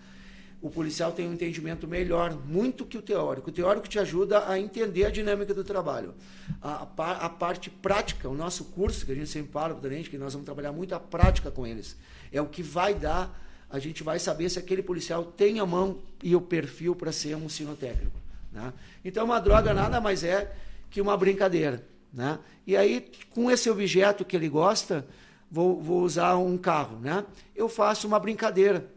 o 0.60 0.70
policial 0.70 1.12
tem 1.12 1.28
um 1.28 1.32
entendimento 1.32 1.86
melhor, 1.86 2.34
muito 2.34 2.84
que 2.84 2.98
o 2.98 3.02
teórico. 3.02 3.50
O 3.50 3.52
teórico 3.52 3.88
te 3.88 3.98
ajuda 3.98 4.48
a 4.48 4.58
entender 4.58 5.04
a 5.04 5.10
dinâmica 5.10 5.54
do 5.54 5.62
trabalho. 5.62 6.14
A, 6.60 6.86
a, 6.96 7.12
a 7.26 7.28
parte 7.28 7.70
prática, 7.70 8.28
o 8.28 8.34
nosso 8.34 8.64
curso, 8.64 9.06
que 9.06 9.12
a 9.12 9.14
gente 9.14 9.28
sempre 9.28 9.52
fala 9.52 9.74
para 9.74 9.90
que 9.90 10.18
nós 10.18 10.32
vamos 10.32 10.44
trabalhar 10.44 10.72
muito 10.72 10.94
a 10.94 11.00
prática 11.00 11.50
com 11.50 11.66
eles, 11.66 11.96
é 12.32 12.42
o 12.42 12.46
que 12.46 12.62
vai 12.62 12.94
dar 12.94 13.46
a 13.70 13.78
gente 13.78 14.02
vai 14.02 14.18
saber 14.18 14.48
se 14.48 14.58
aquele 14.58 14.82
policial 14.82 15.24
tem 15.24 15.60
a 15.60 15.66
mão 15.66 15.98
e 16.22 16.34
o 16.34 16.40
perfil 16.40 16.94
para 16.94 17.12
ser 17.12 17.36
um 17.36 17.48
sinotécnico. 17.48 18.18
Né? 18.50 18.72
Então, 19.04 19.26
uma 19.26 19.38
droga 19.40 19.74
nada 19.74 20.00
mais 20.00 20.24
é 20.24 20.50
que 20.90 21.00
uma 21.00 21.16
brincadeira. 21.16 21.84
Né? 22.12 22.38
E 22.66 22.76
aí, 22.76 23.10
com 23.30 23.50
esse 23.50 23.68
objeto 23.68 24.24
que 24.24 24.34
ele 24.34 24.48
gosta, 24.48 25.06
vou, 25.50 25.82
vou 25.82 26.02
usar 26.02 26.36
um 26.36 26.56
carro. 26.56 26.98
Né? 26.98 27.24
Eu 27.54 27.68
faço 27.68 28.06
uma 28.06 28.18
brincadeira, 28.18 28.88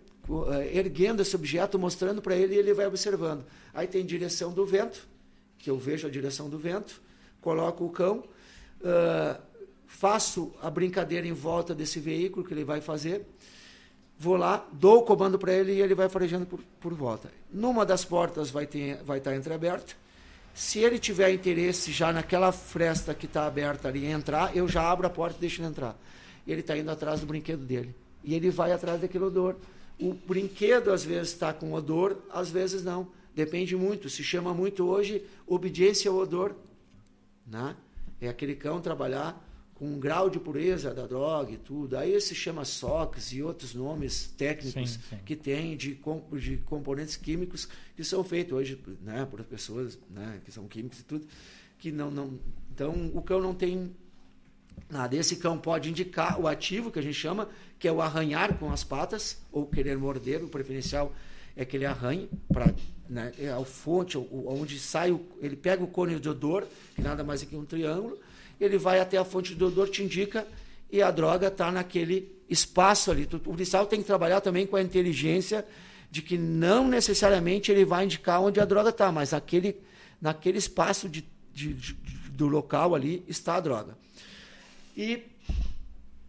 erguendo 0.73 1.21
esse 1.21 1.35
objeto, 1.35 1.77
mostrando 1.79 2.21
para 2.21 2.35
ele 2.35 2.55
e 2.55 2.57
ele 2.57 2.73
vai 2.73 2.87
observando. 2.87 3.45
Aí 3.73 3.87
tem 3.87 4.05
direção 4.05 4.51
do 4.51 4.65
vento, 4.65 5.07
que 5.57 5.69
eu 5.69 5.77
vejo 5.77 6.07
a 6.07 6.09
direção 6.09 6.49
do 6.49 6.57
vento, 6.57 7.01
coloco 7.41 7.85
o 7.85 7.89
cão, 7.89 8.23
uh, 8.81 9.41
faço 9.85 10.53
a 10.61 10.69
brincadeira 10.69 11.27
em 11.27 11.33
volta 11.33 11.75
desse 11.75 11.99
veículo 11.99 12.45
que 12.45 12.53
ele 12.53 12.63
vai 12.63 12.81
fazer 12.81 13.25
vou 14.21 14.35
lá, 14.35 14.63
dou 14.71 14.99
o 14.99 15.01
comando 15.01 15.39
para 15.39 15.51
ele 15.51 15.73
e 15.73 15.81
ele 15.81 15.95
vai 15.95 16.07
farejando 16.07 16.45
por, 16.45 16.59
por 16.79 16.93
volta. 16.93 17.31
Numa 17.51 17.83
das 17.83 18.05
portas 18.05 18.51
vai, 18.51 18.67
ter, 18.67 19.01
vai 19.03 19.17
estar 19.17 19.35
entreaberta 19.35 19.95
Se 20.53 20.77
ele 20.77 20.99
tiver 20.99 21.31
interesse 21.31 21.91
já 21.91 22.13
naquela 22.13 22.51
fresta 22.51 23.15
que 23.15 23.25
está 23.25 23.47
aberta 23.47 23.87
ali 23.87 24.05
entrar, 24.05 24.55
eu 24.55 24.67
já 24.67 24.91
abro 24.91 25.07
a 25.07 25.09
porta 25.09 25.37
e 25.37 25.41
deixo 25.41 25.59
ele 25.59 25.69
entrar. 25.69 25.97
Ele 26.45 26.61
está 26.61 26.77
indo 26.77 26.91
atrás 26.91 27.21
do 27.21 27.25
brinquedo 27.25 27.65
dele. 27.65 27.95
E 28.23 28.35
ele 28.35 28.51
vai 28.51 28.71
atrás 28.71 29.01
daquele 29.01 29.23
odor. 29.23 29.55
O 30.01 30.13
brinquedo 30.13 30.91
às 30.91 31.03
vezes 31.03 31.31
está 31.31 31.53
com 31.53 31.73
odor, 31.73 32.17
às 32.31 32.49
vezes 32.49 32.83
não. 32.83 33.07
Depende 33.35 33.75
muito. 33.75 34.09
Se 34.09 34.23
chama 34.23 34.53
muito 34.53 34.83
hoje 34.85 35.23
obediência 35.47 36.09
ao 36.09 36.17
odor. 36.17 36.55
Né? 37.45 37.75
É 38.19 38.27
aquele 38.27 38.55
cão 38.55 38.81
trabalhar 38.81 39.47
com 39.75 39.85
um 39.85 39.99
grau 39.99 40.29
de 40.29 40.39
pureza 40.39 40.93
da 40.93 41.07
droga 41.07 41.51
e 41.51 41.57
tudo. 41.57 41.97
Aí 41.97 42.19
se 42.21 42.35
chama 42.35 42.63
SOX 42.65 43.31
e 43.31 43.41
outros 43.41 43.73
nomes 43.73 44.27
técnicos 44.37 44.91
sim, 44.91 44.99
sim. 45.09 45.19
que 45.25 45.35
tem 45.35 45.75
de, 45.75 45.99
de 46.39 46.57
componentes 46.57 47.15
químicos 47.15 47.67
que 47.95 48.03
são 48.03 48.23
feitos 48.23 48.53
hoje 48.53 48.79
né, 49.01 49.25
por 49.29 49.43
pessoas 49.43 49.97
né, 50.09 50.39
que 50.45 50.51
são 50.51 50.67
químicos 50.67 50.99
e 50.99 51.03
tudo. 51.03 51.25
Que 51.79 51.91
não, 51.91 52.11
não, 52.11 52.39
então 52.71 53.11
o 53.13 53.21
cão 53.23 53.41
não 53.41 53.55
tem 53.55 53.91
nada. 54.89 55.15
Esse 55.15 55.37
cão 55.37 55.57
pode 55.57 55.89
indicar 55.89 56.39
o 56.39 56.47
ativo 56.47 56.91
que 56.91 56.99
a 56.99 57.01
gente 57.01 57.15
chama, 57.15 57.49
que 57.79 57.87
é 57.87 57.91
o 57.91 58.01
arranhar 58.01 58.57
com 58.57 58.71
as 58.71 58.83
patas 58.83 59.37
ou 59.51 59.65
querer 59.65 59.97
morder. 59.97 60.43
O 60.43 60.47
preferencial 60.47 61.13
é 61.55 61.65
que 61.65 61.77
ele 61.77 61.85
arranhe 61.85 62.29
para 62.51 62.73
né, 63.11 63.33
é 63.37 63.49
a 63.49 63.59
fonte, 63.65 64.17
onde 64.17 64.79
sai, 64.79 65.11
o, 65.11 65.21
ele 65.41 65.57
pega 65.57 65.83
o 65.83 65.87
cone 65.87 66.17
de 66.17 66.29
odor, 66.29 66.65
que 66.95 67.01
nada 67.01 67.25
mais 67.25 67.43
é 67.43 67.45
que 67.45 67.57
um 67.57 67.65
triângulo, 67.65 68.17
ele 68.59 68.77
vai 68.77 69.01
até 69.01 69.17
a 69.17 69.25
fonte 69.25 69.53
do 69.53 69.67
odor, 69.67 69.89
te 69.89 70.01
indica, 70.01 70.47
e 70.89 71.01
a 71.01 71.11
droga 71.11 71.47
está 71.47 71.69
naquele 71.71 72.33
espaço 72.49 73.11
ali. 73.11 73.27
O 73.33 73.39
policial 73.39 73.85
tem 73.85 73.99
que 73.99 74.05
trabalhar 74.05 74.39
também 74.39 74.65
com 74.65 74.77
a 74.77 74.81
inteligência 74.81 75.65
de 76.09 76.21
que 76.21 76.37
não 76.37 76.87
necessariamente 76.87 77.71
ele 77.71 77.83
vai 77.83 78.05
indicar 78.05 78.41
onde 78.41 78.61
a 78.61 78.65
droga 78.65 78.89
está, 78.89 79.11
mas 79.11 79.33
aquele, 79.33 79.75
naquele 80.21 80.57
espaço 80.57 81.09
de, 81.09 81.25
de, 81.53 81.73
de, 81.73 81.93
do 82.31 82.47
local 82.47 82.95
ali 82.95 83.23
está 83.27 83.55
a 83.55 83.59
droga. 83.59 83.97
E 84.95 85.23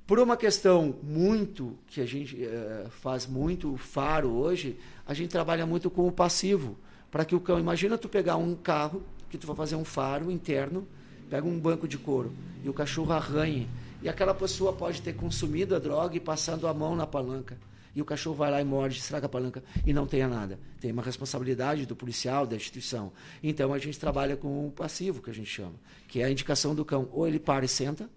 por 0.07 0.19
uma 0.19 0.37
questão 0.37 0.95
muito 1.03 1.79
que 1.87 2.01
a 2.01 2.07
gente 2.07 2.45
é, 2.45 2.87
faz 3.01 3.27
muito 3.27 3.77
faro 3.77 4.31
hoje, 4.31 4.79
a 5.07 5.15
gente 5.15 5.31
trabalha 5.31 5.65
muito 5.65 5.91
com 5.91 6.07
o 6.07 6.13
passivo, 6.13 6.77
para 7.11 7.25
que 7.25 7.35
o 7.35 7.41
cão, 7.41 7.59
imagina 7.59 7.97
tu 7.97 8.09
pegar 8.09 8.37
um 8.37 8.55
carro 8.55 9.03
que 9.31 9.39
tu 9.39 9.47
vai 9.47 9.57
fazer 9.57 9.77
um 9.77 9.85
faro 9.85 10.31
interno, 10.31 10.87
pega 11.31 11.47
um 11.47 11.59
banco 11.59 11.89
de 11.89 11.97
couro 11.97 12.33
e 12.63 12.69
o 12.69 12.75
cachorro 12.75 13.13
arranhe. 13.13 13.69
E 14.03 14.09
aquela 14.09 14.35
pessoa 14.35 14.73
pode 14.73 15.01
ter 15.01 15.15
consumido 15.15 15.77
a 15.77 15.79
droga 15.79 16.17
e 16.17 16.21
passando 16.21 16.67
a 16.67 16.75
mão 16.75 16.97
na 16.97 17.07
palanca. 17.07 17.57
E 17.95 18.03
o 18.03 18.05
cachorro 18.05 18.37
vai 18.37 18.51
lá 18.51 18.61
e 18.61 18.65
morde, 18.65 18.99
estraga 18.99 19.27
a 19.27 19.29
palanca 19.29 19.63
e 19.87 19.93
não 19.93 20.07
tenha 20.07 20.27
nada. 20.27 20.59
Tem 20.81 20.91
uma 20.91 21.03
responsabilidade 21.03 21.87
do 21.87 21.95
policial, 21.95 22.47
da 22.47 22.57
instituição. 22.57 23.13
Então 23.43 23.73
a 23.73 23.79
gente 23.79 23.99
trabalha 23.99 24.37
com 24.37 24.67
o 24.67 24.71
passivo, 24.71 25.23
que 25.23 25.31
a 25.31 25.35
gente 25.35 25.49
chama, 25.49 25.75
que 26.09 26.21
é 26.21 26.25
a 26.25 26.31
indicação 26.31 26.75
do 26.75 26.85
cão. 26.85 27.09
Ou 27.13 27.29
ele 27.29 27.39
para 27.39 27.65
e 27.65 27.69
senta, 27.69 28.11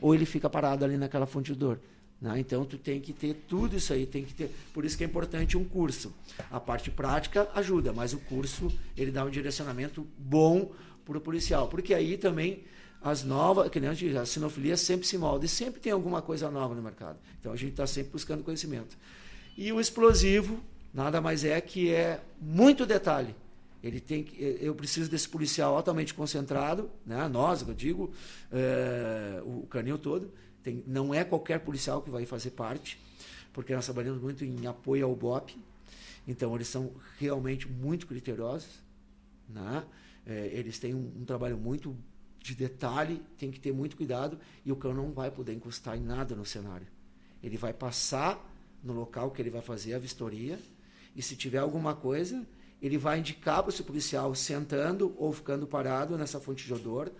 ou 0.00 0.14
ele 0.14 0.26
fica 0.26 0.48
parado 0.48 0.84
ali 0.84 0.96
naquela 0.96 1.26
fonte 1.26 1.52
de 1.52 1.58
dor. 1.58 1.80
Né? 2.20 2.38
Então 2.38 2.64
tu 2.64 2.78
tem 2.78 3.00
que 3.00 3.12
ter 3.12 3.34
tudo 3.48 3.76
isso 3.76 3.92
aí, 3.92 4.06
tem 4.06 4.24
que 4.24 4.34
ter. 4.34 4.50
Por 4.72 4.84
isso 4.84 4.96
que 4.96 5.04
é 5.04 5.06
importante 5.06 5.56
um 5.56 5.64
curso. 5.64 6.14
A 6.50 6.58
parte 6.58 6.90
prática 6.90 7.48
ajuda, 7.54 7.92
mas 7.92 8.12
o 8.12 8.18
curso 8.18 8.72
ele 8.96 9.10
dá 9.10 9.24
um 9.24 9.30
direcionamento 9.30 10.06
bom 10.18 10.72
para 11.04 11.18
o 11.18 11.20
policial. 11.20 11.68
Porque 11.68 11.92
aí 11.94 12.16
também 12.16 12.64
as 13.02 13.22
novas, 13.22 13.68
que 13.68 13.78
nem 13.78 13.90
a, 13.90 13.94
gente, 13.94 14.16
a 14.16 14.26
sinofilia 14.26 14.76
sempre 14.76 15.06
se 15.06 15.16
molda 15.18 15.44
e 15.44 15.48
sempre 15.48 15.80
tem 15.80 15.92
alguma 15.92 16.22
coisa 16.22 16.50
nova 16.50 16.74
no 16.74 16.82
mercado. 16.82 17.18
Então 17.38 17.52
a 17.52 17.56
gente 17.56 17.70
está 17.70 17.86
sempre 17.86 18.12
buscando 18.12 18.42
conhecimento. 18.42 18.96
E 19.56 19.72
o 19.72 19.80
explosivo 19.80 20.60
nada 20.92 21.20
mais 21.20 21.44
é 21.44 21.60
que 21.60 21.90
é 21.90 22.20
muito 22.40 22.86
detalhe. 22.86 23.34
Ele 23.86 24.00
tem 24.00 24.24
que, 24.24 24.58
eu 24.60 24.74
preciso 24.74 25.08
desse 25.08 25.28
policial 25.28 25.76
altamente 25.76 26.12
concentrado, 26.12 26.90
né? 27.04 27.28
nós, 27.28 27.66
eu 27.66 27.72
digo, 27.72 28.12
é, 28.50 29.40
o 29.44 29.66
canil 29.68 29.96
todo. 29.96 30.32
Tem, 30.62 30.82
não 30.86 31.14
é 31.14 31.22
qualquer 31.22 31.60
policial 31.60 32.02
que 32.02 32.10
vai 32.10 32.26
fazer 32.26 32.50
parte, 32.50 32.98
porque 33.52 33.72
nós 33.72 33.84
trabalhamos 33.84 34.20
muito 34.20 34.44
em 34.44 34.66
apoio 34.66 35.06
ao 35.06 35.14
BOP. 35.14 35.56
Então, 36.26 36.54
eles 36.56 36.66
são 36.66 36.90
realmente 37.18 37.70
muito 37.70 38.06
criteriosos. 38.06 38.82
Né? 39.48 39.84
É, 40.26 40.50
eles 40.52 40.78
têm 40.80 40.92
um, 40.92 41.12
um, 41.20 41.24
trabalho 41.24 41.56
muito 41.56 41.96
de 42.40 42.54
detalhe, 42.56 43.22
tem 43.38 43.52
que 43.52 43.60
ter 43.60 43.72
muito 43.72 43.96
cuidado 43.96 44.38
e 44.64 44.72
o 44.72 44.76
cão 44.76 44.92
não 44.92 45.12
vai 45.12 45.30
poder 45.30 45.52
encostar 45.52 45.96
em 45.96 46.02
nada 46.02 46.34
no 46.34 46.44
cenário. 46.44 46.86
Ele 47.40 47.56
vai 47.56 47.72
passar 47.72 48.52
no 48.82 48.92
local 48.92 49.30
que 49.30 49.40
ele 49.40 49.50
vai 49.50 49.62
fazer 49.62 49.94
a 49.94 49.98
vistoria 49.98 50.58
e 51.14 51.22
se 51.22 51.36
tiver 51.36 51.58
alguma 51.58 51.94
coisa, 51.94 52.44
ele 52.80 52.98
vai 52.98 53.18
indicar 53.18 53.62
para 53.62 53.72
o 53.72 53.84
policial 53.84 54.34
sentando 54.34 55.14
ou 55.16 55.32
ficando 55.32 55.66
parado 55.66 56.16
nessa 56.16 56.40
fonte 56.40 56.66
de 56.66 56.74
odor. 56.74 57.10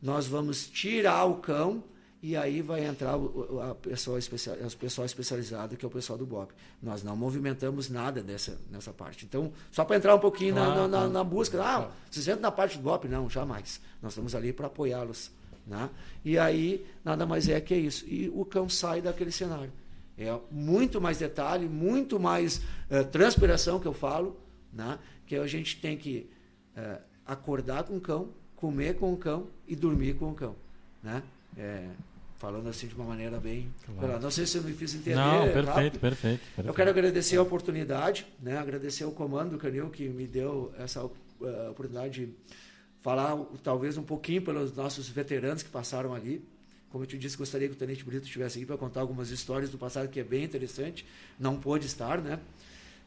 Nós 0.00 0.26
vamos 0.26 0.68
tirar 0.68 1.24
o 1.24 1.36
cão 1.36 1.84
e 2.22 2.36
aí 2.36 2.62
vai 2.62 2.84
entrar 2.84 3.16
o, 3.16 3.60
a 3.60 3.74
pessoa 3.74 4.18
especial, 4.18 4.56
o 4.56 4.76
pessoal 4.76 5.04
especializado, 5.04 5.76
que 5.76 5.84
é 5.84 5.88
o 5.88 5.90
pessoal 5.90 6.16
do 6.16 6.24
BOP. 6.24 6.52
Nós 6.80 7.02
não 7.02 7.16
movimentamos 7.16 7.90
nada 7.90 8.22
dessa, 8.22 8.58
nessa 8.70 8.92
parte. 8.92 9.24
Então, 9.24 9.52
só 9.72 9.84
para 9.84 9.96
entrar 9.96 10.14
um 10.14 10.20
pouquinho 10.20 10.56
ah, 10.56 10.74
na, 10.74 10.88
na, 10.88 11.08
na, 11.08 11.24
busca, 11.24 11.60
ah, 11.60 11.90
vocês 12.08 12.28
entram 12.28 12.42
na 12.42 12.52
parte 12.52 12.78
do 12.78 12.84
BOP? 12.84 13.08
Não, 13.08 13.28
jamais. 13.28 13.80
Nós 14.00 14.12
estamos 14.12 14.36
ali 14.36 14.52
para 14.52 14.68
apoiá-los. 14.68 15.32
Né? 15.66 15.90
E 16.24 16.38
aí, 16.38 16.86
nada 17.04 17.26
mais 17.26 17.48
é 17.48 17.60
que 17.60 17.74
isso. 17.74 18.04
E 18.06 18.30
o 18.32 18.44
cão 18.44 18.68
sai 18.68 19.02
daquele 19.02 19.32
cenário. 19.32 19.72
É 20.16 20.38
muito 20.50 21.00
mais 21.00 21.18
detalhe, 21.18 21.68
muito 21.68 22.20
mais 22.20 22.58
uh, 22.88 23.04
transpiração 23.10 23.80
que 23.80 23.86
eu 23.86 23.94
falo, 23.94 24.38
né? 24.72 24.98
que 25.26 25.36
a 25.36 25.46
gente 25.46 25.80
tem 25.80 25.96
que 25.96 26.28
uh, 26.76 27.00
acordar 27.26 27.84
com 27.84 27.96
o 27.96 28.00
cão, 28.00 28.30
comer 28.56 28.96
com 28.96 29.12
o 29.12 29.16
cão 29.16 29.48
e 29.66 29.76
dormir 29.76 30.14
com 30.14 30.30
o 30.30 30.34
cão. 30.34 30.56
Né? 31.02 31.22
É, 31.56 31.88
falando 32.38 32.68
assim 32.68 32.86
de 32.86 32.94
uma 32.94 33.04
maneira 33.04 33.38
bem. 33.38 33.72
Claro. 33.98 34.20
Não 34.20 34.30
sei 34.30 34.46
se 34.46 34.58
eu 34.58 34.62
me 34.62 34.72
fiz 34.72 34.94
entender. 34.94 35.16
Não, 35.16 35.44
perfeito, 35.44 35.98
perfeito, 35.98 35.98
perfeito, 36.00 36.66
Eu 36.66 36.74
quero 36.74 36.90
agradecer 36.90 37.36
a 37.36 37.42
oportunidade, 37.42 38.26
né? 38.40 38.58
agradecer 38.58 39.04
o 39.04 39.12
comando 39.12 39.50
do 39.50 39.58
Canil 39.58 39.90
que 39.90 40.08
me 40.08 40.26
deu 40.26 40.72
essa 40.78 41.04
uh, 41.04 41.10
oportunidade 41.70 42.26
de 42.26 42.32
falar 43.00 43.36
talvez 43.62 43.96
um 43.96 44.02
pouquinho 44.02 44.42
pelos 44.42 44.74
nossos 44.74 45.08
veteranos 45.08 45.62
que 45.62 45.68
passaram 45.68 46.14
ali. 46.14 46.44
Como 46.90 47.04
eu 47.04 47.08
te 47.08 47.16
disse, 47.16 47.36
gostaria 47.36 47.68
que 47.68 47.74
o 47.74 47.76
Tenente 47.76 48.04
Brito 48.04 48.26
estivesse 48.26 48.58
aqui 48.58 48.66
para 48.66 48.76
contar 48.76 49.00
algumas 49.00 49.30
histórias 49.30 49.70
do 49.70 49.78
passado 49.78 50.08
que 50.08 50.20
é 50.20 50.24
bem 50.24 50.44
interessante. 50.44 51.06
Não 51.38 51.58
pôde 51.58 51.86
estar, 51.86 52.20
né? 52.20 52.38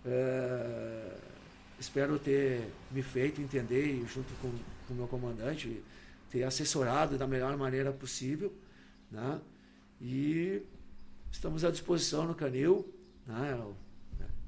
Uh, 0.06 1.35
espero 1.80 2.18
ter 2.20 2.68
me 2.92 3.02
feito 3.02 3.42
entender 3.42 4.04
junto 4.08 4.34
com, 4.42 4.48
o 4.48 4.96
meu 4.96 5.08
comandante, 5.08 5.82
ter 6.30 6.44
assessorado 6.44 7.18
da 7.18 7.28
melhor 7.28 7.58
maneira 7.58 7.92
possível 7.92 8.54
né? 9.12 9.40
E 10.02 10.62
estamos 11.32 11.64
à 11.64 11.72
disposição 11.72 12.26
no 12.26 12.36
Canil, 12.36 12.86
né? 13.26 13.58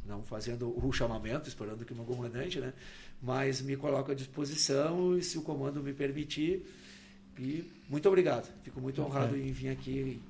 não 0.06 0.24
fazendo 0.24 0.74
o 0.86 0.92
chamamento, 0.92 1.48
esperando 1.48 1.86
que 1.86 1.94
o 1.94 1.96
meu 1.96 2.06
comandante, 2.06 2.60
né? 2.60 2.74
mas 3.22 3.62
me 3.62 3.76
coloco 3.76 4.12
à 4.12 4.16
disposição 4.16 5.18
e 5.18 5.24
se 5.24 5.38
o 5.38 5.42
comando 5.42 5.82
me 5.82 5.94
permitir. 5.94 6.66
E 7.40 7.70
muito 7.90 8.08
obrigado. 8.08 8.52
Fico 8.64 8.82
muito 8.82 9.02
honrado 9.02 9.38
em 9.38 9.52
vir 9.52 9.70
aqui 9.70 10.22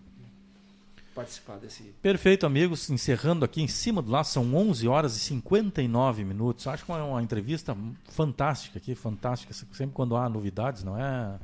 participar 1.18 1.58
desse. 1.58 1.84
Perfeito, 2.00 2.46
amigos. 2.46 2.92
Encerrando 2.92 3.44
aqui 3.44 3.60
em 3.60 3.68
cima 3.68 4.04
do 4.04 4.12
laço, 4.12 4.34
são 4.34 4.54
11 4.54 4.88
horas 4.88 5.18
e 5.18 5.20
59 5.20 6.24
minutos. 6.24 6.68
Acho 6.68 6.86
que 6.86 6.92
é 6.92 6.96
uma 6.96 7.24
entrevista 7.24 7.76
fantástica 8.06 8.78
aqui, 8.78 8.94
fantástica. 8.94 9.52
Sempre 9.54 9.96
quando 9.96 10.16
há 10.16 10.30
novidades, 10.30 10.84
não 10.84 10.96
é? 10.96 11.40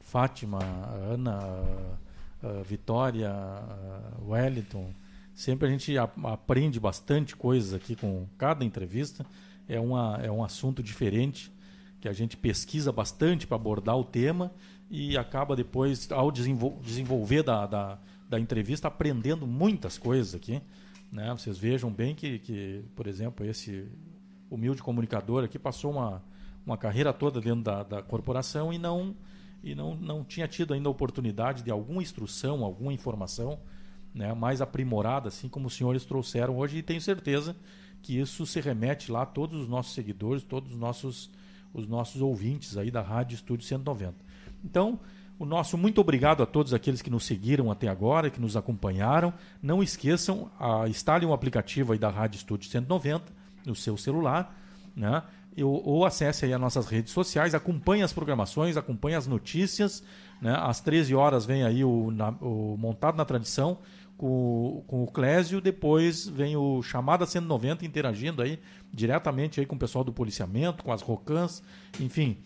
Fátima, 0.00 0.60
Ana, 1.10 1.40
uh, 2.40 2.62
Vitória, 2.62 3.34
uh, 3.34 4.30
Wellington. 4.30 4.94
Sempre 5.34 5.66
a 5.66 5.70
gente 5.70 5.92
aprende 5.98 6.78
bastante 6.78 7.34
coisas 7.34 7.74
aqui 7.74 7.96
com 7.96 8.28
cada 8.38 8.64
entrevista. 8.64 9.26
É, 9.68 9.80
uma, 9.80 10.20
é 10.22 10.30
um 10.30 10.44
assunto 10.44 10.84
diferente 10.84 11.52
que 12.00 12.08
a 12.08 12.12
gente 12.12 12.36
pesquisa 12.36 12.92
bastante 12.92 13.48
para 13.48 13.56
abordar 13.56 13.98
o 13.98 14.04
tema 14.04 14.52
e 14.88 15.18
acaba 15.18 15.56
depois, 15.56 16.10
ao 16.12 16.30
desenvol 16.30 16.78
desenvolver 16.80 17.42
da, 17.42 17.66
da, 17.66 17.98
da, 18.28 18.38
entrevista, 18.38 18.88
aprendendo 18.88 19.46
muitas 19.46 19.98
coisas 19.98 20.34
aqui. 20.34 20.60
Né? 21.10 21.30
Vocês 21.32 21.58
vejam 21.58 21.90
bem 21.90 22.14
que, 22.14 22.38
que, 22.38 22.84
por 22.94 23.06
exemplo, 23.06 23.44
esse 23.46 23.88
humilde 24.50 24.82
comunicador 24.82 25.44
aqui 25.44 25.58
passou 25.58 25.92
uma, 25.92 26.22
uma 26.64 26.76
carreira 26.76 27.12
toda 27.12 27.40
dentro 27.40 27.62
da, 27.62 27.82
da 27.82 28.02
corporação 28.02 28.72
e 28.72 28.78
não 28.78 29.14
e 29.62 29.74
não, 29.74 29.96
não 29.96 30.22
tinha 30.22 30.46
tido 30.46 30.74
ainda 30.74 30.88
a 30.88 30.92
oportunidade 30.92 31.62
de 31.62 31.72
alguma 31.72 32.00
instrução, 32.00 32.64
alguma 32.64 32.92
informação 32.92 33.58
né, 34.14 34.32
mais 34.32 34.60
aprimorada, 34.60 35.26
assim 35.28 35.48
como 35.48 35.66
os 35.66 35.74
senhores 35.74 36.04
trouxeram 36.04 36.56
hoje, 36.56 36.78
e 36.78 36.82
tenho 36.82 37.00
certeza 37.00 37.56
que 38.00 38.16
isso 38.16 38.46
se 38.46 38.60
remete 38.60 39.10
lá 39.10 39.22
a 39.22 39.26
todos 39.26 39.60
os 39.60 39.68
nossos 39.68 39.92
seguidores, 39.92 40.44
todos 40.44 40.72
os 40.72 40.78
nossos, 40.78 41.30
os 41.74 41.86
nossos 41.86 42.22
ouvintes 42.22 42.76
aí 42.76 42.90
da 42.90 43.02
Rádio 43.02 43.34
Estúdio 43.34 43.66
190. 43.66 44.14
Então, 44.64 45.00
o 45.38 45.44
nosso 45.44 45.76
muito 45.76 46.00
obrigado 46.00 46.42
a 46.42 46.46
todos 46.46 46.72
aqueles 46.72 47.02
que 47.02 47.10
nos 47.10 47.24
seguiram 47.26 47.70
até 47.70 47.88
agora, 47.88 48.30
que 48.30 48.40
nos 48.40 48.56
acompanharam. 48.56 49.34
Não 49.62 49.82
esqueçam, 49.82 50.50
a, 50.58 50.88
instalem 50.88 51.28
o 51.28 51.32
aplicativo 51.32 51.92
aí 51.92 51.98
da 51.98 52.08
Rádio 52.08 52.38
Estúdio 52.38 52.70
190 52.70 53.24
no 53.66 53.74
seu 53.74 53.96
celular, 53.96 54.56
né? 54.94 55.22
ou, 55.62 55.82
ou 55.86 56.04
acesse 56.06 56.44
aí 56.44 56.52
as 56.52 56.60
nossas 56.60 56.86
redes 56.86 57.12
sociais, 57.12 57.54
acompanhe 57.54 58.02
as 58.02 58.12
programações, 58.12 58.76
acompanhe 58.76 59.14
as 59.14 59.26
notícias. 59.26 60.02
Né? 60.40 60.56
Às 60.58 60.80
13 60.80 61.14
horas 61.14 61.44
vem 61.44 61.64
aí 61.64 61.84
o, 61.84 62.10
na, 62.10 62.30
o 62.40 62.76
Montado 62.78 63.16
na 63.16 63.24
Tradição 63.24 63.78
com, 64.16 64.82
com 64.86 65.02
o 65.02 65.06
Clésio, 65.06 65.60
depois 65.60 66.26
vem 66.26 66.56
o 66.56 66.82
Chamada 66.82 67.26
190 67.26 67.84
interagindo 67.84 68.40
aí 68.40 68.58
diretamente 68.92 69.60
aí 69.60 69.66
com 69.66 69.76
o 69.76 69.78
pessoal 69.78 70.02
do 70.02 70.12
policiamento, 70.12 70.82
com 70.82 70.92
as 70.92 71.02
ROCANs, 71.02 71.62
enfim. 72.00 72.38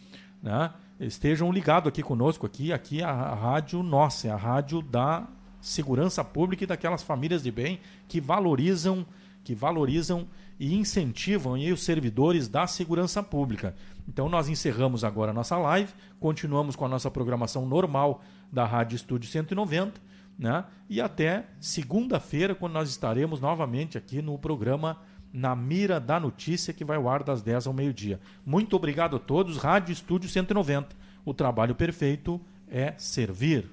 Né? 0.42 0.72
Estejam 1.00 1.50
ligados 1.50 1.88
aqui 1.88 2.02
conosco, 2.02 2.44
aqui, 2.44 2.74
aqui 2.74 3.02
a, 3.02 3.10
rádio 3.10 3.82
nossa, 3.82 4.28
é 4.28 4.30
a 4.30 4.36
rádio 4.36 4.82
da 4.82 5.26
segurança 5.58 6.22
pública 6.22 6.64
e 6.64 6.66
daquelas 6.66 7.02
famílias 7.02 7.42
de 7.42 7.50
bem 7.50 7.80
que 8.06 8.20
valorizam, 8.20 9.06
que 9.42 9.54
valorizam 9.54 10.28
e 10.58 10.74
incentivam 10.74 11.54
aí 11.54 11.72
os 11.72 11.82
servidores 11.82 12.48
da 12.48 12.66
segurança 12.66 13.22
pública. 13.22 13.74
Então 14.06 14.28
nós 14.28 14.50
encerramos 14.50 15.02
agora 15.02 15.30
a 15.30 15.34
nossa 15.34 15.56
live, 15.56 15.90
continuamos 16.20 16.76
com 16.76 16.84
a 16.84 16.88
nossa 16.88 17.10
programação 17.10 17.64
normal 17.64 18.22
da 18.52 18.66
Rádio 18.66 18.96
Estúdio 18.96 19.30
190, 19.30 19.98
né? 20.38 20.66
E 20.86 21.00
até 21.00 21.46
segunda-feira, 21.58 22.54
quando 22.54 22.74
nós 22.74 22.90
estaremos 22.90 23.40
novamente 23.40 23.96
aqui 23.96 24.20
no 24.20 24.38
programa 24.38 24.98
Na 25.32 25.54
Mira 25.54 26.00
da 26.00 26.18
Notícia, 26.18 26.72
que 26.72 26.84
vai 26.84 26.96
ao 26.96 27.08
ar 27.08 27.22
das 27.22 27.42
10 27.42 27.66
ao 27.66 27.72
meio-dia. 27.72 28.20
Muito 28.44 28.74
obrigado 28.76 29.16
a 29.16 29.18
todos. 29.18 29.56
Rádio 29.56 29.92
Estúdio 29.92 30.28
190. 30.28 30.96
O 31.24 31.32
trabalho 31.32 31.74
perfeito 31.74 32.40
é 32.68 32.94
servir. 32.96 33.68